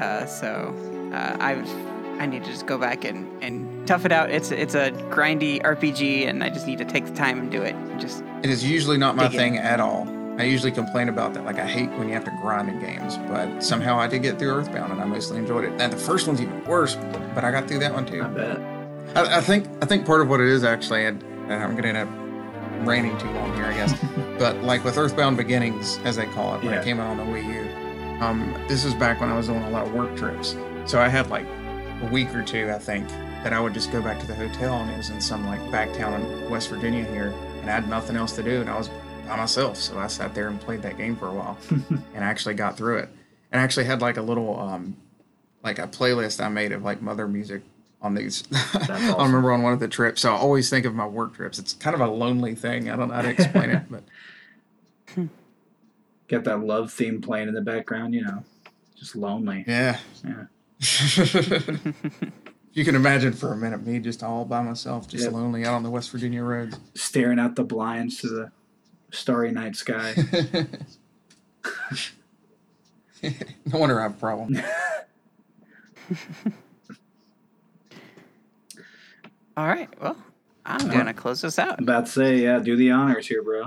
Uh, 0.01 0.27
so 0.27 0.75
uh, 1.13 1.37
I've. 1.39 1.69
I 2.19 2.27
need 2.27 2.45
to 2.45 2.51
just 2.51 2.67
go 2.67 2.79
back 2.79 3.05
and, 3.05 3.43
and 3.43 3.87
tough 3.87 4.05
it 4.05 4.13
out. 4.13 4.31
It's 4.31 4.51
it's 4.51 4.75
a 4.75 4.91
grindy 5.11 5.61
RPG, 5.63 6.29
and 6.29 6.43
I 6.45 6.51
just 6.51 6.67
need 6.67 6.79
to 6.79 6.85
take 6.85 7.07
the 7.07 7.15
time 7.15 7.39
and 7.39 7.51
do 7.51 7.63
it. 7.63 7.75
Just 7.99 8.23
It 8.43 8.51
is 8.51 8.65
usually 8.65 8.97
not 8.99 9.17
my 9.17 9.25
Dig 9.25 9.35
it. 9.35 9.39
thing 9.39 9.59
at 9.59 9.81
all. 9.81 10.07
I 10.39 10.45
usually 10.45 10.73
complain 10.73 11.09
about 11.09 11.35
that. 11.35 11.45
Like 11.45 11.59
I 11.59 11.67
hate 11.67 11.91
when 11.99 12.09
you 12.09 12.15
have 12.15 12.25
to 12.25 12.33
grind 12.41 12.69
in 12.69 12.79
games, 12.81 13.17
but 13.29 13.61
somehow 13.63 13.99
I 13.99 14.07
did 14.09 14.23
get 14.23 14.39
through 14.39 14.53
Earthbound, 14.55 14.93
and 14.93 15.01
I 15.01 15.05
mostly 15.05 15.39
enjoyed 15.39 15.65
it. 15.65 15.81
And 15.81 15.93
the 15.93 15.97
first 15.97 16.27
one's 16.27 16.41
even 16.41 16.65
worse, 16.65 16.95
but 17.35 17.45
I 17.45 17.51
got 17.51 17.69
through 17.69 17.81
that 17.81 17.93
one 17.93 18.07
too. 18.07 18.23
I 18.23 18.29
bet. 18.29 18.59
I, 19.17 19.39
I 19.39 19.41
think 19.41 19.67
I 19.83 19.87
think 19.87 20.07
part 20.07 20.21
of 20.21 20.29
what 20.29 20.41
it 20.41 20.49
is 20.49 20.65
actually, 20.65 21.05
and, 21.07 21.23
and 21.49 21.55
I'm 21.63 21.73
going 21.73 21.83
to 21.83 21.89
end 21.89 21.99
up 21.99 22.87
raining 22.87 23.17
too 23.19 23.31
long 23.33 23.55
here, 23.55 23.67
I 23.67 23.75
guess. 23.75 23.95
but 24.39 24.57
like 24.63 24.85
with 24.85 24.97
Earthbound 24.97 25.37
Beginnings, 25.37 25.99
as 26.05 26.17
they 26.17 26.27
call 26.27 26.55
it, 26.55 26.63
when 26.63 26.73
Yeah. 26.73 26.81
it 26.81 26.85
came 26.85 26.99
out 27.01 27.11
on 27.11 27.17
the 27.19 27.25
Wii 27.25 28.19
U, 28.19 28.25
um, 28.25 28.55
this 28.69 28.85
was 28.85 28.95
back 28.95 29.21
when 29.21 29.29
I 29.29 29.37
was 29.37 29.49
doing 29.49 29.63
a 29.65 29.71
lot 29.71 29.87
of 29.87 29.93
work 29.93 30.17
trips. 30.17 30.57
So 30.87 31.01
I 31.01 31.09
had 31.09 31.29
like 31.31 31.47
a 32.03 32.07
week 32.07 32.35
or 32.35 32.43
two, 32.43 32.71
I 32.71 32.79
think, 32.79 33.09
that 33.09 33.53
I 33.53 33.61
would 33.61 33.75
just 33.75 33.91
go 33.93 34.03
back 34.03 34.19
to 34.21 34.27
the 34.27 34.35
hotel, 34.35 34.75
and 34.75 34.91
it 34.91 34.97
was 34.97 35.11
in 35.11 35.21
some 35.21 35.47
like 35.47 35.71
back 35.71 35.93
town 35.93 36.21
in 36.21 36.51
West 36.51 36.69
Virginia 36.69 37.05
here, 37.05 37.35
and 37.61 37.71
I 37.71 37.75
had 37.75 37.89
nothing 37.89 38.17
else 38.17 38.33
to 38.37 38.43
do, 38.43 38.61
and 38.61 38.69
I 38.69 38.77
was 38.77 38.91
by 39.27 39.37
myself. 39.37 39.77
So 39.77 39.99
I 39.99 40.07
sat 40.09 40.35
there 40.35 40.49
and 40.49 40.61
played 40.61 40.83
that 40.83 40.97
game 40.99 41.17
for 41.17 41.29
a 41.29 41.33
while, 41.33 41.59
and 41.71 42.25
I 42.25 42.27
actually 42.27 42.55
got 42.55 42.77
through 42.77 42.99
it. 42.99 43.09
And 43.51 43.61
I 43.61 43.65
actually 43.65 43.85
had 43.85 44.01
like 44.01 44.17
a 44.17 44.23
little 44.23 44.59
um, 44.59 44.97
like 45.63 45.79
a 45.79 45.87
playlist 45.87 46.45
I 46.45 46.49
made 46.49 46.73
of 46.73 46.83
like 46.83 47.03
mother 47.03 47.29
music 47.29 47.63
on 48.01 48.15
these. 48.15 48.45
I 48.75 49.15
remember 49.19 49.53
on 49.53 49.63
one 49.63 49.73
of 49.73 49.81
the 49.81 49.89
trips. 49.89 50.23
So 50.23 50.33
I 50.33 50.37
always 50.37 50.69
think 50.71 50.87
of 50.87 50.95
my 50.95 51.07
work 51.07 51.35
trips. 51.35 51.59
It's 51.59 51.75
kind 51.75 51.95
of 51.95 52.01
a 52.01 52.07
lonely 52.09 52.55
thing. 52.55 52.91
I 52.91 52.97
don't 52.97 53.09
know 53.09 53.15
how 53.15 53.23
to 53.23 53.31
explain 53.31 53.71
it, 53.71 53.83
but 53.91 54.03
Get 56.29 56.45
that 56.45 56.61
love 56.61 56.91
theme 56.91 57.21
playing 57.21 57.49
in 57.49 57.55
the 57.55 57.61
background. 57.61 58.15
You 58.15 58.25
know, 58.25 58.45
just 58.97 59.15
lonely. 59.15 59.65
yeah. 59.69 59.99
Yeah. 60.25 60.45
you 62.73 62.85
can 62.85 62.95
imagine 62.95 63.33
for 63.33 63.53
a 63.53 63.57
minute 63.57 63.87
me 63.87 63.99
just 63.99 64.23
all 64.23 64.45
by 64.45 64.63
myself, 64.63 65.07
just 65.09 65.25
Yep. 65.25 65.33
lonely 65.33 65.65
out 65.65 65.75
on 65.75 65.83
the 65.83 65.91
West 65.91 66.11
Virginia 66.11 66.43
roads. 66.43 66.79
Staring 66.95 67.39
out 67.39 67.55
the 67.57 67.65
blinds 67.65 68.21
to 68.21 68.29
the 68.29 68.51
starry 69.11 69.53
night 69.53 69.77
sky. 69.77 70.15
no 73.23 73.79
wonder 73.79 74.01
I 74.01 74.05
have 74.05 74.13
a 74.13 74.19
problem. 74.19 74.61
all 79.57 79.67
right. 79.67 79.89
Well, 80.01 80.17
I'm 80.65 80.89
gonna 80.89 81.15
close 81.15 81.43
this 81.43 81.59
out. 81.59 81.81
About 81.81 82.07
to 82.07 82.13
say, 82.13 82.39
yeah, 82.39 82.59
do 82.59 82.77
the 82.77 82.91
honors 82.91 83.27
here, 83.29 83.43
bro. 83.43 83.65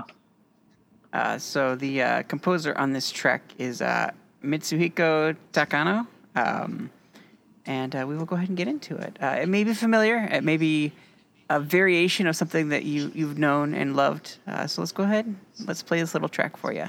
Uh, 1.12 1.38
so 1.38 1.74
the 1.76 2.02
uh, 2.02 2.22
composer 2.24 2.76
on 2.76 2.92
this 2.92 3.10
track 3.10 3.42
is 3.58 3.80
uh, 3.80 4.10
Mitsuhiko 4.44 5.34
Takano, 5.52 6.06
um, 6.34 6.90
and 7.66 7.94
uh, 7.94 8.04
we 8.06 8.16
will 8.16 8.24
go 8.24 8.36
ahead 8.36 8.48
and 8.48 8.56
get 8.56 8.68
into 8.68 8.96
it. 8.96 9.16
Uh, 9.20 9.38
it 9.40 9.48
may 9.48 9.64
be 9.64 9.74
familiar. 9.74 10.16
It 10.30 10.44
may 10.44 10.56
be 10.56 10.92
a 11.48 11.60
variation 11.60 12.26
of 12.26 12.36
something 12.36 12.70
that 12.70 12.84
you 12.84 13.10
you've 13.14 13.38
known 13.38 13.74
and 13.74 13.96
loved. 13.96 14.38
Uh, 14.46 14.66
so 14.66 14.82
let's 14.82 14.92
go 14.92 15.04
ahead. 15.04 15.34
Let's 15.64 15.82
play 15.82 16.00
this 16.00 16.14
little 16.14 16.28
track 16.28 16.56
for 16.56 16.72
you. 16.72 16.86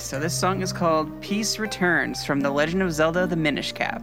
All 0.00 0.04
right, 0.04 0.08
so 0.08 0.18
this 0.18 0.32
song 0.32 0.62
is 0.62 0.72
called 0.72 1.20
Peace 1.20 1.58
Returns 1.58 2.24
from 2.24 2.40
The 2.40 2.50
Legend 2.50 2.80
of 2.82 2.90
Zelda 2.90 3.26
The 3.26 3.36
Minish 3.36 3.72
Cap. 3.72 4.02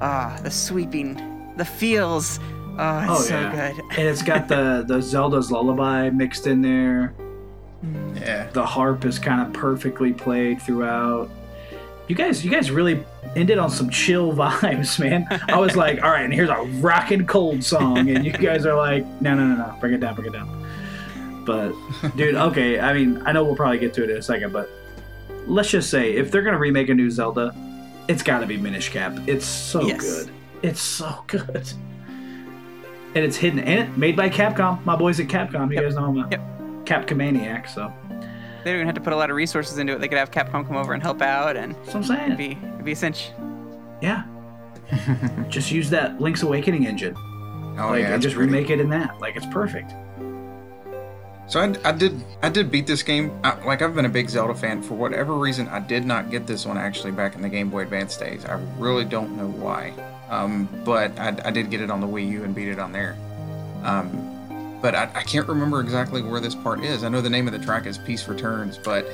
Ah, 0.00 0.36
the 0.42 0.50
sweeping, 0.50 1.52
the 1.56 1.64
feels. 1.64 2.40
Oh, 2.76 2.98
it's 3.02 3.10
Oh, 3.10 3.20
so 3.22 3.38
yeah. 3.38 3.72
good. 3.72 3.80
And 3.96 4.08
it's 4.08 4.22
got 4.24 4.48
the 4.48 4.84
the 4.88 5.00
Zelda's 5.00 5.52
lullaby 5.52 6.10
mixed 6.10 6.48
in 6.48 6.62
there. 6.62 7.14
Yeah. 8.16 8.48
The 8.50 8.66
harp 8.66 9.04
is 9.04 9.20
kind 9.20 9.40
of 9.40 9.52
perfectly 9.52 10.12
played 10.12 10.60
throughout. 10.60 11.30
You 12.08 12.16
guys, 12.16 12.44
you 12.44 12.50
guys 12.50 12.72
really 12.72 13.04
ended 13.36 13.58
on 13.58 13.70
some 13.70 13.90
chill 13.90 14.32
vibes, 14.34 14.98
man. 14.98 15.28
I 15.48 15.60
was 15.60 15.76
like, 15.76 16.02
all 16.02 16.10
right, 16.10 16.24
and 16.24 16.34
here's 16.34 16.50
a 16.50 16.56
rockin' 16.80 17.24
cold 17.24 17.62
song, 17.62 18.10
and 18.10 18.26
you 18.26 18.32
guys 18.32 18.66
are 18.66 18.74
like, 18.76 19.06
no, 19.22 19.34
no, 19.36 19.46
no, 19.46 19.54
no, 19.58 19.76
bring 19.78 19.92
it 19.94 20.00
down, 20.00 20.16
bring 20.16 20.26
it 20.26 20.32
down. 20.32 20.56
But, 21.46 21.72
dude, 22.16 22.34
okay, 22.34 22.80
I 22.80 22.92
mean, 22.92 23.22
I 23.24 23.30
know 23.32 23.44
we'll 23.44 23.54
probably 23.56 23.78
get 23.78 23.94
to 23.94 24.02
it 24.04 24.10
in 24.10 24.16
a 24.16 24.22
second, 24.22 24.52
but 24.52 24.68
let's 25.48 25.70
just 25.70 25.90
say 25.90 26.12
if 26.14 26.30
they're 26.30 26.42
gonna 26.42 26.58
remake 26.58 26.88
a 26.88 26.94
new 26.94 27.10
Zelda, 27.10 27.54
it's 28.08 28.22
got 28.22 28.38
to 28.40 28.46
be 28.46 28.56
Minish 28.56 28.88
Cap. 28.90 29.18
It's 29.26 29.44
so 29.44 29.82
Yes. 29.82 30.00
good. 30.00 30.30
It's 30.62 30.80
so 30.80 31.24
good. 31.26 31.70
And 33.14 33.24
it's 33.24 33.36
hidden 33.36 33.58
and 33.60 33.80
it 33.88 33.96
made 33.98 34.16
by 34.16 34.28
Capcom. 34.28 34.84
My 34.84 34.96
boys 34.96 35.18
at 35.20 35.26
Capcom. 35.28 35.68
You 35.70 35.74
Yep. 35.76 35.84
guys 35.84 35.94
know 35.96 36.04
I'm 36.06 36.18
a 36.18 36.28
Yep. 36.30 36.40
Capcomaniac, 36.86 37.68
so 37.68 37.92
They 38.64 38.72
don't 38.72 38.74
even 38.80 38.86
have 38.86 38.94
to 38.96 39.00
put 39.00 39.12
a 39.12 39.16
lot 39.16 39.30
of 39.30 39.36
resources 39.36 39.78
into 39.78 39.92
it. 39.94 40.00
They 40.00 40.08
could 40.08 40.18
have 40.18 40.30
Capcom 40.30 40.66
come 40.66 40.76
over 40.76 40.92
and 40.94 41.02
help 41.02 41.20
out, 41.22 41.56
and 41.56 41.74
that's 41.74 41.86
what 41.88 41.96
I'm 41.96 42.04
saying. 42.04 42.22
it'd 42.32 42.38
be, 42.38 42.58
it'd 42.74 42.84
be 42.84 42.92
a 42.92 42.96
cinch. 42.96 43.30
Yeah. 44.02 44.24
just 45.48 45.70
use 45.70 45.90
that 45.90 46.20
Link's 46.20 46.42
Awakening 46.42 46.86
engine. 46.86 47.14
Oh 47.78 47.90
like, 47.90 48.00
yeah. 48.00 48.14
and 48.14 48.22
just 48.22 48.34
pretty. 48.36 48.50
remake 48.52 48.70
it 48.70 48.80
in 48.80 48.88
that. 48.90 49.20
Like, 49.20 49.36
it's 49.36 49.46
perfect. 49.46 49.92
So 51.48 51.60
I, 51.60 51.74
I 51.88 51.92
did 51.92 52.22
I 52.42 52.50
did 52.50 52.70
beat 52.70 52.86
this 52.86 53.02
game. 53.02 53.30
I, 53.42 53.58
like 53.64 53.80
I've 53.80 53.94
been 53.94 54.04
a 54.04 54.10
big 54.10 54.28
Zelda 54.28 54.54
fan 54.54 54.82
for 54.82 54.94
whatever 54.94 55.34
reason. 55.34 55.66
I 55.68 55.80
did 55.80 56.04
not 56.04 56.30
get 56.30 56.46
this 56.46 56.66
one 56.66 56.76
actually 56.76 57.12
back 57.12 57.34
in 57.34 57.42
the 57.42 57.48
Game 57.48 57.70
Boy 57.70 57.82
Advance 57.82 58.16
days. 58.18 58.44
I 58.44 58.60
really 58.76 59.04
don't 59.06 59.36
know 59.36 59.48
why. 59.48 59.94
Um, 60.28 60.68
but 60.84 61.18
I, 61.18 61.34
I 61.46 61.50
did 61.50 61.70
get 61.70 61.80
it 61.80 61.90
on 61.90 62.02
the 62.02 62.06
Wii 62.06 62.28
U 62.32 62.44
and 62.44 62.54
beat 62.54 62.68
it 62.68 62.78
on 62.78 62.92
there. 62.92 63.16
Um, 63.82 64.78
but 64.82 64.94
I, 64.94 65.04
I 65.14 65.22
can't 65.22 65.48
remember 65.48 65.80
exactly 65.80 66.20
where 66.20 66.38
this 66.38 66.54
part 66.54 66.84
is. 66.84 67.02
I 67.02 67.08
know 67.08 67.22
the 67.22 67.30
name 67.30 67.48
of 67.48 67.52
the 67.52 67.58
track 67.58 67.86
is 67.86 67.96
Peace 67.96 68.28
Returns, 68.28 68.76
but 68.76 69.06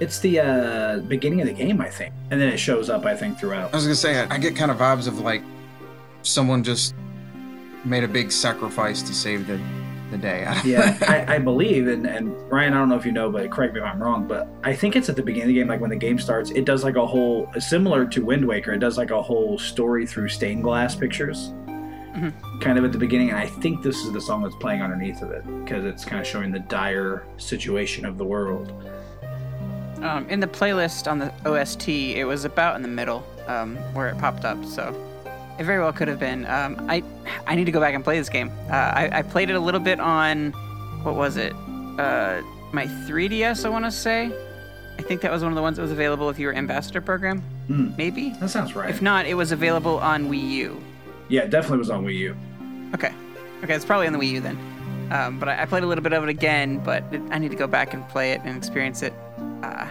It's 0.00 0.18
the 0.20 0.40
uh, 0.40 0.98
beginning 1.00 1.42
of 1.42 1.46
the 1.48 1.52
game, 1.52 1.80
I 1.80 1.90
think. 1.90 2.14
And 2.30 2.40
then 2.40 2.48
it 2.48 2.56
shows 2.58 2.88
up, 2.88 3.04
I 3.04 3.14
think, 3.14 3.38
throughout. 3.38 3.72
I 3.72 3.76
was 3.76 3.84
gonna 3.84 3.94
say 3.94 4.20
I, 4.20 4.36
I 4.36 4.38
get 4.38 4.56
kind 4.56 4.70
of 4.70 4.78
vibes 4.78 5.06
of 5.06 5.18
like 5.18 5.42
someone 6.22 6.64
just 6.64 6.94
made 7.84 8.04
a 8.04 8.08
big 8.08 8.32
sacrifice 8.32 9.02
to 9.02 9.12
save 9.12 9.46
the 9.46 9.60
the 10.10 10.18
day. 10.18 10.40
yeah, 10.64 10.96
I, 11.02 11.36
I 11.36 11.38
believe, 11.38 11.88
and, 11.88 12.06
and 12.06 12.34
Ryan, 12.50 12.74
I 12.74 12.78
don't 12.78 12.88
know 12.88 12.96
if 12.96 13.06
you 13.06 13.12
know, 13.12 13.30
but 13.30 13.50
correct 13.50 13.74
me 13.74 13.80
if 13.80 13.86
I'm 13.86 14.02
wrong, 14.02 14.26
but 14.26 14.48
I 14.62 14.74
think 14.74 14.96
it's 14.96 15.08
at 15.08 15.16
the 15.16 15.22
beginning 15.22 15.42
of 15.42 15.48
the 15.48 15.54
game, 15.54 15.68
like 15.68 15.80
when 15.80 15.90
the 15.90 15.96
game 15.96 16.18
starts, 16.18 16.50
it 16.50 16.64
does 16.64 16.84
like 16.84 16.96
a 16.96 17.06
whole, 17.06 17.50
similar 17.58 18.06
to 18.06 18.24
Wind 18.24 18.46
Waker, 18.46 18.72
it 18.72 18.78
does 18.78 18.98
like 18.98 19.10
a 19.10 19.22
whole 19.22 19.58
story 19.58 20.06
through 20.06 20.28
stained 20.28 20.62
glass 20.62 20.94
pictures, 20.94 21.52
kind 22.60 22.78
of 22.78 22.84
at 22.84 22.92
the 22.92 22.98
beginning. 22.98 23.30
And 23.30 23.38
I 23.38 23.46
think 23.46 23.82
this 23.82 24.04
is 24.04 24.12
the 24.12 24.20
song 24.20 24.42
that's 24.42 24.56
playing 24.56 24.82
underneath 24.82 25.22
of 25.22 25.30
it 25.30 25.44
because 25.64 25.84
it's 25.84 26.04
kind 26.04 26.20
of 26.20 26.26
showing 26.26 26.50
the 26.50 26.60
dire 26.60 27.26
situation 27.36 28.04
of 28.04 28.18
the 28.18 28.24
world. 28.24 28.72
Um, 30.02 30.26
in 30.30 30.40
the 30.40 30.46
playlist 30.46 31.10
on 31.10 31.18
the 31.18 31.32
OST, 31.44 31.88
it 31.88 32.24
was 32.24 32.44
about 32.44 32.76
in 32.76 32.82
the 32.82 32.88
middle 32.88 33.26
um, 33.46 33.76
where 33.94 34.08
it 34.08 34.16
popped 34.18 34.44
up, 34.44 34.64
so 34.64 34.94
it 35.60 35.64
very 35.64 35.78
well 35.78 35.92
could 35.92 36.08
have 36.08 36.18
been. 36.18 36.46
Um, 36.46 36.86
I 36.88 37.02
I 37.46 37.54
need 37.54 37.66
to 37.66 37.72
go 37.72 37.80
back 37.80 37.94
and 37.94 38.02
play 38.02 38.18
this 38.18 38.28
game. 38.30 38.50
Uh, 38.70 38.74
I, 38.74 39.18
I 39.18 39.22
played 39.22 39.50
it 39.50 39.54
a 39.54 39.60
little 39.60 39.80
bit 39.80 40.00
on 40.00 40.52
what 41.04 41.14
was 41.14 41.36
it? 41.36 41.52
Uh, 41.98 42.40
my 42.72 42.86
3DS, 43.06 43.64
I 43.64 43.68
want 43.68 43.84
to 43.84 43.90
say. 43.90 44.32
I 44.98 45.02
think 45.02 45.20
that 45.22 45.30
was 45.30 45.42
one 45.42 45.52
of 45.52 45.56
the 45.56 45.62
ones 45.62 45.76
that 45.76 45.82
was 45.82 45.92
available 45.92 46.26
with 46.26 46.38
your 46.38 46.54
ambassador 46.54 47.00
program, 47.00 47.40
Hmm. 47.68 47.90
maybe. 47.96 48.30
That 48.40 48.50
sounds 48.50 48.74
right. 48.74 48.90
If 48.90 49.00
not, 49.02 49.26
it 49.26 49.34
was 49.34 49.50
available 49.52 49.98
on 49.98 50.28
Wii 50.30 50.50
U. 50.50 50.80
yeah, 51.28 51.42
it 51.42 51.50
definitely 51.50 51.78
was 51.78 51.90
on 51.90 52.04
Wii 52.04 52.16
U. 52.18 52.36
Okay. 52.94 53.12
Okay, 53.64 53.74
it's 53.74 53.84
probably 53.84 54.06
on 54.06 54.12
the 54.12 54.18
Wii 54.18 54.30
U 54.32 54.40
then. 54.40 54.58
Um, 55.10 55.38
but 55.38 55.48
I, 55.48 55.62
I 55.62 55.64
played 55.66 55.82
a 55.82 55.86
little 55.86 56.02
bit 56.04 56.12
of 56.12 56.22
it 56.22 56.28
again, 56.28 56.78
but 56.84 57.02
it, 57.12 57.20
I 57.30 57.38
need 57.38 57.50
to 57.50 57.56
go 57.56 57.66
back 57.66 57.92
and 57.94 58.06
play 58.08 58.32
it 58.32 58.40
and 58.44 58.56
experience 58.56 59.02
it. 59.02 59.12
Uh, 59.62 59.86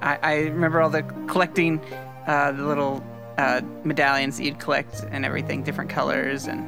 I, 0.00 0.18
I 0.22 0.34
remember 0.44 0.80
all 0.80 0.90
the 0.90 1.02
collecting, 1.28 1.80
uh, 2.26 2.52
the 2.52 2.64
little 2.64 3.02
uh, 3.42 3.60
medallions 3.84 4.36
that 4.36 4.44
you'd 4.44 4.58
collect 4.60 5.04
and 5.10 5.24
everything, 5.24 5.62
different 5.62 5.90
colors, 5.90 6.46
and 6.46 6.60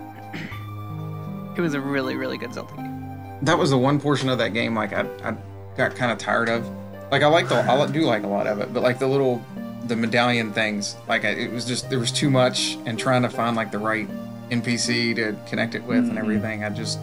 it 1.56 1.60
was 1.60 1.74
a 1.74 1.80
really, 1.80 2.16
really 2.16 2.36
good 2.36 2.52
Zelda 2.52 2.74
game. 2.76 3.38
that 3.42 3.56
was 3.58 3.70
the 3.70 3.78
one 3.78 4.00
portion 4.00 4.28
of 4.28 4.38
that 4.38 4.52
game 4.52 4.74
like 4.74 4.92
I, 4.92 5.02
I 5.22 5.36
got 5.76 5.94
kind 5.94 6.10
of 6.10 6.18
tired 6.18 6.48
of. 6.48 6.68
Like 7.10 7.22
I 7.22 7.26
like 7.26 7.48
the 7.48 7.56
I 7.56 7.86
do 7.86 8.02
like 8.02 8.24
a 8.24 8.26
lot 8.26 8.46
of 8.46 8.58
it, 8.60 8.72
but 8.74 8.82
like 8.82 8.98
the 8.98 9.06
little 9.06 9.40
the 9.84 9.94
medallion 9.96 10.52
things, 10.52 10.96
like 11.06 11.24
I, 11.24 11.28
it 11.30 11.52
was 11.52 11.64
just 11.64 11.90
there 11.90 11.98
was 12.00 12.10
too 12.10 12.30
much 12.30 12.76
and 12.86 12.98
trying 12.98 13.22
to 13.22 13.28
find 13.28 13.54
like 13.54 13.70
the 13.70 13.78
right 13.78 14.08
NPC 14.50 15.14
to 15.16 15.36
connect 15.48 15.74
it 15.74 15.84
with 15.84 15.98
and 15.98 16.12
Mhm. 16.12 16.18
everything. 16.18 16.64
I 16.64 16.70
just 16.70 16.98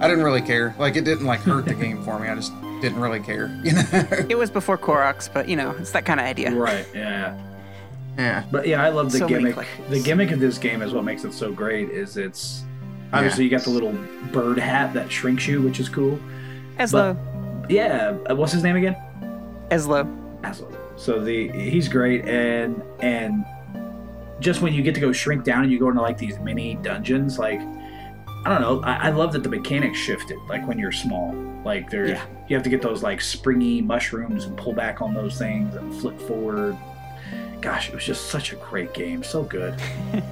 I 0.00 0.08
didn't 0.08 0.24
really 0.24 0.42
care. 0.42 0.74
Like 0.78 0.96
it 0.96 1.04
didn't 1.04 1.24
like 1.26 1.40
hurt 1.40 1.64
the 1.66 1.74
game 1.74 2.02
for 2.02 2.18
me. 2.18 2.28
I 2.28 2.34
just 2.34 2.52
didn't 2.82 3.00
really 3.00 3.20
care. 3.20 3.46
You 3.64 3.72
know? 3.72 3.82
It 4.28 4.36
was 4.36 4.50
before 4.50 4.76
Koroks, 4.76 5.30
but 5.32 5.48
you 5.48 5.56
know, 5.56 5.70
it's 5.78 5.92
that 5.92 6.04
kind 6.04 6.20
of 6.20 6.26
idea. 6.26 6.50
Right, 6.54 6.86
yeah. 6.94 7.38
Yeah. 8.16 8.44
But 8.50 8.66
yeah, 8.66 8.82
I 8.82 8.90
love 8.90 9.10
the 9.12 9.18
So 9.18 9.28
gimmick. 9.28 9.56
The 9.88 10.00
gimmick 10.00 10.30
of 10.30 10.40
this 10.40 10.58
game 10.58 10.82
is 10.82 10.92
what 10.92 11.04
makes 11.04 11.24
it 11.24 11.32
so 11.32 11.52
great. 11.52 11.90
Is 11.90 12.16
it's 12.16 12.62
obviously 13.12 13.44
you 13.44 13.50
got 13.50 13.62
the 13.62 13.70
little 13.70 13.92
bird 14.32 14.58
hat 14.58 14.94
that 14.94 15.10
shrinks 15.10 15.46
you, 15.46 15.60
which 15.62 15.80
is 15.80 15.88
cool. 15.88 16.18
Ezlo. 16.78 17.16
Yeah, 17.68 18.16
uh, 18.30 18.34
what's 18.36 18.52
his 18.52 18.62
name 18.62 18.76
again? 18.76 18.96
Ezlo. 19.70 20.04
Aslo. 20.42 20.74
So 20.96 21.20
the 21.20 21.48
he's 21.50 21.88
great, 21.88 22.24
and 22.26 22.82
and 23.00 23.44
just 24.40 24.60
when 24.62 24.72
you 24.74 24.82
get 24.82 24.94
to 24.94 25.00
go 25.00 25.12
shrink 25.12 25.44
down 25.44 25.62
and 25.62 25.72
you 25.72 25.78
go 25.78 25.88
into 25.88 26.02
like 26.02 26.18
these 26.18 26.38
mini 26.38 26.74
dungeons, 26.76 27.38
like 27.38 27.60
I 27.60 28.50
don't 28.50 28.60
know, 28.60 28.80
I, 28.82 29.08
I 29.08 29.10
love 29.10 29.32
that 29.32 29.42
the 29.42 29.48
mechanics 29.48 29.98
shifted. 29.98 30.36
Like 30.48 30.66
when 30.68 30.78
you're 30.78 30.92
small, 30.92 31.32
like 31.64 31.90
there 31.90 32.06
Yeah. 32.08 32.24
you 32.48 32.54
have 32.54 32.62
to 32.64 32.70
get 32.70 32.82
those 32.82 33.02
like 33.02 33.20
springy 33.20 33.80
mushrooms 33.80 34.44
and 34.44 34.56
pull 34.56 34.72
back 34.74 35.00
on 35.02 35.14
those 35.14 35.38
things 35.38 35.74
and 35.74 35.92
flip 36.00 36.20
forward. 36.22 36.76
Gosh, 37.64 37.88
it 37.88 37.94
was 37.94 38.04
just 38.04 38.26
such 38.26 38.52
a 38.52 38.56
great 38.56 38.92
game, 38.94 39.22
so 39.24 39.42
good. 39.42 39.74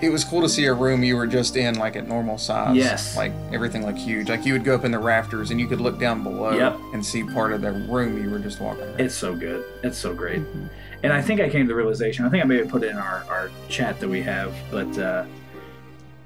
It 0.00 0.10
was 0.10 0.22
cool 0.24 0.40
to 0.42 0.48
see 0.48 0.64
a 0.66 0.72
room 0.72 1.02
you 1.02 1.16
were 1.16 1.26
just 1.26 1.56
in 1.56 1.74
like 1.74 1.96
at 1.96 2.06
normal 2.06 2.38
size. 2.38 2.76
Yes. 2.76 3.16
Like 3.16 3.32
everything 3.52 3.84
looked 3.84 3.98
huge. 3.98 4.28
Like 4.30 4.46
you 4.46 4.52
would 4.52 4.64
go 4.64 4.74
up 4.76 4.84
in 4.84 4.92
the 4.92 4.98
rafters 4.98 5.50
and 5.50 5.60
you 5.60 5.66
could 5.66 5.80
look 5.80 5.98
down 5.98 6.22
below 6.22 6.52
Yep. 6.56 6.78
and 6.94 7.04
see 7.04 7.24
part 7.24 7.52
of 7.52 7.60
the 7.62 7.72
room 7.72 8.22
you 8.22 8.30
were 8.30 8.38
just 8.38 8.60
walking 8.60 8.84
around. 8.84 9.00
It's 9.00 9.14
so 9.14 9.34
good. 9.34 9.64
It's 9.82 9.98
so 9.98 10.14
great. 10.14 10.40
And 11.02 11.12
I 11.12 11.20
think 11.20 11.40
I 11.40 11.48
came 11.50 11.66
to 11.66 11.68
the 11.68 11.74
realization, 11.74 12.24
I 12.24 12.28
think 12.30 12.44
I 12.44 12.46
may 12.46 12.58
have 12.58 12.68
put 12.68 12.84
it 12.84 12.90
in 12.90 12.96
our, 12.96 13.24
our 13.28 13.50
chat 13.68 13.98
that 14.00 14.08
we 14.08 14.22
have, 14.22 14.54
but 14.70 14.96
uh, 14.98 15.24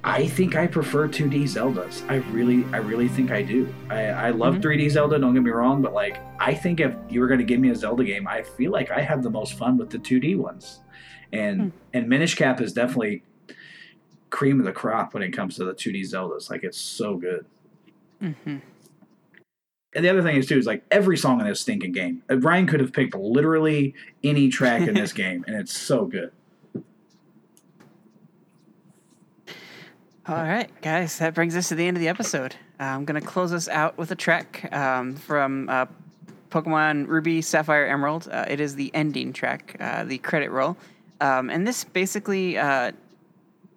I 0.05 0.27
think 0.27 0.57
I 0.57 0.67
prefer 0.67 1.07
2D 1.07 1.45
Zeldas. 1.45 2.03
I 2.11 2.17
really, 2.33 2.65
I 2.73 2.79
really 2.79 3.07
think 3.09 3.31
I 3.31 3.43
do. 3.43 3.73
I, 3.89 4.07
I 4.07 4.31
love 4.31 4.57
Mhm. 4.57 4.63
3D 4.63 4.89
Zelda, 4.91 5.19
don't 5.19 5.33
get 5.33 5.45
me 5.45 5.51
wrong, 5.51 5.81
but 5.81 5.93
like, 5.93 6.19
I 6.41 6.55
think 6.55 6.81
if 6.81 6.93
you 7.09 7.21
were 7.21 7.29
going 7.29 7.39
to 7.39 7.45
give 7.47 7.61
me 7.61 7.71
a 7.71 7.77
Zelda 7.77 8.03
game, 8.03 8.27
I 8.27 8.43
feel 8.43 8.73
like 8.73 8.91
I 8.91 9.01
have 9.01 9.23
the 9.23 9.31
most 9.31 9.55
fun 9.55 9.77
with 9.79 9.91
the 9.91 9.99
2D 9.99 10.37
ones. 10.37 10.81
And, 11.33 11.73
and 11.95 12.09
Minish 12.09 12.35
Cap 12.35 12.61
is 12.61 12.73
definitely 12.73 13.23
cream 14.31 14.59
of 14.59 14.67
the 14.67 14.73
crop 14.73 15.15
when 15.15 15.23
it 15.23 15.31
comes 15.31 15.55
to 15.57 15.65
the 15.65 15.73
2D 15.73 16.03
Zeldas. 16.03 16.51
Like, 16.51 16.65
it's 16.65 16.79
so 16.79 17.17
good. 17.17 17.47
hmm 18.21 18.57
And 19.95 20.05
the 20.05 20.09
other 20.09 20.23
thing 20.23 20.37
is 20.37 20.47
too 20.47 20.59
is 20.59 20.67
like 20.67 20.83
every 20.91 21.17
song 21.17 21.41
in 21.41 21.47
this 21.47 21.61
stinking 21.61 21.93
game. 21.93 22.23
uh, 22.29 22.39
Ryan 22.39 22.67
could 22.67 22.81
have 22.81 22.93
picked 22.93 23.15
literally 23.15 23.95
any 24.25 24.49
track 24.49 24.89
in 24.89 24.95
this 24.95 25.13
game, 25.25 25.45
and 25.47 25.55
it's 25.55 25.73
so 25.73 26.07
good. 26.07 26.33
All 30.29 30.37
right, 30.37 30.71
guys, 30.83 31.19
that 31.19 31.35
brings 31.35 31.57
us 31.57 31.71
to 31.71 31.75
the 31.75 31.85
end 31.85 31.97
of 31.97 32.01
the 32.01 32.07
episode. 32.07 32.55
Uh, 32.79 32.85
I'm 32.85 33.05
going 33.05 33.21
to 33.21 33.27
close 33.27 33.53
us 33.53 33.67
out 33.67 33.99
with 33.99 34.13
a 34.13 34.15
track 34.15 34.73
um, 34.73 35.17
from 35.17 35.69
uh, 35.69 35.87
Pokemon 36.49 37.09
Ruby, 37.09 37.43
Sapphire, 37.43 37.87
Emerald. 37.87 38.29
Uh, 38.31 38.45
it 38.49 38.61
is 38.61 38.77
the 38.77 38.93
ending 38.95 39.33
track, 39.33 39.77
uh, 39.81 40.05
the 40.05 40.19
credit 40.19 40.53
roll. 40.53 40.77
Um, 41.21 41.51
and 41.51 41.67
this 41.67 41.83
basically 41.83 42.57
uh, 42.57 42.93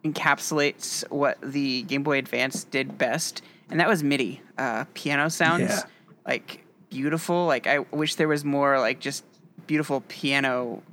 encapsulates 0.03 1.09
what 1.09 1.39
the 1.41 1.81
Game 1.81 2.03
Boy 2.03 2.19
Advance 2.19 2.63
did 2.65 2.95
best, 2.95 3.41
and 3.72 3.80
that 3.80 3.88
was 3.88 4.03
MIDI 4.03 4.39
uh, 4.59 4.85
piano 4.93 5.31
sounds. 5.31 5.61
Yeah. 5.61 5.81
Like 6.27 6.63
beautiful. 6.91 7.47
Like 7.47 7.65
I 7.65 7.80
wish 7.80 8.15
there 8.15 8.27
was 8.27 8.45
more 8.45 8.80
like 8.80 8.99
just 8.99 9.23
beautiful 9.65 10.01
piano 10.09 10.84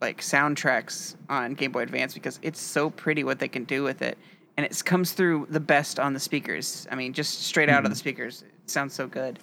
like 0.00 0.22
soundtracks 0.22 1.14
on 1.28 1.54
Game 1.54 1.70
Boy 1.70 1.82
Advance 1.82 2.14
because 2.14 2.40
it's 2.42 2.60
so 2.60 2.90
pretty 2.90 3.22
what 3.22 3.38
they 3.38 3.48
can 3.48 3.62
do 3.62 3.84
with 3.84 4.02
it, 4.02 4.18
and 4.58 4.66
it 4.66 4.84
comes 4.84 5.12
through 5.12 5.46
the 5.50 5.60
best 5.60 6.00
on 6.00 6.14
the 6.14 6.18
speakers. 6.18 6.88
I 6.90 6.96
mean, 6.96 7.12
just 7.12 7.44
straight 7.44 7.68
out 7.68 7.84
of 7.84 7.90
the 7.92 7.96
speakers, 7.96 8.42
it 8.42 8.68
sounds 8.68 8.92
so 8.92 9.06
good. 9.06 9.38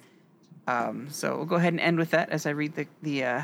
Um, 0.67 1.07
so 1.09 1.37
we'll 1.37 1.45
go 1.45 1.55
ahead 1.55 1.71
and 1.71 1.79
end 1.79 1.97
with 1.97 2.11
that 2.11 2.31
as 2.31 2.45
I 2.45 2.49
read 2.49 2.75
the 2.75 2.85
the, 3.01 3.23
uh, 3.23 3.41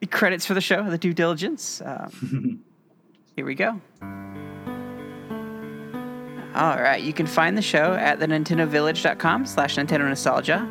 the 0.00 0.08
credits 0.08 0.44
for 0.44 0.54
the 0.54 0.60
show, 0.60 0.90
the 0.90 0.98
due 0.98 1.14
diligence. 1.14 1.80
Um, 1.84 2.64
here 3.36 3.46
we 3.46 3.54
go. 3.54 3.80
All 6.56 6.80
right, 6.82 7.00
you 7.00 7.12
can 7.12 7.28
find 7.28 7.56
the 7.56 7.62
show 7.62 7.92
at 7.92 8.18
the 8.18 8.26
NintendoVillage.com 8.26 9.46
slash 9.46 9.76
Nintendo 9.76 10.08
Nostalgia. 10.08 10.68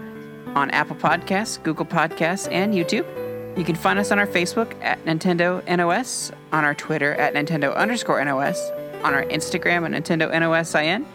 on 0.56 0.70
Apple 0.72 0.98
Podcasts, 0.98 1.64
Google 1.64 1.86
Podcasts, 1.86 2.52
and 2.52 2.74
YouTube. 2.74 3.06
You 3.58 3.64
can 3.64 3.76
find 3.76 3.98
us 3.98 4.12
on 4.12 4.20
our 4.20 4.28
Facebook 4.28 4.76
at 4.84 5.04
Nintendo 5.06 5.66
NOS, 5.74 6.34
on 6.52 6.66
our 6.66 6.76
Twitter 6.76 7.14
at 7.16 7.34
Nintendo 7.34 7.74
underscore 7.78 8.24
NOS, 8.26 8.72
on 9.04 9.14
our 9.14 9.24
Instagram 9.26 9.86
at 9.86 10.04
Nintendo 10.04 10.32
NOSIN. 10.32 11.06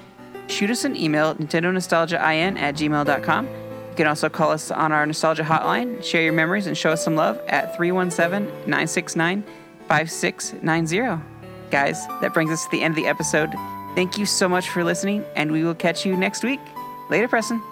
Shoot 0.49 0.71
us 0.71 0.85
an 0.85 0.97
email 0.97 1.31
at 1.31 1.39
Nintendo 1.39 1.73
NintendoNostalgiaIN 1.73 2.59
at 2.59 2.75
gmail.com. 2.75 3.47
You 3.47 3.97
can 3.97 4.07
also 4.07 4.29
call 4.29 4.51
us 4.51 4.71
on 4.71 4.91
our 4.91 5.05
Nostalgia 5.05 5.43
Hotline, 5.43 6.03
share 6.03 6.23
your 6.23 6.33
memories, 6.33 6.67
and 6.67 6.77
show 6.77 6.93
us 6.93 7.05
some 7.05 7.15
love 7.15 7.39
at 7.49 7.77
317 7.77 8.47
969 8.67 9.45
5690. 9.89 11.23
Guys, 11.71 12.07
that 12.21 12.33
brings 12.33 12.51
us 12.51 12.65
to 12.65 12.71
the 12.71 12.83
end 12.83 12.93
of 12.93 12.97
the 12.97 13.07
episode. 13.07 13.51
Thank 13.95 14.17
you 14.17 14.27
so 14.27 14.49
much 14.49 14.71
for 14.71 14.83
listening, 14.83 15.25
and 15.37 15.53
we 15.53 15.65
will 15.65 15.75
catch 15.75 16.07
you 16.07 16.17
next 16.17 16.43
week. 16.43 16.61
Later, 17.11 17.29
Preston. 17.29 17.63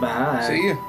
Bye. 0.00 0.44
See 0.46 0.62
you. 0.62 0.87